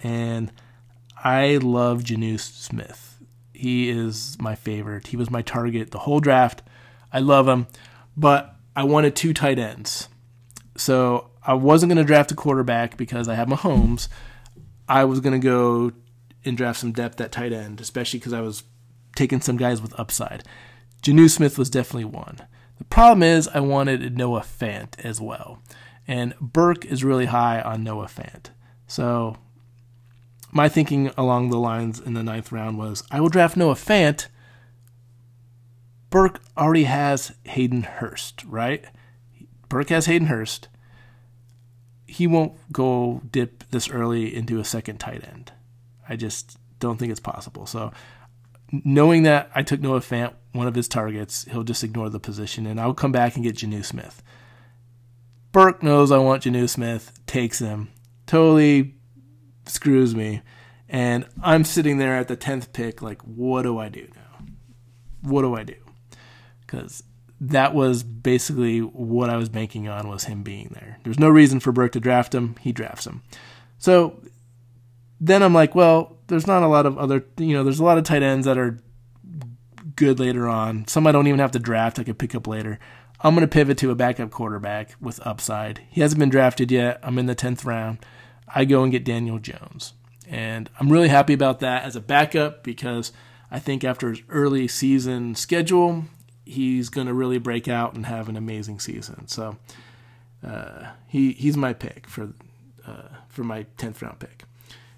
And 0.02 0.52
I 1.22 1.58
love 1.58 2.04
Jonnu 2.04 2.40
Smith. 2.40 3.20
He 3.54 3.90
is 3.90 4.38
my 4.40 4.56
favorite. 4.56 5.08
He 5.08 5.18
was 5.18 5.30
my 5.30 5.42
target 5.42 5.92
the 5.92 6.00
whole 6.00 6.22
draft. 6.22 6.62
I 7.12 7.20
love 7.20 7.48
him, 7.48 7.68
but 8.16 8.56
I 8.76 8.84
wanted 8.84 9.16
two 9.16 9.34
tight 9.34 9.60
ends. 9.60 10.08
So 10.78 11.32
I 11.44 11.54
wasn't 11.56 11.90
going 11.90 11.98
to 11.98 12.06
draft 12.06 12.32
a 12.32 12.36
quarterback 12.36 12.96
because 12.96 13.28
I 13.28 13.36
have 13.36 13.50
Mahomes. 13.50 14.08
I 14.88 15.04
was 15.04 15.20
going 15.20 15.40
to 15.40 15.46
go 15.46 15.92
and 16.46 16.58
draft 16.58 16.80
some 16.80 16.92
depth 16.92 17.20
at 17.22 17.32
tight 17.32 17.54
end, 17.54 17.82
especially 17.82 18.20
because 18.20 18.34
I 18.34 18.42
was 18.42 18.64
taking 19.16 19.42
some 19.42 19.58
guys 19.58 19.82
with 19.82 20.00
upside. 20.00 20.44
Jonnu 21.02 21.30
Smith 21.30 21.58
was 21.58 21.70
definitely 21.70 22.06
one. 22.06 22.40
The 22.78 22.86
problem 22.86 23.24
is 23.24 23.48
I 23.50 23.60
wanted 23.60 24.18
Noah 24.18 24.42
Fant 24.42 24.98
as 25.00 25.20
well. 25.20 25.62
And 26.08 26.34
Burke 26.40 26.86
is 26.86 27.04
really 27.04 27.26
high 27.26 27.62
on 27.62 27.84
Noah 27.84 28.08
Fant. 28.08 28.50
So 28.88 29.38
my 30.52 30.68
thinking 30.68 31.12
along 31.18 31.50
the 31.50 31.60
lines 31.60 32.00
in 32.00 32.14
the 32.14 32.24
ninth 32.24 32.52
round 32.52 32.78
was 32.78 33.04
I 33.12 33.22
will 33.22 33.30
draft 33.30 33.56
Noah 33.56 33.76
Fant. 33.76 34.28
Burke 36.10 36.42
already 36.58 36.86
has 36.86 37.34
Hayden 37.44 37.84
Hurst, 37.84 38.44
right? 38.46 38.84
Burke 39.68 39.90
has 39.90 40.08
Hayden 40.08 40.28
Hurst. 40.28 40.68
He 42.08 42.26
won't 42.26 42.54
go 42.74 43.22
dip 43.30 43.64
this 43.70 43.88
early 43.90 44.34
into 44.34 44.60
a 44.60 44.66
second 44.66 44.98
tight 44.98 45.24
end. 45.24 45.52
I 46.10 46.16
just 46.16 46.58
don't 46.80 46.98
think 46.98 47.12
it's 47.12 47.20
possible. 47.20 47.66
So 47.66 47.92
knowing 48.72 49.24
that 49.24 49.52
I 49.54 49.64
took 49.64 49.80
Noah 49.80 50.00
Fant, 50.00 50.34
one 50.52 50.68
of 50.68 50.76
his 50.76 50.88
targets, 50.88 51.46
he'll 51.46 51.64
just 51.64 51.84
ignore 51.84 52.10
the 52.10 52.20
position, 52.20 52.66
and 52.66 52.80
I'll 52.80 52.94
come 52.94 53.12
back 53.12 53.36
and 53.36 53.44
get 53.44 53.56
Jonnu 53.56 53.86
Smith. 53.86 54.24
Burke 55.52 55.84
knows 55.84 56.12
I 56.12 56.18
want 56.18 56.44
Jonnu 56.44 56.68
Smith, 56.70 57.12
takes 57.26 57.60
him, 57.60 57.90
totally 58.26 58.96
screws 59.66 60.16
me, 60.16 60.42
and 60.88 61.26
I'm 61.44 61.64
sitting 61.64 62.00
there 62.00 62.18
at 62.18 62.28
the 62.28 62.36
tenth 62.36 62.74
pick, 62.74 63.02
like, 63.02 63.22
what 63.22 63.62
do 63.62 63.78
I 63.78 63.90
do 63.90 64.08
now? 64.16 64.46
What 65.22 65.44
do 65.44 65.56
I 65.56 65.64
do? 65.64 65.76
Because 66.62 67.04
that 67.42 67.74
was 67.74 68.04
basically 68.04 68.80
what 68.80 69.30
I 69.30 69.38
was 69.38 69.50
banking 69.50 69.88
on 69.88 70.08
was 70.08 70.26
him 70.26 70.44
being 70.44 70.72
there. 70.74 71.00
There's 71.04 71.20
no 71.20 71.30
reason 71.30 71.60
for 71.60 71.72
Burke 71.72 71.94
to 71.94 72.00
draft 72.00 72.36
him. 72.36 72.56
He 72.60 72.72
drafts 72.72 73.08
him. 73.08 73.24
So 73.78 74.22
then 75.20 75.44
I'm 75.44 75.54
like, 75.54 75.76
well, 75.76 76.18
there's 76.28 76.48
not 76.48 76.64
a 76.64 76.68
lot 76.68 76.86
of 76.86 76.98
other, 76.98 77.26
you 77.38 77.54
know, 77.54 77.64
there's 77.64 77.80
a 77.80 77.84
lot 77.84 77.98
of 77.98 78.04
tight 78.04 78.24
ends 78.24 78.46
that 78.46 78.58
are 78.58 78.80
good 79.96 80.20
later 80.20 80.48
on. 80.48 80.88
Some 80.88 81.08
I 81.08 81.12
don't 81.12 81.28
even 81.28 81.40
have 81.40 81.52
to 81.52 81.60
draft, 81.60 82.00
I 82.00 82.04
could 82.04 82.20
pick 82.20 82.36
up 82.36 82.48
later. 82.48 82.80
I'm 83.22 83.36
going 83.36 83.46
to 83.46 83.54
pivot 83.54 83.78
to 83.80 83.92
a 83.92 83.96
backup 83.96 84.32
quarterback 84.32 84.96
with 85.02 85.26
upside. 85.28 85.82
He 85.90 86.02
hasn't 86.02 86.20
been 86.20 86.30
drafted 86.30 86.72
yet. 86.72 87.00
I'm 87.04 87.20
in 87.20 87.26
the 87.26 87.36
10th 87.36 87.66
round. 87.66 88.00
I 88.48 88.64
go 88.64 88.82
and 88.82 88.92
get 88.92 89.04
Daniel 89.04 89.40
Jones. 89.40 89.94
And 90.28 90.70
I'm 90.80 90.92
really 90.92 91.10
happy 91.10 91.34
about 91.34 91.60
that 91.60 91.84
as 91.84 91.96
a 91.96 92.02
backup 92.02 92.64
because 92.64 93.12
I 93.52 93.60
think 93.60 93.84
after 93.84 94.10
his 94.10 94.22
early 94.30 94.68
season 94.68 95.36
schedule, 95.36 96.06
he's 96.46 96.90
going 96.90 97.08
to 97.08 97.14
really 97.14 97.40
break 97.40 97.68
out 97.68 97.94
and 97.94 98.06
have 98.06 98.30
an 98.30 98.38
amazing 98.38 98.80
season. 98.80 99.28
So 99.28 99.58
uh, 100.46 100.92
he 101.08 101.34
he's 101.34 101.58
my 101.58 101.74
pick 101.74 102.08
for 102.08 102.34
uh, 102.86 103.10
for 103.28 103.44
my 103.44 103.66
10th 103.78 104.02
round 104.02 104.20
pick. 104.20 104.44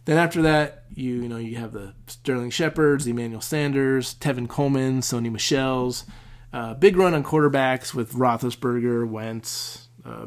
Then 0.05 0.17
after 0.17 0.41
that, 0.41 0.85
you 0.93 1.21
you 1.21 1.29
know 1.29 1.37
you 1.37 1.57
have 1.57 1.73
the 1.73 1.93
Sterling 2.07 2.49
Shepards, 2.49 3.07
Emmanuel 3.07 3.41
Sanders, 3.41 4.15
Tevin 4.15 4.47
Coleman, 4.47 5.01
Sony 5.01 5.31
Michel's. 5.31 6.05
Uh, 6.53 6.73
big 6.73 6.97
run 6.97 7.13
on 7.13 7.23
quarterbacks 7.23 7.93
with 7.93 8.11
Roethlisberger, 8.11 9.07
Wentz, 9.07 9.87
uh, 10.05 10.25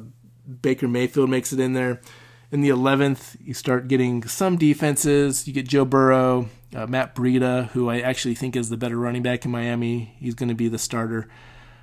Baker 0.62 0.89
Mayfield 0.89 1.29
makes 1.29 1.53
it 1.53 1.61
in 1.61 1.75
there. 1.75 2.01
In 2.51 2.61
the 2.61 2.68
11th, 2.68 3.37
you 3.45 3.53
start 3.53 3.89
getting 3.89 4.22
some 4.25 4.57
defenses. 4.57 5.47
You 5.47 5.53
get 5.53 5.68
Joe 5.68 5.85
Burrow, 5.85 6.49
uh, 6.75 6.87
Matt 6.87 7.14
Breida, 7.14 7.68
who 7.70 7.91
I 7.91 8.01
actually 8.01 8.35
think 8.35 8.55
is 8.55 8.68
the 8.68 8.77
better 8.77 8.97
running 8.97 9.22
back 9.22 9.45
in 9.45 9.51
Miami. 9.51 10.14
He's 10.18 10.35
going 10.35 10.49
to 10.49 10.55
be 10.55 10.68
the 10.68 10.79
starter, 10.79 11.29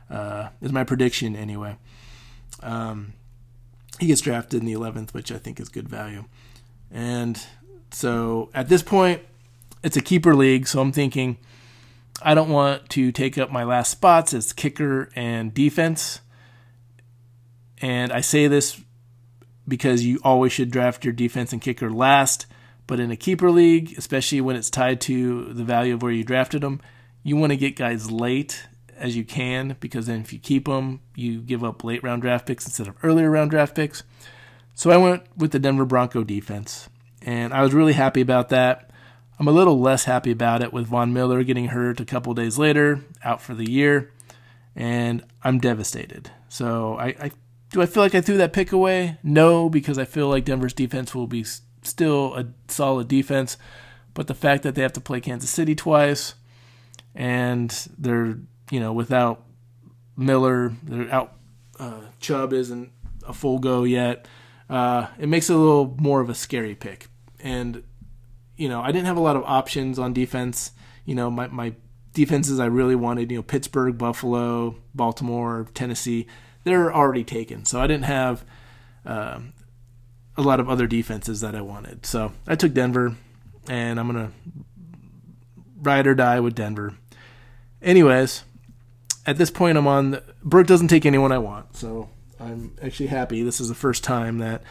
uh, 0.09 0.49
is 0.61 0.71
my 0.71 0.83
prediction 0.83 1.35
anyway. 1.35 1.77
Um, 2.63 3.13
he 3.99 4.07
gets 4.07 4.21
drafted 4.21 4.61
in 4.61 4.65
the 4.65 4.73
11th, 4.73 5.13
which 5.13 5.31
I 5.31 5.37
think 5.37 5.59
is 5.59 5.69
good 5.69 5.89
value. 5.89 6.25
And 6.89 7.41
so 7.91 8.49
at 8.53 8.69
this 8.69 8.83
point, 8.83 9.21
it's 9.83 9.97
a 9.97 10.01
keeper 10.01 10.35
league, 10.35 10.67
so 10.67 10.81
I'm 10.81 10.91
thinking 10.91 11.37
I 12.21 12.35
don't 12.35 12.49
want 12.49 12.89
to 12.89 13.11
take 13.11 13.37
up 13.37 13.51
my 13.51 13.63
last 13.63 13.91
spots 13.91 14.33
as 14.33 14.53
kicker 14.53 15.09
and 15.15 15.53
defense. 15.53 16.21
And 17.79 18.11
I 18.11 18.21
say 18.21 18.47
this 18.47 18.79
because 19.67 20.03
you 20.03 20.19
always 20.23 20.51
should 20.51 20.71
draft 20.71 21.03
your 21.03 21.13
defense 21.13 21.51
and 21.51 21.61
kicker 21.61 21.91
last. 21.91 22.45
But 22.87 22.99
in 22.99 23.09
a 23.09 23.15
keeper 23.15 23.49
league, 23.49 23.95
especially 23.97 24.41
when 24.41 24.55
it's 24.55 24.69
tied 24.69 25.01
to 25.01 25.53
the 25.53 25.63
value 25.63 25.93
of 25.93 26.01
where 26.01 26.11
you 26.11 26.23
drafted 26.23 26.61
them, 26.61 26.81
you 27.23 27.37
want 27.37 27.51
to 27.51 27.57
get 27.57 27.75
guys 27.75 28.11
late 28.11 28.67
as 28.97 29.15
you 29.15 29.23
can 29.23 29.75
because 29.79 30.05
then 30.05 30.21
if 30.21 30.31
you 30.31 30.39
keep 30.39 30.65
them, 30.65 31.01
you 31.15 31.39
give 31.39 31.63
up 31.63 31.83
late 31.83 32.03
round 32.03 32.21
draft 32.21 32.45
picks 32.45 32.65
instead 32.65 32.87
of 32.87 32.95
earlier 33.01 33.31
round 33.31 33.49
draft 33.49 33.75
picks. 33.75 34.03
So 34.75 34.91
I 34.91 34.97
went 34.97 35.23
with 35.35 35.51
the 35.51 35.59
Denver 35.59 35.85
Bronco 35.85 36.23
defense, 36.23 36.89
and 37.21 37.53
I 37.53 37.61
was 37.61 37.73
really 37.73 37.93
happy 37.93 38.21
about 38.21 38.49
that. 38.49 38.89
I'm 39.39 39.47
a 39.47 39.51
little 39.51 39.79
less 39.79 40.03
happy 40.03 40.31
about 40.31 40.61
it 40.61 40.71
with 40.71 40.87
Von 40.87 41.13
Miller 41.13 41.43
getting 41.43 41.67
hurt 41.67 41.99
a 41.99 42.05
couple 42.05 42.33
days 42.33 42.57
later, 42.57 43.01
out 43.23 43.41
for 43.41 43.55
the 43.55 43.69
year, 43.69 44.11
and 44.75 45.23
I'm 45.43 45.59
devastated. 45.59 46.29
So 46.49 46.95
I, 46.97 47.07
I 47.07 47.31
do 47.71 47.81
I 47.81 47.85
feel 47.85 48.03
like 48.03 48.13
I 48.13 48.21
threw 48.21 48.37
that 48.37 48.53
pick 48.53 48.71
away? 48.71 49.17
No, 49.23 49.69
because 49.69 49.97
I 49.97 50.05
feel 50.05 50.27
like 50.27 50.45
Denver's 50.45 50.73
defense 50.73 51.15
will 51.15 51.27
be 51.27 51.45
still 51.81 52.35
a 52.35 52.47
solid 52.67 53.07
defense, 53.07 53.57
but 54.13 54.27
the 54.27 54.35
fact 54.35 54.63
that 54.63 54.75
they 54.75 54.81
have 54.81 54.93
to 54.93 55.01
play 55.01 55.21
Kansas 55.21 55.49
City 55.49 55.73
twice, 55.73 56.35
and 57.15 57.71
they're 57.97 58.37
you 58.69 58.79
know 58.79 58.93
without 58.93 59.43
Miller, 60.17 60.73
they're 60.83 61.11
out. 61.11 61.33
Uh, 61.79 62.01
Chubb 62.19 62.53
isn't 62.53 62.91
a 63.25 63.33
full 63.33 63.59
go 63.59 63.83
yet. 63.83 64.27
Uh, 64.69 65.07
it 65.17 65.27
makes 65.27 65.49
it 65.49 65.55
a 65.55 65.57
little 65.57 65.95
more 65.99 66.21
of 66.21 66.29
a 66.29 66.35
scary 66.35 66.75
pick, 66.75 67.07
and 67.43 67.83
you 68.55 68.69
know, 68.69 68.81
I 68.81 68.91
didn't 68.91 69.07
have 69.07 69.17
a 69.17 69.21
lot 69.21 69.35
of 69.35 69.43
options 69.43 69.97
on 69.97 70.13
defense. 70.13 70.71
You 71.05 71.15
know, 71.15 71.31
my, 71.31 71.47
my 71.47 71.73
defenses 72.13 72.59
I 72.59 72.65
really 72.65 72.95
wanted, 72.95 73.31
you 73.31 73.37
know, 73.37 73.43
Pittsburgh, 73.43 73.97
Buffalo, 73.97 74.75
Baltimore, 74.93 75.67
Tennessee, 75.73 76.27
they're 76.63 76.93
already 76.93 77.23
taken. 77.23 77.65
So 77.65 77.81
I 77.81 77.87
didn't 77.87 78.05
have 78.05 78.45
um, 79.05 79.53
a 80.37 80.41
lot 80.41 80.59
of 80.59 80.69
other 80.69 80.85
defenses 80.87 81.41
that 81.41 81.55
I 81.55 81.61
wanted. 81.61 82.05
So 82.05 82.33
I 82.47 82.55
took 82.55 82.73
Denver, 82.73 83.15
and 83.67 83.99
I'm 83.99 84.13
to 84.13 84.31
ride 85.81 86.05
or 86.05 86.13
die 86.13 86.39
with 86.39 86.53
Denver. 86.53 86.95
Anyways, 87.81 88.43
at 89.25 89.37
this 89.37 89.49
point, 89.49 89.77
I'm 89.77 89.87
on. 89.87 90.11
The, 90.11 90.23
Burke 90.43 90.67
doesn't 90.67 90.89
take 90.89 91.05
anyone 91.05 91.31
I 91.31 91.39
want. 91.39 91.75
So 91.77 92.09
I'm 92.39 92.75
actually 92.81 93.07
happy. 93.07 93.41
This 93.43 93.59
is 93.59 93.69
the 93.69 93.75
first 93.75 94.03
time 94.03 94.37
that 94.37 94.61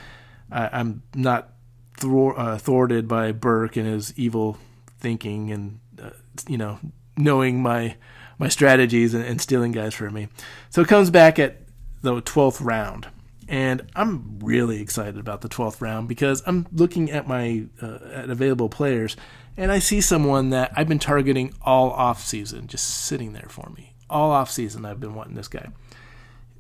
I, 0.51 0.69
I'm 0.73 1.03
not 1.15 1.55
thwar- 2.01 2.39
uh, 2.39 2.59
thwarted 2.59 3.07
by 3.07 3.33
Burke 3.33 3.77
and 3.77 3.87
his 3.87 4.13
evil 4.19 4.59
thinking 4.99 5.51
and 5.51 5.81
uh, 6.03 6.11
you 6.49 6.59
know 6.59 6.79
knowing 7.17 7.63
my 7.63 7.97
my 8.39 8.49
strategies 8.49 9.13
and, 9.15 9.23
and, 9.23 9.39
stealing 9.41 9.71
guys 9.71 9.93
for 9.93 10.11
me. 10.11 10.29
So 10.71 10.81
it 10.81 10.89
comes 10.89 11.11
back 11.11 11.39
at 11.39 11.59
the 12.01 12.23
12th 12.23 12.65
round. 12.65 13.07
And 13.49 13.83
I'm 13.95 14.39
really 14.39 14.81
excited 14.81 15.19
about 15.19 15.43
the 15.43 15.49
12th 15.49 15.83
round 15.83 16.09
because 16.09 16.43
I'm 16.47 16.67
looking 16.73 17.11
at 17.11 17.29
my 17.29 17.65
uh, 17.83 17.99
at 18.13 18.31
available 18.31 18.71
players 18.71 19.17
and 19.57 19.71
I 19.71 19.79
see 19.79 20.01
someone 20.01 20.51
that 20.51 20.73
I've 20.75 20.89
been 20.89 20.99
targeting 21.01 21.53
all 21.61 21.91
off 21.91 22.25
season 22.25 22.67
just 22.67 22.89
sitting 22.89 23.35
there 23.35 23.49
for 23.51 23.71
me. 23.77 23.95
All 24.09 24.31
off 24.31 24.51
season 24.51 24.87
I've 24.87 25.01
been 25.01 25.15
wanting 25.15 25.35
this 25.35 25.49
guy. 25.49 25.69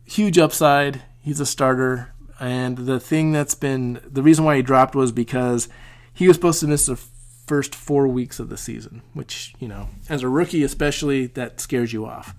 Huge 0.05 0.37
upside. 0.37 1.03
He's 1.23 1.41
a 1.41 1.47
starter. 1.47 2.13
And 2.41 2.79
the 2.79 2.99
thing 2.99 3.33
that's 3.33 3.55
been 3.55 4.01
the 4.05 4.23
reason 4.23 4.45
why 4.45 4.57
he 4.57 4.63
dropped 4.63 4.95
was 4.95 5.13
because 5.13 5.69
he 6.13 6.27
was 6.27 6.37
supposed 6.37 6.61
to 6.61 6.67
miss 6.67 6.87
the 6.87 6.97
first 6.97 7.75
four 7.75 8.09
weeks 8.09 8.41
of 8.41 8.49
the 8.49 8.57
season, 8.57 9.03
which, 9.13 9.55
you 9.59 9.69
know, 9.69 9.89
as 10.09 10.23
a 10.23 10.29
rookie 10.29 10.63
especially, 10.63 11.27
that 11.27 11.61
scares 11.61 11.93
you 11.93 12.07
off. 12.07 12.35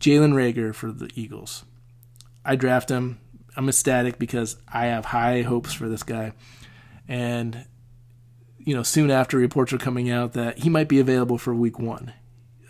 Jalen 0.00 0.32
Reagor 0.32 0.74
for 0.74 0.90
the 0.90 1.10
Eagles. 1.14 1.64
I 2.44 2.56
draft 2.56 2.90
him. 2.90 3.20
I'm 3.56 3.68
ecstatic 3.68 4.18
because 4.18 4.56
I 4.66 4.86
have 4.86 5.04
high 5.04 5.42
hopes 5.42 5.72
for 5.72 5.88
this 5.88 6.02
guy. 6.02 6.32
And, 7.06 7.66
you 8.58 8.74
know, 8.74 8.82
soon 8.82 9.10
after 9.10 9.36
reports 9.36 9.72
are 9.72 9.78
coming 9.78 10.10
out 10.10 10.32
that 10.32 10.58
he 10.58 10.70
might 10.70 10.88
be 10.88 10.98
available 10.98 11.38
for 11.38 11.54
week 11.54 11.78
one. 11.78 12.12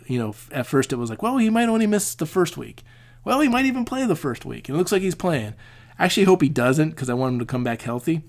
You 0.05 0.19
know, 0.19 0.35
at 0.51 0.67
first 0.67 0.91
it 0.93 0.97
was 0.97 1.09
like, 1.09 1.23
well, 1.23 1.37
he 1.37 1.49
might 1.49 1.69
only 1.69 1.87
miss 1.87 2.13
the 2.13 2.25
first 2.25 2.57
week. 2.57 2.83
Well, 3.23 3.39
he 3.39 3.47
might 3.47 3.65
even 3.65 3.85
play 3.85 4.05
the 4.05 4.15
first 4.15 4.45
week. 4.45 4.67
And 4.67 4.75
it 4.75 4.77
looks 4.77 4.91
like 4.91 5.01
he's 5.01 5.15
playing. 5.15 5.53
I 5.97 6.05
actually 6.05 6.23
hope 6.23 6.41
he 6.41 6.49
doesn't 6.49 6.91
because 6.91 7.09
I 7.09 7.13
want 7.13 7.33
him 7.33 7.39
to 7.39 7.45
come 7.45 7.63
back 7.63 7.81
healthy. 7.81 8.23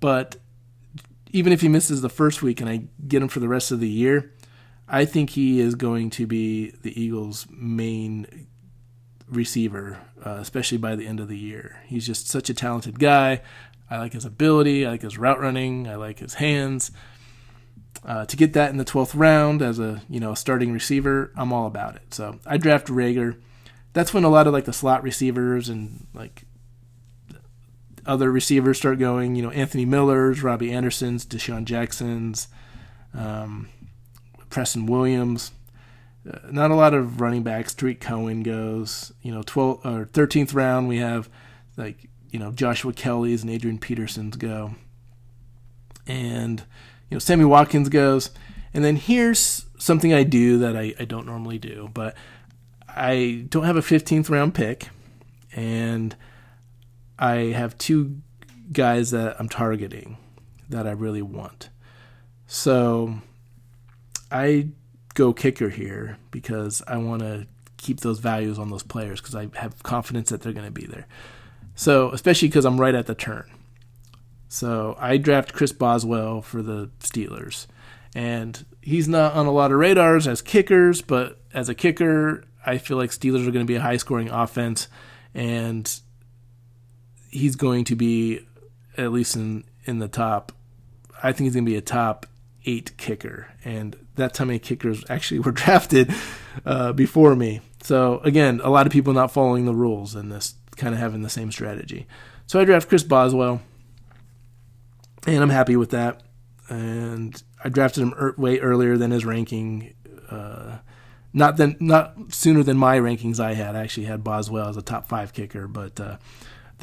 But 0.00 0.36
even 1.30 1.52
if 1.52 1.60
he 1.60 1.68
misses 1.68 2.02
the 2.02 2.08
first 2.08 2.42
week 2.42 2.60
and 2.60 2.70
I 2.70 2.84
get 3.06 3.22
him 3.22 3.28
for 3.28 3.40
the 3.40 3.48
rest 3.48 3.72
of 3.72 3.80
the 3.80 3.88
year, 3.88 4.32
I 4.88 5.04
think 5.04 5.30
he 5.30 5.60
is 5.60 5.74
going 5.74 6.10
to 6.10 6.26
be 6.26 6.70
the 6.82 6.98
Eagles' 7.00 7.46
main 7.50 8.46
receiver, 9.28 9.98
uh, 10.24 10.36
especially 10.40 10.78
by 10.78 10.94
the 10.94 11.06
end 11.06 11.20
of 11.20 11.28
the 11.28 11.38
year. 11.38 11.80
He's 11.86 12.06
just 12.06 12.28
such 12.28 12.50
a 12.50 12.54
talented 12.54 12.98
guy. 12.98 13.40
I 13.90 13.98
like 13.98 14.12
his 14.12 14.24
ability. 14.24 14.86
I 14.86 14.90
like 14.90 15.02
his 15.02 15.18
route 15.18 15.40
running. 15.40 15.88
I 15.88 15.96
like 15.96 16.18
his 16.18 16.34
hands. 16.34 16.90
Uh, 18.04 18.26
to 18.26 18.36
get 18.36 18.52
that 18.52 18.70
in 18.70 18.76
the 18.76 18.84
12th 18.84 19.12
round 19.14 19.62
as 19.62 19.78
a 19.78 20.02
you 20.10 20.20
know 20.20 20.34
starting 20.34 20.72
receiver, 20.72 21.32
I'm 21.36 21.52
all 21.52 21.66
about 21.66 21.96
it. 21.96 22.12
So 22.12 22.38
I 22.44 22.58
draft 22.58 22.88
Reagor. 22.88 23.40
That's 23.94 24.12
when 24.12 24.24
a 24.24 24.28
lot 24.28 24.46
of 24.46 24.52
like 24.52 24.66
the 24.66 24.72
slot 24.72 25.02
receivers 25.02 25.68
and 25.68 26.06
like 26.12 26.44
other 28.06 28.30
receivers 28.30 28.78
start 28.78 28.98
going. 28.98 29.36
You 29.36 29.42
know, 29.42 29.50
Anthony 29.50 29.84
Miller's, 29.84 30.42
Robby 30.42 30.72
Anderson's, 30.72 31.24
DeSean 31.24 31.64
Jackson's, 31.64 32.48
um, 33.12 33.68
Preston 34.50 34.86
Williams. 34.86 35.52
Uh, 36.28 36.38
not 36.50 36.70
a 36.70 36.74
lot 36.74 36.94
of 36.94 37.20
running 37.20 37.42
backs. 37.42 37.74
Tarik 37.74 38.00
Cohen 38.00 38.42
goes. 38.42 39.12
You 39.22 39.32
know, 39.32 39.42
12 39.44 39.84
or 39.84 40.06
13th 40.06 40.54
round 40.54 40.88
we 40.88 40.98
have 40.98 41.28
like 41.76 42.08
you 42.30 42.38
know 42.38 42.50
Joshua 42.50 42.92
Kelley's 42.92 43.42
and 43.42 43.50
Adrian 43.50 43.78
Peterson's 43.78 44.36
go, 44.36 44.74
and 46.06 46.60
you 47.08 47.14
know 47.14 47.18
Sammy 47.20 47.44
Watkins 47.44 47.88
goes. 47.88 48.30
And 48.72 48.84
then 48.84 48.96
here's 48.96 49.66
something 49.78 50.12
I 50.12 50.24
do 50.24 50.58
that 50.58 50.76
I, 50.76 50.94
I 50.98 51.04
don't 51.04 51.26
normally 51.26 51.58
do, 51.58 51.90
but 51.94 52.16
I 52.88 53.46
don't 53.48 53.62
have 53.62 53.76
a 53.76 53.82
15th 53.82 54.28
round 54.30 54.52
pick, 54.52 54.88
and 55.54 56.16
I 57.18 57.52
have 57.52 57.78
two 57.78 58.20
guys 58.72 59.10
that 59.10 59.36
I'm 59.38 59.48
targeting 59.48 60.16
that 60.68 60.86
I 60.86 60.92
really 60.92 61.22
want. 61.22 61.70
So 62.46 63.18
I 64.30 64.68
go 65.14 65.32
kicker 65.32 65.68
here 65.68 66.18
because 66.30 66.82
I 66.86 66.96
want 66.96 67.22
to 67.22 67.46
keep 67.76 68.00
those 68.00 68.18
values 68.18 68.58
on 68.58 68.70
those 68.70 68.82
players 68.82 69.20
because 69.20 69.34
I 69.34 69.48
have 69.54 69.82
confidence 69.82 70.30
that 70.30 70.40
they're 70.40 70.52
going 70.52 70.66
to 70.66 70.72
be 70.72 70.86
there. 70.86 71.06
So, 71.74 72.10
especially 72.10 72.48
because 72.48 72.64
I'm 72.64 72.80
right 72.80 72.94
at 72.94 73.06
the 73.06 73.14
turn. 73.14 73.50
So, 74.48 74.96
I 74.98 75.16
draft 75.16 75.52
Chris 75.52 75.72
Boswell 75.72 76.40
for 76.40 76.62
the 76.62 76.90
Steelers. 77.00 77.66
And 78.14 78.64
he's 78.80 79.08
not 79.08 79.34
on 79.34 79.46
a 79.46 79.52
lot 79.52 79.72
of 79.72 79.78
radars 79.78 80.28
as 80.28 80.40
kickers, 80.40 81.02
but 81.02 81.40
as 81.52 81.68
a 81.68 81.74
kicker, 81.74 82.44
I 82.64 82.78
feel 82.78 82.96
like 82.96 83.10
Steelers 83.10 83.46
are 83.46 83.50
going 83.50 83.66
to 83.66 83.70
be 83.70 83.74
a 83.74 83.80
high 83.80 83.96
scoring 83.96 84.30
offense. 84.30 84.86
And 85.34 85.92
he's 87.34 87.56
going 87.56 87.84
to 87.84 87.96
be 87.96 88.46
at 88.96 89.12
least 89.12 89.36
in 89.36 89.64
in 89.84 89.98
the 89.98 90.08
top. 90.08 90.52
I 91.22 91.32
think 91.32 91.46
he's 91.46 91.54
going 91.54 91.66
to 91.66 91.70
be 91.70 91.76
a 91.76 91.82
top 91.82 92.26
eight 92.64 92.96
kicker, 92.96 93.52
and 93.64 93.96
that's 94.14 94.38
how 94.38 94.44
many 94.44 94.58
kickers 94.58 95.04
actually 95.10 95.40
were 95.40 95.52
drafted 95.52 96.14
uh, 96.64 96.92
before 96.92 97.34
me. 97.36 97.60
So 97.82 98.20
again, 98.20 98.60
a 98.62 98.70
lot 98.70 98.86
of 98.86 98.92
people 98.92 99.12
not 99.12 99.32
following 99.32 99.66
the 99.66 99.74
rules 99.74 100.14
and 100.14 100.32
this 100.32 100.54
kind 100.76 100.94
of 100.94 101.00
having 101.00 101.22
the 101.22 101.28
same 101.28 101.52
strategy. 101.52 102.06
So 102.46 102.60
I 102.60 102.64
draft 102.64 102.88
Chris 102.88 103.02
Boswell, 103.02 103.60
and 105.26 105.42
I'm 105.42 105.50
happy 105.50 105.76
with 105.76 105.90
that. 105.90 106.22
And 106.68 107.42
I 107.62 107.68
drafted 107.68 108.04
him 108.04 108.14
er- 108.14 108.34
way 108.38 108.58
earlier 108.60 108.96
than 108.96 109.10
his 109.10 109.24
ranking. 109.24 109.94
Uh, 110.30 110.78
not 111.32 111.56
then, 111.56 111.76
not 111.80 112.14
sooner 112.32 112.62
than 112.62 112.76
my 112.76 112.98
rankings 112.98 113.40
I 113.40 113.54
had. 113.54 113.74
I 113.74 113.82
actually 113.82 114.06
had 114.06 114.22
Boswell 114.24 114.68
as 114.68 114.76
a 114.76 114.82
top 114.82 115.08
five 115.08 115.32
kicker, 115.32 115.66
but 115.66 115.98
uh, 116.00 116.16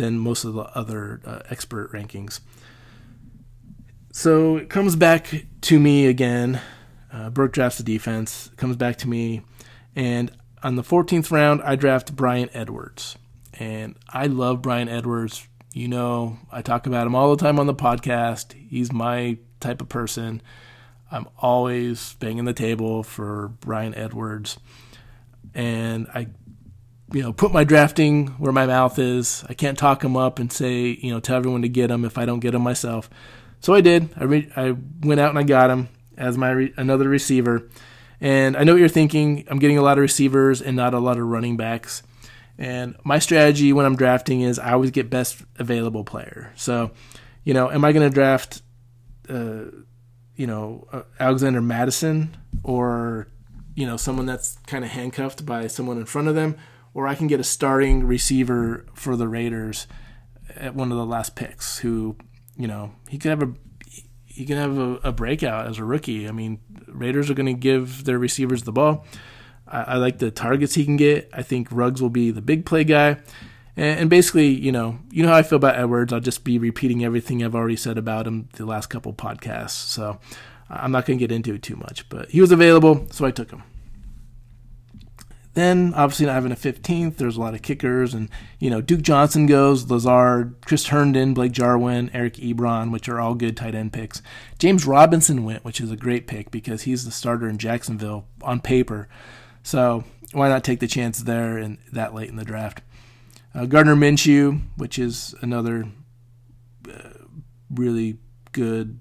than 0.02 0.18
most 0.18 0.44
of 0.44 0.56
the 0.56 0.64
other 0.76 1.22
uh, 1.24 1.42
expert 1.52 1.94
rankings. 1.94 2.40
So 4.12 4.58
it 4.58 4.68
comes 4.68 4.96
back 4.96 5.46
to 5.62 5.80
me 5.80 6.08
again. 6.08 6.60
Uh, 7.14 7.30
Burke 7.30 7.54
drafts 7.54 7.78
the 7.78 7.84
defense. 7.84 8.50
Comes 8.58 8.76
back 8.76 8.98
to 8.98 9.08
me, 9.08 9.44
and 9.96 10.32
on 10.64 10.76
the 10.76 10.82
14th 10.82 11.30
round, 11.32 11.62
I 11.62 11.76
draft 11.76 12.16
Bryan 12.16 12.50
Edwards, 12.52 13.16
and 13.54 13.96
I 14.10 14.26
love 14.26 14.64
Bryan 14.64 14.90
Edwards. 14.90 15.48
You 15.72 15.88
know, 15.88 16.40
I 16.52 16.64
talk 16.64 16.88
about 16.88 17.06
him 17.06 17.14
all 17.14 17.36
the 17.36 17.42
time 17.42 17.60
on 17.60 17.68
the 17.68 17.76
podcast. 17.76 18.54
He's 18.54 18.92
my 18.92 19.38
type 19.60 19.82
of 19.82 19.90
person. 19.90 20.42
I'm 21.12 21.28
always 21.38 22.16
banging 22.16 22.46
the 22.46 22.54
table 22.54 23.04
for 23.04 23.50
Bryan 23.60 23.94
Edwards, 23.94 24.58
and 25.54 26.08
I, 26.08 26.28
you 27.14 27.22
know, 27.22 27.34
put 27.34 27.52
my 27.52 27.64
drafting 27.64 28.28
where 28.38 28.54
my 28.54 28.66
mouth 28.66 28.98
is. 29.00 29.44
I 29.50 29.54
can't 29.54 29.78
talk 29.78 30.04
him 30.04 30.16
up 30.16 30.40
and 30.40 30.52
say, 30.52 30.98
you 31.02 31.12
know, 31.12 31.20
tell 31.20 31.38
everyone 31.38 31.62
to 31.64 31.70
get 31.70 31.92
him 31.92 32.06
if 32.06 32.18
I 32.18 32.26
don't 32.26 32.40
get 32.40 32.56
him 32.56 32.62
myself. 32.62 33.10
So 33.60 33.74
I 33.74 33.82
did. 33.82 34.10
I 34.18 34.24
re- 34.24 34.52
I 34.56 34.76
went 35.02 35.20
out 35.20 35.30
and 35.30 35.40
I 35.40 35.44
got 35.44 35.70
him 35.70 35.90
as 36.18 36.38
my 36.38 36.52
re- 36.52 36.74
another 36.78 37.08
receiver. 37.10 37.70
And 38.20 38.56
I 38.56 38.64
know 38.64 38.74
what 38.74 38.80
you're 38.80 38.90
thinking. 38.90 39.46
I'm 39.50 39.60
getting 39.60 39.78
a 39.78 39.82
lot 39.82 39.98
of 39.98 40.02
receivers 40.02 40.62
and 40.62 40.76
not 40.76 40.94
a 40.94 41.00
lot 41.00 41.18
of 41.18 41.26
running 41.26 41.58
backs. 41.58 42.04
And 42.58 42.96
my 43.04 43.18
strategy 43.20 43.74
when 43.74 43.86
I'm 43.86 43.96
drafting 43.96 44.42
is 44.42 44.60
I 44.60 44.74
always 44.74 44.92
get 44.92 45.10
best 45.10 45.42
available 45.58 46.04
player. 46.04 46.54
So, 46.56 46.92
you 47.44 47.54
know, 47.54 47.72
am 47.72 47.84
I 47.84 47.92
going 47.92 48.08
to 48.08 48.14
draft, 48.14 48.62
uh, 49.28 49.64
you 50.36 50.46
know, 50.46 50.88
uh, 50.92 51.02
Alexander 51.20 51.62
Mattison 51.62 52.38
or, 52.64 53.28
you 53.76 53.88
know, 53.88 53.98
someone 53.98 54.28
that's 54.28 54.58
kind 54.68 54.86
of 54.86 54.92
handcuffed 54.92 55.46
by 55.46 55.66
someone 55.68 55.98
in 55.98 56.06
front 56.06 56.28
of 56.28 56.36
them, 56.36 56.56
or 56.94 57.08
I 57.08 57.16
can 57.16 57.28
get 57.28 57.40
a 57.40 57.44
starting 57.44 58.06
receiver 58.06 58.86
for 58.94 59.16
the 59.16 59.28
Raiders 59.28 59.88
at 60.56 60.76
one 60.76 60.92
of 60.92 60.98
the 60.98 61.06
last 61.06 61.36
picks 61.36 61.80
who, 61.80 62.16
you 62.58 62.68
know, 62.68 62.94
he 63.10 63.18
could 63.18 63.30
have 63.30 63.44
a 63.44 63.54
he 64.26 64.46
can 64.46 64.58
have 64.58 64.78
a, 64.78 64.94
a 65.04 65.12
breakout 65.12 65.68
as 65.68 65.78
a 65.78 65.84
rookie. 65.84 66.28
I 66.28 66.32
mean, 66.32 66.60
Raiders 66.88 67.30
are 67.30 67.34
going 67.34 67.48
to 67.48 67.54
give 67.54 68.06
their 68.06 68.18
receivers 68.18 68.64
the 68.64 68.72
ball. 68.72 69.06
I, 69.68 69.82
I, 69.82 69.96
like 69.98 70.20
the 70.20 70.32
targets 70.32 70.76
he 70.76 70.86
can 70.86 70.98
get. 70.98 71.30
I 71.34 71.42
think 71.44 71.68
Ruggs 71.70 72.02
will 72.02 72.10
be 72.10 72.32
the 72.32 72.42
big 72.42 72.66
play 72.66 72.84
guy. 72.84 73.18
And, 73.76 74.00
and, 74.00 74.10
basically, 74.10 74.48
you 74.48 74.72
know, 74.72 75.00
you 75.12 75.24
know 75.24 75.30
how 75.30 75.36
I 75.36 75.44
feel 75.44 75.58
about 75.58 75.76
Edwards. 75.76 76.14
I'll 76.14 76.22
just 76.22 76.44
be 76.44 76.58
repeating 76.58 77.04
everything 77.04 77.44
I've 77.44 77.56
already 77.56 77.76
said 77.76 77.98
about 77.98 78.26
him 78.26 78.50
the 78.54 78.66
last 78.66 78.88
couple 78.88 79.14
podcasts. 79.14 79.72
So 79.72 80.20
I'm 80.70 80.92
not 80.92 81.06
going 81.06 81.20
to 81.20 81.24
get 81.24 81.34
into 81.34 81.54
it 81.54 81.62
too 81.62 81.76
much. 81.76 82.08
But 82.10 82.32
he 82.32 82.42
was 82.42 82.52
available, 82.52 83.08
so 83.12 83.26
I 83.26 83.32
took 83.32 83.52
him. 83.52 83.64
Then, 85.54 85.94
obviously, 85.96 86.28
not 86.28 86.36
having 86.36 86.54
a 86.54 86.56
15th, 86.56 87.18
there's 87.18 87.36
a 87.36 87.42
lot 87.42 87.54
of 87.54 87.62
kickers. 87.62 88.14
And, 88.14 88.30
you 88.60 88.70
know, 88.70 88.80
Duke 88.80 89.02
Johnson 89.02 89.48
goes, 89.48 89.90
Lazard, 89.92 90.56
Chris 90.66 90.88
Herndon, 90.88 91.34
Blake 91.34 91.52
Jarwin, 91.52 92.10
Eric 92.14 92.36
Ebron, 92.36 92.92
which 92.92 93.10
are 93.10 93.20
all 93.20 93.36
good 93.36 93.58
tight 93.58 93.76
end 93.76 93.92
picks. 93.92 94.22
James 94.60 94.86
Robinson 94.86 95.44
went, 95.44 95.66
which 95.66 95.82
is 95.82 95.92
a 95.92 95.98
great 95.98 96.26
pick 96.26 96.52
because 96.52 96.84
he's 96.84 97.04
the 97.04 97.12
starter 97.12 97.50
in 97.50 97.58
Jacksonville 97.58 98.26
on 98.42 98.62
paper. 98.62 99.10
So, 99.62 100.06
why 100.32 100.48
not 100.48 100.64
take 100.64 100.80
the 100.80 100.88
chance 100.88 101.20
there 101.20 101.58
and 101.58 101.78
that 101.92 102.14
late 102.14 102.30
in 102.30 102.38
the 102.38 102.46
draft? 102.46 102.82
Uh, 103.54 103.66
Gardner 103.66 103.96
Minshew, 103.96 104.62
which 104.78 104.98
is 104.98 105.36
another 105.42 105.90
uh, 106.90 107.10
really 107.70 108.18
good 108.54 109.00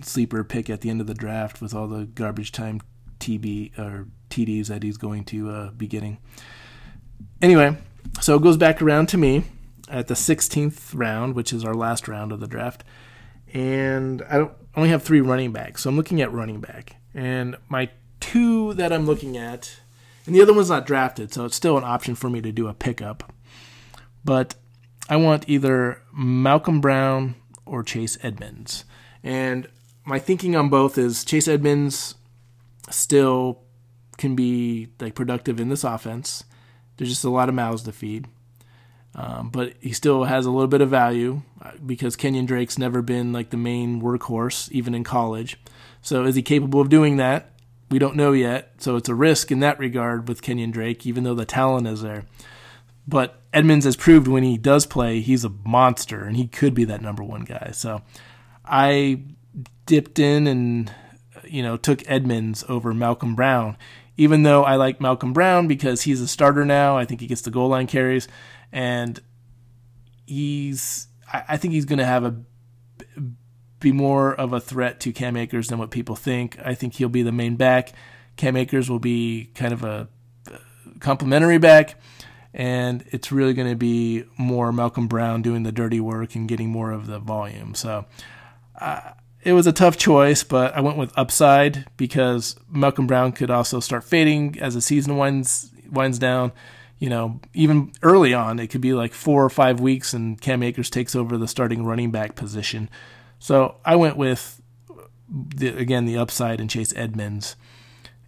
sleeper 0.00 0.44
pick 0.44 0.70
at 0.70 0.80
the 0.80 0.90
end 0.90 1.00
of 1.00 1.08
the 1.08 1.14
draft 1.14 1.60
with 1.60 1.74
all 1.74 1.88
the 1.88 2.04
garbage 2.04 2.52
time 2.52 2.80
TB 3.18 3.76
or 3.78 4.06
TDs 4.30 4.68
that 4.68 4.82
he's 4.82 4.96
going 4.96 5.24
to 5.24 5.50
uh, 5.50 5.70
be 5.70 5.86
getting. 5.86 6.18
Anyway, 7.40 7.76
so 8.20 8.36
it 8.36 8.42
goes 8.42 8.56
back 8.56 8.82
around 8.82 9.08
to 9.10 9.18
me 9.18 9.44
at 9.88 10.08
the 10.08 10.14
16th 10.14 10.94
round, 10.94 11.34
which 11.34 11.52
is 11.52 11.64
our 11.64 11.74
last 11.74 12.08
round 12.08 12.32
of 12.32 12.40
the 12.40 12.46
draft. 12.46 12.84
And 13.52 14.22
I 14.28 14.38
don't 14.38 14.52
only 14.76 14.90
have 14.90 15.02
three 15.02 15.20
running 15.20 15.52
backs, 15.52 15.82
so 15.82 15.90
I'm 15.90 15.96
looking 15.96 16.20
at 16.20 16.32
running 16.32 16.60
back. 16.60 16.96
And 17.14 17.56
my 17.68 17.90
two 18.20 18.74
that 18.74 18.92
I'm 18.92 19.06
looking 19.06 19.36
at, 19.36 19.80
and 20.26 20.34
the 20.34 20.42
other 20.42 20.52
one's 20.52 20.70
not 20.70 20.86
drafted, 20.86 21.32
so 21.32 21.44
it's 21.44 21.56
still 21.56 21.78
an 21.78 21.84
option 21.84 22.14
for 22.14 22.28
me 22.28 22.40
to 22.42 22.52
do 22.52 22.68
a 22.68 22.74
pickup. 22.74 23.32
But 24.24 24.54
I 25.08 25.16
want 25.16 25.48
either 25.48 26.02
Malcolm 26.12 26.80
Brown 26.80 27.36
or 27.64 27.82
Chase 27.82 28.18
Edmonds. 28.22 28.84
And 29.22 29.68
my 30.04 30.18
thinking 30.18 30.54
on 30.54 30.68
both 30.68 30.98
is 30.98 31.24
Chase 31.24 31.48
Edmonds 31.48 32.14
still 32.90 33.62
can 34.18 34.36
be 34.36 34.88
like 35.00 35.14
productive 35.14 35.58
in 35.58 35.68
this 35.68 35.84
offense. 35.84 36.44
There's 36.96 37.10
just 37.10 37.24
a 37.24 37.30
lot 37.30 37.48
of 37.48 37.54
mouths 37.54 37.84
to 37.84 37.92
feed. 37.92 38.26
Um, 39.14 39.48
but 39.50 39.74
he 39.80 39.92
still 39.92 40.24
has 40.24 40.46
a 40.46 40.50
little 40.50 40.68
bit 40.68 40.80
of 40.80 40.90
value 40.90 41.42
uh, 41.62 41.72
because 41.84 42.16
Kenyan 42.16 42.46
Drake's 42.46 42.78
never 42.78 43.00
been 43.00 43.32
like 43.32 43.50
the 43.50 43.56
main 43.56 44.02
workhorse, 44.02 44.70
even 44.70 44.94
in 44.94 45.02
college. 45.02 45.58
So 46.02 46.24
is 46.24 46.34
he 46.34 46.42
capable 46.42 46.80
of 46.80 46.88
doing 46.88 47.16
that? 47.16 47.52
We 47.90 47.98
don't 47.98 48.16
know 48.16 48.32
yet. 48.32 48.74
So 48.78 48.96
it's 48.96 49.08
a 49.08 49.14
risk 49.14 49.50
in 49.50 49.60
that 49.60 49.78
regard 49.78 50.28
with 50.28 50.42
Kenyon 50.42 50.70
Drake, 50.70 51.06
even 51.06 51.24
though 51.24 51.34
the 51.34 51.46
talent 51.46 51.86
is 51.86 52.02
there. 52.02 52.26
But 53.06 53.40
Edmonds 53.52 53.86
has 53.86 53.96
proved 53.96 54.28
when 54.28 54.42
he 54.42 54.58
does 54.58 54.84
play, 54.84 55.20
he's 55.20 55.44
a 55.44 55.52
monster, 55.64 56.24
and 56.24 56.36
he 56.36 56.46
could 56.46 56.74
be 56.74 56.84
that 56.84 57.00
number 57.00 57.24
one 57.24 57.44
guy. 57.44 57.70
So 57.72 58.02
I 58.64 59.22
dipped 59.86 60.18
in 60.18 60.46
and 60.46 60.92
you 61.44 61.62
know 61.62 61.76
took 61.76 62.08
Edmonds 62.08 62.64
over 62.68 62.92
Malcolm 62.92 63.34
Brown, 63.34 63.76
even 64.18 64.42
though 64.42 64.64
I 64.64 64.74
like 64.76 65.00
Malcolm 65.00 65.32
Brown 65.32 65.68
because 65.68 66.02
he's 66.02 66.20
a 66.20 66.28
starter 66.28 66.64
now. 66.64 66.98
I 66.98 67.06
think 67.06 67.20
he 67.20 67.26
gets 67.28 67.40
the 67.40 67.52
goal 67.52 67.68
line 67.68 67.86
carries, 67.86 68.28
and 68.72 69.18
he's 70.26 71.06
I 71.32 71.56
think 71.56 71.72
he's 71.72 71.86
going 71.86 72.00
to 72.00 72.04
have 72.04 72.24
a 72.24 72.36
be 73.80 73.92
more 73.92 74.34
of 74.34 74.52
a 74.52 74.60
threat 74.60 74.98
to 75.00 75.12
Cam 75.12 75.36
Akers 75.36 75.68
than 75.68 75.78
what 75.78 75.92
people 75.92 76.16
think. 76.16 76.58
I 76.64 76.74
think 76.74 76.94
he'll 76.94 77.08
be 77.08 77.22
the 77.22 77.32
main 77.32 77.54
back. 77.54 77.92
Cam 78.36 78.56
Akers 78.56 78.90
will 78.90 78.98
be 78.98 79.52
kind 79.54 79.72
of 79.72 79.84
a 79.84 80.08
complementary 80.98 81.58
back, 81.58 81.94
and 82.52 83.04
it's 83.12 83.30
really 83.30 83.54
going 83.54 83.70
to 83.70 83.76
be 83.76 84.24
more 84.36 84.72
Malcolm 84.72 85.06
Brown 85.06 85.42
doing 85.42 85.62
the 85.62 85.70
dirty 85.70 86.00
work 86.00 86.34
and 86.34 86.48
getting 86.48 86.70
more 86.70 86.90
of 86.90 87.06
the 87.06 87.20
volume. 87.20 87.74
So. 87.74 88.04
Uh, 88.80 89.12
it 89.42 89.52
was 89.52 89.66
a 89.66 89.72
tough 89.72 89.96
choice, 89.96 90.42
but 90.42 90.74
I 90.74 90.80
went 90.80 90.96
with 90.96 91.16
upside 91.16 91.86
because 91.96 92.56
Malcolm 92.68 93.06
Brown 93.06 93.32
could 93.32 93.50
also 93.50 93.80
start 93.80 94.04
fading 94.04 94.58
as 94.60 94.74
the 94.74 94.80
season 94.80 95.16
winds 95.16 95.70
winds 95.90 96.18
down. 96.18 96.52
You 96.98 97.08
know, 97.08 97.40
even 97.54 97.92
early 98.02 98.34
on, 98.34 98.58
it 98.58 98.66
could 98.66 98.80
be 98.80 98.92
like 98.92 99.14
four 99.14 99.44
or 99.44 99.50
five 99.50 99.78
weeks, 99.78 100.12
and 100.12 100.40
Cam 100.40 100.62
Akers 100.64 100.90
takes 100.90 101.14
over 101.14 101.38
the 101.38 101.46
starting 101.46 101.84
running 101.84 102.10
back 102.10 102.34
position. 102.34 102.90
So 103.38 103.76
I 103.84 103.94
went 103.94 104.16
with 104.16 104.60
the, 105.28 105.68
again 105.68 106.06
the 106.06 106.18
upside 106.18 106.60
and 106.60 106.68
Chase 106.68 106.92
Edmonds, 106.96 107.54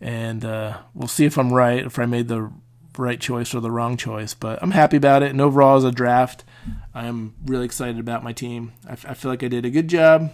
and 0.00 0.44
uh, 0.44 0.78
we'll 0.94 1.08
see 1.08 1.24
if 1.24 1.36
I'm 1.36 1.52
right, 1.52 1.84
if 1.84 1.98
I 1.98 2.06
made 2.06 2.28
the 2.28 2.52
right 2.96 3.20
choice 3.20 3.52
or 3.52 3.58
the 3.58 3.72
wrong 3.72 3.96
choice. 3.96 4.34
But 4.34 4.62
I'm 4.62 4.70
happy 4.70 4.96
about 4.96 5.24
it. 5.24 5.30
And 5.30 5.40
overall, 5.40 5.76
as 5.76 5.84
a 5.84 5.90
draft, 5.90 6.44
I'm 6.94 7.34
really 7.44 7.64
excited 7.64 7.98
about 7.98 8.22
my 8.22 8.32
team. 8.32 8.74
I, 8.88 8.92
I 8.92 9.14
feel 9.14 9.32
like 9.32 9.42
I 9.42 9.48
did 9.48 9.64
a 9.64 9.70
good 9.70 9.88
job 9.88 10.30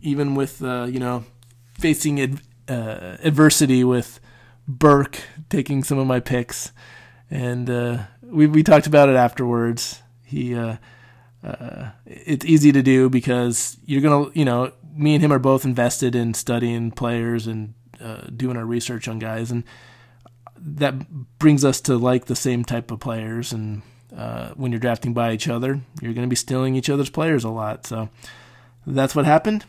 even 0.00 0.34
with 0.34 0.62
uh, 0.62 0.86
you 0.88 0.98
know 0.98 1.24
facing 1.78 2.20
ad- 2.20 2.40
uh, 2.68 3.16
adversity 3.22 3.84
with 3.84 4.20
Burke 4.68 5.20
taking 5.48 5.84
some 5.84 5.98
of 5.98 6.06
my 6.06 6.20
picks, 6.20 6.72
and 7.30 7.68
uh, 7.70 7.98
we 8.22 8.46
we 8.46 8.62
talked 8.62 8.86
about 8.86 9.08
it 9.08 9.16
afterwards. 9.16 10.02
He 10.24 10.54
uh, 10.54 10.76
uh, 11.44 11.90
it's 12.06 12.44
easy 12.44 12.72
to 12.72 12.82
do 12.82 13.08
because 13.08 13.76
you're 13.84 14.02
gonna 14.02 14.30
you 14.34 14.44
know 14.44 14.72
me 14.94 15.14
and 15.14 15.22
him 15.22 15.32
are 15.32 15.38
both 15.38 15.64
invested 15.64 16.14
in 16.14 16.34
studying 16.34 16.90
players 16.90 17.46
and 17.46 17.74
uh, 18.00 18.22
doing 18.34 18.56
our 18.56 18.64
research 18.64 19.08
on 19.08 19.18
guys, 19.18 19.50
and 19.50 19.64
that 20.58 21.38
brings 21.38 21.64
us 21.64 21.80
to 21.82 21.96
like 21.96 22.26
the 22.26 22.36
same 22.36 22.64
type 22.64 22.90
of 22.90 22.98
players. 22.98 23.52
And 23.52 23.82
when 24.56 24.72
you're 24.72 24.80
drafting 24.80 25.12
by 25.12 25.32
each 25.32 25.48
other, 25.48 25.80
you're 26.00 26.14
going 26.14 26.26
to 26.26 26.30
be 26.30 26.36
stealing 26.36 26.74
each 26.74 26.88
other's 26.88 27.10
players 27.10 27.44
a 27.44 27.50
lot. 27.50 27.86
So 27.86 28.08
that's 28.86 29.14
what 29.14 29.26
happened. 29.26 29.64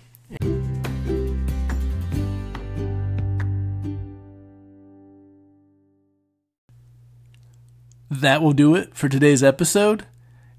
That 8.10 8.42
will 8.42 8.52
do 8.54 8.76
it 8.76 8.94
for 8.94 9.08
today's 9.08 9.42
episode. 9.42 10.06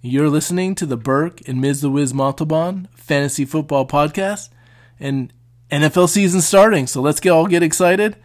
You're 0.00 0.30
listening 0.30 0.74
to 0.76 0.86
the 0.86 0.96
Burke 0.96 1.46
and 1.46 1.60
Ms. 1.60 1.82
The 1.82 1.90
Wiz 1.90 2.14
Montalban 2.14 2.88
Fantasy 2.94 3.44
Football 3.44 3.86
Podcast, 3.86 4.48
and 4.98 5.32
NFL 5.70 6.08
season 6.08 6.40
starting. 6.40 6.86
So 6.86 7.02
let's 7.02 7.20
get 7.20 7.30
all 7.30 7.46
get 7.46 7.62
excited. 7.62 8.16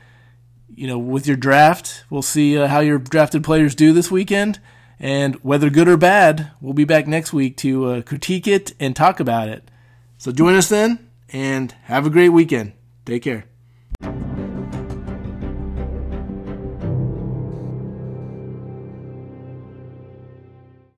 You 0.74 0.88
know, 0.88 0.98
with 0.98 1.28
your 1.28 1.36
draft, 1.36 2.06
we'll 2.10 2.22
see 2.22 2.58
uh, 2.58 2.68
how 2.68 2.80
your 2.80 3.00
drafted 3.00 3.44
players 3.44 3.76
do 3.76 3.92
this 3.92 4.10
weekend, 4.10 4.62
and 4.98 5.36
whether 5.44 5.70
good 5.70 5.90
or 5.90 5.98
bad, 5.98 6.52
we'll 6.62 6.74
be 6.74 6.86
back 6.86 7.06
next 7.06 7.34
week 7.34 7.58
to 7.58 7.86
uh, 7.88 8.02
critique 8.02 8.48
it 8.48 8.74
and 8.80 8.96
talk 8.96 9.20
about 9.20 9.50
it. 9.50 9.70
So 10.18 10.32
join 10.32 10.56
us 10.56 10.70
then 10.70 11.10
and 11.34 11.72
have 11.84 12.06
a 12.06 12.10
great 12.10 12.30
weekend. 12.30 12.74
Take 13.06 13.24
care. 13.24 13.46